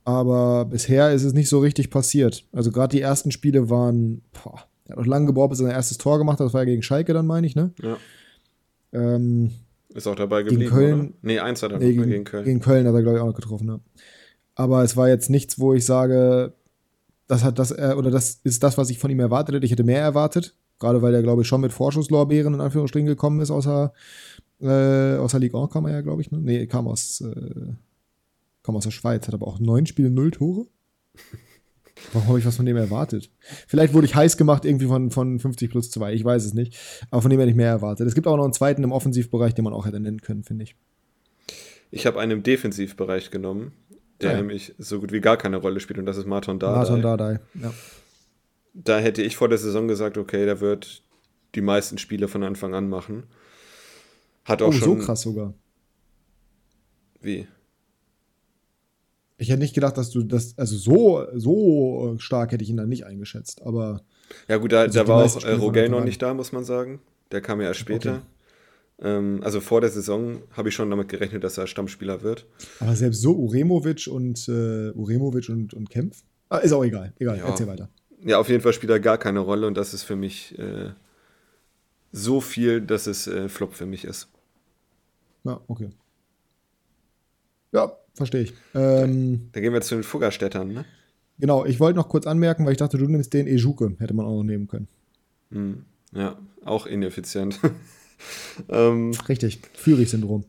Aber 0.06 0.66
bisher 0.66 1.12
ist 1.12 1.24
es 1.24 1.34
nicht 1.34 1.50
so 1.50 1.60
richtig 1.60 1.92
passiert. 1.92 2.48
Also 2.52 2.72
gerade 2.72 2.96
die 2.96 3.02
ersten 3.02 3.32
Spiele 3.32 3.70
waren, 3.70 4.24
boah, 4.32 4.66
er 4.86 4.94
hat 4.94 4.98
auch 4.98 5.06
lange 5.06 5.28
gebraucht, 5.28 5.52
bis 5.52 5.60
er 5.60 5.68
sein 5.68 5.76
erstes 5.76 6.00
Tor 6.00 6.18
gemacht 6.18 6.40
hat. 6.40 6.48
Das 6.48 6.54
war 6.54 6.62
ja 6.62 6.66
gegen 6.66 6.82
Schalke 6.82 7.14
dann, 7.14 7.28
meine 7.28 7.46
ich, 7.46 7.56
ne? 7.56 7.72
Ja. 7.82 7.98
Ähm, 8.92 9.52
ist 9.94 10.08
auch 10.08 10.16
dabei 10.16 10.44
geblieben, 10.44 10.62
gegen 10.62 10.76
Köln, 10.76 11.00
oder? 11.00 11.10
Nee, 11.22 11.40
eins 11.40 11.64
hat 11.64 11.72
er 11.72 11.80
nee, 11.80 11.92
gegen, 11.92 12.08
gegen 12.08 12.24
Köln. 12.24 12.46
Gegen 12.46 12.60
Köln 12.60 12.88
hat 12.88 12.94
er, 12.94 13.02
glaube 13.02 13.18
ich, 13.18 13.22
auch 13.22 13.28
noch 13.28 13.36
getroffen, 13.36 13.68
ja. 13.68 13.80
Aber 14.56 14.84
es 14.84 14.98
war 14.98 15.08
jetzt 15.08 15.30
nichts, 15.30 15.60
wo 15.60 15.74
ich 15.74 15.86
sage, 15.86 16.54
das 17.28 17.44
hat 17.44 17.60
das, 17.60 17.72
äh, 17.72 17.96
oder 17.98 18.12
das 18.12 18.42
ist 18.44 18.64
das, 18.64 18.78
was 18.78 18.90
ich 18.90 19.00
von 19.00 19.10
ihm 19.10 19.20
erwartet 19.20 19.56
hätte. 19.56 19.66
Ich 19.66 19.72
hätte 19.72 19.84
mehr 19.84 20.02
erwartet. 20.02 20.56
Gerade 20.80 21.02
weil 21.02 21.14
er, 21.14 21.22
glaube 21.22 21.42
ich, 21.42 21.48
schon 21.48 21.62
mit 21.62 21.74
Vorschusslorbeeren 21.74 22.54
in 22.54 22.62
Anführungsstrichen 22.62 23.08
gekommen 23.08 23.42
ist, 23.42 23.52
außer, 23.52 23.94
äh, 24.62 25.18
außer 25.18 25.40
Ligue 25.40 25.62
1 25.62 25.72
kam 25.72 25.86
er 25.86 25.92
ja, 25.94 26.02
glaube 26.02 26.22
ich. 26.22 26.32
Ne? 26.32 26.40
Nee, 26.40 26.68
kam 26.68 26.88
aus, 26.88 27.22
äh, 27.22 27.74
kam 28.64 28.76
aus 28.76 28.86
der 28.86 28.92
Schweiz, 28.92 29.28
hat 29.28 29.34
aber 29.34 29.48
auch 29.48 29.60
neun 29.60 29.86
Spiele, 29.86 30.10
null 30.10 30.32
Tore. 30.32 30.68
Warum 32.14 32.28
habe 32.28 32.40
ich 32.40 32.46
was 32.46 32.56
von 32.56 32.66
dem 32.66 32.78
erwartet? 32.78 33.30
Vielleicht 33.68 33.94
wurde 33.94 34.06
ich 34.06 34.16
heiß 34.16 34.38
gemacht 34.38 34.66
irgendwie 34.66 34.88
von, 34.88 35.12
von 35.12 35.40
50 35.40 35.70
plus 35.70 35.92
2, 35.92 36.14
ich 36.14 36.24
weiß 36.24 36.46
es 36.46 36.54
nicht. 36.54 36.78
Aber 37.12 37.22
von 37.22 37.30
dem 37.30 37.40
hätte 37.40 37.52
ich 37.52 37.56
mehr 37.56 37.70
erwartet. 37.70 38.08
Es 38.08 38.16
gibt 38.16 38.28
auch 38.28 38.38
noch 38.38 38.44
einen 38.44 38.54
zweiten 38.54 38.84
im 38.84 38.92
Offensivbereich, 38.92 39.54
den 39.54 39.64
man 39.64 39.74
auch 39.74 39.86
hätte 39.86 40.00
nennen 40.00 40.22
können, 40.22 40.44
finde 40.44 40.64
ich. 40.64 40.76
Ich 41.92 42.06
habe 42.06 42.20
einen 42.20 42.32
im 42.32 42.44
Defensivbereich 42.44 43.32
genommen, 43.32 43.74
der 44.22 44.32
ja. 44.32 44.38
nämlich 44.38 44.76
so 44.78 45.00
gut 45.00 45.12
wie 45.12 45.22
gar 45.22 45.38
keine 45.38 45.58
Rolle 45.58 45.80
spielt 45.80 46.00
und 46.00 46.06
das 46.06 46.18
ist 46.18 46.28
Martin 46.28 46.60
Dardai. 46.60 46.78
Martin 46.78 47.02
Dardai, 47.02 47.40
ja 47.62 47.74
da 48.74 49.00
hätte 49.00 49.22
ich 49.22 49.36
vor 49.36 49.50
der 49.50 49.58
Saison 49.58 49.88
gesagt, 49.88 50.18
okay, 50.18 50.46
der 50.46 50.62
wird 50.62 51.04
die 51.56 51.62
meisten 51.62 51.98
Spiele 51.98 52.28
von 52.28 52.44
Anfang 52.44 52.74
an 52.74 52.90
machen. 52.90 53.24
Hat 54.46 54.62
auch 54.62 54.70
oh, 54.70 54.72
schon. 54.72 55.00
so 55.00 55.06
krass 55.06 55.22
sogar. 55.22 55.54
Wie? 57.22 57.48
Ich 59.40 59.50
hätte 59.50 59.60
nicht 59.60 59.74
gedacht, 59.74 59.98
dass 59.98 60.10
du 60.12 60.24
das, 60.24 60.58
also 60.58 60.78
so, 60.78 61.26
so 61.34 62.16
stark 62.20 62.52
hätte 62.52 62.64
ich 62.64 62.70
ihn 62.70 62.78
dann 62.78 62.90
nicht 62.90 63.06
eingeschätzt, 63.06 63.62
aber. 63.64 64.02
Ja, 64.48 64.58
gut, 64.58 64.72
da, 64.72 64.88
da 64.88 65.08
war 65.08 65.24
auch 65.24 65.44
äh, 65.44 65.54
Rogel 65.54 65.90
noch 65.90 66.04
nicht 66.04 66.22
da, 66.22 66.34
muss 66.34 66.52
man 66.52 66.64
sagen. 66.64 67.00
Der 67.32 67.42
kam 67.42 67.62
ja 67.62 67.68
erst 67.68 67.80
später. 67.80 68.22
Okay. 68.98 69.08
Ähm, 69.10 69.40
also 69.44 69.62
vor 69.62 69.82
der 69.82 69.90
Saison 69.90 70.44
habe 70.52 70.70
ich 70.70 70.76
schon 70.76 70.90
damit 70.90 71.10
gerechnet, 71.10 71.44
dass 71.44 71.58
er 71.58 71.68
Stammspieler 71.68 72.22
wird. 72.22 72.46
Aber 72.80 72.96
selbst 72.96 73.22
so 73.22 73.34
Uremovic 73.34 74.08
und 74.08 74.48
äh, 74.50 74.92
Uremovic 74.92 75.50
und, 75.50 75.74
und 75.74 75.90
Kempf? 75.90 76.24
Ah, 76.50 76.58
ist 76.58 76.74
auch 76.74 76.84
egal. 76.84 77.14
Egal, 77.18 77.38
ja. 77.38 77.46
erzähl 77.46 77.68
weiter 77.68 77.90
ja, 78.24 78.40
auf 78.40 78.50
jeden 78.50 78.62
Fall 78.62 78.74
spielt 78.74 78.92
er 78.92 79.00
gar 79.00 79.18
keine 79.18 79.40
Rolle 79.40 79.68
und 79.68 79.76
das 79.76 79.94
ist 79.94 80.04
für 80.04 80.16
mich 80.16 80.58
äh, 80.60 80.92
so 82.12 82.42
viel, 82.42 82.82
dass 82.82 83.08
es 83.08 83.28
äh, 83.28 83.50
Flop 83.50 83.74
für 83.74 83.86
mich 83.86 84.06
ist. 84.06 84.28
Ja, 85.44 85.62
okay. 85.68 85.90
Ja, 87.72 87.94
verstehe 88.20 88.42
ich. 88.44 88.54
Ähm, 88.76 89.50
da 89.52 89.60
gehen 89.60 89.74
wir 89.74 89.82
zu 89.82 89.96
den 89.96 90.04
Fuggerstädtern, 90.04 90.72
ne? 90.72 90.86
Genau, 91.40 91.66
ich 91.66 91.80
wollte 91.80 91.98
noch 91.98 92.10
kurz 92.10 92.28
anmerken, 92.28 92.66
weil 92.66 92.74
ich 92.74 92.78
dachte, 92.78 92.98
du 92.98 93.06
nimmst 93.06 93.34
den 93.34 93.48
Ejuke, 93.48 93.96
hätte 94.00 94.14
man 94.14 94.26
auch 94.26 94.38
noch 94.38 94.44
nehmen 94.44 94.68
können. 94.68 94.88
Hm, 95.52 95.86
ja, 96.12 96.38
auch 96.64 96.86
ineffizient. 96.86 97.60
ähm, 98.70 99.12
Richtig, 99.28 99.60
Führig-Syndrom. 99.74 100.44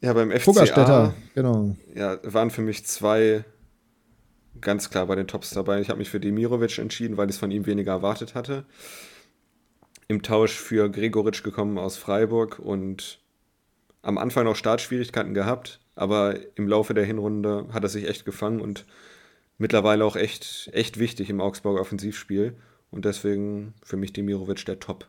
Ja, 0.00 0.12
beim 0.14 0.30
FCA 0.30 0.38
Fuggerstädter, 0.40 1.14
genau. 1.34 1.76
Ja, 1.94 2.18
waren 2.22 2.50
für 2.50 2.62
mich 2.62 2.86
zwei 2.86 3.44
ganz 4.60 4.90
klar 4.90 5.06
bei 5.06 5.16
den 5.16 5.26
Tops 5.26 5.50
dabei. 5.50 5.80
Ich 5.80 5.88
habe 5.88 5.98
mich 5.98 6.10
für 6.10 6.20
Demirovic 6.20 6.78
entschieden, 6.78 7.16
weil 7.16 7.28
ich 7.28 7.36
es 7.36 7.40
von 7.40 7.50
ihm 7.50 7.66
weniger 7.66 7.92
erwartet 7.92 8.34
hatte. 8.34 8.64
Im 10.08 10.22
Tausch 10.22 10.52
für 10.52 10.90
Gregoritsch 10.90 11.42
gekommen 11.42 11.78
aus 11.78 11.96
Freiburg 11.96 12.58
und 12.58 13.20
am 14.02 14.18
Anfang 14.18 14.44
noch 14.44 14.56
Startschwierigkeiten 14.56 15.34
gehabt, 15.34 15.79
aber 15.94 16.38
im 16.56 16.68
Laufe 16.68 16.94
der 16.94 17.04
Hinrunde 17.04 17.66
hat 17.72 17.82
er 17.82 17.88
sich 17.88 18.08
echt 18.08 18.24
gefangen 18.24 18.60
und 18.60 18.86
mittlerweile 19.58 20.04
auch 20.04 20.16
echt, 20.16 20.70
echt 20.72 20.98
wichtig 20.98 21.30
im 21.30 21.40
Augsburger 21.40 21.80
Offensivspiel. 21.80 22.56
Und 22.90 23.04
deswegen 23.04 23.74
für 23.82 23.96
mich 23.96 24.12
Demirovic 24.12 24.64
der 24.66 24.80
Top. 24.80 25.08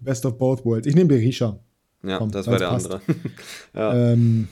Best 0.00 0.24
of 0.24 0.38
both 0.38 0.64
worlds. 0.64 0.86
Ich 0.86 0.94
nehme 0.94 1.08
Berisha. 1.08 1.58
Ja, 2.02 2.18
Komm, 2.18 2.30
das 2.30 2.46
war 2.46 2.58
der 2.58 2.68
passt. 2.68 2.90
andere. 2.90 3.02
ja. 3.74 4.12
ähm, 4.12 4.48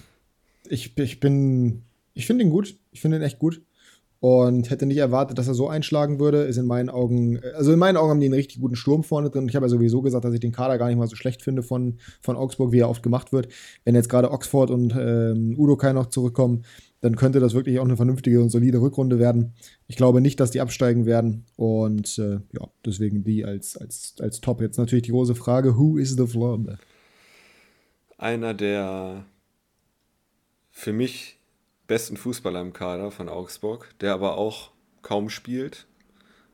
ich, 0.68 0.98
ich 0.98 1.20
bin 1.20 1.82
ich 2.14 2.26
finde 2.26 2.44
ihn 2.44 2.50
gut. 2.50 2.76
Ich 2.92 3.00
finde 3.00 3.18
ihn 3.18 3.22
echt 3.22 3.38
gut. 3.38 3.60
Und 4.24 4.70
hätte 4.70 4.86
nicht 4.86 4.96
erwartet, 4.96 5.36
dass 5.36 5.48
er 5.48 5.54
so 5.54 5.68
einschlagen 5.68 6.18
würde. 6.18 6.44
Ist 6.44 6.56
in 6.56 6.64
meinen 6.64 6.88
Augen, 6.88 7.40
also 7.56 7.74
in 7.74 7.78
meinen 7.78 7.98
Augen 7.98 8.08
haben 8.08 8.20
die 8.20 8.26
einen 8.26 8.32
richtig 8.34 8.58
guten 8.58 8.74
Sturm 8.74 9.04
vorne 9.04 9.28
drin. 9.28 9.46
Ich 9.50 9.54
habe 9.54 9.66
ja 9.66 9.68
sowieso 9.68 10.00
gesagt, 10.00 10.24
dass 10.24 10.32
ich 10.32 10.40
den 10.40 10.50
Kader 10.50 10.78
gar 10.78 10.86
nicht 10.86 10.96
mal 10.96 11.06
so 11.06 11.14
schlecht 11.14 11.42
finde 11.42 11.62
von, 11.62 11.98
von 12.22 12.34
Augsburg, 12.34 12.72
wie 12.72 12.78
er 12.78 12.88
oft 12.88 13.02
gemacht 13.02 13.34
wird. 13.34 13.48
Wenn 13.84 13.94
jetzt 13.94 14.08
gerade 14.08 14.30
Oxford 14.30 14.70
und 14.70 14.96
ähm, 14.98 15.54
Udo 15.58 15.76
Kai 15.76 15.92
noch 15.92 16.06
zurückkommen, 16.06 16.64
dann 17.02 17.16
könnte 17.16 17.38
das 17.38 17.52
wirklich 17.52 17.78
auch 17.78 17.84
eine 17.84 17.98
vernünftige 17.98 18.40
und 18.40 18.48
solide 18.48 18.80
Rückrunde 18.80 19.18
werden. 19.18 19.52
Ich 19.88 19.96
glaube 19.96 20.22
nicht, 20.22 20.40
dass 20.40 20.50
die 20.50 20.62
absteigen 20.62 21.04
werden. 21.04 21.44
Und 21.56 22.18
äh, 22.18 22.40
ja, 22.58 22.66
deswegen 22.82 23.24
die 23.24 23.44
als, 23.44 23.76
als, 23.76 24.14
als 24.20 24.40
Top. 24.40 24.62
Jetzt 24.62 24.78
natürlich 24.78 25.02
die 25.02 25.10
große 25.10 25.34
Frage: 25.34 25.76
Who 25.76 25.98
is 25.98 26.16
the 26.16 26.26
Flop? 26.26 26.78
Einer 28.16 28.54
der 28.54 29.26
für 30.70 30.94
mich 30.94 31.33
besten 31.86 32.16
Fußballer 32.16 32.60
im 32.60 32.72
Kader 32.72 33.10
von 33.10 33.28
Augsburg, 33.28 33.88
der 34.00 34.12
aber 34.12 34.36
auch 34.36 34.70
kaum 35.02 35.28
spielt. 35.28 35.86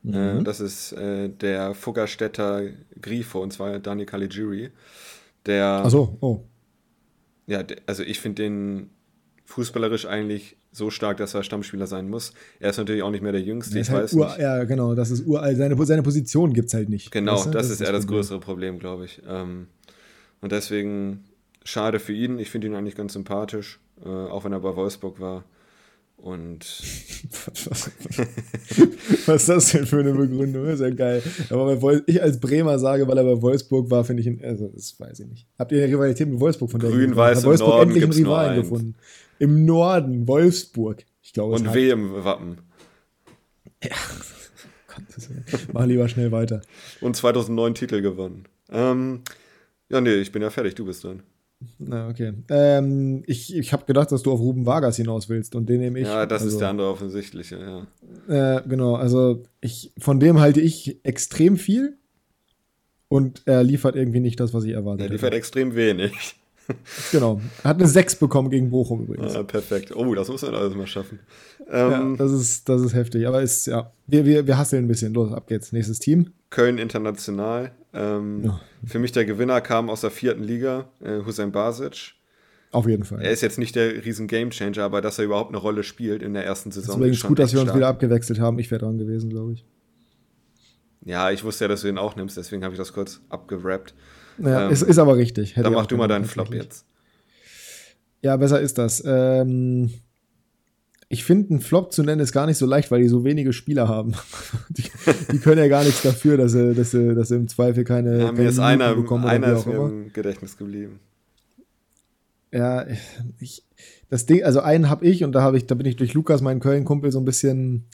Mhm. 0.03 0.15
Äh, 0.15 0.43
das 0.43 0.61
ist 0.61 0.93
äh, 0.93 1.29
der 1.29 1.75
Fuggerstädter 1.75 2.63
Grifo, 3.01 3.41
und 3.41 3.53
zwar 3.53 3.79
Dani 3.79 4.07
Caligiuri. 4.07 4.71
Der. 5.47 5.83
Ach 5.85 5.91
so, 5.91 6.17
oh. 6.21 6.41
Ja, 7.47 7.65
also 7.87 8.03
ich 8.03 8.21
finde 8.21 8.43
den 8.43 8.91
fußballerisch 9.45 10.07
eigentlich 10.07 10.57
so 10.73 10.91
stark, 10.91 11.17
dass 11.17 11.35
er 11.35 11.43
Stammspieler 11.43 11.89
sein 11.89 12.09
muss. 12.09 12.33
Er 12.61 12.71
ist 12.71 12.77
natürlich 12.77 13.03
auch 13.03 13.11
nicht 13.11 13.23
mehr 13.23 13.33
der 13.33 13.41
Jüngste, 13.41 13.79
ich 13.79 13.91
halt 13.91 14.05
weiß 14.05 14.13
nicht. 14.13 14.39
Ja, 14.39 14.63
genau, 14.65 14.95
das 14.95 15.11
ist 15.11 15.27
uralt. 15.27 15.57
Seine, 15.57 15.85
seine 15.85 16.03
Position 16.03 16.53
gibt 16.53 16.69
es 16.69 16.75
halt 16.75 16.89
nicht. 16.89 17.11
Genau, 17.11 17.35
weißt 17.35 17.47
du? 17.47 17.51
das, 17.51 17.69
das, 17.69 17.81
ist 17.81 17.81
eher 17.81 17.93
das 17.93 18.07
größere 18.07 18.39
Problem, 18.39 18.79
glaube 18.79 19.05
ich. 19.07 19.21
Ähm, 19.29 19.67
und 20.41 20.53
deswegen 20.53 21.25
schade 21.65 21.99
für 21.99 22.13
ihn. 22.13 22.39
Ich 22.39 22.51
finde 22.51 22.69
ihn 22.69 22.75
eigentlich 22.75 22.95
ganz 22.95 23.15
sympathisch, 23.15 23.81
äh, 24.05 24.09
auch 24.09 24.45
wenn 24.45 24.53
er 24.53 24.61
bei 24.61 24.75
Wolfsburg 24.75 25.21
war. 25.21 25.45
Und. 26.17 26.61
Was 29.27 29.43
ist 29.43 29.49
das 29.49 29.73
denn 29.73 29.87
für 29.87 30.01
eine 30.01 30.13
Begründung? 30.13 30.67
Das 30.67 30.75
ist 30.75 30.81
ja 30.81 30.91
geil. 30.91 31.23
Aber 31.49 32.07
ich 32.07 32.23
als 32.23 32.39
Bremer 32.39 32.79
sage, 32.79 33.09
weil 33.09 33.17
er 33.17 33.25
bei 33.25 33.41
Wolfsburg 33.41 33.91
war, 33.91 34.05
finde 34.05 34.21
ich 34.21 34.27
ihn. 34.27 34.45
Also, 34.45 34.69
das 34.69 35.01
weiß 35.01 35.21
ich 35.21 35.27
nicht. 35.29 35.47
Habt 35.59 35.73
ihr 35.73 35.83
eine 35.83 35.93
Rivalität 35.93 36.29
mit 36.29 36.39
Wolfsburg 36.39 36.71
von 36.71 36.81
der 36.81 36.91
Grün-Weiß 36.91 37.39
im 37.39 37.45
Wolfsburg 37.47 37.71
Norden 37.71 37.91
endlich 37.91 38.05
einen 38.05 38.13
Rivalen 38.13 38.63
gefunden. 38.63 38.95
Im 39.39 39.65
Norden, 39.65 40.29
Wolfsburg. 40.29 41.05
Ich 41.23 41.33
glaube, 41.33 41.55
Und 41.55 41.73
W 41.73 41.91
im 41.91 42.25
Wappen. 42.25 42.59
Ja. 43.83 43.97
Mach 45.73 45.87
lieber 45.87 46.07
schnell 46.07 46.31
weiter. 46.33 46.61
Und 47.01 47.17
2009 47.17 47.75
Titel 47.75 48.03
gewonnen. 48.03 48.45
Ähm, 48.71 49.23
ja, 49.89 50.03
nee, 50.03 50.17
ich 50.17 50.33
bin 50.33 50.43
ja 50.43 50.51
fertig, 50.51 50.75
du 50.75 50.85
bist 50.85 51.03
dann. 51.05 51.23
Na, 51.79 52.09
okay. 52.09 52.33
Ähm, 52.49 53.23
ich 53.27 53.55
ich 53.55 53.73
habe 53.73 53.85
gedacht, 53.85 54.11
dass 54.13 54.23
du 54.23 54.33
auf 54.33 54.41
Ruben 54.41 54.65
Vargas 54.65 54.97
hinaus 54.97 55.29
willst 55.29 55.55
und 55.55 55.69
den 55.69 55.81
nehme 55.81 56.01
ich. 56.01 56.07
Ja, 56.07 56.25
das 56.25 56.43
also, 56.43 56.55
ist 56.55 56.61
der 56.61 56.69
andere 56.71 56.89
offensichtliche, 56.89 57.87
ja. 58.29 58.57
Äh, 58.59 58.63
genau, 58.67 58.95
also 58.95 59.43
ich, 59.61 59.93
von 59.99 60.21
dem 60.21 60.41
halte 60.41 60.61
ich 60.61 61.05
extrem 61.05 61.59
viel 61.59 61.99
und 63.09 63.43
er 63.45 63.63
liefert 63.63 63.95
irgendwie 63.95 64.21
nicht 64.21 64.41
das, 64.41 64.55
was 64.55 64.65
ich 64.65 64.73
erwartet 64.73 65.03
habe. 65.03 65.11
Er 65.11 65.13
liefert 65.13 65.29
hätte. 65.29 65.37
extrem 65.37 65.75
wenig. 65.75 66.40
Genau. 67.13 67.41
Hat 67.65 67.77
eine 67.77 67.89
6 67.89 68.17
bekommen 68.17 68.51
gegen 68.51 68.71
Bochum 68.71 69.03
übrigens. 69.03 69.35
Ah, 69.35 69.43
perfekt. 69.43 69.95
Oh, 69.95 70.15
das 70.15 70.29
muss 70.29 70.43
man 70.43 70.55
alles 70.55 70.75
mal 70.75 70.87
schaffen. 70.87 71.19
Ähm, 71.71 71.91
ja, 71.91 72.17
das 72.17 72.33
ist, 72.33 72.69
das 72.69 72.83
ist 72.83 72.95
heftig. 72.95 73.27
Aber 73.27 73.43
ist, 73.43 73.67
ja, 73.67 73.93
wir, 74.07 74.25
wir, 74.25 74.47
wir 74.47 74.59
hasseln 74.59 74.85
ein 74.85 74.89
bisschen. 74.89 75.15
Los, 75.15 75.33
ab 75.33 75.47
geht's. 75.47 75.73
Nächstes 75.73 75.99
Team. 75.99 76.33
Köln 76.51 76.79
International. 76.79 77.73
Ähm, 77.93 78.45
ja. 78.45 78.61
Für 78.85 78.99
mich 78.99 79.13
der 79.13 79.25
Gewinner 79.25 79.61
kam 79.61 79.91
aus 79.91 80.01
der 80.01 80.11
vierten 80.11 80.43
Liga, 80.45 80.89
äh, 81.03 81.25
Hussein 81.25 81.53
Basic. 81.53 82.15
Auf 82.73 82.87
jeden 82.87 83.05
Fall. 83.05 83.21
Er 83.21 83.33
ist 83.33 83.41
jetzt 83.41 83.59
nicht 83.59 83.75
der 83.75 84.05
riesen 84.05 84.29
Gamechanger, 84.29 84.85
aber 84.85 85.01
dass 85.01 85.19
er 85.19 85.25
überhaupt 85.25 85.51
eine 85.51 85.59
Rolle 85.59 85.83
spielt 85.83 86.23
in 86.23 86.35
der 86.35 86.45
ersten 86.45 86.71
Saison. 86.71 86.91
Es 86.91 86.95
ist 86.95 86.97
übrigens 86.97 87.23
gut, 87.25 87.39
dass 87.41 87.53
wir 87.53 87.61
uns 87.61 87.75
wieder 87.75 87.89
abgewechselt 87.89 88.39
haben. 88.39 88.59
Ich 88.61 88.71
wäre 88.71 88.81
dran 88.81 88.97
gewesen, 88.97 89.31
glaube 89.31 89.55
ich. 89.55 89.65
Ja, 91.05 91.31
ich 91.31 91.43
wusste 91.43 91.65
ja, 91.65 91.69
dass 91.69 91.81
du 91.81 91.89
ihn 91.89 91.99
auch 91.99 92.15
nimmst, 92.15 92.37
deswegen 92.37 92.63
habe 92.63 92.75
ich 92.75 92.79
das 92.79 92.93
kurz 92.93 93.21
abgerappt. 93.29 93.95
Ja, 94.41 94.67
ähm, 94.67 94.73
es 94.73 94.83
ist 94.83 94.99
aber 94.99 95.17
richtig. 95.17 95.57
Hätte 95.57 95.65
dann 95.65 95.75
mach 95.75 95.87
du 95.87 95.97
mal 95.97 96.09
deinen 96.09 96.25
Flop 96.25 96.53
jetzt. 96.55 96.85
Ja, 98.23 98.37
besser 98.37 98.61
ist 98.61 98.79
das. 98.79 99.03
Ähm, 99.07 99.91
ich 101.09 101.25
finde, 101.25 101.51
einen 101.51 101.61
Flop 101.61 101.93
zu 101.93 102.03
nennen 102.03 102.21
ist 102.21 102.33
gar 102.33 102.47
nicht 102.47 102.59
so 102.59 102.67
leicht, 102.67 102.91
weil 102.91 103.03
die 103.03 103.09
so 103.09 103.25
wenige 103.25 103.53
Spieler 103.53 103.89
haben. 103.89 104.15
die, 104.69 104.85
die, 105.33 105.39
können 105.39 105.59
ja 105.59 105.69
gar 105.69 105.85
nichts 105.85 106.03
dafür, 106.03 106.37
dass 106.37 106.53
sie, 106.53 106.75
dass 106.75 106.93
sie, 106.93 107.15
dass 107.15 107.29
sie 107.29 107.37
im 107.37 107.49
Zweifel 107.49 107.85
keine. 107.85 108.19
Ja, 108.19 108.33
mir 108.33 108.49
ist 108.49 108.59
einer, 108.59 108.95
bekommen 108.95 109.27
einer 109.27 109.57
ist 109.57 109.67
mir 109.67 109.75
im 109.75 110.13
Gedächtnis 110.13 110.57
geblieben. 110.57 111.01
Ja, 112.53 112.87
ich, 113.39 113.65
das 114.09 114.27
Ding, 114.27 114.43
also 114.43 114.61
einen 114.61 114.89
habe 114.89 115.07
ich 115.07 115.25
und 115.25 115.33
da 115.33 115.43
habe 115.43 115.57
ich, 115.57 115.67
da 115.67 115.75
bin 115.75 115.87
ich 115.87 115.97
durch 115.97 116.15
Lukas, 116.15 116.43
meinen 116.43 116.61
Köln-Kumpel, 116.61 117.13
so 117.13 117.21
ein 117.21 117.25
bisschen 117.25 117.87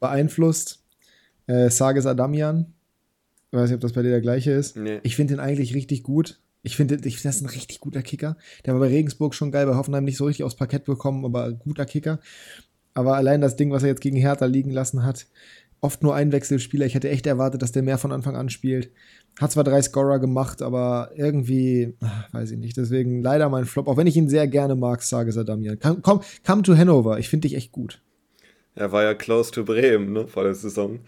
beeinflusst. 0.00 0.82
Äh, 1.46 1.70
Sages 1.70 2.06
Adamian. 2.06 2.72
Ich 3.50 3.58
weiß 3.58 3.70
nicht, 3.70 3.74
ob 3.74 3.80
das 3.80 3.92
bei 3.92 4.02
dir 4.02 4.10
der 4.10 4.20
gleiche 4.20 4.52
ist. 4.52 4.76
Nee. 4.76 5.00
Ich 5.02 5.16
finde 5.16 5.34
den 5.34 5.40
eigentlich 5.40 5.74
richtig 5.74 6.02
gut. 6.02 6.40
Ich 6.62 6.76
finde, 6.76 6.96
ich 7.04 7.22
das 7.22 7.36
ist 7.36 7.42
ein 7.42 7.48
richtig 7.48 7.80
guter 7.80 8.02
Kicker. 8.02 8.36
Der 8.64 8.74
war 8.74 8.80
bei 8.80 8.88
Regensburg 8.88 9.34
schon 9.34 9.50
geil, 9.50 9.66
bei 9.66 9.76
Hoffenheim 9.76 10.04
nicht 10.04 10.18
so 10.18 10.26
richtig 10.26 10.44
aufs 10.44 10.56
Parkett 10.56 10.84
bekommen, 10.84 11.24
aber 11.24 11.52
guter 11.52 11.86
Kicker. 11.86 12.20
Aber 12.94 13.16
allein 13.16 13.40
das 13.40 13.56
Ding, 13.56 13.70
was 13.70 13.82
er 13.82 13.88
jetzt 13.88 14.02
gegen 14.02 14.16
Hertha 14.16 14.44
liegen 14.44 14.70
lassen 14.70 15.04
hat, 15.04 15.26
oft 15.80 16.02
nur 16.02 16.14
Einwechselspieler. 16.14 16.86
Ich 16.86 16.94
hätte 16.94 17.08
echt 17.08 17.26
erwartet, 17.26 17.62
dass 17.62 17.72
der 17.72 17.82
mehr 17.82 17.98
von 17.98 18.12
Anfang 18.12 18.36
an 18.36 18.50
spielt. 18.50 18.90
Hat 19.40 19.52
zwar 19.52 19.64
drei 19.64 19.80
Scorer 19.80 20.18
gemacht, 20.18 20.60
aber 20.60 21.10
irgendwie, 21.14 21.94
ach, 22.00 22.32
weiß 22.34 22.50
ich 22.50 22.58
nicht. 22.58 22.76
Deswegen 22.76 23.22
leider 23.22 23.48
mein 23.48 23.64
Flop, 23.64 23.88
auch 23.88 23.96
wenn 23.96 24.06
ich 24.06 24.16
ihn 24.16 24.28
sehr 24.28 24.46
gerne 24.46 24.74
mag, 24.74 25.02
sage 25.02 25.32
Sadamian. 25.32 25.78
Komm, 25.80 26.02
komm, 26.02 26.20
come 26.46 26.62
to 26.62 26.76
Hanover. 26.76 27.18
Ich 27.18 27.28
finde 27.28 27.48
dich 27.48 27.56
echt 27.56 27.72
gut. 27.72 28.02
Er 28.74 28.92
war 28.92 29.02
ja 29.02 29.14
close 29.14 29.50
to 29.50 29.64
Bremen, 29.64 30.12
ne, 30.12 30.26
vor 30.26 30.44
der 30.44 30.54
Saison. 30.54 31.00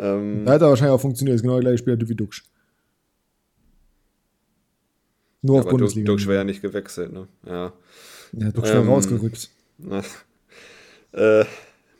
Ähm, 0.00 0.44
da 0.46 0.52
hat 0.52 0.62
er 0.62 0.70
wahrscheinlich 0.70 0.94
auch 0.94 1.00
funktioniert. 1.00 1.34
Das 1.34 1.40
ist 1.40 1.42
genau 1.42 1.54
der 1.56 1.62
gleiche 1.62 1.78
Spieler 1.78 2.08
wie 2.08 2.14
Duxch. 2.14 2.44
Nur 5.42 5.56
ja, 5.56 5.62
auf 5.62 5.68
Bundesliga. 5.68 6.06
Duxch 6.06 6.26
wäre 6.26 6.38
ja 6.38 6.44
nicht 6.44 6.62
gewechselt, 6.62 7.12
ne? 7.12 7.28
Ja. 7.46 7.72
Ja, 8.32 8.50
Duxch 8.50 8.70
ähm, 8.70 8.76
wäre 8.76 8.86
rausgerückt. 8.86 9.50
äh, 11.12 11.44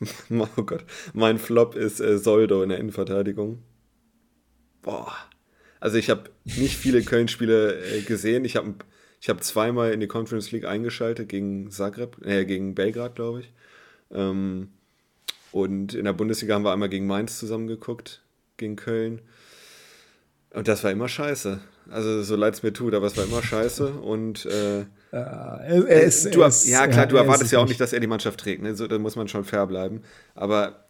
oh 0.31 0.63
Gott. 0.63 0.85
Mein 1.13 1.39
Flop 1.39 1.75
ist 1.75 2.01
äh, 2.01 2.19
Soldo 2.19 2.63
in 2.63 2.71
der 2.71 2.79
Innenverteidigung. 2.79 3.63
Boah. 4.83 5.15
Also 5.79 5.99
ich 5.99 6.09
habe 6.09 6.31
nicht 6.45 6.77
viele 6.77 7.03
Köln-Spiele 7.05 7.99
äh, 7.99 8.01
gesehen. 8.03 8.45
Ich 8.47 8.57
habe 8.57 8.75
ich 9.21 9.29
hab 9.29 9.45
zweimal 9.45 9.93
in 9.93 10.01
die 10.01 10.07
Conference 10.07 10.51
League 10.53 10.65
eingeschaltet 10.65 11.29
gegen 11.29 11.71
Zagreb, 11.71 12.25
äh, 12.25 12.47
gegen 12.47 12.75
Belgrad, 12.75 13.15
glaube 13.15 13.41
ich. 13.41 13.53
Ähm, 14.11 14.69
und 15.53 15.95
in 15.95 16.05
der 16.05 16.13
Bundesliga 16.13 16.55
haben 16.55 16.65
wir 16.65 16.73
einmal 16.73 16.89
gegen 16.89 17.07
Mainz 17.07 17.39
zusammengeguckt, 17.39 18.23
gegen 18.57 18.77
Köln. 18.77 19.21
Und 20.53 20.69
das 20.69 20.83
war 20.85 20.91
immer 20.91 21.09
scheiße. 21.09 21.61
Also 21.91 22.23
so 22.23 22.37
leid 22.37 22.55
es 22.55 22.63
mir 22.63 22.73
tut, 22.73 22.95
aber 22.95 23.07
es 23.07 23.17
war 23.17 23.25
immer 23.25 23.43
scheiße. 23.43 23.93
Und 23.93 24.47
äh, 24.47 24.81
ja, 25.13 25.57
er 25.59 26.03
ist, 26.03 26.35
du, 26.35 26.43
er 26.43 26.53
ja 26.65 26.87
klar, 26.87 27.07
du 27.07 27.17
erwartest 27.17 27.53
ja 27.53 27.59
auch 27.59 27.69
nicht, 27.69 27.81
dass 27.81 27.93
er 27.93 28.01
die 28.01 28.07
Mannschaft 28.07 28.41
trägt. 28.41 28.63
Ne? 28.63 28.75
So, 28.75 28.87
da 28.87 28.99
muss 28.99 29.17
man 29.17 29.29
schon 29.29 29.45
fair 29.45 29.67
bleiben. 29.67 30.03
Aber 30.35 30.89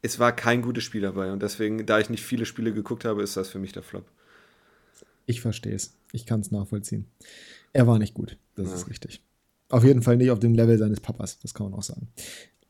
es 0.00 0.18
war 0.18 0.34
kein 0.34 0.62
gutes 0.62 0.84
Spiel 0.84 1.00
dabei. 1.00 1.32
Und 1.32 1.42
deswegen, 1.42 1.86
da 1.86 1.98
ich 1.98 2.10
nicht 2.10 2.24
viele 2.24 2.44
Spiele 2.44 2.72
geguckt 2.72 3.04
habe, 3.04 3.22
ist 3.22 3.36
das 3.36 3.48
für 3.48 3.58
mich 3.58 3.72
der 3.72 3.82
Flop. 3.82 4.04
Ich 5.26 5.40
verstehe 5.40 5.74
es. 5.74 5.94
Ich 6.12 6.26
kann 6.26 6.40
es 6.40 6.50
nachvollziehen. 6.50 7.06
Er 7.72 7.86
war 7.86 7.98
nicht 7.98 8.14
gut. 8.14 8.36
Das 8.56 8.68
ja. 8.68 8.74
ist 8.74 8.88
richtig. 8.88 9.22
Auf 9.68 9.84
jeden 9.84 10.02
Fall 10.02 10.16
nicht 10.16 10.30
auf 10.30 10.40
dem 10.40 10.54
Level 10.54 10.76
seines 10.76 11.00
Papas. 11.00 11.38
Das 11.38 11.54
kann 11.54 11.70
man 11.70 11.78
auch 11.78 11.82
sagen. 11.82 12.08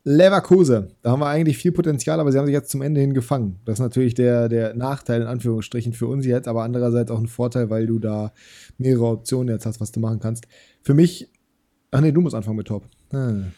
Leverkusen, 0.05 0.89
da 1.01 1.11
haben 1.11 1.21
wir 1.21 1.27
eigentlich 1.27 1.57
viel 1.57 1.71
Potenzial, 1.71 2.19
aber 2.19 2.31
sie 2.31 2.37
haben 2.37 2.45
sich 2.45 2.53
jetzt 2.53 2.69
zum 2.69 2.81
Ende 2.81 2.99
hin 2.99 3.13
gefangen. 3.13 3.59
Das 3.63 3.75
ist 3.75 3.79
natürlich 3.79 4.13
der, 4.13 4.49
der 4.49 4.73
Nachteil 4.73 5.21
in 5.21 5.27
Anführungsstrichen 5.27 5.93
für 5.93 6.07
uns 6.07 6.25
jetzt, 6.25 6.47
aber 6.47 6.63
andererseits 6.63 7.09
auch 7.09 7.19
ein 7.19 7.27
Vorteil, 7.27 7.69
weil 7.69 7.87
du 7.87 7.99
da 7.99 8.33
mehrere 8.77 9.05
Optionen 9.05 9.53
jetzt 9.53 9.65
hast, 9.65 9.79
was 9.79 9.93
du 9.93 10.01
machen 10.01 10.19
kannst. 10.19 10.45
Für 10.81 10.93
mich, 10.93 11.29
ach 11.91 12.01
nee, 12.01 12.11
du 12.11 12.19
musst 12.19 12.35
anfangen 12.35 12.57
mit 12.57 12.67
Top. 12.67 12.83
Hm. 13.11 13.53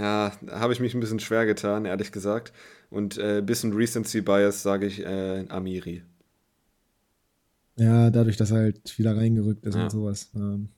Ja, 0.00 0.32
habe 0.50 0.72
ich 0.72 0.80
mich 0.80 0.94
ein 0.94 1.00
bisschen 1.00 1.20
schwer 1.20 1.46
getan, 1.46 1.84
ehrlich 1.84 2.10
gesagt. 2.10 2.52
Und 2.90 3.18
ein 3.18 3.38
äh, 3.38 3.42
bisschen 3.42 3.72
Recency 3.72 4.20
Bias 4.20 4.62
sage 4.62 4.86
ich 4.86 5.04
äh, 5.04 5.44
Amiri. 5.48 6.02
Ja, 7.76 8.10
dadurch, 8.10 8.36
dass 8.36 8.50
er 8.50 8.58
halt 8.58 8.98
wieder 8.98 9.16
reingerückt 9.16 9.64
ist 9.64 9.76
ja. 9.76 9.84
und 9.84 9.90
sowas. 9.90 10.30
Ähm. 10.34 10.68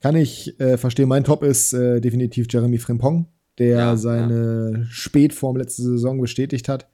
Kann 0.00 0.16
ich 0.16 0.58
äh, 0.60 0.76
verstehen. 0.76 1.08
Mein 1.08 1.24
Top 1.24 1.42
ist 1.42 1.72
äh, 1.72 2.00
definitiv 2.00 2.46
Jeremy 2.50 2.78
Frimpong, 2.78 3.26
der 3.58 3.76
ja, 3.76 3.96
seine 3.96 4.72
ja. 4.78 4.84
Spätform 4.90 5.56
letzte 5.56 5.82
Saison 5.82 6.20
bestätigt 6.20 6.68
hat. 6.68 6.88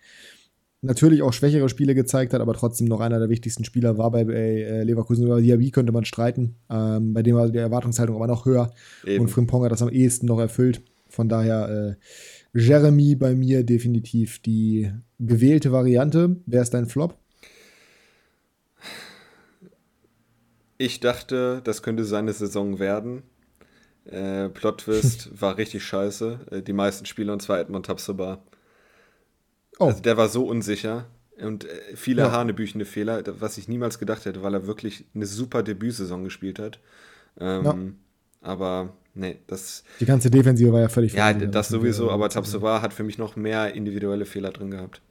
Natürlich 0.82 1.20
auch 1.20 1.34
schwächere 1.34 1.68
Spiele 1.68 1.94
gezeigt 1.94 2.32
hat, 2.32 2.40
aber 2.40 2.54
trotzdem 2.54 2.86
noch 2.86 3.00
einer 3.00 3.18
der 3.18 3.28
wichtigsten 3.28 3.64
Spieler 3.64 3.98
war 3.98 4.10
bei, 4.10 4.22
äh, 4.22 4.82
Leverkusen. 4.82 5.24
Über 5.24 5.40
Diaby 5.40 5.70
könnte 5.70 5.92
man 5.92 6.06
streiten. 6.06 6.56
Ähm, 6.70 7.12
bei 7.12 7.22
dem 7.22 7.36
war 7.36 7.50
die 7.50 7.58
Erwartungshaltung 7.58 8.16
aber 8.16 8.26
noch 8.26 8.46
höher. 8.46 8.72
Eben. 9.04 9.22
Und 9.22 9.28
Frimpong 9.28 9.64
hat 9.64 9.72
das 9.72 9.82
am 9.82 9.90
ehesten 9.90 10.26
noch 10.26 10.38
erfüllt. 10.38 10.80
Von 11.08 11.28
daher 11.28 11.96
äh, 12.54 12.58
Jeremy 12.58 13.14
bei 13.14 13.34
mir 13.34 13.62
definitiv 13.64 14.40
die 14.40 14.90
gewählte 15.18 15.70
Variante. 15.70 16.36
Wer 16.46 16.62
ist 16.62 16.72
dein 16.72 16.86
Flop? 16.86 17.18
Ich 20.80 20.98
dachte, 20.98 21.60
das 21.62 21.82
könnte 21.82 22.04
seine 22.04 22.32
Saison 22.32 22.78
werden. 22.78 23.22
Äh, 24.06 24.48
Plot 24.48 24.78
Twist 24.78 25.28
war 25.38 25.58
richtig 25.58 25.84
scheiße. 25.84 26.40
Äh, 26.50 26.62
die 26.62 26.72
meisten 26.72 27.04
Spieler, 27.04 27.34
und 27.34 27.42
zwar 27.42 27.60
Edmund 27.60 27.84
Tapsoba. 27.84 28.42
Oh. 29.78 29.88
Also 29.88 30.00
der 30.00 30.16
war 30.16 30.30
so 30.30 30.46
unsicher 30.46 31.04
und 31.38 31.66
äh, 31.66 31.68
viele 31.96 32.22
ja. 32.22 32.32
hanebüchende 32.32 32.86
Fehler, 32.86 33.22
was 33.40 33.58
ich 33.58 33.68
niemals 33.68 33.98
gedacht 33.98 34.24
hätte, 34.24 34.42
weil 34.42 34.54
er 34.54 34.66
wirklich 34.66 35.04
eine 35.14 35.26
super 35.26 35.62
Debütsaison 35.62 36.24
gespielt 36.24 36.58
hat. 36.58 36.80
Ähm, 37.38 37.64
ja. 37.64 37.76
Aber 38.40 38.94
nee, 39.12 39.36
das. 39.48 39.84
Die 40.00 40.06
ganze 40.06 40.30
Defensive 40.30 40.72
war 40.72 40.80
ja 40.80 40.88
völlig 40.88 41.12
Ja, 41.12 41.34
das 41.34 41.68
sowieso, 41.68 42.10
aber 42.10 42.30
Tapsoba 42.30 42.80
hat 42.80 42.94
für 42.94 43.04
mich 43.04 43.18
noch 43.18 43.36
mehr 43.36 43.74
individuelle 43.74 44.24
Fehler 44.24 44.50
drin 44.50 44.70
gehabt. 44.70 45.02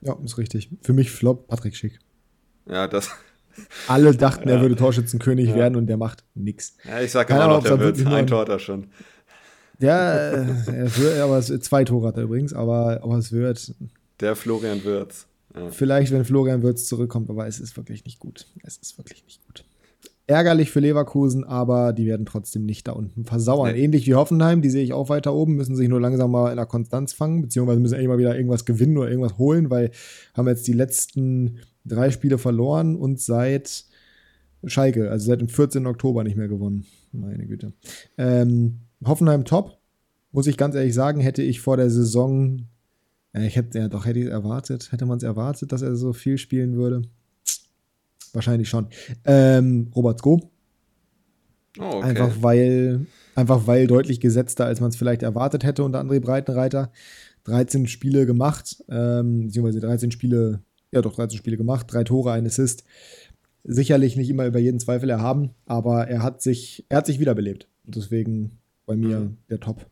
Ja, 0.00 0.16
ist 0.24 0.38
richtig. 0.38 0.70
Für 0.80 0.94
mich 0.94 1.10
Flop 1.10 1.46
Patrick 1.46 1.76
Schick. 1.76 1.98
Ja, 2.66 2.88
das, 2.88 3.10
alle 3.88 4.14
dachten, 4.14 4.48
ja. 4.48 4.56
er 4.56 4.60
würde 4.60 4.76
Torschützenkönig 4.76 5.50
ja. 5.50 5.56
werden 5.56 5.76
und 5.76 5.86
der 5.86 5.96
macht 5.96 6.24
nichts. 6.34 6.76
Ja, 6.84 7.00
ich 7.00 7.10
sag 7.10 7.30
immer 7.30 7.48
noch, 7.48 7.62
der 7.62 7.78
wird 7.78 8.06
ein 8.06 8.26
Tor 8.26 8.44
da 8.44 8.58
schon. 8.58 8.88
Ja, 9.78 10.12
er 10.12 10.96
wird, 10.96 11.18
aber 11.20 11.42
zwei 11.42 11.84
Tore 11.84 12.08
hat 12.08 12.16
er 12.16 12.24
übrigens, 12.24 12.52
aber, 12.52 13.00
aber 13.02 13.18
es 13.18 13.32
wird. 13.32 13.74
Der 14.20 14.36
Florian 14.36 14.84
Wirtz. 14.84 15.26
Ja. 15.54 15.70
Vielleicht, 15.70 16.12
wenn 16.12 16.24
Florian 16.24 16.62
Wirtz 16.62 16.86
zurückkommt, 16.86 17.30
aber 17.30 17.46
es 17.46 17.60
ist 17.60 17.76
wirklich 17.76 18.04
nicht 18.04 18.18
gut. 18.18 18.46
Es 18.62 18.76
ist 18.76 18.98
wirklich 18.98 19.24
nicht 19.24 19.44
gut. 19.46 19.64
Ärgerlich 20.26 20.70
für 20.70 20.80
Leverkusen, 20.80 21.44
aber 21.44 21.92
die 21.92 22.06
werden 22.06 22.24
trotzdem 22.24 22.64
nicht 22.64 22.88
da 22.88 22.92
unten 22.92 23.24
versauern. 23.24 23.74
Nee. 23.74 23.84
Ähnlich 23.84 24.06
wie 24.06 24.14
Hoffenheim, 24.14 24.62
die 24.62 24.70
sehe 24.70 24.82
ich 24.82 24.94
auch 24.94 25.10
weiter 25.10 25.34
oben, 25.34 25.54
müssen 25.54 25.76
sich 25.76 25.88
nur 25.88 26.00
langsam 26.00 26.30
mal 26.30 26.50
in 26.50 26.56
der 26.56 26.64
Konstanz 26.64 27.12
fangen, 27.12 27.42
beziehungsweise 27.42 27.80
müssen 27.80 28.00
immer 28.00 28.16
wieder 28.16 28.34
irgendwas 28.34 28.64
gewinnen 28.64 28.96
oder 28.96 29.10
irgendwas 29.10 29.36
holen, 29.36 29.68
weil 29.68 29.90
haben 30.32 30.48
jetzt 30.48 30.66
die 30.66 30.72
letzten 30.72 31.58
drei 31.84 32.10
Spiele 32.10 32.38
verloren 32.38 32.96
und 32.96 33.20
seit 33.20 33.84
Schalke, 34.66 35.10
also 35.10 35.26
seit 35.26 35.40
dem 35.40 35.48
14. 35.48 35.86
Oktober 35.86 36.24
nicht 36.24 36.36
mehr 36.36 36.48
gewonnen. 36.48 36.86
Meine 37.12 37.46
Güte. 37.46 37.72
Ähm, 38.18 38.80
Hoffenheim 39.04 39.44
top. 39.44 39.78
Muss 40.32 40.46
ich 40.46 40.56
ganz 40.56 40.74
ehrlich 40.74 40.94
sagen, 40.94 41.20
hätte 41.20 41.42
ich 41.42 41.60
vor 41.60 41.76
der 41.76 41.90
Saison, 41.90 42.66
äh, 43.32 43.46
ich 43.46 43.56
hätte 43.56 43.78
ja 43.78 43.88
doch 43.88 44.06
hätte 44.06 44.18
ich 44.18 44.26
erwartet, 44.26 44.90
hätte 44.90 45.06
man 45.06 45.18
es 45.18 45.22
erwartet, 45.22 45.70
dass 45.70 45.82
er 45.82 45.94
so 45.94 46.12
viel 46.12 46.38
spielen 46.38 46.76
würde. 46.76 47.02
Wahrscheinlich 48.32 48.68
schon. 48.68 48.88
Ähm, 49.24 49.92
Robert 49.94 50.18
Sko. 50.18 50.50
Oh, 51.78 51.82
okay. 51.84 52.02
Einfach 52.02 52.36
weil, 52.40 53.06
einfach 53.34 53.66
weil 53.66 53.86
deutlich 53.86 54.20
gesetzter, 54.20 54.66
als 54.66 54.80
man 54.80 54.90
es 54.90 54.96
vielleicht 54.96 55.22
erwartet 55.22 55.64
hätte 55.64 55.84
unter 55.84 56.00
André 56.00 56.20
Breitenreiter. 56.20 56.90
13 57.44 57.88
Spiele 57.88 58.26
gemacht, 58.26 58.82
ähm, 58.88 59.46
beziehungsweise 59.46 59.80
13 59.80 60.10
Spiele, 60.10 60.62
ja 60.94 61.02
doch 61.02 61.14
13 61.14 61.38
Spiele 61.38 61.56
gemacht, 61.56 61.86
drei 61.90 62.04
Tore, 62.04 62.32
ein 62.32 62.46
Assist. 62.46 62.84
Sicherlich 63.64 64.16
nicht 64.16 64.28
immer 64.28 64.46
über 64.46 64.58
jeden 64.58 64.80
Zweifel 64.80 65.08
erhaben, 65.08 65.50
aber 65.66 66.06
er 66.08 66.22
hat 66.22 66.42
sich, 66.42 66.84
er 66.88 66.98
hat 66.98 67.06
sich 67.06 67.18
wiederbelebt. 67.18 67.66
Deswegen 67.84 68.58
bei 68.86 68.96
mir 68.96 69.20
mhm. 69.20 69.36
der 69.48 69.60
Top. 69.60 69.86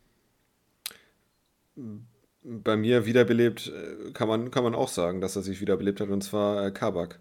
Bei 2.45 2.77
mir 2.77 3.07
wiederbelebt 3.07 3.73
äh, 3.75 4.11
kann 4.13 4.29
man, 4.29 4.51
kann 4.51 4.65
man 4.65 4.75
auch 4.75 4.89
sagen, 4.89 5.21
dass 5.21 5.37
er 5.37 5.43
sich 5.43 5.61
wiederbelebt 5.61 6.01
hat, 6.01 6.11
und 6.11 6.23
zwar 6.23 6.67
äh, 6.67 6.71
Kabak. 6.71 7.21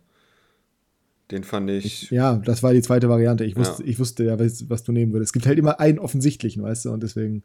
Den 1.31 1.45
fand 1.45 1.69
ich, 1.69 1.85
ich. 1.85 2.11
Ja, 2.11 2.35
das 2.35 2.61
war 2.61 2.73
die 2.73 2.81
zweite 2.81 3.07
Variante. 3.07 3.45
Ich 3.45 3.55
wusste 3.55 3.83
ja, 3.83 3.89
ich 3.89 3.99
wusste 3.99 4.25
ja 4.25 4.37
was, 4.37 4.69
was, 4.69 4.83
du 4.83 4.91
nehmen 4.91 5.13
würdest. 5.13 5.29
Es 5.29 5.33
gibt 5.33 5.45
halt 5.45 5.57
immer 5.57 5.79
einen 5.79 5.99
offensichtlichen, 5.99 6.61
weißt 6.61 6.85
du, 6.85 6.91
und 6.91 7.01
deswegen 7.01 7.43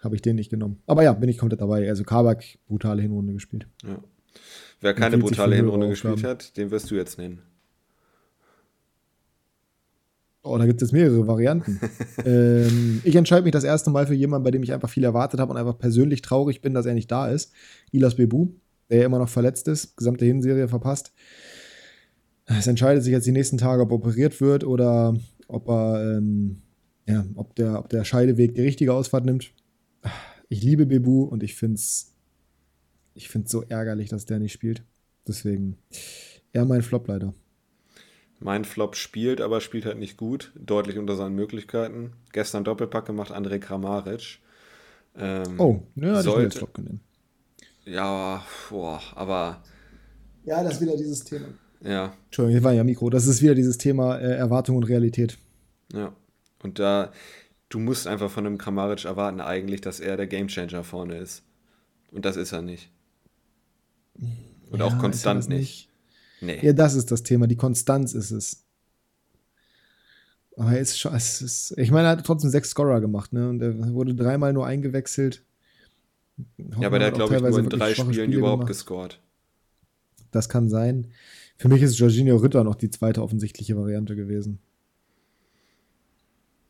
habe 0.00 0.14
ich 0.14 0.22
den 0.22 0.36
nicht 0.36 0.48
genommen. 0.48 0.80
Aber 0.86 1.02
ja, 1.02 1.12
bin 1.12 1.28
ich 1.28 1.36
komplett 1.36 1.60
dabei. 1.60 1.86
Also 1.88 2.04
Kabak, 2.04 2.44
brutale 2.68 3.02
Hinrunde 3.02 3.34
gespielt. 3.34 3.66
Ja. 3.84 3.98
Wer 4.80 4.94
keine 4.94 5.18
brutale 5.18 5.56
Hinrunde 5.56 5.88
gespielt 5.88 6.22
hat, 6.24 6.56
den 6.56 6.70
wirst 6.70 6.90
du 6.90 6.94
jetzt 6.94 7.18
nennen. 7.18 7.42
Oh, 10.42 10.56
da 10.58 10.66
gibt 10.66 10.80
es 10.80 10.92
mehrere 10.92 11.26
Varianten. 11.26 11.80
ähm, 12.24 13.00
ich 13.02 13.16
entscheide 13.16 13.42
mich 13.42 13.52
das 13.52 13.64
erste 13.64 13.90
Mal 13.90 14.06
für 14.06 14.14
jemanden, 14.14 14.44
bei 14.44 14.52
dem 14.52 14.62
ich 14.62 14.72
einfach 14.72 14.88
viel 14.88 15.02
erwartet 15.02 15.40
habe 15.40 15.50
und 15.50 15.58
einfach 15.58 15.76
persönlich 15.76 16.22
traurig 16.22 16.60
bin, 16.60 16.72
dass 16.72 16.86
er 16.86 16.94
nicht 16.94 17.10
da 17.10 17.28
ist. 17.28 17.52
Ilas 17.90 18.14
Bebu, 18.14 18.50
der 18.88 19.04
immer 19.04 19.18
noch 19.18 19.28
verletzt 19.28 19.66
ist, 19.66 19.96
gesamte 19.96 20.24
Hinserie 20.24 20.68
verpasst. 20.68 21.12
Es 22.44 22.68
entscheidet 22.68 23.02
sich 23.02 23.12
jetzt 23.12 23.26
die 23.26 23.32
nächsten 23.32 23.58
Tage, 23.58 23.82
ob 23.82 23.90
operiert 23.90 24.40
wird 24.40 24.62
oder 24.62 25.16
ob 25.48 25.68
er, 25.68 26.16
ähm, 26.18 26.62
ja, 27.08 27.24
ob 27.34 27.56
der, 27.56 27.80
ob 27.80 27.88
der 27.88 28.04
Scheideweg 28.04 28.54
die 28.54 28.62
richtige 28.62 28.92
Ausfahrt 28.92 29.24
nimmt. 29.24 29.52
Ich 30.48 30.62
liebe 30.62 30.86
Bebu 30.86 31.24
und 31.24 31.42
ich 31.42 31.56
finde 31.56 31.74
es 31.74 32.15
ich 33.16 33.28
find's 33.28 33.50
so 33.50 33.62
ärgerlich, 33.62 34.08
dass 34.08 34.26
der 34.26 34.38
nicht 34.38 34.52
spielt. 34.52 34.82
Deswegen 35.26 35.78
eher 36.52 36.64
mein 36.64 36.82
Flop 36.82 37.08
leider. 37.08 37.34
Mein 38.38 38.64
Flop 38.64 38.96
spielt, 38.96 39.40
aber 39.40 39.60
spielt 39.60 39.86
halt 39.86 39.98
nicht 39.98 40.16
gut. 40.16 40.52
Deutlich 40.54 40.98
unter 40.98 41.16
seinen 41.16 41.34
Möglichkeiten. 41.34 42.12
Gestern 42.32 42.64
Doppelpack 42.64 43.06
gemacht, 43.06 43.32
André 43.32 43.58
Kramaric. 43.58 44.38
Ähm, 45.16 45.58
oh, 45.58 45.82
ja, 45.94 46.22
sollte, 46.22 46.48
ich 46.48 46.54
Flop 46.58 46.74
genommen. 46.74 47.00
Ja, 47.86 48.44
boah, 48.68 49.00
aber. 49.14 49.62
Ja, 50.44 50.62
das 50.62 50.74
ist 50.74 50.80
wieder 50.82 50.96
dieses 50.96 51.24
Thema. 51.24 51.46
Ja. 51.80 52.14
Entschuldigung, 52.26 52.52
hier 52.52 52.64
war 52.64 52.72
ja 52.72 52.84
Mikro. 52.84 53.08
Das 53.08 53.26
ist 53.26 53.40
wieder 53.40 53.54
dieses 53.54 53.78
Thema 53.78 54.18
äh, 54.18 54.36
Erwartung 54.36 54.76
und 54.76 54.84
Realität. 54.84 55.38
Ja. 55.92 56.14
Und 56.62 56.78
da, 56.78 57.12
du 57.70 57.78
musst 57.78 58.06
einfach 58.06 58.30
von 58.30 58.46
einem 58.46 58.58
Kramaric 58.58 59.06
erwarten, 59.06 59.40
eigentlich, 59.40 59.80
dass 59.80 60.00
er 60.00 60.16
der 60.18 60.26
Gamechanger 60.26 60.84
vorne 60.84 61.16
ist. 61.16 61.42
Und 62.10 62.24
das 62.26 62.36
ist 62.36 62.52
er 62.52 62.62
nicht. 62.62 62.90
Und 64.70 64.78
ja, 64.78 64.84
auch 64.84 64.98
konstant 64.98 65.48
nicht. 65.48 65.90
nicht. 66.40 66.60
Nee. 66.60 66.66
Ja, 66.66 66.72
das 66.72 66.94
ist 66.94 67.10
das 67.10 67.22
Thema. 67.22 67.46
Die 67.46 67.56
Konstanz 67.56 68.12
ist 68.12 68.30
es. 68.30 68.64
Aber 70.56 70.72
er 70.72 70.80
ist 70.80 70.98
schon, 70.98 71.14
es 71.14 71.42
ist, 71.42 71.74
ich 71.76 71.90
meine, 71.90 72.08
er 72.08 72.12
hat 72.12 72.24
trotzdem 72.26 72.50
sechs 72.50 72.70
Scorer 72.70 73.00
gemacht, 73.00 73.32
ne? 73.32 73.48
Und 73.48 73.60
er 73.60 73.92
wurde 73.92 74.14
dreimal 74.14 74.52
nur 74.52 74.66
eingewechselt. 74.66 75.44
Ja, 76.80 76.86
aber 76.86 76.98
der 76.98 77.08
hat, 77.08 77.14
glaube 77.14 77.34
ich, 77.36 77.40
nur 77.42 77.58
in 77.58 77.68
drei 77.68 77.94
Spielen 77.94 78.12
Spiele 78.12 78.36
überhaupt 78.36 78.60
gemacht. 78.60 78.68
gescored. 78.68 79.20
Das 80.30 80.48
kann 80.48 80.68
sein. 80.68 81.08
Für 81.56 81.68
mich 81.68 81.82
ist 81.82 81.98
Jorginho 81.98 82.36
Ritter 82.36 82.64
noch 82.64 82.74
die 82.74 82.90
zweite 82.90 83.22
offensichtliche 83.22 83.76
Variante 83.76 84.16
gewesen. 84.16 84.58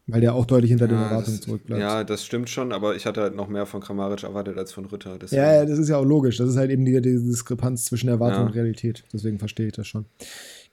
Weil 0.08 0.20
der 0.20 0.34
auch 0.34 0.46
deutlich 0.46 0.70
hinter 0.70 0.84
ja, 0.86 0.92
den 0.92 1.02
Erwartungen 1.02 1.42
zurückbleibt. 1.42 1.80
Ja, 1.80 2.04
das 2.04 2.24
stimmt 2.24 2.48
schon, 2.48 2.72
aber 2.72 2.94
ich 2.94 3.06
hatte 3.06 3.22
halt 3.22 3.34
noch 3.34 3.48
mehr 3.48 3.66
von 3.66 3.80
Kramaric 3.80 4.22
erwartet 4.22 4.56
als 4.56 4.72
von 4.72 4.86
Ritter. 4.86 5.18
Deswegen. 5.18 5.42
Ja, 5.42 5.64
das 5.64 5.80
ist 5.80 5.88
ja 5.88 5.96
auch 5.96 6.04
logisch. 6.04 6.36
Das 6.36 6.48
ist 6.48 6.56
halt 6.56 6.70
eben 6.70 6.84
die, 6.84 7.00
die 7.00 7.18
Diskrepanz 7.18 7.86
zwischen 7.86 8.08
Erwartung 8.08 8.42
ja. 8.42 8.46
und 8.46 8.54
Realität. 8.54 9.02
Deswegen 9.12 9.40
verstehe 9.40 9.66
ich 9.66 9.72
das 9.72 9.88
schon. 9.88 10.06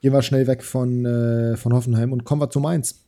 Gehen 0.01 0.13
wir 0.13 0.21
schnell 0.21 0.45
weg 0.45 0.63
von, 0.63 1.05
äh, 1.05 1.57
von 1.57 1.73
Hoffenheim 1.73 2.11
und 2.11 2.25
kommen 2.25 2.41
wir 2.41 2.51
zu 2.51 2.59
Mainz. 2.59 2.99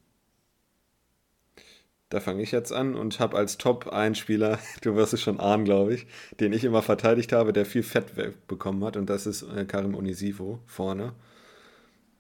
Da 2.10 2.20
fange 2.20 2.42
ich 2.42 2.52
jetzt 2.52 2.72
an 2.72 2.96
und 2.96 3.20
habe 3.20 3.38
als 3.38 3.60
Top 3.60 3.90
einen 3.90 4.16
Spieler, 4.16 4.58
du 4.82 4.96
wirst 4.96 5.14
es 5.14 5.22
schon 5.22 5.40
ahnen, 5.40 5.64
glaube 5.64 5.94
ich, 5.94 6.08
den 6.40 6.54
ich 6.54 6.64
immer 6.64 6.82
verteidigt 6.82 7.34
habe, 7.34 7.54
der 7.54 7.66
viel 7.66 7.84
Fett 7.84 8.06
bekommen 8.48 8.84
hat 8.84 8.98
und 8.98 9.12
das 9.12 9.28
ist 9.28 9.44
äh, 9.44 9.66
Karim 9.66 9.94
Onisivo 9.94 10.60
vorne. 10.66 11.14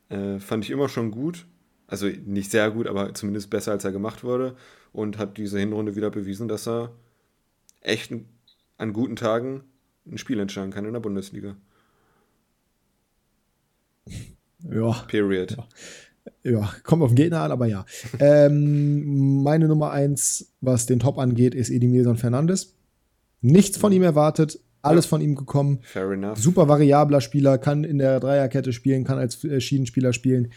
Äh, 0.09 0.37
fand 0.37 0.63
ich 0.63 0.69
immer 0.69 0.89
schon 0.89 1.09
gut 1.09 1.47
also 1.87 2.07
nicht 2.07 2.51
sehr 2.51 2.71
gut, 2.71 2.87
aber 2.87 3.13
zumindest 3.13 3.49
besser, 3.49 3.71
als 3.71 3.83
er 3.85 3.91
gemacht 3.91 4.23
wurde. 4.23 4.55
Und 4.91 5.17
hat 5.17 5.37
diese 5.37 5.59
Hinrunde 5.59 5.95
wieder 5.95 6.09
bewiesen, 6.09 6.47
dass 6.47 6.67
er 6.67 6.91
echt 7.81 8.13
an 8.77 8.93
guten 8.93 9.15
Tagen 9.15 9.63
ein 10.09 10.17
Spiel 10.17 10.39
entscheiden 10.39 10.71
kann 10.71 10.85
in 10.85 10.93
der 10.93 10.99
Bundesliga. 10.99 11.55
Ja. 14.67 14.93
Period. 15.07 15.51
Ja. 15.51 15.67
Ja, 16.41 16.73
kommt 16.81 17.03
auf 17.03 17.11
den 17.11 17.17
Gegner 17.17 17.41
an, 17.41 17.51
aber 17.51 17.67
ja. 17.67 17.85
ähm, 18.19 19.43
meine 19.43 19.67
Nummer 19.67 19.91
eins, 19.91 20.53
was 20.59 20.87
den 20.87 20.97
Top 20.97 21.19
angeht, 21.19 21.53
ist 21.53 21.69
Edimilson 21.69 22.17
Fernandes. 22.17 22.73
Nichts 23.41 23.77
von 23.77 23.91
ihm 23.91 24.01
erwartet, 24.01 24.59
alles 24.81 25.05
ja. 25.05 25.09
von 25.09 25.21
ihm 25.21 25.35
gekommen. 25.35 25.81
Fair 25.83 26.09
enough. 26.09 26.39
Super 26.39 26.67
variabler 26.67 27.21
Spieler, 27.21 27.59
kann 27.59 27.83
in 27.83 27.99
der 27.99 28.19
Dreierkette 28.19 28.73
spielen, 28.73 29.03
kann 29.03 29.19
als 29.19 29.43
äh, 29.43 29.61
Schienenspieler 29.61 30.13
spielen 30.13 30.51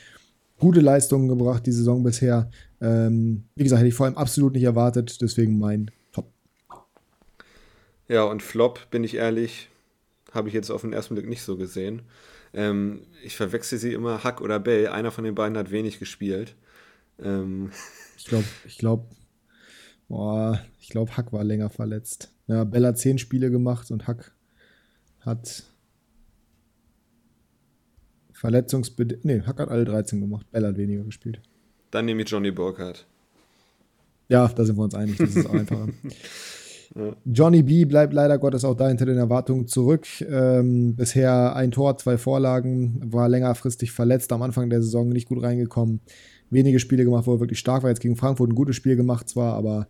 gute 0.58 0.80
Leistungen 0.80 1.28
gebracht 1.28 1.66
die 1.66 1.72
Saison 1.72 2.02
bisher. 2.02 2.50
Ähm, 2.80 3.44
wie 3.54 3.64
gesagt, 3.64 3.80
hätte 3.80 3.88
ich 3.88 3.94
vor 3.94 4.06
allem 4.06 4.16
absolut 4.16 4.52
nicht 4.52 4.64
erwartet, 4.64 5.20
deswegen 5.20 5.58
mein 5.58 5.90
Top. 6.12 6.30
Ja, 8.08 8.24
und 8.24 8.42
Flop, 8.42 8.90
bin 8.90 9.04
ich 9.04 9.16
ehrlich, 9.16 9.68
habe 10.32 10.48
ich 10.48 10.54
jetzt 10.54 10.70
auf 10.70 10.82
den 10.82 10.92
ersten 10.92 11.14
Blick 11.14 11.28
nicht 11.28 11.42
so 11.42 11.56
gesehen. 11.56 12.02
Ähm, 12.54 13.02
ich 13.24 13.36
verwechsel 13.36 13.78
sie 13.78 13.92
immer, 13.92 14.24
Hack 14.24 14.40
oder 14.40 14.58
Bell. 14.58 14.88
Einer 14.88 15.10
von 15.10 15.24
den 15.24 15.34
beiden 15.34 15.56
hat 15.58 15.70
wenig 15.70 15.98
gespielt. 15.98 16.54
Ähm. 17.22 17.70
Ich 18.18 18.24
glaube, 18.24 18.44
ich 18.66 18.78
glaube, 18.78 19.06
ich 20.80 20.88
glaube, 20.88 21.16
Hack 21.16 21.32
war 21.32 21.44
länger 21.44 21.70
verletzt. 21.70 22.32
Ja, 22.48 22.64
Bell 22.64 22.84
hat 22.84 22.98
zehn 22.98 23.16
Spiele 23.16 23.48
gemacht 23.48 23.92
und 23.92 24.08
Hack 24.08 24.32
hat 25.20 25.62
Verletzungsbedingt. 28.38 29.24
Nee, 29.24 29.42
Hack 29.44 29.58
hat 29.58 29.68
alle 29.68 29.84
13 29.84 30.20
gemacht. 30.20 30.46
Bell 30.52 30.64
hat 30.64 30.76
weniger 30.76 31.02
gespielt. 31.02 31.40
Dann 31.90 32.04
nehme 32.04 32.22
ich 32.22 32.30
Johnny 32.30 32.52
Burkhardt. 32.52 33.04
Ja, 34.28 34.46
da 34.46 34.64
sind 34.64 34.76
wir 34.76 34.84
uns 34.84 34.94
einig. 34.94 35.16
Das 35.16 35.34
ist 35.34 35.50
einfacher. 35.50 35.88
ja. 36.94 37.16
Johnny 37.24 37.64
B 37.64 37.84
bleibt 37.84 38.12
leider 38.12 38.38
Gottes 38.38 38.64
auch 38.64 38.76
da 38.76 38.86
hinter 38.86 39.06
den 39.06 39.16
Erwartungen 39.16 39.66
zurück. 39.66 40.06
Ähm, 40.20 40.94
bisher 40.94 41.56
ein 41.56 41.72
Tor, 41.72 41.98
zwei 41.98 42.16
Vorlagen, 42.16 43.00
war 43.12 43.28
längerfristig 43.28 43.90
verletzt, 43.90 44.30
am 44.32 44.42
Anfang 44.42 44.70
der 44.70 44.82
Saison 44.82 45.08
nicht 45.08 45.28
gut 45.28 45.42
reingekommen. 45.42 46.00
Wenige 46.48 46.78
Spiele 46.78 47.04
gemacht, 47.04 47.26
wo 47.26 47.34
er 47.34 47.40
wirklich 47.40 47.58
stark 47.58 47.82
war. 47.82 47.90
Jetzt 47.90 48.00
gegen 48.00 48.14
Frankfurt 48.14 48.50
ein 48.50 48.54
gutes 48.54 48.76
Spiel 48.76 48.94
gemacht 48.94 49.28
zwar, 49.28 49.54
aber 49.54 49.88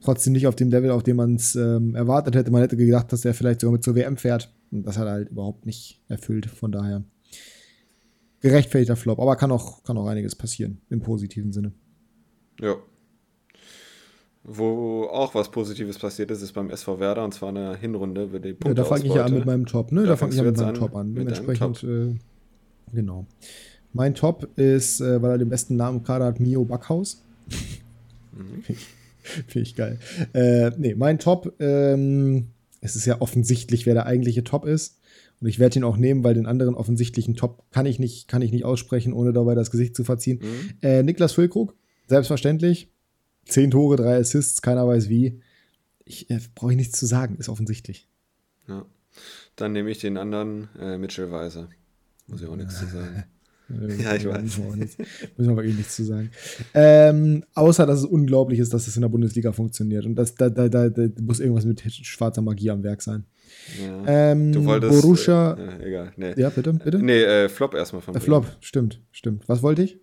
trotzdem 0.00 0.32
nicht 0.32 0.46
auf 0.46 0.54
dem 0.54 0.70
Level, 0.70 0.92
auf 0.92 1.02
dem 1.02 1.16
man 1.16 1.34
es 1.34 1.56
ähm, 1.56 1.96
erwartet 1.96 2.36
hätte. 2.36 2.52
Man 2.52 2.62
hätte 2.62 2.76
gedacht, 2.76 3.12
dass 3.12 3.24
er 3.24 3.34
vielleicht 3.34 3.62
sogar 3.62 3.72
mit 3.72 3.82
zur 3.82 3.96
WM 3.96 4.16
fährt. 4.16 4.54
Und 4.70 4.86
das 4.86 4.96
hat 4.96 5.06
er 5.06 5.12
halt 5.12 5.30
überhaupt 5.30 5.66
nicht 5.66 6.00
erfüllt. 6.08 6.46
Von 6.46 6.70
daher 6.70 7.02
gerechtfertigter 8.40 8.96
Flop, 8.96 9.18
aber 9.18 9.36
kann 9.36 9.52
auch, 9.52 9.82
kann 9.84 9.96
auch 9.96 10.06
einiges 10.06 10.34
passieren 10.34 10.80
im 10.90 11.00
positiven 11.00 11.52
Sinne. 11.52 11.72
Ja. 12.60 12.76
Wo 14.42 15.04
auch 15.04 15.34
was 15.34 15.50
Positives 15.50 15.98
passiert 15.98 16.30
ist, 16.30 16.40
ist 16.40 16.52
beim 16.52 16.70
SV 16.70 16.98
Werder 16.98 17.24
und 17.24 17.34
zwar 17.34 17.50
in 17.50 17.56
der 17.56 17.76
Hinrunde 17.76 18.24
über 18.24 18.40
die 18.40 18.56
Ja, 18.64 18.74
da 18.74 18.84
fange 18.84 19.04
ich 19.04 19.14
ja 19.14 19.24
an 19.24 19.34
mit 19.34 19.44
meinem 19.44 19.66
Top, 19.66 19.92
ne? 19.92 20.02
Da, 20.02 20.08
da 20.08 20.16
fange 20.16 20.32
ich 20.32 20.38
ja 20.38 20.44
mit 20.44 20.56
meinem 20.56 20.68
an, 20.68 20.74
Top 20.74 20.96
an. 20.96 21.14
Dementsprechend, 21.14 21.84
äh, 21.84 22.14
genau. 22.92 23.26
Mein 23.92 24.14
Top 24.14 24.48
ist, 24.56 25.00
äh, 25.00 25.20
weil 25.20 25.32
er 25.32 25.38
den 25.38 25.50
besten 25.50 25.76
Namen 25.76 26.02
gerade 26.02 26.24
hat, 26.24 26.40
Mio 26.40 26.64
Backhaus. 26.64 27.22
Mhm. 28.32 28.64
Finde 29.22 29.60
ich 29.60 29.76
geil. 29.76 29.98
Äh, 30.32 30.70
nee, 30.78 30.94
mein 30.94 31.18
Top, 31.18 31.52
ähm, 31.60 32.48
es 32.80 32.96
ist 32.96 33.04
ja 33.04 33.20
offensichtlich, 33.20 33.84
wer 33.84 33.94
der 33.94 34.06
eigentliche 34.06 34.42
Top 34.42 34.64
ist. 34.64 34.99
Und 35.40 35.48
ich 35.48 35.58
werde 35.58 35.78
ihn 35.78 35.84
auch 35.84 35.96
nehmen, 35.96 36.22
weil 36.22 36.34
den 36.34 36.46
anderen 36.46 36.74
offensichtlichen 36.74 37.34
Top 37.34 37.64
kann 37.70 37.86
ich 37.86 37.98
nicht, 37.98 38.28
kann 38.28 38.42
ich 38.42 38.52
nicht 38.52 38.64
aussprechen, 38.64 39.12
ohne 39.12 39.32
dabei 39.32 39.54
das 39.54 39.70
Gesicht 39.70 39.96
zu 39.96 40.04
verziehen. 40.04 40.40
Mhm. 40.42 40.70
Äh, 40.82 41.02
Niklas 41.02 41.32
Füllkrug, 41.32 41.74
selbstverständlich. 42.06 42.92
Zehn 43.46 43.70
Tore, 43.70 43.96
drei 43.96 44.18
Assists, 44.18 44.60
keiner 44.60 44.86
weiß 44.86 45.08
wie. 45.08 45.40
Ich 46.04 46.28
äh, 46.30 46.40
brauche 46.54 46.72
ich 46.72 46.76
nichts 46.76 46.98
zu 46.98 47.06
sagen, 47.06 47.36
ist 47.38 47.48
offensichtlich. 47.48 48.06
Ja. 48.68 48.84
Dann 49.56 49.72
nehme 49.72 49.90
ich 49.90 49.98
den 49.98 50.16
anderen 50.16 50.68
äh, 50.78 50.98
Mitchell 50.98 51.30
Weiser. 51.30 51.68
Muss 52.26 52.42
ich 52.42 52.48
auch 52.48 52.56
nichts 52.56 52.78
zu 52.78 52.86
sagen. 52.86 53.24
Ja, 54.02 54.16
ich 54.16 54.26
weiß. 54.26 54.58
Müssen 54.58 54.96
wir, 55.36 55.56
wirklich 55.56 55.76
nichts 55.76 55.94
zu 55.94 56.02
sagen. 56.02 56.32
Ähm, 56.74 57.44
außer, 57.54 57.86
dass 57.86 58.00
es 58.00 58.04
unglaublich 58.04 58.58
ist, 58.58 58.74
dass 58.74 58.88
es 58.88 58.96
in 58.96 59.02
der 59.02 59.08
Bundesliga 59.08 59.52
funktioniert. 59.52 60.06
Und 60.06 60.16
das, 60.16 60.34
da, 60.34 60.50
da, 60.50 60.68
da, 60.68 60.88
da 60.88 61.08
muss 61.22 61.38
irgendwas 61.38 61.66
mit 61.66 61.80
schwarzer 61.80 62.42
Magie 62.42 62.70
am 62.70 62.82
Werk 62.82 63.00
sein. 63.00 63.26
Ja. 63.80 64.30
Ähm, 64.32 64.52
du 64.52 64.64
wolltest. 64.64 65.02
Borussia. 65.02 65.54
Äh, 65.54 65.64
ja, 65.64 65.86
egal. 65.86 66.12
Nee. 66.16 66.34
Ja, 66.36 66.50
bitte, 66.50 66.72
bitte. 66.72 66.98
Nee, 66.98 67.22
äh, 67.22 67.48
Flop 67.48 67.74
erstmal 67.74 68.02
von 68.02 68.14
äh, 68.14 68.20
Flop, 68.20 68.46
stimmt, 68.60 69.00
stimmt. 69.10 69.48
Was 69.48 69.62
wollte 69.62 69.82
ich? 69.82 69.98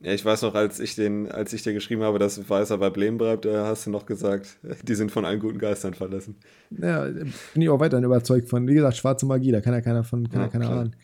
Ja, 0.00 0.12
ich 0.12 0.24
weiß 0.24 0.42
noch, 0.42 0.54
als 0.54 0.78
ich, 0.78 0.94
den, 0.94 1.28
als 1.28 1.52
ich 1.52 1.64
dir 1.64 1.72
geschrieben 1.72 2.02
habe, 2.02 2.20
dass 2.20 2.48
Weißer 2.48 2.78
bei 2.78 2.88
Bremen 2.88 3.18
bleibt, 3.18 3.44
da 3.44 3.66
hast 3.66 3.86
du 3.86 3.90
noch 3.90 4.06
gesagt, 4.06 4.58
die 4.84 4.94
sind 4.94 5.10
von 5.10 5.24
allen 5.24 5.40
guten 5.40 5.58
Geistern 5.58 5.94
verlassen. 5.94 6.36
Ja, 6.70 7.04
bin 7.04 7.62
ich 7.62 7.68
auch 7.68 7.80
weiterhin 7.80 8.04
überzeugt 8.04 8.48
von. 8.48 8.68
Wie 8.68 8.74
gesagt, 8.74 8.96
schwarze 8.96 9.26
Magie, 9.26 9.50
da 9.50 9.60
kann 9.60 9.74
ja 9.74 9.80
keiner 9.80 10.04
von, 10.04 10.28
kann 10.28 10.40
ja, 10.40 10.46
ja 10.46 10.52
keiner 10.52 10.70
ahnen. 10.70 10.96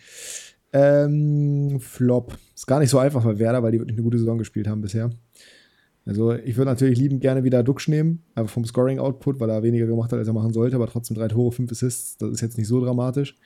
Ähm, 0.73 1.81
Flop. 1.81 2.37
Ist 2.55 2.67
gar 2.67 2.81
nicht 2.81 2.91
so 2.91 2.99
einfach 2.99 3.25
bei 3.25 3.39
Werder, 3.39 3.63
weil 3.63 3.73
die 3.73 3.79
wirklich 3.79 3.97
eine 3.97 4.05
gute 4.05 4.19
Saison 4.19 4.39
gespielt 4.39 4.69
haben 4.69 4.81
bisher. 4.81 5.11
Also 6.07 6.33
ich 6.33 6.57
würde 6.57 6.71
natürlich 6.71 6.99
liebend 6.99 7.21
gerne 7.23 7.45
wieder 7.45 7.63
Duxch 7.63 7.89
nehmen, 7.89 8.23
aber 8.35 8.49
vom 8.49 8.65
Scoring-Output, 8.65 9.41
weil 9.41 9.49
er 9.49 9.63
weniger 9.63 9.87
gemacht 9.87 10.13
hat, 10.13 10.19
als 10.19 10.29
er 10.29 10.35
machen 10.35 10.53
sollte, 10.53 10.77
aber 10.77 10.87
trotzdem 10.87 11.17
drei 11.17 11.29
Tore, 11.29 11.53
fünf 11.53 11.73
Assists, 11.73 12.19
das 12.19 12.31
ist 12.31 12.41
jetzt 12.43 12.59
nicht 12.59 12.69
so 12.69 12.85
dramatisch. 12.85 13.37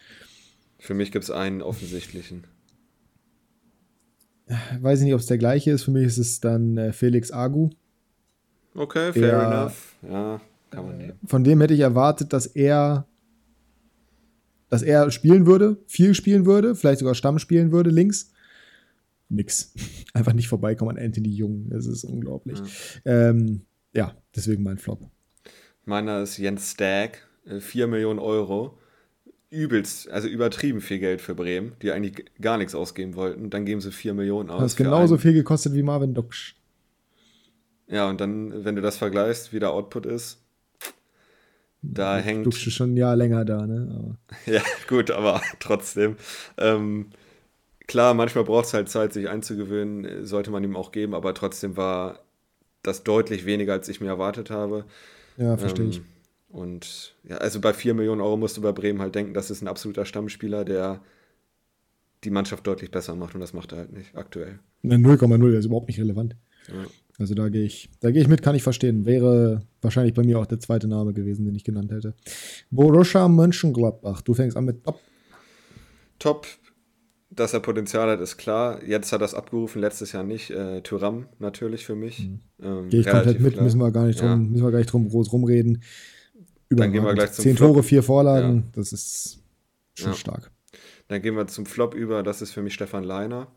Für 0.79 0.95
mich 0.95 1.13
gibt 1.13 1.25
es 1.25 1.31
einen 1.31 1.63
offensichtlichen 1.63 2.45
weiß 4.81 5.01
ich 5.01 5.05
nicht, 5.05 5.15
ob 5.15 5.21
es 5.21 5.27
der 5.27 5.39
gleiche 5.39 5.71
ist. 5.71 5.85
Für 5.85 5.91
mich 5.91 6.07
ist 6.07 6.19
es 6.19 6.41
dann 6.41 6.77
äh, 6.77 6.93
Felix 6.93 7.31
Agu. 7.31 7.71
Okay, 8.75 9.13
fair 9.13 9.23
der, 9.23 9.43
enough. 9.43 9.97
Ja, 10.03 10.41
kann 10.71 10.87
man 10.87 10.99
nehmen. 10.99 11.19
Von 11.27 11.45
dem 11.45 11.61
hätte 11.61 11.75
ich 11.75 11.81
erwartet, 11.81 12.33
dass 12.33 12.47
er 12.47 13.07
dass 14.71 14.83
er 14.83 15.11
spielen 15.11 15.47
würde, 15.47 15.79
viel 15.87 16.15
spielen 16.15 16.45
würde, 16.45 16.75
vielleicht 16.75 16.99
sogar 16.99 17.15
Stamm 17.15 17.39
spielen 17.39 17.73
würde, 17.73 17.89
links. 17.89 18.33
Nix. 19.29 19.75
Einfach 20.13 20.33
nicht 20.33 20.49
vorbeikommen 20.49 20.97
an 20.97 21.05
Anthony 21.05 21.31
Jung. 21.31 21.69
Das 21.71 21.87
ist 21.87 22.05
unglaublich. 22.05 22.59
Ja, 23.05 23.31
ähm, 23.31 23.63
ja 23.93 24.17
deswegen 24.35 24.63
mein 24.63 24.79
Flop. 24.79 25.11
Meiner 25.85 26.23
ist 26.23 26.39
Jens 26.39 26.73
Stagg, 26.73 27.19
4 27.59 27.85
äh, 27.85 27.87
Millionen 27.87 28.19
Euro 28.19 28.79
übelst, 29.51 30.11
also 30.11 30.29
übertrieben 30.29 30.81
viel 30.81 30.99
Geld 30.99 31.23
für 31.23 31.35
Bremen, 31.35 31.73
die 31.81 31.91
eigentlich 31.93 32.27
gar 32.41 32.59
nichts 32.59 32.75
ausgeben 32.75 33.15
wollten. 33.15 33.51
Dann 33.51 33.65
geben 33.65 33.81
sie 33.81 33.91
4 33.91 34.15
Millionen 34.15 34.51
aus. 34.51 34.61
Das 34.61 34.77
genauso 34.77 35.15
einen. 35.15 35.23
viel 35.23 35.33
gekostet 35.33 35.75
wie 35.75 35.83
Marvin 35.83 36.15
Duksch. 36.15 36.55
Ja, 37.87 38.09
und 38.09 38.21
dann, 38.21 38.65
wenn 38.65 38.77
du 38.77 38.83
das 38.83 38.99
vergleichst, 38.99 39.53
wie 39.53 39.61
der 39.61 39.73
Output 39.73 40.05
ist, 40.05 40.43
da 41.81 42.19
ja, 42.19 42.25
hängt. 42.25 42.45
Duksch 42.45 42.67
ist 42.67 42.75
schon 42.75 42.93
ein 42.93 42.97
Jahr 42.97 43.17
länger 43.17 43.45
da, 43.45 43.67
ne? 43.67 43.89
Aber. 43.99 44.19
ja, 44.53 44.63
gut, 44.89 45.11
aber 45.11 45.41
trotzdem. 45.61 46.17
Ähm, 46.59 47.07
klar, 47.89 48.15
manchmal 48.15 48.45
braucht 48.45 48.67
es 48.67 48.75
halt 48.75 48.89
Zeit, 48.89 49.13
sich 49.13 49.29
einzugewöhnen, 49.29 50.25
sollte 50.25 50.53
man 50.53 50.63
ihm 50.63 50.77
auch 50.77 50.93
geben, 50.93 51.15
aber 51.15 51.35
trotzdem 51.35 51.77
war 51.77 52.21
das 52.85 53.03
deutlich 53.03 53.45
weniger, 53.45 53.73
als 53.73 53.89
ich 53.89 54.01
mir 54.01 54.07
erwartet 54.07 54.51
habe. 54.51 54.85
Ja, 55.37 55.57
verstehe 55.57 55.87
ähm, 55.87 55.91
ich. 55.91 56.03
Und 56.51 57.17
ja, 57.25 57.39
also 57.39 57.61
bei 57.61 57.75
4 57.75 57.95
Millionen 57.95 58.21
Euro 58.21 58.37
musst 58.37 58.57
du 58.57 58.63
bei 58.63 58.73
Bremen 58.73 59.01
halt 59.01 59.15
denken, 59.15 59.35
das 59.35 59.51
ist 59.51 59.61
ein 59.61 59.69
absoluter 59.69 60.05
Stammspieler, 60.05 60.65
der 60.65 61.01
die 62.25 62.31
Mannschaft 62.31 62.67
deutlich 62.67 62.91
besser 62.91 63.15
macht 63.17 63.35
und 63.35 63.41
das 63.41 63.53
macht 63.53 63.73
er 63.73 63.79
halt 63.79 63.93
nicht 63.93 64.17
aktuell. 64.17 64.59
0,0, 64.85 65.51
der 65.51 65.59
ist 65.59 65.67
überhaupt 65.67 65.89
nicht 65.89 66.01
relevant. 66.01 66.37
Ja. 66.69 66.87
Also 67.19 67.35
da 67.35 67.49
gehe 67.49 67.65
ich, 67.65 67.91
da 68.01 68.11
gehe 68.11 68.23
ich 68.23 68.29
mit, 68.29 68.43
kann 68.43 68.55
ich 68.55 68.63
verstehen. 68.63 69.05
Wäre 69.05 69.63
wahrscheinlich 69.83 70.15
bei 70.15 70.23
mir 70.23 70.39
auch 70.39 70.47
der 70.47 70.61
zweite 70.61 70.89
Name 70.89 71.13
gewesen, 71.13 71.45
den 71.45 71.55
ich 71.55 71.65
genannt 71.65 71.91
hätte. 71.91 72.15
Borussia 72.71 73.29
Mönchengladbach, 73.29 74.23
du 74.23 74.35
fängst 74.35 74.57
an 74.57 74.65
mit 74.65 74.85
Top. 74.85 75.01
Top, 76.19 76.47
dass 77.31 77.53
er 77.53 77.61
Potenzial 77.61 78.09
hat, 78.09 78.21
ist 78.21 78.39
klar. 78.39 78.83
Jetzt 78.85 79.13
hat 79.13 79.21
er 79.21 79.27
es 79.27 79.35
abgerufen, 79.35 79.81
letztes 79.81 80.13
Jahr 80.13 80.23
nicht. 80.23 80.51
Äh, 80.51 80.81
Tyram 80.83 81.27
natürlich 81.39 81.85
für 81.85 81.95
mich. 81.95 82.21
Mhm. 82.21 82.41
Ähm, 82.63 82.89
gehe 82.89 83.01
ich 83.01 83.07
komplett 83.07 83.41
mit, 83.41 83.61
müssen 83.61 83.79
wir 83.79 83.91
gar 83.91 84.07
nicht 84.07 84.21
drum, 84.21 84.29
ja. 84.29 84.37
müssen 84.37 84.65
wir 84.65 84.71
gar 84.71 84.79
nicht 84.79 84.93
drum 84.93 85.09
groß 85.09 85.33
rumreden. 85.33 85.83
Über 86.69 86.83
Dann 86.83 86.93
gehen 86.93 87.05
wir 87.05 87.15
gleich 87.15 87.33
zum 87.33 87.43
Zehn 87.43 87.57
Flop. 87.57 87.73
Tore, 87.73 87.83
vier 87.83 88.03
Vorlagen, 88.03 88.57
ja. 88.57 88.73
das 88.75 88.93
ist 88.93 89.43
schon 89.95 90.13
ja. 90.13 90.17
stark. 90.17 90.51
Dann 91.09 91.23
gehen 91.23 91.37
wir 91.37 91.47
zum 91.47 91.67
Flop 91.67 91.95
über, 91.95 92.23
das 92.23 92.43
ist 92.43 92.53
für 92.53 92.63
mich 92.63 92.75
Stefan 92.75 93.05
Leiner, 93.05 93.49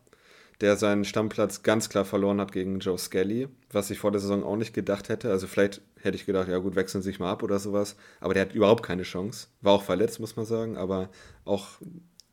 der 0.62 0.76
seinen 0.76 1.04
Stammplatz 1.04 1.62
ganz 1.62 1.88
klar 1.88 2.04
verloren 2.04 2.40
hat 2.40 2.52
gegen 2.52 2.78
Joe 2.78 2.96
Skelly, 2.96 3.48
was 3.70 3.90
ich 3.90 3.98
vor 3.98 4.10
der 4.10 4.20
Saison 4.20 4.42
auch 4.42 4.56
nicht 4.56 4.72
gedacht 4.72 5.08
hätte. 5.08 5.30
Also 5.30 5.46
vielleicht 5.46 5.82
hätte 6.00 6.16
ich 6.16 6.24
gedacht, 6.24 6.48
ja 6.48 6.58
gut, 6.58 6.76
wechseln 6.76 7.02
Sie 7.02 7.10
sich 7.10 7.18
mal 7.18 7.30
ab 7.30 7.42
oder 7.42 7.58
sowas. 7.58 7.96
Aber 8.20 8.32
der 8.32 8.42
hat 8.42 8.54
überhaupt 8.54 8.82
keine 8.82 9.02
Chance. 9.02 9.48
War 9.60 9.72
auch 9.72 9.82
verletzt, 9.82 10.20
muss 10.20 10.36
man 10.36 10.46
sagen, 10.46 10.76
aber 10.76 11.10
auch 11.44 11.68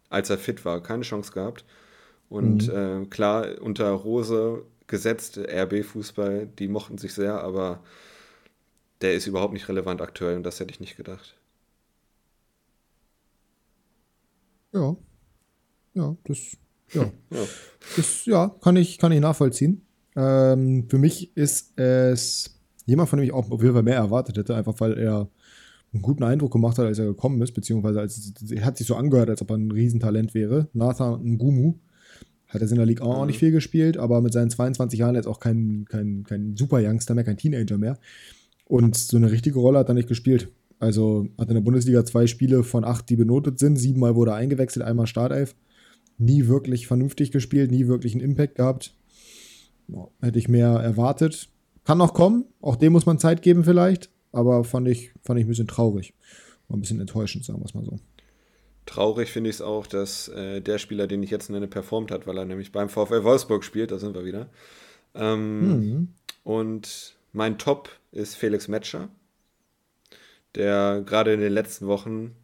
als 0.09 0.29
er 0.29 0.37
fit 0.37 0.65
war, 0.65 0.81
keine 0.81 1.03
Chance 1.03 1.31
gehabt. 1.31 1.65
Und 2.29 2.67
mhm. 2.67 3.03
äh, 3.03 3.05
klar, 3.07 3.61
unter 3.61 3.89
Rose 3.91 4.63
gesetzt, 4.87 5.37
RB-Fußball, 5.37 6.47
die 6.47 6.67
mochten 6.67 6.97
sich 6.97 7.13
sehr, 7.13 7.41
aber 7.41 7.81
der 9.01 9.13
ist 9.13 9.27
überhaupt 9.27 9.53
nicht 9.53 9.69
relevant 9.69 10.01
aktuell 10.01 10.35
und 10.35 10.43
das 10.43 10.59
hätte 10.59 10.71
ich 10.71 10.79
nicht 10.79 10.97
gedacht. 10.97 11.35
Ja. 14.73 14.95
Ja, 15.93 16.15
das, 16.25 16.57
ja. 16.93 17.03
ja. 17.31 17.45
Das, 17.95 18.25
ja, 18.25 18.55
kann 18.61 18.75
ich, 18.75 18.97
kann 18.97 19.11
ich 19.11 19.19
nachvollziehen. 19.19 19.85
Ähm, 20.15 20.87
für 20.89 20.97
mich 20.97 21.35
ist 21.35 21.77
es 21.79 22.59
jemand, 22.85 23.09
von 23.09 23.17
dem 23.17 23.25
ich 23.25 23.33
auch 23.33 23.49
auf 23.49 23.61
jeden 23.61 23.73
Fall 23.73 23.83
mehr 23.83 23.95
erwartet 23.95 24.37
hätte, 24.37 24.55
einfach 24.55 24.79
weil 24.79 24.97
er 24.97 25.29
einen 25.93 26.01
guten 26.01 26.23
Eindruck 26.23 26.51
gemacht 26.51 26.77
hat, 26.77 26.85
als 26.85 26.99
er 26.99 27.05
gekommen 27.05 27.41
ist, 27.41 27.53
beziehungsweise 27.53 27.99
als, 27.99 28.33
er 28.49 28.65
hat 28.65 28.77
sich 28.77 28.87
so 28.87 28.95
angehört, 28.95 29.29
als 29.29 29.41
ob 29.41 29.49
er 29.51 29.57
ein 29.57 29.71
Riesentalent 29.71 30.33
wäre. 30.33 30.67
Nathan 30.73 31.23
Ngumu 31.23 31.75
hat 32.47 32.61
er 32.61 32.69
in 32.69 32.75
der 32.75 32.85
Liga 32.85 33.03
auch, 33.03 33.21
mhm. 33.21 33.27
nicht 33.27 33.39
viel 33.39 33.51
gespielt, 33.51 33.97
aber 33.97 34.21
mit 34.21 34.33
seinen 34.33 34.49
22 34.49 34.99
Jahren 34.99 35.15
jetzt 35.15 35.27
auch 35.27 35.39
kein, 35.39 35.85
kein, 35.89 36.23
kein 36.23 36.55
Super-Youngster 36.55 37.15
mehr, 37.15 37.23
kein 37.23 37.37
Teenager 37.37 37.77
mehr. 37.77 37.97
Und 38.65 38.97
so 38.97 39.17
eine 39.17 39.31
richtige 39.31 39.59
Rolle 39.59 39.79
hat 39.79 39.87
er 39.87 39.95
nicht 39.95 40.07
gespielt. 40.07 40.49
Also 40.79 41.27
hat 41.37 41.49
in 41.49 41.55
der 41.55 41.61
Bundesliga 41.61 42.05
zwei 42.05 42.27
Spiele 42.27 42.63
von 42.63 42.85
acht, 42.85 43.09
die 43.09 43.15
benotet 43.15 43.59
sind. 43.59 43.77
Siebenmal 43.77 44.15
wurde 44.15 44.31
er 44.31 44.37
eingewechselt, 44.37 44.85
einmal 44.85 45.07
Startelf. 45.07 45.55
Nie 46.17 46.47
wirklich 46.47 46.87
vernünftig 46.87 47.31
gespielt, 47.31 47.71
nie 47.71 47.87
wirklich 47.87 48.13
einen 48.13 48.23
Impact 48.23 48.55
gehabt. 48.55 48.95
Hätte 50.21 50.39
ich 50.39 50.47
mehr 50.47 50.69
erwartet. 50.69 51.49
Kann 51.83 51.97
noch 51.97 52.13
kommen, 52.13 52.45
auch 52.61 52.75
dem 52.75 52.93
muss 52.93 53.05
man 53.05 53.19
Zeit 53.19 53.41
geben 53.41 53.63
vielleicht. 53.63 54.11
Aber 54.31 54.63
fand 54.63 54.87
ich, 54.87 55.11
fand 55.23 55.39
ich 55.39 55.45
ein 55.45 55.49
bisschen 55.49 55.67
traurig. 55.67 56.13
War 56.67 56.77
ein 56.77 56.81
bisschen 56.81 56.99
enttäuschend, 56.99 57.45
sagen 57.45 57.59
wir 57.59 57.65
es 57.65 57.73
mal 57.73 57.85
so. 57.85 57.99
Traurig 58.85 59.29
finde 59.29 59.49
ich 59.49 59.57
es 59.57 59.61
auch, 59.61 59.85
dass 59.85 60.29
äh, 60.29 60.61
der 60.61 60.79
Spieler, 60.79 61.07
den 61.07 61.21
ich 61.21 61.29
jetzt 61.29 61.49
nenne, 61.49 61.67
performt 61.67 62.11
hat, 62.11 62.25
weil 62.25 62.37
er 62.37 62.45
nämlich 62.45 62.71
beim 62.71 62.89
VfL 62.89 63.23
Wolfsburg 63.23 63.63
spielt, 63.63 63.91
da 63.91 63.99
sind 63.99 64.15
wir 64.15 64.25
wieder. 64.25 64.49
Ähm, 65.13 65.61
mhm. 65.61 66.07
Und 66.43 67.15
mein 67.33 67.57
Top 67.57 67.89
ist 68.11 68.35
Felix 68.35 68.67
Metscher, 68.67 69.09
der 70.55 71.03
gerade 71.05 71.33
in 71.33 71.39
den 71.39 71.53
letzten 71.53 71.87
Wochen 71.87 72.35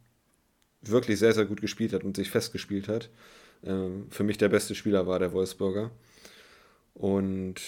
wirklich 0.81 1.19
sehr, 1.19 1.33
sehr 1.33 1.45
gut 1.45 1.61
gespielt 1.61 1.93
hat 1.93 2.03
und 2.03 2.15
sich 2.15 2.29
festgespielt 2.29 2.87
hat. 2.87 3.09
Ähm, 3.63 4.07
für 4.09 4.23
mich 4.23 4.37
der 4.37 4.49
beste 4.49 4.75
Spieler 4.75 5.07
war 5.07 5.19
der 5.19 5.33
Wolfsburger. 5.33 5.91
Und 6.93 7.61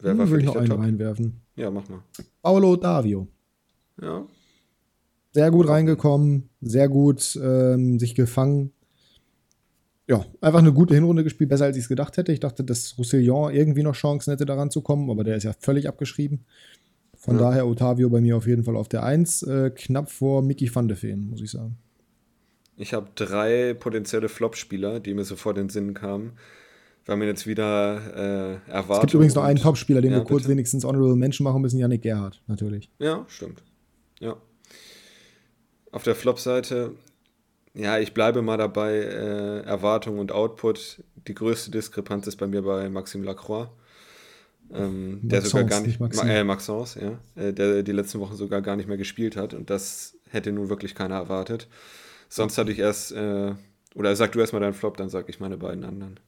wer 0.00 0.12
hm, 0.12 0.18
war 0.18 0.26
für 0.26 0.38
dich 0.38 0.46
noch 0.46 0.56
einen 0.56 0.68
Top? 0.68 0.80
reinwerfen? 0.80 1.40
Ja, 1.56 1.70
mach 1.70 1.88
mal. 1.88 2.02
Paulo 2.42 2.76
Davio. 2.76 3.28
Ja. 4.00 4.26
Sehr 5.32 5.50
gut 5.50 5.68
reingekommen, 5.68 6.48
sehr 6.60 6.88
gut 6.88 7.38
ähm, 7.42 7.98
sich 7.98 8.14
gefangen 8.14 8.72
ja, 10.08 10.24
einfach 10.40 10.60
eine 10.60 10.72
gute 10.72 10.94
Hinrunde 10.94 11.22
gespielt, 11.22 11.50
besser 11.50 11.66
als 11.66 11.76
ich 11.76 11.82
es 11.82 11.88
gedacht 11.88 12.16
hätte. 12.16 12.32
Ich 12.32 12.40
dachte, 12.40 12.64
dass 12.64 12.96
Roussillon 12.96 13.52
irgendwie 13.52 13.82
noch 13.82 13.94
Chancen 13.94 14.30
hätte, 14.30 14.46
daran 14.46 14.70
zu 14.70 14.80
kommen, 14.80 15.10
aber 15.10 15.22
der 15.22 15.36
ist 15.36 15.44
ja 15.44 15.52
völlig 15.60 15.86
abgeschrieben. 15.86 16.46
Von 17.14 17.36
ja. 17.36 17.42
daher 17.42 17.66
Otavio 17.66 18.08
bei 18.08 18.22
mir 18.22 18.36
auf 18.36 18.46
jeden 18.46 18.64
Fall 18.64 18.76
auf 18.76 18.88
der 18.88 19.02
1, 19.02 19.42
äh, 19.42 19.70
knapp 19.70 20.10
vor 20.10 20.42
Mickey 20.42 20.74
van 20.74 20.88
de 20.88 20.96
Feen, 20.96 21.28
muss 21.28 21.42
ich 21.42 21.50
sagen. 21.50 21.76
Ich 22.78 22.94
habe 22.94 23.08
drei 23.16 23.74
potenzielle 23.74 24.30
Flop-Spieler, 24.30 24.98
die 25.00 25.12
mir 25.12 25.24
sofort 25.24 25.58
in 25.58 25.64
den 25.64 25.70
Sinn 25.70 25.94
kamen, 25.94 26.32
weil 27.08 27.16
mir 27.16 27.26
jetzt 27.26 27.46
wieder 27.46 28.60
äh, 28.66 28.70
erwartet. 28.70 28.96
Es 28.96 29.00
gibt 29.00 29.14
übrigens 29.14 29.34
noch 29.34 29.44
einen 29.44 29.58
Top-Spieler, 29.58 30.00
den 30.00 30.12
ja, 30.12 30.18
wir 30.18 30.24
kurz 30.24 30.42
bitte? 30.42 30.52
wenigstens 30.52 30.84
Honorable 30.84 31.16
Menschen 31.16 31.42
machen 31.42 31.60
müssen, 31.60 31.78
Yannick 31.78 32.02
Gerhardt, 32.02 32.40
natürlich. 32.46 32.88
Ja, 33.00 33.24
stimmt. 33.28 33.62
Ja. 34.20 34.36
Auf 35.90 36.04
der 36.04 36.14
Flop-Seite 36.14 36.92
ja, 37.78 37.98
ich 37.98 38.12
bleibe 38.12 38.42
mal 38.42 38.56
dabei, 38.56 38.94
äh, 38.94 39.60
Erwartung 39.60 40.18
und 40.18 40.32
Output. 40.32 41.04
Die 41.28 41.34
größte 41.34 41.70
Diskrepanz 41.70 42.26
ist 42.26 42.36
bei 42.36 42.48
mir 42.48 42.62
bei 42.62 42.88
Maxime 42.88 43.24
Lacroix. 43.24 43.68
Ähm, 44.72 45.20
der 45.22 45.42
sogar 45.42 45.64
gar 45.64 45.80
nicht, 45.80 46.00
nicht 46.00 46.24
äh, 46.24 46.44
Maxence, 46.44 46.98
ja, 47.00 47.18
äh, 47.42 47.52
der 47.52 47.82
die 47.82 47.92
letzten 47.92 48.20
Wochen 48.20 48.36
sogar 48.36 48.60
gar 48.60 48.76
nicht 48.76 48.86
mehr 48.86 48.98
gespielt 48.98 49.34
hat 49.34 49.54
und 49.54 49.70
das 49.70 50.14
hätte 50.28 50.52
nun 50.52 50.68
wirklich 50.68 50.94
keiner 50.94 51.14
erwartet. 51.14 51.68
Sonst 52.28 52.58
hatte 52.58 52.72
ich 52.72 52.78
erst, 52.78 53.12
äh, 53.12 53.54
oder 53.94 54.14
sag 54.14 54.32
du 54.32 54.40
erstmal 54.40 54.60
deinen 54.60 54.74
Flop, 54.74 54.98
dann 54.98 55.08
sag 55.08 55.28
ich 55.30 55.40
meine 55.40 55.56
beiden 55.56 55.84
anderen. 55.84 56.20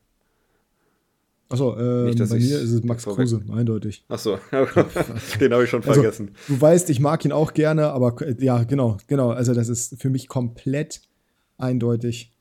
Achso, 1.50 1.76
ähm, 1.76 2.14
bei 2.16 2.36
mir 2.36 2.60
ist 2.60 2.70
es 2.70 2.84
Max 2.84 3.04
Kruse, 3.04 3.42
eindeutig. 3.52 4.04
Achso, 4.08 4.38
den 4.52 5.52
habe 5.52 5.64
ich 5.64 5.70
schon 5.70 5.82
also, 5.82 6.00
vergessen. 6.00 6.30
Du 6.46 6.60
weißt, 6.60 6.88
ich 6.90 7.00
mag 7.00 7.24
ihn 7.24 7.32
auch 7.32 7.54
gerne, 7.54 7.90
aber 7.90 8.14
ja, 8.40 8.62
genau, 8.62 8.98
genau. 9.08 9.30
Also, 9.30 9.52
das 9.52 9.68
ist 9.68 10.00
für 10.00 10.10
mich 10.10 10.28
komplett 10.28 11.02
eindeutig. 11.58 12.32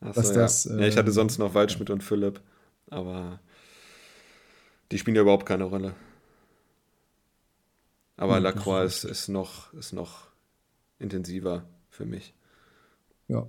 Achso, 0.00 0.18
was 0.18 0.28
ja. 0.30 0.34
das. 0.34 0.66
Äh, 0.66 0.80
ja, 0.80 0.88
ich 0.88 0.96
hatte 0.96 1.08
ähm, 1.08 1.14
sonst 1.14 1.36
noch 1.36 1.52
Waldschmidt 1.52 1.90
und 1.90 2.02
Philipp, 2.02 2.40
aber 2.88 3.38
die 4.90 4.96
spielen 4.96 5.14
ja 5.14 5.22
überhaupt 5.22 5.44
keine 5.44 5.64
Rolle. 5.64 5.94
Aber 8.16 8.40
Lacroix 8.40 8.86
ist, 8.86 9.04
ist, 9.04 9.28
noch, 9.28 9.74
ist 9.74 9.92
noch 9.92 10.28
intensiver 10.98 11.64
für 11.90 12.06
mich. 12.06 12.32
Ja, 13.28 13.46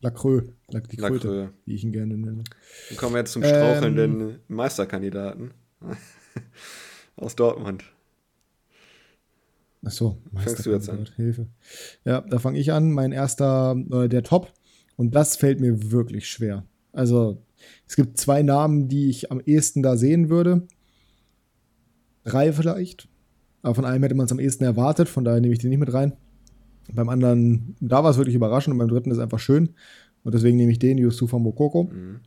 Lacroix, 0.00 0.44
die 0.90 0.96
Kröte, 0.96 1.52
wie 1.64 1.74
ich 1.74 1.84
ihn 1.84 1.92
gerne 1.92 2.16
nenne. 2.16 2.44
Dann 2.88 2.98
kommen 2.98 3.14
wir 3.14 3.20
jetzt 3.20 3.32
zum 3.32 3.42
strauchelnden 3.42 4.20
ähm, 4.20 4.38
Meisterkandidaten 4.48 5.52
aus 7.16 7.34
Dortmund. 7.34 7.84
Achso, 9.84 10.18
Fängst 10.36 10.66
du 10.66 10.70
jetzt 10.70 10.88
an? 10.88 11.08
Hilfe. 11.16 11.46
Ja, 12.04 12.20
da 12.20 12.38
fange 12.38 12.58
ich 12.58 12.72
an. 12.72 12.92
Mein 12.92 13.12
erster, 13.12 13.76
äh, 13.90 14.08
der 14.08 14.22
Top. 14.22 14.52
Und 14.96 15.14
das 15.14 15.36
fällt 15.36 15.60
mir 15.60 15.90
wirklich 15.90 16.28
schwer. 16.28 16.64
Also, 16.92 17.42
es 17.86 17.96
gibt 17.96 18.18
zwei 18.18 18.42
Namen, 18.42 18.88
die 18.88 19.08
ich 19.08 19.30
am 19.30 19.40
ehesten 19.40 19.82
da 19.82 19.96
sehen 19.96 20.28
würde. 20.28 20.66
Drei 22.24 22.52
vielleicht. 22.52 23.08
Aber 23.62 23.74
von 23.74 23.84
einem 23.84 24.02
hätte 24.02 24.14
man 24.14 24.26
es 24.26 24.32
am 24.32 24.40
ehesten 24.40 24.64
erwartet, 24.64 25.08
von 25.08 25.24
daher 25.24 25.40
nehme 25.40 25.52
ich 25.52 25.60
den 25.60 25.70
nicht 25.70 25.78
mit 25.78 25.92
rein. 25.92 26.16
Beim 26.92 27.08
anderen, 27.08 27.76
da 27.80 28.02
war 28.02 28.10
es 28.10 28.16
wirklich 28.16 28.34
überraschend 28.34 28.72
und 28.72 28.78
beim 28.78 28.88
dritten 28.88 29.10
ist 29.10 29.18
einfach 29.18 29.38
schön. 29.38 29.70
Und 30.24 30.34
deswegen 30.34 30.56
nehme 30.56 30.72
ich 30.72 30.78
den, 30.78 30.98
Yusufa 30.98 31.38
Mokoko. 31.38 31.84
Mhm. 31.84 32.20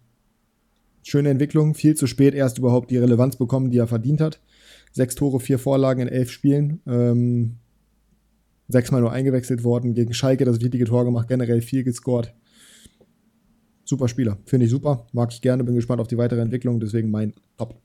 Schöne 1.03 1.29
Entwicklung, 1.29 1.73
viel 1.73 1.95
zu 1.95 2.07
spät 2.07 2.35
erst 2.35 2.59
überhaupt 2.59 2.91
die 2.91 2.97
Relevanz 2.97 3.35
bekommen, 3.35 3.71
die 3.71 3.79
er 3.79 3.87
verdient 3.87 4.21
hat. 4.21 4.39
Sechs 4.91 5.15
Tore, 5.15 5.39
vier 5.39 5.57
Vorlagen 5.57 6.01
in 6.01 6.07
elf 6.07 6.29
Spielen. 6.29 6.81
Ähm, 6.85 7.57
sechsmal 8.67 9.01
nur 9.01 9.11
eingewechselt 9.11 9.63
worden. 9.63 9.93
Gegen 9.93 10.13
Schalke 10.13 10.45
das 10.45 10.61
wichtige 10.61 10.85
Tor 10.85 11.05
gemacht, 11.05 11.27
generell 11.27 11.61
viel 11.61 11.83
gescored. 11.83 12.33
Super 13.83 14.07
Spieler, 14.07 14.37
finde 14.45 14.65
ich 14.65 14.71
super. 14.71 15.07
Mag 15.11 15.31
ich 15.33 15.41
gerne, 15.41 15.63
bin 15.63 15.75
gespannt 15.75 16.01
auf 16.01 16.07
die 16.07 16.17
weitere 16.17 16.41
Entwicklung, 16.41 16.79
deswegen 16.79 17.09
mein 17.09 17.33
Top. 17.57 17.81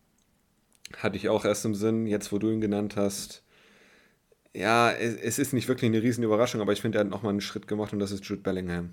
Hatte 0.97 1.17
ich 1.17 1.29
auch 1.29 1.45
erst 1.45 1.65
im 1.65 1.75
Sinn, 1.75 2.07
jetzt 2.07 2.31
wo 2.33 2.39
du 2.39 2.51
ihn 2.51 2.61
genannt 2.61 2.97
hast. 2.97 3.43
Ja, 4.57 4.91
es, 4.91 5.39
ist 5.39 5.53
nicht 5.53 5.69
wirklich 5.69 5.91
eine 5.91 6.03
riesen 6.03 6.25
Überraschung, 6.25 6.63
aber 6.63 6.73
ich 6.73 6.81
finde, 6.81 6.97
er 6.99 7.05
hat 7.05 7.11
nochmal 7.11 7.31
einen 7.31 7.43
Schritt 7.43 7.69
gemacht 7.69 7.93
und 7.93 7.99
das 7.99 8.11
ist 8.11 8.25
Jude 8.25 8.41
Bellingham. 8.41 8.91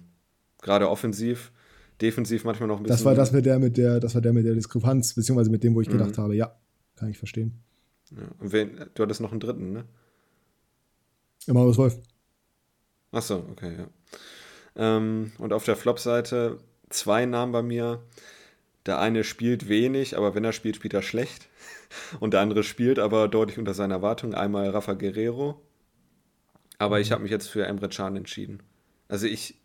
Gerade 0.61 0.89
offensiv, 0.89 1.53
defensiv 2.01 2.43
manchmal 2.43 2.68
noch 2.68 2.78
ein 2.78 2.84
bisschen. 2.84 2.97
Das 2.97 3.05
war 3.05 3.16
das 3.16 3.32
mit 3.32 3.45
der, 3.45 3.59
mit 3.59 3.78
der, 3.78 4.01
das 4.01 4.14
war 4.14 4.22
der 4.22 4.34
mit 4.34 4.45
der 4.45 4.55
Diskrepanz, 4.55 5.14
beziehungsweise 5.14 5.49
mit 5.49 5.64
dem, 5.64 5.74
wo 5.74 5.80
ich 5.80 5.88
mhm. 5.88 5.93
gedacht 5.93 6.18
habe, 6.18 6.36
ja, 6.36 6.53
kann 6.97 7.09
ich 7.09 7.18
verstehen. 7.18 7.64
Ja. 8.11 8.24
Und 8.39 8.51
wen, 8.51 8.86
du 8.93 9.03
hattest 9.03 9.22
noch 9.22 9.32
einen 9.32 9.39
dritten, 9.39 9.72
ne? 9.72 9.86
Immer 11.47 11.66
was 11.66 11.78
Wolf. 11.78 11.97
Achso, 13.11 13.45
okay, 13.49 13.74
ja. 13.78 13.88
Ähm, 14.76 15.32
und 15.38 15.53
auf 15.53 15.64
der 15.64 15.78
Flop-Seite 15.78 16.57
zwei 16.89 17.26
Namen 17.26 17.53
bei 17.53 17.61
mir. 17.61 18.03
Der 18.86 19.00
eine 19.00 19.24
spielt 19.24 19.70
wenig, 19.70 20.18
aber 20.18 20.36
wenn 20.36 20.44
er 20.44 20.52
spielt, 20.52 20.76
spielt 20.76 20.94
er 20.94 21.02
schlecht. 21.02 21.48
Und 22.20 22.34
der 22.34 22.42
andere 22.42 22.64
spielt 22.64 23.00
aber 23.00 23.28
deutlich 23.28 23.58
unter 23.58 23.74
seiner 23.74 23.96
Erwartung. 23.96 24.34
Einmal 24.34 24.70
Rafa 24.70 24.94
Guerrero. 24.94 25.62
Aber 26.80 27.00
ich 27.00 27.12
habe 27.12 27.22
mich 27.22 27.32
jetzt 27.32 27.48
für 27.48 27.66
Emre 27.66 27.88
Can 27.88 28.18
entschieden. 28.18 28.62
Also 29.08 29.28
ich, 29.28 29.56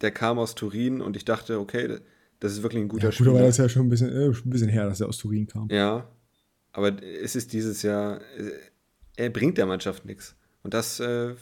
der 0.00 0.10
kam 0.10 0.38
aus 0.38 0.54
Turin 0.54 1.00
und 1.00 1.16
ich 1.16 1.24
dachte, 1.24 1.60
okay, 1.60 1.98
das 2.40 2.52
ist 2.52 2.62
wirklich 2.62 2.82
ein 2.82 2.88
guter 2.88 3.06
ja, 3.06 3.12
Spieler. 3.12 3.30
Gut, 3.30 3.38
aber 3.38 3.46
das 3.46 3.58
ist 3.58 3.62
ja 3.62 3.68
schon 3.68 3.86
ein 3.86 3.90
bisschen, 3.90 4.10
äh, 4.10 4.26
ein 4.26 4.50
bisschen 4.50 4.68
her, 4.68 4.88
dass 4.88 5.00
er 5.00 5.08
aus 5.08 5.18
Turin 5.18 5.46
kam. 5.46 5.68
Ja, 5.70 6.08
aber 6.72 7.02
es 7.02 7.36
ist 7.36 7.52
dieses 7.52 7.82
Jahr, 7.82 8.20
äh, 8.36 8.52
er 9.16 9.30
bringt 9.30 9.58
der 9.58 9.66
Mannschaft 9.66 10.04
nichts. 10.04 10.36
Und 10.62 10.74
das 10.74 11.00
äh, 11.00 11.34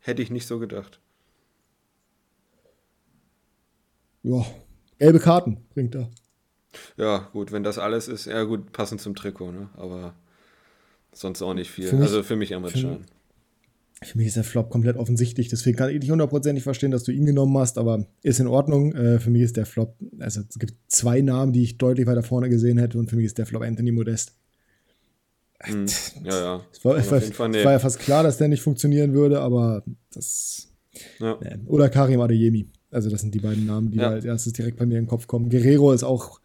hätte 0.00 0.22
ich 0.22 0.30
nicht 0.30 0.46
so 0.46 0.58
gedacht. 0.58 1.00
Ja, 4.22 4.44
gelbe 4.98 5.20
Karten 5.20 5.66
bringt 5.70 5.94
er. 5.94 6.10
Ja, 6.96 7.28
gut, 7.32 7.52
wenn 7.52 7.62
das 7.62 7.78
alles 7.78 8.08
ist, 8.08 8.26
ja 8.26 8.42
gut, 8.44 8.72
passend 8.72 9.00
zum 9.00 9.14
Trikot, 9.14 9.52
ne? 9.52 9.68
Aber 9.76 10.14
sonst 11.12 11.42
auch 11.42 11.54
nicht 11.54 11.70
viel. 11.70 11.86
Für 11.86 11.96
mich, 11.96 12.04
also 12.04 12.22
für 12.22 12.36
mich 12.36 12.52
Emre 12.52 12.70
Can. 12.70 13.04
Für 14.00 14.16
mich 14.16 14.28
ist 14.28 14.36
der 14.36 14.44
Flop 14.44 14.70
komplett 14.70 14.96
offensichtlich, 14.96 15.48
deswegen 15.48 15.76
kann 15.76 15.90
ich 15.90 15.98
nicht 15.98 16.10
hundertprozentig 16.10 16.62
verstehen, 16.62 16.92
dass 16.92 17.02
du 17.02 17.10
ihn 17.10 17.26
genommen 17.26 17.56
hast, 17.58 17.78
aber 17.78 18.06
ist 18.22 18.38
in 18.38 18.46
Ordnung. 18.46 18.94
Äh, 18.94 19.18
für 19.18 19.30
mich 19.30 19.42
ist 19.42 19.56
der 19.56 19.66
Flop, 19.66 19.96
also 20.20 20.42
es 20.48 20.58
gibt 20.58 20.74
zwei 20.86 21.20
Namen, 21.20 21.52
die 21.52 21.64
ich 21.64 21.78
deutlich 21.78 22.06
weiter 22.06 22.22
vorne 22.22 22.48
gesehen 22.48 22.78
hätte 22.78 22.98
und 22.98 23.10
für 23.10 23.16
mich 23.16 23.24
ist 23.24 23.38
der 23.38 23.46
Flop 23.46 23.62
Anthony 23.62 23.90
Modest. 23.90 24.34
Mhm. 25.66 25.86
Ja, 26.22 26.40
ja. 26.40 26.60
Es 26.72 26.84
war, 26.84 26.94
war, 26.94 27.48
nee. 27.48 27.64
war, 27.64 27.72
ja 27.72 27.78
fast 27.80 27.98
klar, 27.98 28.22
dass 28.22 28.38
der 28.38 28.48
nicht 28.48 28.62
funktionieren 28.62 29.12
würde, 29.12 29.40
aber 29.40 29.82
das. 30.12 30.68
Ja. 31.18 31.36
Nee. 31.42 31.56
Oder 31.66 31.88
Karim 31.88 32.20
Adeyemi. 32.20 32.68
Also, 32.90 33.10
das 33.10 33.20
sind 33.20 33.34
die 33.34 33.40
beiden 33.40 33.66
Namen, 33.66 33.90
die 33.90 33.98
ja. 33.98 34.10
als 34.10 34.24
erstes 34.24 34.52
direkt 34.52 34.78
bei 34.78 34.86
mir 34.86 34.98
in 34.98 35.04
den 35.04 35.08
Kopf 35.08 35.26
kommen. 35.26 35.50
Guerrero 35.50 35.92
ist 35.92 36.04
auch 36.04 36.40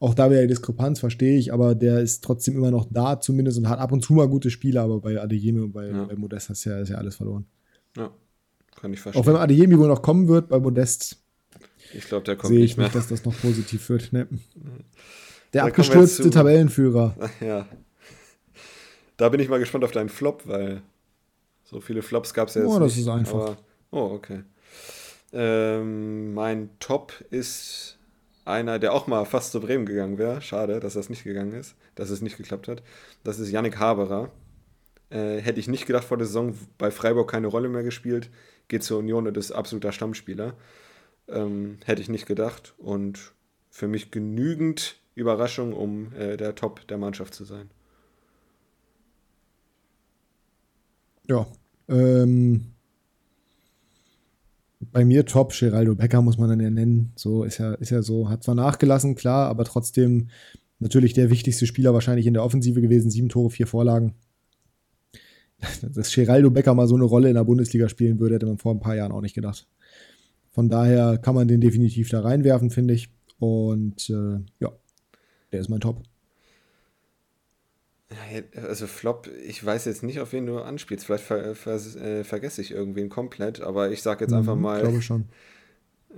auch 0.00 0.14
da 0.14 0.30
wäre 0.30 0.42
die 0.42 0.48
Diskrepanz, 0.48 0.98
verstehe 0.98 1.38
ich, 1.38 1.52
aber 1.52 1.74
der 1.74 2.00
ist 2.00 2.24
trotzdem 2.24 2.56
immer 2.56 2.70
noch 2.70 2.86
da 2.90 3.20
zumindest 3.20 3.58
und 3.58 3.68
hat 3.68 3.78
ab 3.78 3.92
und 3.92 4.02
zu 4.02 4.14
mal 4.14 4.28
gute 4.28 4.50
Spiele, 4.50 4.80
aber 4.80 5.00
bei 5.00 5.20
Adeyemi 5.20 5.60
und 5.60 5.72
bei, 5.72 5.88
ja. 5.88 6.04
bei 6.04 6.16
Modest 6.16 6.50
ist 6.50 6.64
ja, 6.64 6.80
ist 6.80 6.88
ja 6.88 6.96
alles 6.96 7.16
verloren. 7.16 7.44
Ja, 7.96 8.10
kann 8.80 8.92
ich 8.92 9.00
verstehen. 9.00 9.22
Auch 9.22 9.26
wenn 9.26 9.36
Adeyemi 9.36 9.78
wohl 9.78 9.88
noch 9.88 10.02
kommen 10.02 10.26
wird, 10.26 10.48
bei 10.48 10.58
Modest 10.58 11.18
ich 11.92 12.06
glaube, 12.06 12.24
der 12.24 12.36
kommt 12.36 12.52
sehe 12.52 12.64
ich 12.64 12.76
nicht, 12.76 12.94
dass 12.94 13.08
das 13.08 13.24
noch 13.24 13.38
positiv 13.40 13.88
wird. 13.88 14.12
Ne? 14.12 14.26
Der 15.52 15.62
da 15.62 15.68
abgestürzte 15.68 16.30
Tabellenführer. 16.30 17.14
Ja. 17.40 17.66
Da 19.16 19.28
bin 19.28 19.40
ich 19.40 19.50
mal 19.50 19.58
gespannt 19.58 19.84
auf 19.84 19.90
deinen 19.90 20.08
Flop, 20.08 20.46
weil 20.46 20.80
so 21.62 21.80
viele 21.82 22.00
Flops 22.00 22.32
gab 22.32 22.48
es 22.48 22.54
ja 22.54 22.62
jetzt 22.62 22.70
Oh, 22.70 22.78
das 22.78 22.96
nicht, 22.96 23.02
ist 23.02 23.08
einfach. 23.08 23.34
Aber, 23.34 23.56
oh, 23.90 24.14
okay. 24.14 24.44
Ähm, 25.34 26.32
mein 26.32 26.70
Top 26.78 27.12
ist 27.30 27.98
einer, 28.50 28.78
der 28.78 28.92
auch 28.92 29.06
mal 29.06 29.24
fast 29.24 29.52
zu 29.52 29.60
Bremen 29.60 29.86
gegangen 29.86 30.18
wäre. 30.18 30.40
Schade, 30.40 30.80
dass 30.80 30.94
das 30.94 31.08
nicht 31.08 31.24
gegangen 31.24 31.52
ist, 31.52 31.76
dass 31.94 32.10
es 32.10 32.22
nicht 32.22 32.36
geklappt 32.36 32.68
hat. 32.68 32.82
Das 33.24 33.38
ist 33.38 33.50
Yannick 33.50 33.78
Haberer. 33.78 34.30
Äh, 35.10 35.38
hätte 35.38 35.60
ich 35.60 35.68
nicht 35.68 35.86
gedacht 35.86 36.04
vor 36.04 36.16
der 36.16 36.26
Saison, 36.26 36.56
bei 36.78 36.90
Freiburg 36.90 37.30
keine 37.30 37.48
Rolle 37.48 37.68
mehr 37.68 37.82
gespielt, 37.82 38.30
geht 38.68 38.84
zur 38.84 38.98
Union 38.98 39.26
und 39.26 39.36
ist 39.36 39.50
absoluter 39.52 39.92
Stammspieler. 39.92 40.54
Ähm, 41.28 41.78
hätte 41.84 42.02
ich 42.02 42.08
nicht 42.08 42.26
gedacht 42.26 42.74
und 42.78 43.32
für 43.70 43.88
mich 43.88 44.10
genügend 44.10 44.96
Überraschung, 45.14 45.72
um 45.72 46.12
äh, 46.14 46.36
der 46.36 46.54
Top 46.54 46.86
der 46.88 46.98
Mannschaft 46.98 47.34
zu 47.34 47.44
sein. 47.44 47.70
Ja, 51.26 51.46
ähm, 51.88 52.72
bei 54.80 55.04
mir 55.04 55.26
top. 55.26 55.52
Geraldo 55.52 55.94
Becker 55.94 56.22
muss 56.22 56.38
man 56.38 56.48
dann 56.48 56.60
ja 56.60 56.70
nennen. 56.70 57.12
So 57.16 57.44
ist 57.44 57.58
ja, 57.58 57.74
ist 57.74 57.90
ja 57.90 58.02
so. 58.02 58.28
Hat 58.28 58.42
zwar 58.42 58.54
nachgelassen, 58.54 59.14
klar, 59.14 59.48
aber 59.48 59.64
trotzdem 59.64 60.28
natürlich 60.78 61.12
der 61.12 61.30
wichtigste 61.30 61.66
Spieler 61.66 61.92
wahrscheinlich 61.94 62.26
in 62.26 62.34
der 62.34 62.44
Offensive 62.44 62.80
gewesen. 62.80 63.10
Sieben 63.10 63.28
Tore, 63.28 63.50
vier 63.50 63.66
Vorlagen. 63.66 64.14
Dass 65.82 66.12
Geraldo 66.14 66.50
Becker 66.50 66.74
mal 66.74 66.88
so 66.88 66.94
eine 66.94 67.04
Rolle 67.04 67.28
in 67.28 67.34
der 67.34 67.44
Bundesliga 67.44 67.88
spielen 67.88 68.18
würde, 68.18 68.36
hätte 68.36 68.46
man 68.46 68.58
vor 68.58 68.74
ein 68.74 68.80
paar 68.80 68.96
Jahren 68.96 69.12
auch 69.12 69.20
nicht 69.20 69.34
gedacht. 69.34 69.68
Von 70.50 70.68
daher 70.68 71.18
kann 71.18 71.34
man 71.34 71.46
den 71.46 71.60
definitiv 71.60 72.08
da 72.08 72.20
reinwerfen, 72.20 72.70
finde 72.70 72.94
ich. 72.94 73.10
Und 73.38 74.10
äh, 74.10 74.40
ja, 74.58 74.72
der 75.52 75.60
ist 75.60 75.68
mein 75.68 75.80
Top. 75.80 76.02
Also 78.56 78.88
Flop, 78.88 79.28
ich 79.46 79.64
weiß 79.64 79.84
jetzt 79.84 80.02
nicht, 80.02 80.20
auf 80.20 80.32
wen 80.32 80.46
du 80.46 80.58
anspielst. 80.58 81.06
Vielleicht 81.06 81.24
ver, 81.24 81.54
ver, 81.54 81.74
äh, 81.74 82.24
vergesse 82.24 82.60
ich 82.60 82.72
irgendwen 82.72 83.08
komplett, 83.08 83.60
aber 83.60 83.90
ich 83.90 84.02
sage 84.02 84.24
jetzt 84.24 84.32
einfach 84.32 84.56
mhm, 84.56 84.62
mal. 84.62 84.78
Ich 84.78 84.88
glaube 84.88 85.02
schon. 85.02 85.24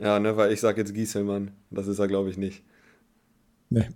Ja, 0.00 0.18
ne, 0.18 0.36
weil 0.36 0.52
ich 0.52 0.60
sage 0.60 0.80
jetzt 0.80 0.94
Gieselmann. 0.94 1.50
Das 1.70 1.86
ist 1.86 1.98
er, 1.98 2.08
glaube 2.08 2.30
ich, 2.30 2.38
nicht. 2.38 2.64
Nee. 3.68 3.88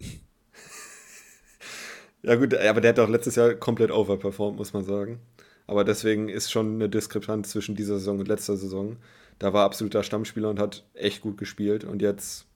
ja, 2.22 2.34
gut, 2.34 2.54
aber 2.54 2.80
der 2.80 2.90
hat 2.90 2.98
doch 2.98 3.08
letztes 3.08 3.36
Jahr 3.36 3.54
komplett 3.54 3.90
overperformed, 3.90 4.58
muss 4.58 4.74
man 4.74 4.84
sagen. 4.84 5.20
Aber 5.66 5.84
deswegen 5.84 6.28
ist 6.28 6.50
schon 6.50 6.74
eine 6.74 6.88
Diskrepanz 6.88 7.50
zwischen 7.50 7.76
dieser 7.76 7.98
Saison 7.98 8.18
und 8.18 8.28
letzter 8.28 8.56
Saison. 8.56 8.96
Da 9.38 9.52
war 9.52 9.64
absoluter 9.64 10.02
Stammspieler 10.02 10.50
und 10.50 10.60
hat 10.60 10.86
echt 10.94 11.22
gut 11.22 11.38
gespielt 11.38 11.84
und 11.84 12.02
jetzt, 12.02 12.46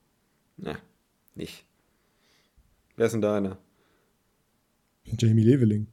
na, 0.56 0.78
nicht. 1.34 1.64
Wer 2.96 3.06
ist 3.06 3.12
denn 3.12 3.22
da 3.22 3.36
einer? 3.36 3.58
Jamie 5.18 5.42
Leveling. 5.42 5.86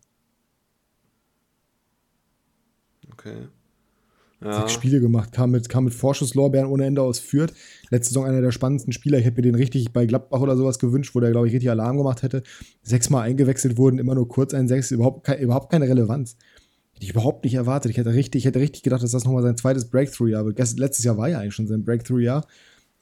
Okay. 3.11 3.48
Ja. 4.44 4.60
Sechs 4.61 4.73
Spiele 4.73 4.99
gemacht, 4.99 5.31
kam 5.31 5.49
mit, 5.52 5.68
kam 5.68 5.85
mit 5.85 5.95
Vorschusslorbeeren 5.95 6.69
ohne 6.69 6.85
Ende 6.85 7.02
aus 7.02 7.18
Fürth. 7.18 7.53
Letzte 7.89 8.10
Saison 8.10 8.26
einer 8.26 8.41
der 8.41 8.52
spannendsten 8.52 8.94
Spieler. 8.94 9.18
Ich 9.18 9.26
hätte 9.26 9.38
mir 9.38 9.41
den 9.41 9.56
richtig 9.56 9.91
bei 9.94 10.06
Gladbach 10.06 10.41
oder 10.41 10.56
sowas 10.56 10.77
gewünscht, 10.77 11.15
wo 11.15 11.19
der, 11.19 11.31
glaube 11.31 11.48
ich, 11.48 11.53
richtig 11.53 11.72
Alarm 11.72 11.98
gemacht 11.98 12.22
hätte. 12.22 12.44
Sechsmal 12.84 13.23
eingewechselt 13.23 13.77
wurden, 13.77 13.98
immer 13.98 14.14
nur 14.14 14.27
kurz 14.27 14.53
ein 14.53 14.68
Sechs, 14.68 14.91
überhaupt, 14.91 15.26
ke 15.26 15.34
überhaupt 15.41 15.72
keine 15.72 15.88
Relevanz. 15.89 16.38
Hätte 16.94 17.06
ich 17.06 17.10
überhaupt 17.10 17.45
nicht 17.45 17.56
erwartet. 17.56 17.89
Ich 17.89 17.98
hätte 17.98 18.14
richtig, 18.14 18.41
ich 18.41 18.45
hätte 18.45 18.60
richtig 18.60 18.84
gedacht, 18.84 19.02
dass 19.02 19.11
das 19.11 19.26
nochmal 19.26 19.41
sein 19.41 19.57
zweites 19.57 19.89
Breakthrough-Jahr 19.89 20.45
wird. 20.45 20.60
Letztes 20.77 21.03
Jahr 21.03 21.18
war 21.18 21.30
ja 21.30 21.39
eigentlich 21.39 21.56
schon 21.56 21.68
sein 21.68 21.84
Breakthrough-Jahr 21.84 22.45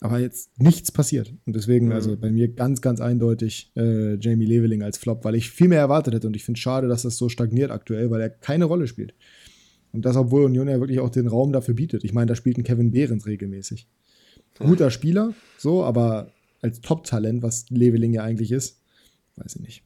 aber 0.05 0.19
jetzt 0.19 0.59
nichts 0.59 0.91
passiert. 0.91 1.33
Und 1.45 1.55
deswegen, 1.55 1.91
also 1.91 2.09
mhm. 2.09 2.13
also 2.13 2.21
bei 2.21 2.31
mir 2.31 2.47
ganz, 2.47 2.81
ganz 2.81 3.01
eindeutig 3.01 3.71
äh, 3.75 4.15
Jamie 4.15 4.45
Leveling 4.45 4.83
als 4.83 4.97
Flop, 4.97 5.23
weil 5.25 5.35
ich 5.35 5.49
viel 5.49 5.67
mehr 5.67 5.79
erwartet 5.79 6.13
hätte. 6.13 6.27
Und 6.27 6.35
ich 6.35 6.43
finde 6.43 6.57
es 6.57 6.61
schade, 6.61 6.87
dass 6.87 7.03
das 7.03 7.17
so 7.17 7.29
stagniert 7.29 7.71
aktuell, 7.71 8.11
weil 8.11 8.21
er 8.21 8.29
keine 8.29 8.65
Rolle 8.65 8.87
spielt. 8.87 9.13
Und 9.91 10.05
das, 10.05 10.17
obwohl 10.17 10.43
Union 10.43 10.67
ja 10.67 10.79
wirklich 10.79 10.99
auch 10.99 11.09
den 11.09 11.27
Raum 11.27 11.53
dafür 11.53 11.73
bietet. 11.73 12.03
Ich 12.03 12.13
meine, 12.13 12.27
da 12.27 12.35
spielt 12.35 12.57
ein 12.57 12.63
Kevin 12.63 12.91
Behrens 12.91 13.25
regelmäßig. 13.25 13.87
guter 14.59 14.91
Spieler, 14.91 15.33
so, 15.57 15.83
aber 15.83 16.31
als 16.61 16.81
Top-Talent, 16.81 17.43
was 17.43 17.69
Leveling 17.69 18.13
ja 18.13 18.23
eigentlich 18.23 18.51
ist, 18.51 18.81
weiß 19.37 19.55
ich 19.55 19.61
nicht. 19.61 19.83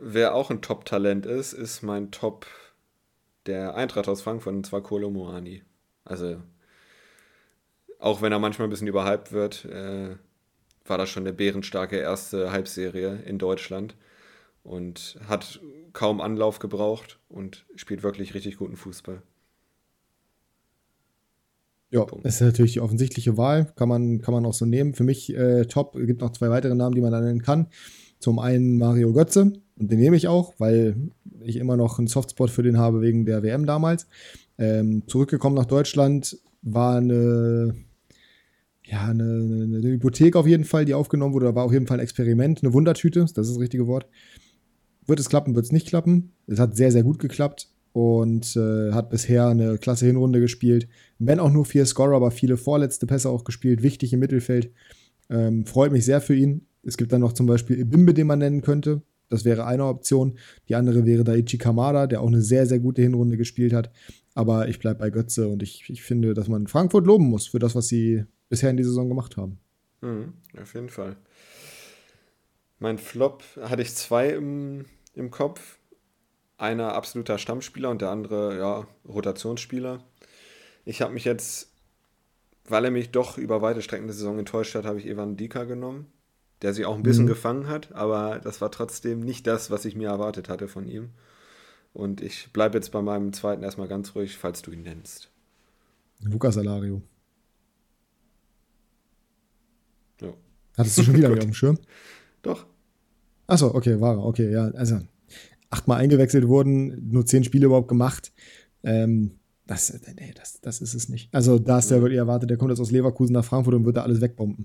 Wer 0.00 0.34
auch 0.34 0.50
ein 0.50 0.62
Top-Talent 0.62 1.26
ist, 1.26 1.52
ist 1.52 1.82
mein 1.82 2.10
Top 2.10 2.46
der 3.46 3.74
Eintracht 3.74 4.08
aus 4.08 4.22
Frankfurt, 4.22 4.54
und 4.54 4.66
zwar 4.66 4.82
Kolo 4.82 5.10
Moani. 5.10 5.62
Also, 6.04 6.36
auch 7.98 8.22
wenn 8.22 8.32
er 8.32 8.38
manchmal 8.38 8.68
ein 8.68 8.70
bisschen 8.70 8.86
überhyped 8.86 9.32
wird, 9.32 9.64
äh, 9.66 10.16
war 10.84 10.98
das 10.98 11.10
schon 11.10 11.24
eine 11.24 11.32
bärenstarke 11.32 11.96
erste 11.96 12.52
Halbserie 12.52 13.22
in 13.26 13.38
Deutschland 13.38 13.94
und 14.62 15.18
hat 15.26 15.60
kaum 15.92 16.20
Anlauf 16.20 16.58
gebraucht 16.58 17.18
und 17.28 17.66
spielt 17.74 18.02
wirklich 18.02 18.34
richtig 18.34 18.56
guten 18.56 18.76
Fußball. 18.76 19.22
Ja, 21.90 22.04
Punkt. 22.04 22.26
ist 22.26 22.40
natürlich 22.40 22.74
die 22.74 22.80
offensichtliche 22.80 23.38
Wahl, 23.38 23.72
kann 23.74 23.88
man, 23.88 24.20
kann 24.20 24.34
man 24.34 24.44
auch 24.44 24.52
so 24.52 24.66
nehmen. 24.66 24.92
Für 24.92 25.04
mich 25.04 25.34
äh, 25.34 25.64
top, 25.64 25.96
es 25.96 26.06
gibt 26.06 26.20
noch 26.20 26.32
zwei 26.32 26.50
weitere 26.50 26.74
Namen, 26.74 26.94
die 26.94 27.00
man 27.00 27.12
da 27.12 27.20
nennen 27.20 27.42
kann. 27.42 27.68
Zum 28.18 28.38
einen 28.38 28.76
Mario 28.76 29.12
Götze, 29.12 29.52
und 29.78 29.90
den 29.90 29.98
nehme 29.98 30.16
ich 30.16 30.28
auch, 30.28 30.54
weil 30.58 30.96
ich 31.40 31.56
immer 31.56 31.76
noch 31.76 31.98
einen 31.98 32.08
Softspot 32.08 32.50
für 32.50 32.62
den 32.62 32.78
habe 32.78 33.00
wegen 33.00 33.24
der 33.24 33.42
WM 33.42 33.64
damals. 33.64 34.06
Ähm, 34.58 35.04
zurückgekommen 35.06 35.54
nach 35.54 35.66
Deutschland 35.66 36.36
war 36.62 36.96
eine, 36.96 37.74
ja, 38.90 39.06
eine, 39.06 39.22
eine, 39.22 39.82
Hypothek 39.82 40.34
auf 40.34 40.46
jeden 40.46 40.64
Fall, 40.64 40.86
die 40.86 40.94
aufgenommen 40.94 41.34
wurde. 41.34 41.46
Da 41.46 41.54
war 41.54 41.64
auf 41.64 41.72
jeden 41.72 41.86
Fall 41.86 41.98
ein 41.98 42.02
Experiment, 42.02 42.62
eine 42.62 42.72
Wundertüte, 42.72 43.20
das 43.20 43.30
ist 43.32 43.36
das 43.36 43.58
richtige 43.58 43.86
Wort. 43.86 44.06
Wird 45.06 45.20
es 45.20 45.28
klappen, 45.28 45.54
wird 45.54 45.66
es 45.66 45.72
nicht 45.72 45.88
klappen. 45.88 46.32
Es 46.46 46.58
hat 46.58 46.76
sehr, 46.76 46.90
sehr 46.90 47.02
gut 47.02 47.18
geklappt 47.18 47.68
und 47.92 48.56
äh, 48.56 48.92
hat 48.92 49.10
bisher 49.10 49.48
eine 49.48 49.76
klasse 49.78 50.06
Hinrunde 50.06 50.40
gespielt. 50.40 50.88
Wenn 51.18 51.38
auch 51.38 51.50
nur 51.50 51.66
vier 51.66 51.84
Scorer, 51.84 52.16
aber 52.16 52.30
viele 52.30 52.56
vorletzte 52.56 53.06
Pässe 53.06 53.28
auch 53.28 53.44
gespielt, 53.44 53.82
wichtig 53.82 54.12
im 54.12 54.20
Mittelfeld. 54.20 54.70
Ähm, 55.30 55.66
freut 55.66 55.92
mich 55.92 56.04
sehr 56.04 56.20
für 56.20 56.34
ihn. 56.34 56.66
Es 56.82 56.96
gibt 56.96 57.12
dann 57.12 57.20
noch 57.20 57.32
zum 57.34 57.46
Beispiel 57.46 57.78
Ibimbe, 57.78 58.14
den 58.14 58.26
man 58.26 58.38
nennen 58.38 58.62
könnte. 58.62 59.02
Das 59.28 59.44
wäre 59.44 59.66
eine 59.66 59.84
Option. 59.84 60.38
Die 60.68 60.74
andere 60.74 61.04
wäre 61.04 61.24
Daichi 61.24 61.58
Kamada, 61.58 62.06
der 62.06 62.22
auch 62.22 62.28
eine 62.28 62.40
sehr, 62.40 62.64
sehr 62.64 62.78
gute 62.78 63.02
Hinrunde 63.02 63.36
gespielt 63.36 63.74
hat. 63.74 63.90
Aber 64.34 64.68
ich 64.68 64.78
bleibe 64.78 65.00
bei 65.00 65.10
Götze 65.10 65.48
und 65.48 65.62
ich, 65.62 65.84
ich 65.88 66.02
finde, 66.02 66.32
dass 66.32 66.48
man 66.48 66.66
Frankfurt 66.66 67.06
loben 67.06 67.28
muss 67.28 67.48
für 67.48 67.58
das, 67.58 67.74
was 67.74 67.88
sie 67.88 68.24
bisher 68.48 68.70
in 68.70 68.76
dieser 68.76 68.90
Saison 68.90 69.08
gemacht 69.08 69.36
haben. 69.36 69.58
Mhm, 70.00 70.34
auf 70.60 70.74
jeden 70.74 70.88
Fall. 70.88 71.16
Mein 72.78 72.98
Flop 72.98 73.42
hatte 73.60 73.82
ich 73.82 73.94
zwei 73.94 74.30
im, 74.30 74.86
im 75.14 75.30
Kopf. 75.30 75.78
Einer 76.56 76.94
absoluter 76.94 77.38
Stammspieler 77.38 77.88
und 77.90 78.02
der 78.02 78.10
andere, 78.10 78.58
ja, 78.58 78.86
Rotationsspieler. 79.08 80.02
Ich 80.84 81.02
habe 81.02 81.12
mich 81.12 81.24
jetzt, 81.24 81.70
weil 82.64 82.84
er 82.84 82.90
mich 82.90 83.10
doch 83.10 83.38
über 83.38 83.62
weite 83.62 83.80
Strecken 83.82 84.06
der 84.06 84.14
Saison 84.14 84.38
enttäuscht 84.38 84.74
hat, 84.74 84.84
habe 84.84 84.98
ich 84.98 85.06
Evan 85.06 85.36
Dika 85.36 85.64
genommen 85.64 86.06
der 86.62 86.74
sich 86.74 86.86
auch 86.86 86.96
ein 86.96 87.02
bisschen 87.02 87.24
mhm. 87.24 87.28
gefangen 87.28 87.68
hat, 87.68 87.92
aber 87.92 88.40
das 88.42 88.60
war 88.60 88.70
trotzdem 88.70 89.20
nicht 89.20 89.46
das, 89.46 89.70
was 89.70 89.84
ich 89.84 89.94
mir 89.94 90.08
erwartet 90.08 90.48
hatte 90.48 90.68
von 90.68 90.88
ihm. 90.88 91.10
Und 91.92 92.20
ich 92.20 92.52
bleibe 92.52 92.76
jetzt 92.76 92.90
bei 92.90 93.00
meinem 93.00 93.32
zweiten 93.32 93.62
erstmal 93.62 93.88
ganz 93.88 94.14
ruhig, 94.14 94.36
falls 94.36 94.62
du 94.62 94.72
ihn 94.72 94.82
nennst. 94.82 95.30
Lukas 96.20 96.58
Alario. 96.58 97.02
Ja. 100.20 100.28
Hattest 100.76 100.98
du 100.98 101.02
schon 101.02 101.14
wieder 101.16 101.32
auf 101.32 101.38
dem 101.38 101.54
Schirm? 101.54 101.78
Doch. 102.42 102.66
Achso, 103.46 103.74
okay, 103.74 104.00
war 104.00 104.16
er. 104.16 104.24
Okay, 104.24 104.52
ja. 104.52 104.68
Also, 104.70 105.00
achtmal 105.70 106.00
eingewechselt 106.00 106.46
wurden, 106.48 107.10
nur 107.10 107.26
zehn 107.26 107.44
Spiele 107.44 107.66
überhaupt 107.66 107.88
gemacht. 107.88 108.32
Ähm, 108.82 109.32
das, 109.66 109.92
nee, 110.16 110.32
das, 110.34 110.60
das 110.60 110.80
ist 110.80 110.94
es 110.94 111.08
nicht. 111.08 111.28
Also, 111.32 111.58
da 111.58 111.78
ist 111.78 111.90
der 111.90 112.00
wirklich 112.00 112.18
erwartet, 112.18 112.50
der 112.50 112.56
kommt 112.56 112.70
jetzt 112.70 112.80
aus 112.80 112.90
Leverkusen 112.90 113.34
nach 113.34 113.44
Frankfurt 113.44 113.74
und 113.74 113.84
wird 113.84 113.96
da 113.96 114.02
alles 114.02 114.20
wegbomben. 114.20 114.64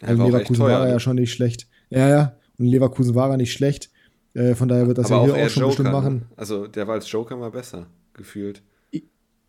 Also 0.00 0.24
Leverkusen 0.24 0.62
teuer, 0.62 0.72
war 0.72 0.82
er 0.82 0.88
ja 0.88 0.94
ne? 0.94 1.00
schon 1.00 1.16
nicht 1.16 1.32
schlecht. 1.32 1.68
Ja, 1.90 2.08
ja. 2.08 2.36
Und 2.58 2.66
Leverkusen 2.66 3.14
war 3.14 3.30
er 3.30 3.36
nicht 3.36 3.52
schlecht. 3.52 3.90
Äh, 4.34 4.54
von 4.54 4.68
daher 4.68 4.86
wird 4.86 4.98
das 4.98 5.10
aber 5.10 5.28
ja 5.28 5.34
hier 5.34 5.46
auch, 5.46 5.48
schon 5.50 5.60
Joker, 5.62 5.68
bestimmt 5.68 5.92
machen. 5.92 6.14
Ne? 6.14 6.22
Also 6.36 6.66
der 6.66 6.86
war 6.86 6.94
als 6.94 7.10
Joker 7.10 7.36
mal 7.36 7.50
besser 7.50 7.86
gefühlt. 8.14 8.62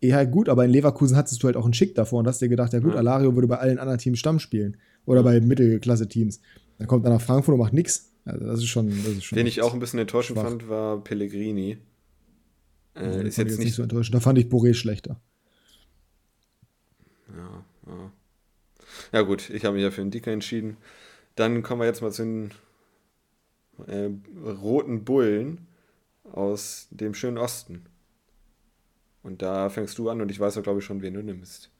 Ja, 0.00 0.24
gut, 0.24 0.48
aber 0.48 0.64
in 0.64 0.72
Leverkusen 0.72 1.16
hattest 1.16 1.40
du 1.42 1.46
halt 1.46 1.56
auch 1.56 1.64
einen 1.64 1.74
Schick 1.74 1.94
davor 1.94 2.18
und 2.18 2.26
hast 2.26 2.42
dir 2.42 2.48
gedacht, 2.48 2.72
ja 2.72 2.80
gut, 2.80 2.94
ja. 2.94 2.98
Alario 2.98 3.34
würde 3.36 3.46
bei 3.46 3.58
allen 3.58 3.78
anderen 3.78 3.98
Teams 3.98 4.18
Stamm 4.18 4.40
spielen. 4.40 4.76
Oder 5.06 5.20
ja. 5.20 5.24
bei 5.24 5.40
Mittelklasse-Teams. 5.40 6.40
Dann 6.78 6.86
kommt 6.86 7.04
er 7.04 7.10
nach 7.10 7.20
Frankfurt 7.20 7.54
und 7.54 7.60
macht 7.60 7.72
nichts. 7.72 8.12
Also 8.24 8.46
das 8.46 8.58
ist 8.60 8.68
schon. 8.68 8.90
Das 8.90 9.08
ist 9.08 9.24
schon 9.24 9.36
Den 9.36 9.46
ich 9.46 9.62
auch 9.62 9.74
ein 9.74 9.80
bisschen 9.80 9.98
enttäuschend 9.98 10.38
schwach. 10.38 10.48
fand, 10.48 10.68
war 10.68 11.02
Pellegrini. 11.02 11.78
Äh, 12.94 13.04
ja, 13.04 13.10
ist 13.22 13.38
jetzt 13.38 13.50
nicht, 13.50 13.58
nicht 13.58 13.74
so 13.74 13.82
enttäuschend. 13.82 14.14
Da 14.14 14.20
fand 14.20 14.38
ich 14.38 14.46
Boré 14.46 14.74
schlechter. 14.74 15.20
Ja, 17.36 17.64
ja. 17.86 18.12
Ja 19.12 19.22
gut, 19.22 19.50
ich 19.50 19.64
habe 19.64 19.74
mich 19.74 19.82
ja 19.82 19.90
für 19.90 20.00
einen 20.00 20.10
Dicker 20.10 20.32
entschieden. 20.32 20.76
Dann 21.34 21.62
kommen 21.62 21.80
wir 21.80 21.86
jetzt 21.86 22.02
mal 22.02 22.12
zu 22.12 22.22
den 22.22 22.50
äh, 23.86 24.10
roten 24.44 25.04
Bullen 25.04 25.66
aus 26.30 26.88
dem 26.90 27.14
schönen 27.14 27.38
Osten. 27.38 27.86
Und 29.22 29.42
da 29.42 29.70
fängst 29.70 29.98
du 29.98 30.08
an 30.08 30.20
und 30.20 30.30
ich 30.30 30.40
weiß 30.40 30.56
auch, 30.58 30.62
glaube 30.62 30.80
ich, 30.80 30.84
schon, 30.84 31.02
wen 31.02 31.14
du 31.14 31.22
nimmst. 31.22 31.70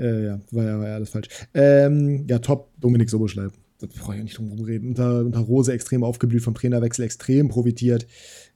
Ja, 0.00 0.06
äh, 0.06 0.24
ja 0.24 0.40
war, 0.50 0.64
ja 0.64 0.78
war 0.78 0.88
ja 0.88 0.94
alles 0.94 1.10
falsch. 1.10 1.28
Ähm, 1.54 2.26
ja, 2.28 2.38
top, 2.38 2.70
Dominik 2.80 3.10
Soboschleib. 3.10 3.52
Da 3.78 3.86
brauche 3.86 4.12
ich 4.12 4.18
ja 4.18 4.24
nicht 4.24 4.38
drum 4.38 4.52
reden. 4.60 4.88
Unter, 4.88 5.20
unter 5.20 5.40
Rose 5.40 5.72
extrem 5.72 6.04
aufgeblüht, 6.04 6.42
vom 6.42 6.54
Trainerwechsel 6.54 7.04
extrem 7.04 7.48
profitiert 7.48 8.06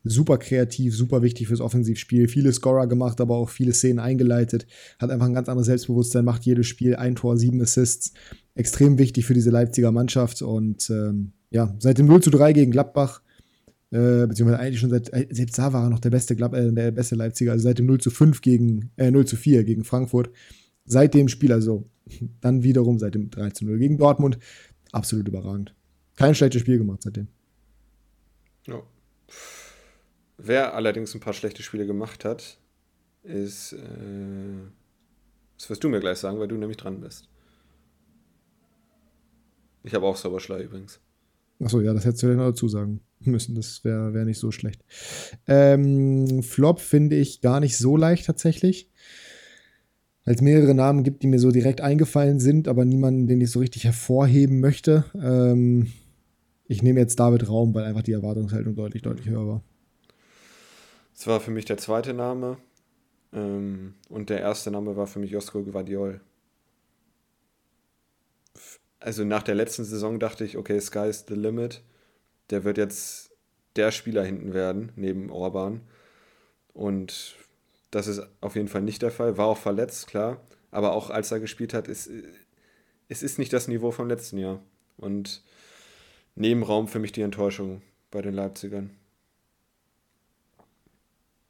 super 0.05 0.37
kreativ, 0.37 0.95
super 0.95 1.23
wichtig 1.23 1.49
fürs 1.49 1.61
Offensivspiel. 1.61 2.29
Viele 2.29 2.53
Scorer 2.53 2.87
gemacht, 2.87 3.21
aber 3.21 3.37
auch 3.37 3.49
viele 3.49 3.73
Szenen 3.73 3.99
eingeleitet. 3.99 4.67
Hat 4.99 5.11
einfach 5.11 5.27
ein 5.27 5.35
ganz 5.35 5.49
anderes 5.49 5.67
Selbstbewusstsein, 5.67 6.25
macht 6.25 6.45
jedes 6.45 6.67
Spiel 6.67 6.95
ein 6.95 7.17
Tor, 7.17 7.39
sieben 7.39 7.61
Assists. 7.61 8.13
Extrem 8.55 8.99
wichtig 8.99 9.25
für 9.25 9.35
diese 9.35 9.51
Leipziger 9.51 9.91
Mannschaft. 9.91 10.43
Und 10.43 10.89
ähm, 10.91 11.33
ja, 11.51 11.75
seit 11.79 11.99
dem 11.99 12.07
0 12.07 12.23
zu 12.23 12.31
3 12.31 12.53
gegen 12.53 12.71
Gladbach, 12.71 13.23
äh, 13.91 14.27
beziehungsweise 14.27 14.61
eigentlich 14.61 14.81
schon 14.81 14.91
seit, 14.91 15.13
äh, 15.13 15.27
selbst 15.31 15.59
da 15.59 15.73
war 15.73 15.85
er 15.85 15.91
noch 15.91 16.01
der 16.01 16.11
beste, 16.11 16.37
Glad 16.37 16.53
äh, 16.53 16.73
der 16.73 16.91
beste 16.91 17.15
Leipziger, 17.15 17.53
also 17.53 17.65
seit 17.65 17.79
dem 17.79 17.87
0 17.87 18.01
zu 18.01 18.11
5 18.11 18.43
gegen, 18.43 18.91
äh, 18.97 19.11
0 19.11 19.25
zu 19.25 19.37
4 19.37 19.65
gegen 19.65 19.85
Frankfurt. 19.85 20.31
Seit 20.85 21.15
dem 21.15 21.29
Spiel, 21.29 21.53
also 21.53 21.89
dann 22.41 22.63
wiederum 22.63 22.99
seit 22.99 23.15
dem 23.15 23.31
3 23.31 23.51
zu 23.51 23.65
0 23.65 23.79
gegen 23.79 23.99
Dortmund, 23.99 24.39
absolut 24.93 25.29
überragend. 25.29 25.75
Kein 26.17 26.35
schlechtes 26.35 26.61
Spiel 26.61 26.79
gemacht 26.79 27.03
seitdem. 27.03 27.29
Ja. 28.67 28.83
Wer 30.37 30.75
allerdings 30.75 31.15
ein 31.15 31.21
paar 31.21 31.33
schlechte 31.33 31.63
Spiele 31.63 31.87
gemacht 31.87 32.25
hat, 32.25 32.59
ist. 33.23 33.73
Äh, 33.73 33.79
das 35.57 35.71
wirst 35.71 35.85
du 35.85 35.89
mir 35.89 36.01
gleich 36.01 36.19
sagen, 36.19 36.39
weil 36.39 36.49
du 36.49 36.57
nämlich 36.57 36.77
dran 36.77 37.01
bist. 37.01 37.29
Ich 39.83 39.95
habe 39.95 40.07
auch 40.07 40.17
Sauberschlei 40.17 40.63
übrigens. 40.63 41.01
Achso, 41.63 41.81
ja, 41.81 41.95
das 41.95 42.05
hättest 42.05 42.23
du 42.23 42.29
ja 42.29 42.35
noch 42.35 42.49
dazu 42.49 42.69
sagen 42.69 43.01
müssen. 43.21 43.55
Das 43.55 43.85
wäre 43.85 44.13
wär 44.13 44.25
nicht 44.25 44.39
so 44.39 44.51
schlecht. 44.51 44.83
Ähm, 45.47 46.43
Flop 46.43 46.81
finde 46.81 47.17
ich 47.17 47.41
gar 47.41 47.61
nicht 47.61 47.77
so 47.77 47.97
leicht 47.97 48.27
tatsächlich. 48.27 48.91
Weil 50.25 50.35
es 50.35 50.41
mehrere 50.41 50.75
Namen 50.75 51.03
gibt, 51.03 51.23
die 51.23 51.27
mir 51.27 51.39
so 51.39 51.51
direkt 51.51 51.81
eingefallen 51.81 52.41
sind, 52.41 52.67
aber 52.67 52.85
niemanden, 52.85 53.27
den 53.27 53.41
ich 53.41 53.51
so 53.51 53.61
richtig 53.61 53.85
hervorheben 53.85 54.61
möchte. 54.61 55.05
Ähm, 55.15 55.93
ich 56.67 56.83
nehme 56.83 57.01
jetzt 57.01 57.21
David 57.21 57.49
Raum, 57.49 57.75
weil 57.75 57.85
einfach 57.85 58.03
die 58.03 58.13
Erwartungshaltung 58.13 58.75
deutlich, 58.75 59.03
deutlich 59.03 59.29
höher 59.29 59.47
war. 59.47 59.63
Das 61.15 61.27
war 61.27 61.41
für 61.41 61.51
mich 61.51 61.67
der 61.67 61.77
zweite 61.77 62.15
Name. 62.15 62.57
Ähm, 63.33 63.95
und 64.09 64.31
der 64.31 64.41
erste 64.41 64.71
Name 64.71 64.97
war 64.97 65.07
für 65.07 65.19
mich 65.19 65.31
Josko 65.31 65.63
Guardiol. 65.63 66.21
Also 68.99 69.25
nach 69.25 69.43
der 69.43 69.55
letzten 69.55 69.85
Saison 69.85 70.19
dachte 70.19 70.45
ich, 70.45 70.57
okay, 70.57 70.81
Sky 70.81 71.09
is 71.09 71.27
the 71.29 71.35
limit. 71.35 71.83
Der 72.49 72.65
wird 72.65 72.79
jetzt 72.79 73.31
der 73.77 73.91
Spieler 73.91 74.25
hinten 74.25 74.55
werden, 74.55 74.93
neben 74.97 75.31
Orban. 75.31 75.83
Und 76.73 77.37
das 77.95 78.09
ist 78.09 78.23
auf 78.41 78.57
jeden 78.57 78.69
Fall 78.69 78.83
nicht 78.83 79.03
der 79.03 79.13
Fall. 79.13 79.39
War 79.39 79.47
auch 79.47 79.59
verletzt, 79.59 80.09
klar. 80.09 80.41
Aber 80.73 80.93
auch 80.95 81.11
als 81.11 81.31
er 81.31 81.39
gespielt 81.39 81.73
hat, 81.73 81.87
ist, 81.87 82.11
es 83.09 83.23
ist 83.23 83.39
nicht 83.39 83.53
das 83.53 83.69
Niveau 83.69 83.93
vom 83.93 84.09
letzten 84.09 84.39
Jahr. 84.39 84.61
Und 84.97 85.43
Nebenraum 86.35 86.89
für 86.89 86.99
mich 86.99 87.13
die 87.13 87.21
Enttäuschung 87.21 87.83
bei 88.11 88.21
den 88.21 88.35
Leipzigern. 88.35 88.91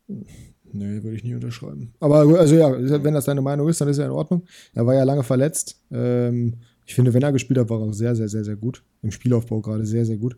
Nee, 0.07 1.03
würde 1.03 1.17
ich 1.17 1.25
nie 1.25 1.35
unterschreiben. 1.35 1.95
Aber 2.01 2.19
also 2.39 2.55
ja, 2.55 2.71
wenn 3.03 3.15
das 3.15 3.25
deine 3.25 3.41
Meinung 3.41 3.69
ist, 3.69 3.81
dann 3.81 3.89
ist 3.89 3.97
ja 3.97 4.05
in 4.05 4.11
Ordnung. 4.11 4.45
Er 4.75 4.85
war 4.87 4.95
ja 4.95 5.05
lange 5.05 5.23
verletzt. 5.23 5.81
Ähm, 5.91 6.59
ich 6.85 6.95
finde, 6.95 7.15
wenn 7.15 7.23
er 7.23 7.33
gespielt 7.33 7.59
hat, 7.59 7.71
war 7.71 7.81
er 7.81 7.95
sehr, 7.95 8.15
sehr, 8.15 8.29
sehr, 8.29 8.45
sehr 8.45 8.57
gut. 8.57 8.85
Im 9.01 9.13
Spielaufbau 9.13 9.63
gerade 9.63 9.87
sehr, 9.87 10.05
sehr 10.05 10.19
gut. 10.19 10.37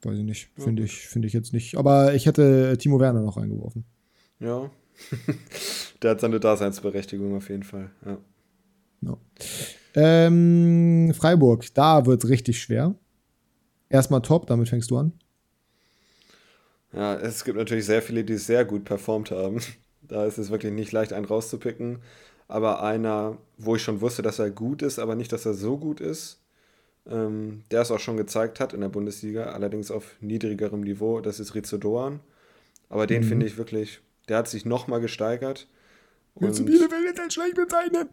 Weiß 0.00 0.16
ich 0.16 0.24
nicht. 0.24 0.48
Finde 0.56 0.84
ich, 0.84 1.08
find 1.08 1.26
ich 1.26 1.34
jetzt 1.34 1.52
nicht. 1.52 1.76
Aber 1.76 2.14
ich 2.14 2.24
hätte 2.24 2.78
Timo 2.78 2.98
Werner 3.00 3.20
noch 3.20 3.36
eingeworfen. 3.36 3.84
Ja. 4.40 4.70
Der 6.02 6.10
hat 6.12 6.20
seine 6.20 6.40
Daseinsberechtigung 6.40 7.36
auf 7.36 7.48
jeden 7.48 7.62
Fall. 7.62 7.90
Ja. 8.04 8.18
No. 9.00 9.18
Ähm, 9.94 11.12
Freiburg, 11.16 11.72
da 11.74 12.06
wird 12.06 12.24
es 12.24 12.30
richtig 12.30 12.60
schwer. 12.60 12.94
Erstmal 13.88 14.22
top, 14.22 14.46
damit 14.46 14.68
fängst 14.68 14.90
du 14.90 14.98
an. 14.98 15.12
Ja, 16.92 17.14
es 17.14 17.44
gibt 17.44 17.58
natürlich 17.58 17.86
sehr 17.86 18.02
viele, 18.02 18.24
die 18.24 18.36
sehr 18.36 18.64
gut 18.64 18.84
performt 18.84 19.30
haben. 19.30 19.60
Da 20.02 20.24
ist 20.24 20.38
es 20.38 20.50
wirklich 20.50 20.72
nicht 20.72 20.92
leicht, 20.92 21.12
einen 21.12 21.26
rauszupicken. 21.26 21.98
Aber 22.48 22.82
einer, 22.82 23.36
wo 23.58 23.76
ich 23.76 23.82
schon 23.82 24.00
wusste, 24.00 24.22
dass 24.22 24.38
er 24.38 24.50
gut 24.50 24.80
ist, 24.80 24.98
aber 24.98 25.14
nicht, 25.14 25.32
dass 25.32 25.44
er 25.44 25.52
so 25.52 25.76
gut 25.76 26.00
ist, 26.00 26.40
ähm, 27.06 27.62
der 27.70 27.82
es 27.82 27.90
auch 27.90 27.98
schon 27.98 28.16
gezeigt 28.16 28.58
hat 28.58 28.72
in 28.72 28.80
der 28.80 28.88
Bundesliga, 28.88 29.52
allerdings 29.52 29.90
auf 29.90 30.16
niedrigerem 30.20 30.80
Niveau, 30.80 31.20
das 31.20 31.40
ist 31.40 31.54
Rizzo 31.54 31.76
Doan. 31.76 32.20
Aber 32.88 33.06
den 33.06 33.22
mhm. 33.22 33.28
finde 33.28 33.46
ich 33.46 33.58
wirklich, 33.58 34.00
der 34.28 34.38
hat 34.38 34.48
sich 34.48 34.64
nochmal 34.64 35.00
gesteigert. 35.00 35.68
Willst 36.36 36.60
du 36.60 36.64
Bielefeld 36.64 37.16
jetzt 37.16 37.32
schlecht 37.32 37.54
bezeichnen? 37.56 38.08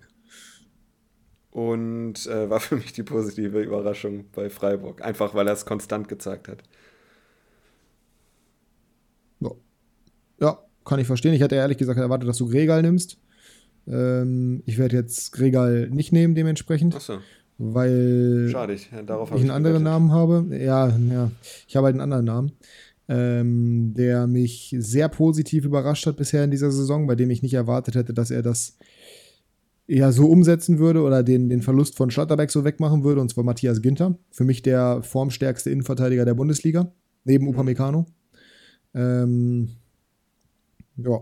Und 1.52 2.28
äh, 2.28 2.50
war 2.50 2.60
für 2.60 2.76
mich 2.76 2.92
die 2.94 3.04
positive 3.04 3.62
Überraschung 3.62 4.26
bei 4.34 4.50
Freiburg. 4.50 5.02
Einfach 5.02 5.34
weil 5.36 5.48
er 5.48 5.54
es 5.54 5.66
konstant 5.66 6.08
gezeigt 6.08 6.48
hat. 6.48 6.64
Ja. 9.40 9.52
ja, 10.42 10.60
kann 10.84 11.00
ich 11.00 11.08
verstehen. 11.08 11.34
Ich 11.34 11.42
hatte 11.42 11.56
ehrlich 11.56 11.78
gesagt 11.78 12.00
erwartet, 12.00 12.28
dass 12.28 12.38
du 12.38 12.50
Gregal 12.50 12.82
nimmst. 12.82 13.18
Ähm, 13.88 14.64
ich 14.66 14.78
werde 14.78 14.98
jetzt 14.98 15.32
Gregal 15.32 15.90
nicht 15.92 16.12
nehmen, 16.12 16.36
dementsprechend. 16.36 16.96
Achso. 16.96 17.20
Weil 17.58 18.50
Schade, 18.52 18.74
ich, 18.74 18.90
ich 18.92 18.94
einen 18.94 19.50
anderen 19.50 19.84
Namen 19.84 20.12
habe. 20.12 20.46
Ja, 20.58 20.90
ja, 20.90 21.32
ich 21.68 21.76
habe 21.78 21.86
halt 21.86 21.94
einen 21.94 22.02
anderen 22.02 22.26
Namen, 22.26 22.52
ähm, 23.07 23.94
der 23.95 24.27
mich 24.27 24.76
sehr 24.80 25.10
positiv 25.10 25.65
überrascht 25.65 26.06
hat 26.06 26.18
bisher 26.18 26.44
in 26.44 26.52
dieser 26.52 26.72
Saison, 26.72 27.07
bei 27.07 27.15
dem 27.15 27.30
ich 27.30 27.44
nicht 27.44 27.53
erwartet 27.53 27.95
hätte, 27.95 28.14
dass 28.14 28.32
er 28.32 28.41
das 28.41 28.77
ja 29.88 30.11
so 30.11 30.27
umsetzen 30.27 30.80
würde 30.80 31.02
oder 31.03 31.22
den, 31.22 31.49
den 31.49 31.61
Verlust 31.61 31.95
von 31.95 32.10
Schlotterbeck 32.10 32.49
so 32.49 32.64
wegmachen 32.64 33.03
würde, 33.03 33.22
und 33.22 33.30
zwar 33.30 33.44
Matthias 33.44 33.82
Ginter. 33.82 34.18
Für 34.32 34.44
mich 34.44 34.61
der 34.61 35.03
formstärkste 35.03 35.69
Innenverteidiger 35.69 36.26
der 36.26 36.34
Bundesliga, 36.34 36.91
neben 37.23 37.48
Upamecano. 37.48 38.07
Ähm, 38.95 39.69
ja, 40.98 41.19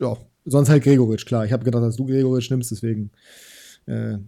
ja, 0.00 0.16
sonst 0.44 0.68
halt 0.68 0.82
Gregoritsch, 0.82 1.26
klar. 1.26 1.44
Ich 1.44 1.52
habe 1.52 1.64
gedacht, 1.64 1.84
dass 1.84 1.96
du 1.96 2.06
Gregoritsch 2.06 2.50
nimmst, 2.50 2.72
deswegen 2.72 3.12
äh, 3.86 4.18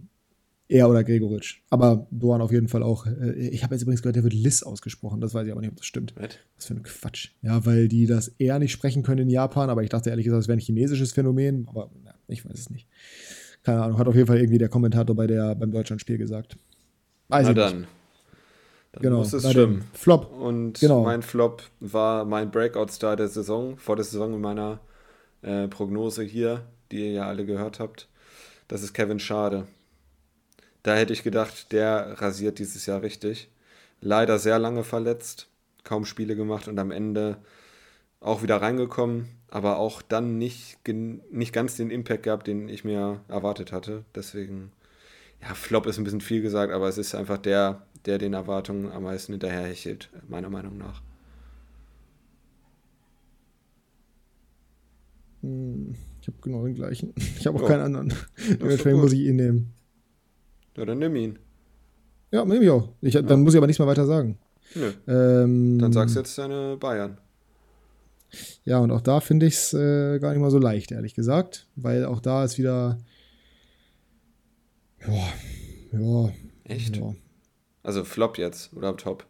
er 0.67 0.89
oder 0.89 1.03
Gregoritsch. 1.03 1.61
Aber 1.69 2.07
Doan 2.11 2.41
auf 2.41 2.51
jeden 2.51 2.67
Fall 2.67 2.83
auch. 2.83 3.05
Äh, 3.05 3.33
ich 3.33 3.63
habe 3.63 3.75
jetzt 3.75 3.83
übrigens 3.83 4.01
gehört, 4.01 4.15
der 4.15 4.23
wird 4.23 4.33
Liss 4.33 4.63
ausgesprochen. 4.63 5.21
Das 5.21 5.33
weiß 5.33 5.45
ich 5.45 5.51
aber 5.51 5.61
nicht, 5.61 5.71
ob 5.71 5.77
das 5.77 5.85
stimmt. 5.85 6.13
Was, 6.15 6.29
Was 6.55 6.65
für 6.65 6.73
ein 6.73 6.83
Quatsch. 6.83 7.29
Ja, 7.41 7.65
weil 7.65 7.87
die 7.87 8.07
das 8.07 8.29
eher 8.39 8.59
nicht 8.59 8.71
sprechen 8.71 9.03
können 9.03 9.21
in 9.21 9.29
Japan, 9.29 9.69
aber 9.69 9.83
ich 9.83 9.89
dachte 9.89 10.09
ehrlich 10.09 10.25
gesagt, 10.25 10.39
das 10.39 10.47
wäre 10.47 10.57
ein 10.57 10.61
chinesisches 10.61 11.11
Phänomen, 11.11 11.67
aber 11.67 11.91
na, 12.03 12.15
ich 12.27 12.45
weiß 12.45 12.57
es 12.57 12.69
nicht. 12.69 12.87
Keine 13.63 13.83
Ahnung, 13.83 13.97
hat 13.97 14.07
auf 14.07 14.15
jeden 14.15 14.27
Fall 14.27 14.37
irgendwie 14.37 14.57
der 14.57 14.69
Kommentator 14.69 15.15
bei 15.15 15.27
der, 15.27 15.55
beim 15.55 15.71
Deutschlandspiel 15.71 16.17
gesagt. 16.17 16.57
Weiß 17.29 17.47
Na 17.47 17.53
dann. 17.53 17.87
Dann 18.91 19.01
genau, 19.01 19.17
muss 19.17 19.33
es 19.33 19.49
stimmen. 19.49 19.83
Flop. 19.93 20.31
Und 20.39 20.79
genau. 20.79 21.03
mein 21.03 21.21
Flop 21.21 21.63
war 21.79 22.25
mein 22.25 22.49
Breakout-Star 22.49 23.15
der 23.15 23.27
Saison, 23.27 23.77
vor 23.77 23.95
der 23.95 24.05
Saison 24.05 24.33
in 24.33 24.41
meiner 24.41 24.79
äh, 25.41 25.67
Prognose 25.67 26.23
hier, 26.23 26.61
die 26.91 26.99
ihr 26.99 27.11
ja 27.11 27.27
alle 27.27 27.45
gehört 27.45 27.79
habt. 27.79 28.07
Das 28.67 28.83
ist 28.83 28.93
Kevin 28.93 29.19
Schade. 29.19 29.67
Da 30.85 30.95
hätte 30.95 31.13
ich 31.13 31.23
gedacht, 31.23 31.71
der 31.71 32.21
rasiert 32.21 32.59
dieses 32.59 32.85
Jahr 32.85 33.01
richtig. 33.01 33.49
Leider 34.01 34.37
sehr 34.37 34.59
lange 34.59 34.83
verletzt, 34.83 35.47
kaum 35.83 36.05
Spiele 36.05 36.35
gemacht 36.35 36.67
und 36.67 36.77
am 36.77 36.91
Ende 36.91 37.37
auch 38.19 38.43
wieder 38.43 38.57
reingekommen, 38.57 39.29
aber 39.49 39.79
auch 39.79 40.03
dann 40.03 40.37
nicht, 40.37 40.77
nicht 40.87 41.53
ganz 41.53 41.75
den 41.75 41.89
Impact 41.89 42.21
gehabt, 42.21 42.45
den 42.45 42.69
ich 42.69 42.83
mir 42.83 43.19
erwartet 43.29 43.71
hatte. 43.71 44.05
Deswegen, 44.13 44.71
ja, 45.41 45.55
Flop 45.55 45.87
ist 45.87 45.97
ein 45.97 46.03
bisschen 46.03 46.21
viel 46.21 46.43
gesagt, 46.43 46.71
aber 46.71 46.87
es 46.87 46.99
ist 46.99 47.15
einfach 47.15 47.39
der, 47.39 47.81
der 48.05 48.19
den 48.19 48.33
Erwartungen 48.33 48.91
am 48.91 49.01
meisten 49.01 49.33
hinterherhechelt, 49.33 50.11
meiner 50.27 50.51
Meinung 50.51 50.77
nach. 50.77 51.01
Hm, 55.41 55.95
ich 56.21 56.27
habe 56.27 56.37
genau 56.41 56.63
den 56.63 56.75
gleichen. 56.75 57.11
Ich 57.39 57.47
habe 57.47 57.57
auch 57.57 57.63
oh, 57.63 57.67
keinen 57.67 57.81
anderen. 57.81 58.13
Dementsprechend 58.37 59.01
muss 59.01 59.13
ich 59.13 59.21
ihn 59.21 59.37
nehmen. 59.37 59.73
Ja, 60.77 60.85
dann 60.85 60.99
nimm 60.99 61.15
ihn. 61.15 61.39
Ja, 62.31 62.43
nehme 62.45 62.63
ich 62.63 62.69
auch. 62.69 62.89
Ich, 63.01 63.13
dann 63.13 63.27
ja. 63.27 63.37
muss 63.37 63.53
ich 63.53 63.57
aber 63.57 63.67
nichts 63.67 63.79
mehr 63.79 63.87
weiter 63.87 64.05
sagen. 64.05 64.37
Nö. 64.73 64.91
Ähm, 65.07 65.79
dann 65.79 65.93
sagst 65.93 66.15
du 66.15 66.19
jetzt 66.19 66.37
deine 66.37 66.77
Bayern. 66.77 67.17
Ja, 68.65 68.79
und 68.79 68.91
auch 68.91 69.01
da 69.01 69.19
finde 69.21 69.45
ich 69.45 69.53
es 69.53 69.73
äh, 69.73 70.19
gar 70.19 70.31
nicht 70.31 70.41
mal 70.41 70.51
so 70.51 70.57
leicht, 70.57 70.91
ehrlich 70.91 71.13
gesagt, 71.13 71.67
weil 71.75 72.05
auch 72.05 72.19
da 72.19 72.43
ist 72.43 72.57
wieder. 72.57 72.97
Ja, 75.07 75.33
ja. 75.97 76.31
Echt? 76.63 76.97
Ja. 76.97 77.13
Also 77.83 78.03
Flop 78.03 78.37
jetzt 78.37 78.73
oder 78.73 78.97
Top? 78.97 79.25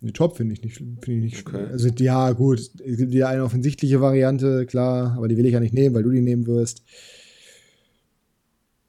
Die 0.00 0.12
Top 0.12 0.36
finde 0.36 0.54
ich 0.54 0.62
nicht, 0.62 0.76
find 0.76 1.08
ich 1.08 1.08
nicht 1.08 1.46
okay. 1.46 1.66
Also 1.70 1.88
ja, 1.88 2.32
gut, 2.32 2.58
es 2.58 2.96
gibt 2.96 3.14
ja 3.14 3.28
eine 3.28 3.44
offensichtliche 3.44 4.00
Variante, 4.00 4.66
klar, 4.66 5.14
aber 5.16 5.28
die 5.28 5.36
will 5.36 5.46
ich 5.46 5.52
ja 5.52 5.60
nicht 5.60 5.74
nehmen, 5.74 5.94
weil 5.94 6.02
du 6.02 6.10
die 6.10 6.20
nehmen 6.20 6.46
wirst. 6.46 6.82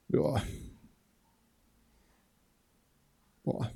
Ja. 0.09 0.41
Boah. 3.45 3.71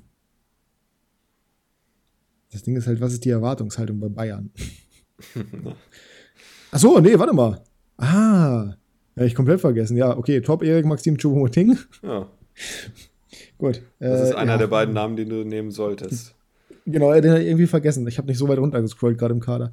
Das 2.52 2.64
Ding 2.64 2.76
ist 2.76 2.88
halt, 2.88 3.00
was 3.00 3.12
ist 3.12 3.24
die 3.24 3.30
Erwartungshaltung 3.30 4.00
bei 4.00 4.08
Bayern? 4.08 4.50
Achso, 6.72 7.00
nee, 7.00 7.18
warte 7.18 7.32
mal. 7.32 7.62
Ah, 7.96 8.74
ja, 9.14 9.24
ich 9.24 9.34
komplett 9.34 9.60
vergessen. 9.60 9.96
Ja, 9.96 10.16
okay, 10.16 10.40
Top 10.40 10.62
Erik 10.62 10.84
Maxim 10.84 11.16
Choupo-Moting. 11.16 11.78
Ja. 12.02 12.28
Gut. 13.58 13.82
Das 14.00 14.22
ist 14.22 14.32
äh, 14.32 14.36
einer 14.36 14.52
ja. 14.52 14.58
der 14.58 14.66
beiden 14.66 14.94
Namen, 14.94 15.16
den 15.16 15.28
du 15.28 15.44
nehmen 15.44 15.70
solltest. 15.70 16.34
Genau, 16.86 17.12
den 17.12 17.30
habe 17.30 17.42
ich 17.42 17.46
irgendwie 17.46 17.66
vergessen. 17.66 18.08
Ich 18.08 18.18
habe 18.18 18.26
nicht 18.26 18.38
so 18.38 18.48
weit 18.48 18.58
runtergescrollt 18.58 19.18
gerade 19.18 19.34
im 19.34 19.38
Kader. 19.40 19.70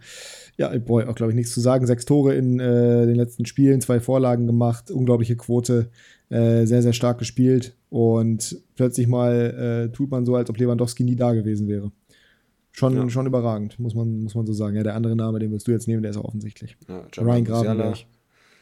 Ja, 0.57 0.77
boah, 0.77 1.07
auch 1.07 1.15
glaube 1.15 1.31
ich 1.31 1.35
nichts 1.35 1.53
zu 1.53 1.61
sagen. 1.61 1.87
Sechs 1.87 2.05
Tore 2.05 2.35
in 2.35 2.59
äh, 2.59 3.07
den 3.07 3.15
letzten 3.15 3.45
Spielen, 3.45 3.81
zwei 3.81 3.99
Vorlagen 3.99 4.45
gemacht, 4.45 4.91
unglaubliche 4.91 5.35
Quote, 5.35 5.89
äh, 6.29 6.65
sehr, 6.65 6.81
sehr 6.81 6.93
stark 6.93 7.19
gespielt 7.19 7.73
und 7.89 8.61
plötzlich 8.75 9.07
mal 9.07 9.87
äh, 9.87 9.95
tut 9.95 10.11
man 10.11 10.25
so, 10.25 10.35
als 10.35 10.49
ob 10.49 10.57
Lewandowski 10.57 11.03
nie 11.03 11.15
da 11.15 11.33
gewesen 11.33 11.67
wäre. 11.69 11.91
Schon, 12.73 12.95
ja. 12.95 13.09
schon 13.09 13.25
überragend, 13.25 13.79
muss 13.79 13.95
man, 13.95 14.23
muss 14.23 14.35
man 14.35 14.45
so 14.45 14.53
sagen. 14.53 14.75
Ja, 14.75 14.83
der 14.83 14.95
andere 14.95 15.15
Name, 15.15 15.39
den 15.39 15.51
willst 15.51 15.67
du 15.67 15.71
jetzt 15.71 15.87
nehmen, 15.87 16.01
der 16.01 16.11
ist 16.11 16.17
auch 16.17 16.25
offensichtlich. 16.25 16.77
Ja, 16.87 17.07
Ryan 17.17 17.45
Graben 17.45 17.75
gleich. 17.75 18.07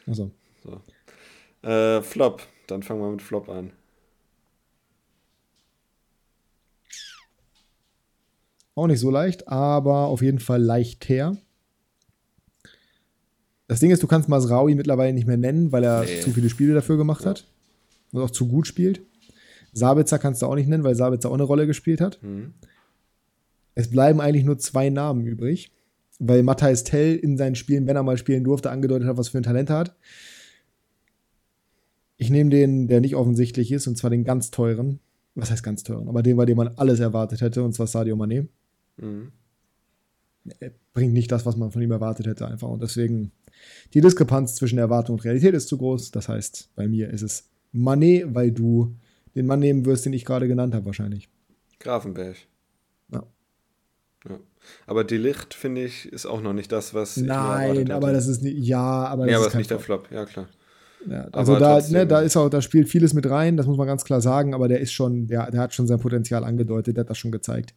Also. 0.06 0.30
So. 0.62 1.68
Äh, 1.68 2.02
Flop, 2.02 2.42
dann 2.68 2.82
fangen 2.82 3.00
wir 3.00 3.10
mit 3.10 3.22
Flop 3.22 3.48
an. 3.48 3.72
Auch 8.76 8.86
nicht 8.86 9.00
so 9.00 9.10
leicht, 9.10 9.48
aber 9.48 10.06
auf 10.06 10.22
jeden 10.22 10.38
Fall 10.38 10.62
leicht 10.62 11.08
her. 11.08 11.36
Das 13.68 13.80
Ding 13.80 13.90
ist, 13.90 14.02
du 14.02 14.06
kannst 14.06 14.28
Masraui 14.28 14.76
mittlerweile 14.76 15.12
nicht 15.12 15.26
mehr 15.26 15.36
nennen, 15.36 15.72
weil 15.72 15.82
er 15.82 16.02
nee. 16.04 16.20
zu 16.20 16.30
viele 16.30 16.48
Spiele 16.48 16.74
dafür 16.74 16.96
gemacht 16.96 17.24
ja. 17.24 17.30
hat 17.30 17.46
und 18.12 18.22
auch 18.22 18.30
zu 18.30 18.48
gut 18.48 18.66
spielt. 18.66 19.02
Sabitzer 19.72 20.18
kannst 20.18 20.40
du 20.40 20.46
auch 20.46 20.54
nicht 20.54 20.68
nennen, 20.68 20.84
weil 20.84 20.94
Sabitzer 20.94 21.28
auch 21.28 21.34
eine 21.34 21.42
Rolle 21.42 21.66
gespielt 21.66 22.00
hat. 22.00 22.22
Mhm. 22.22 22.54
Es 23.74 23.90
bleiben 23.90 24.20
eigentlich 24.22 24.44
nur 24.44 24.58
zwei 24.58 24.88
Namen 24.88 25.26
übrig, 25.26 25.70
weil 26.18 26.42
Matthias 26.42 26.82
Tell 26.82 27.14
in 27.14 27.36
seinen 27.36 27.56
Spielen, 27.56 27.86
wenn 27.86 27.96
er 27.96 28.02
mal 28.02 28.16
spielen 28.16 28.42
durfte, 28.42 28.70
angedeutet 28.70 29.06
hat, 29.06 29.18
was 29.18 29.28
für 29.28 29.38
ein 29.38 29.42
Talent 29.42 29.68
er 29.68 29.78
hat. 29.78 29.96
Ich 32.16 32.30
nehme 32.30 32.48
den, 32.48 32.88
der 32.88 33.02
nicht 33.02 33.16
offensichtlich 33.16 33.70
ist, 33.70 33.86
und 33.86 33.98
zwar 33.98 34.08
den 34.08 34.24
ganz 34.24 34.50
teuren. 34.50 35.00
Was 35.34 35.50
heißt 35.50 35.62
ganz 35.62 35.82
teuren? 35.82 36.08
Aber 36.08 36.22
den, 36.22 36.38
bei 36.38 36.46
dem 36.46 36.56
man 36.56 36.68
alles 36.68 36.98
erwartet 36.98 37.42
hätte, 37.42 37.62
und 37.62 37.74
zwar 37.74 37.86
Sadio 37.86 38.16
Mané. 38.16 38.46
Mhm. 38.96 39.32
Er 40.60 40.70
bringt 40.94 41.12
nicht 41.12 41.30
das, 41.30 41.44
was 41.44 41.56
man 41.56 41.70
von 41.70 41.82
ihm 41.82 41.90
erwartet 41.90 42.26
hätte, 42.26 42.46
einfach. 42.46 42.68
Und 42.68 42.82
deswegen, 42.82 43.32
die 43.92 44.00
Diskrepanz 44.00 44.54
zwischen 44.54 44.78
Erwartung 44.78 45.16
und 45.16 45.24
Realität 45.24 45.54
ist 45.54 45.68
zu 45.68 45.76
groß. 45.76 46.12
Das 46.12 46.30
heißt, 46.30 46.70
bei 46.74 46.88
mir 46.88 47.10
ist 47.10 47.22
es 47.22 47.50
Mané, 47.74 48.24
weil 48.34 48.52
du 48.52 48.94
den 49.34 49.46
Mann 49.46 49.60
nehmen 49.60 49.84
wirst, 49.84 50.06
den 50.06 50.12
ich 50.12 50.24
gerade 50.24 50.48
genannt 50.48 50.74
habe, 50.74 50.86
wahrscheinlich. 50.86 51.28
Grafenberg. 51.78 52.36
Ja. 53.12 53.22
ja. 54.28 54.38
Aber 54.86 55.04
die 55.04 55.18
Licht, 55.18 55.54
finde 55.54 55.84
ich, 55.84 56.10
ist 56.10 56.26
auch 56.26 56.40
noch 56.40 56.54
nicht 56.54 56.72
das, 56.72 56.94
was. 56.94 57.16
Nein, 57.16 57.90
aber 57.90 58.12
das 58.12 58.26
ist 58.26 58.42
nicht. 58.42 58.58
Ja, 58.58 59.06
aber 59.06 59.26
das 59.26 59.32
ja, 59.32 59.38
aber 59.38 59.46
ist, 59.46 59.52
ist 59.52 59.58
nicht 59.58 59.70
der 59.70 59.80
Flop, 59.80 60.08
ja 60.10 60.24
klar. 60.24 60.48
Ja, 61.08 61.28
also 61.32 61.56
da, 61.56 61.80
ne, 61.88 62.06
da 62.06 62.20
ist 62.20 62.36
auch, 62.36 62.48
da 62.48 62.60
spielt 62.60 62.88
vieles 62.88 63.14
mit 63.14 63.28
rein, 63.28 63.56
das 63.56 63.66
muss 63.66 63.76
man 63.76 63.86
ganz 63.86 64.04
klar 64.04 64.20
sagen, 64.20 64.54
aber 64.54 64.66
der 64.66 64.80
ist 64.80 64.92
schon, 64.92 65.28
der, 65.28 65.50
der 65.50 65.60
hat 65.60 65.74
schon 65.74 65.86
sein 65.86 66.00
Potenzial 66.00 66.42
angedeutet, 66.42 66.96
der 66.96 67.02
hat 67.02 67.10
das 67.10 67.18
schon 67.18 67.30
gezeigt. 67.30 67.74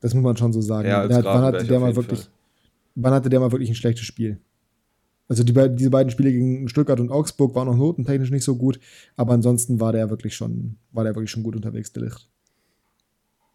Das 0.00 0.14
muss 0.14 0.22
man 0.22 0.36
schon 0.36 0.52
so 0.52 0.60
sagen. 0.60 0.86
Ja, 0.86 1.08
der 1.08 1.16
hat, 1.18 1.24
wann 1.24 1.42
hatte 1.42 1.64
der 1.64 1.80
mal 1.80 1.96
wirklich, 1.96 2.20
Fall. 2.20 2.30
wann 2.94 3.14
hatte 3.14 3.30
der 3.30 3.40
mal 3.40 3.50
wirklich 3.50 3.70
ein 3.70 3.74
schlechtes 3.74 4.04
Spiel? 4.04 4.38
Also 5.28 5.42
die, 5.42 5.52
diese 5.74 5.90
beiden 5.90 6.10
Spiele 6.10 6.30
gegen 6.30 6.68
Stuttgart 6.68 7.00
und 7.00 7.10
Augsburg 7.10 7.54
waren 7.54 7.68
auch 7.68 7.76
notentechnisch 7.76 8.30
nicht 8.30 8.44
so 8.44 8.56
gut, 8.56 8.78
aber 9.16 9.32
ansonsten 9.32 9.80
war 9.80 9.92
der 9.92 10.08
wirklich 10.10 10.34
schon, 10.34 10.76
war 10.92 11.04
der 11.04 11.14
wirklich 11.14 11.30
schon 11.30 11.42
gut 11.42 11.56
unterwegs, 11.56 11.92
der 11.92 12.04
Licht. 12.04 12.28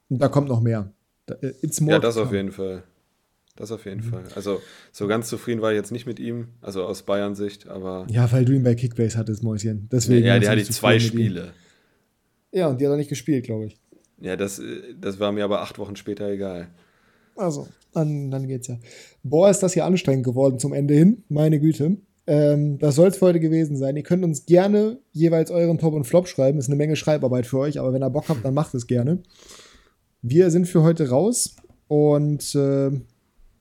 Und 0.09 0.21
da 0.21 0.27
kommt 0.27 0.49
noch 0.49 0.61
mehr. 0.61 0.91
Äh, 1.29 1.53
it's 1.61 1.79
more 1.79 1.93
ja, 1.93 1.99
das 1.99 2.17
auf 2.17 2.33
jeden 2.33 2.51
Fall. 2.51 2.83
Das 3.55 3.71
auf 3.71 3.85
jeden 3.85 4.05
mhm. 4.05 4.09
Fall. 4.09 4.23
Also 4.35 4.61
so 4.91 5.07
ganz 5.07 5.27
zufrieden 5.29 5.61
war 5.61 5.71
ich 5.71 5.75
jetzt 5.75 5.91
nicht 5.91 6.05
mit 6.05 6.19
ihm, 6.19 6.47
also 6.61 6.83
aus 6.83 7.03
Bayern-Sicht, 7.03 7.67
aber. 7.67 8.07
Ja, 8.09 8.31
weil 8.31 8.45
du 8.45 8.53
ihn 8.53 8.63
bei 8.63 8.75
Kickbase 8.75 9.17
hattest, 9.17 9.43
Mäuschen. 9.43 9.87
Deswegen 9.91 10.25
ja, 10.25 10.39
der 10.39 10.51
hatte 10.51 10.63
zwei 10.63 10.99
Spiele. 10.99 11.53
Ja, 12.51 12.67
und 12.67 12.81
die 12.81 12.85
hat 12.85 12.91
er 12.91 12.97
nicht 12.97 13.09
gespielt, 13.09 13.45
glaube 13.45 13.67
ich. 13.67 13.77
Ja, 14.19 14.35
das, 14.35 14.61
das 14.99 15.19
war 15.19 15.31
mir 15.31 15.43
aber 15.43 15.61
acht 15.61 15.79
Wochen 15.79 15.95
später 15.95 16.29
egal. 16.29 16.69
Also, 17.41 17.67
dann, 17.93 18.29
dann 18.31 18.47
geht's 18.47 18.67
ja. 18.67 18.77
Boah, 19.23 19.49
ist 19.49 19.63
das 19.63 19.73
hier 19.73 19.85
anstrengend 19.85 20.25
geworden 20.25 20.59
zum 20.59 20.73
Ende 20.73 20.93
hin. 20.93 21.23
Meine 21.27 21.59
Güte. 21.59 21.97
Ähm, 22.27 22.77
das 22.77 22.95
soll 22.95 23.07
es 23.07 23.17
für 23.17 23.25
heute 23.25 23.39
gewesen 23.39 23.75
sein. 23.75 23.97
Ihr 23.97 24.03
könnt 24.03 24.23
uns 24.23 24.45
gerne 24.45 24.99
jeweils 25.11 25.49
euren 25.49 25.79
Top 25.79 25.93
und 25.93 26.05
Flop 26.05 26.27
schreiben. 26.27 26.59
Ist 26.59 26.67
eine 26.67 26.75
Menge 26.75 26.95
Schreibarbeit 26.95 27.47
für 27.47 27.59
euch, 27.59 27.79
aber 27.79 27.93
wenn 27.93 28.03
ihr 28.03 28.09
Bock 28.09 28.29
habt, 28.29 28.45
dann 28.45 28.53
macht 28.53 28.75
es 28.75 28.85
gerne. 28.85 29.23
Wir 30.21 30.51
sind 30.51 30.67
für 30.67 30.83
heute 30.83 31.09
raus 31.09 31.55
und 31.87 32.53
äh, 32.53 32.91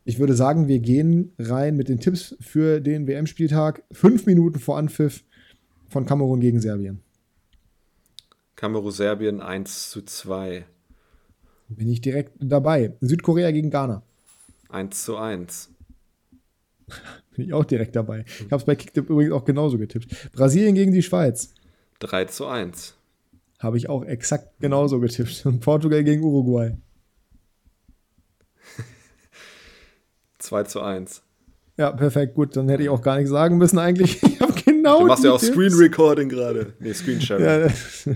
ich 0.04 0.18
würde 0.18 0.34
sagen, 0.34 0.68
wir 0.68 0.80
gehen 0.80 1.32
rein 1.38 1.76
mit 1.76 1.88
den 1.88 2.00
Tipps 2.00 2.36
für 2.40 2.80
den 2.80 3.06
WM-Spieltag. 3.06 3.82
Fünf 3.92 4.26
Minuten 4.26 4.58
vor 4.58 4.76
Anpfiff 4.76 5.24
von 5.88 6.04
Kamerun 6.04 6.40
gegen 6.40 6.60
Serbien. 6.60 7.00
Kamerun-Serbien 8.56 9.40
1 9.40 9.90
zu 9.90 10.02
2. 10.02 10.66
Bin 11.70 11.88
ich 11.88 12.00
direkt 12.00 12.32
dabei. 12.40 12.96
Südkorea 13.00 13.50
gegen 13.52 13.70
Ghana. 13.70 14.02
1 14.70 15.04
zu 15.04 15.16
1. 15.16 15.70
Bin 17.36 17.46
ich 17.46 17.52
auch 17.52 17.64
direkt 17.64 17.94
dabei. 17.94 18.24
Ich 18.26 18.46
habe 18.46 18.56
es 18.56 18.64
bei 18.64 18.74
Kicktip 18.74 19.08
übrigens 19.08 19.32
auch 19.32 19.44
genauso 19.44 19.78
getippt. 19.78 20.32
Brasilien 20.32 20.74
gegen 20.74 20.92
die 20.92 21.02
Schweiz. 21.02 21.54
3 22.00 22.24
zu 22.26 22.46
1. 22.46 22.94
Habe 23.60 23.76
ich 23.76 23.88
auch 23.88 24.04
exakt 24.04 24.58
genauso 24.58 24.98
getippt. 24.98 25.46
Und 25.46 25.60
Portugal 25.60 26.02
gegen 26.02 26.24
Uruguay. 26.24 26.76
2 30.38 30.64
zu 30.64 30.80
1. 30.80 31.22
Ja, 31.76 31.92
perfekt, 31.92 32.34
gut. 32.34 32.56
Dann 32.56 32.68
hätte 32.68 32.82
ich 32.82 32.88
auch 32.88 33.02
gar 33.02 33.16
nichts 33.16 33.30
sagen 33.30 33.58
müssen 33.58 33.78
eigentlich. 33.78 34.20
Genau. 34.82 35.00
Du 35.00 35.06
machst 35.06 35.24
ja 35.24 35.32
auch 35.32 35.40
Screen 35.40 35.74
Recording 35.74 36.28
gerade. 36.30 36.72
Nee, 36.78 36.94
Screen 36.94 37.20
Sharing. 37.20 37.44
ja, 37.44 37.58
das, 37.58 38.08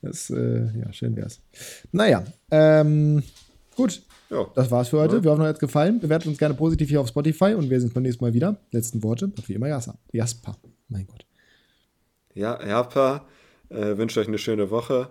das 0.00 0.30
äh, 0.30 0.66
ja, 0.78 0.92
schön 0.92 1.16
wär's. 1.16 1.40
Naja, 1.90 2.24
ähm, 2.50 3.22
gut. 3.74 4.02
Ja. 4.30 4.46
Das 4.54 4.70
war's 4.70 4.88
für 4.88 5.00
heute. 5.00 5.16
Ja. 5.16 5.24
Wir 5.24 5.30
hoffen, 5.32 5.42
euch 5.42 5.48
hat 5.48 5.60
gefallen. 5.60 5.98
Bewertet 5.98 6.28
uns 6.28 6.38
gerne 6.38 6.54
positiv 6.54 6.88
hier 6.88 7.00
auf 7.00 7.08
Spotify 7.08 7.54
und 7.54 7.68
wir 7.68 7.80
sind 7.80 7.94
beim 7.94 8.04
nächsten 8.04 8.24
Mal 8.24 8.32
wieder. 8.32 8.56
Letzten 8.70 9.02
Worte. 9.02 9.26
Und 9.26 9.48
wie 9.48 9.54
immer 9.54 9.68
Jasper. 9.68 9.98
Jasper. 10.12 10.56
Mein 10.88 11.06
Gott. 11.06 11.26
Ja, 12.34 12.64
Jasper. 12.64 13.26
Äh, 13.70 13.96
wünsche 13.96 14.20
euch 14.20 14.28
eine 14.28 14.38
schöne 14.38 14.70
Woche. 14.70 15.08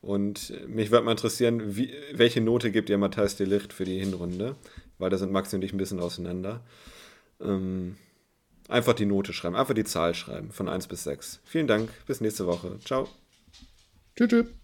Und 0.00 0.52
mich 0.68 0.90
würde 0.90 1.04
mal 1.04 1.12
interessieren, 1.12 1.76
wie, 1.76 1.92
welche 2.12 2.40
Note 2.40 2.70
gebt 2.70 2.90
ihr 2.90 2.98
Matthijs 2.98 3.36
de 3.36 3.46
Licht 3.46 3.72
für 3.72 3.84
die 3.84 3.98
Hinrunde? 3.98 4.54
Weil 4.98 5.10
da 5.10 5.16
sind 5.16 5.32
Maxi 5.32 5.56
und 5.56 5.64
ich 5.64 5.72
ein 5.72 5.78
bisschen 5.78 5.98
auseinander. 5.98 6.60
Ähm, 7.40 7.96
einfach 8.68 8.94
die 8.94 9.06
Note 9.06 9.32
schreiben, 9.32 9.56
einfach 9.56 9.74
die 9.74 9.84
Zahl 9.84 10.14
schreiben, 10.14 10.50
von 10.50 10.68
1 10.68 10.86
bis 10.86 11.04
6. 11.04 11.40
Vielen 11.44 11.66
Dank, 11.66 11.90
bis 12.06 12.20
nächste 12.20 12.46
Woche. 12.46 12.78
Ciao. 12.84 13.08
Tschüss. 14.16 14.28
tschüss. 14.28 14.63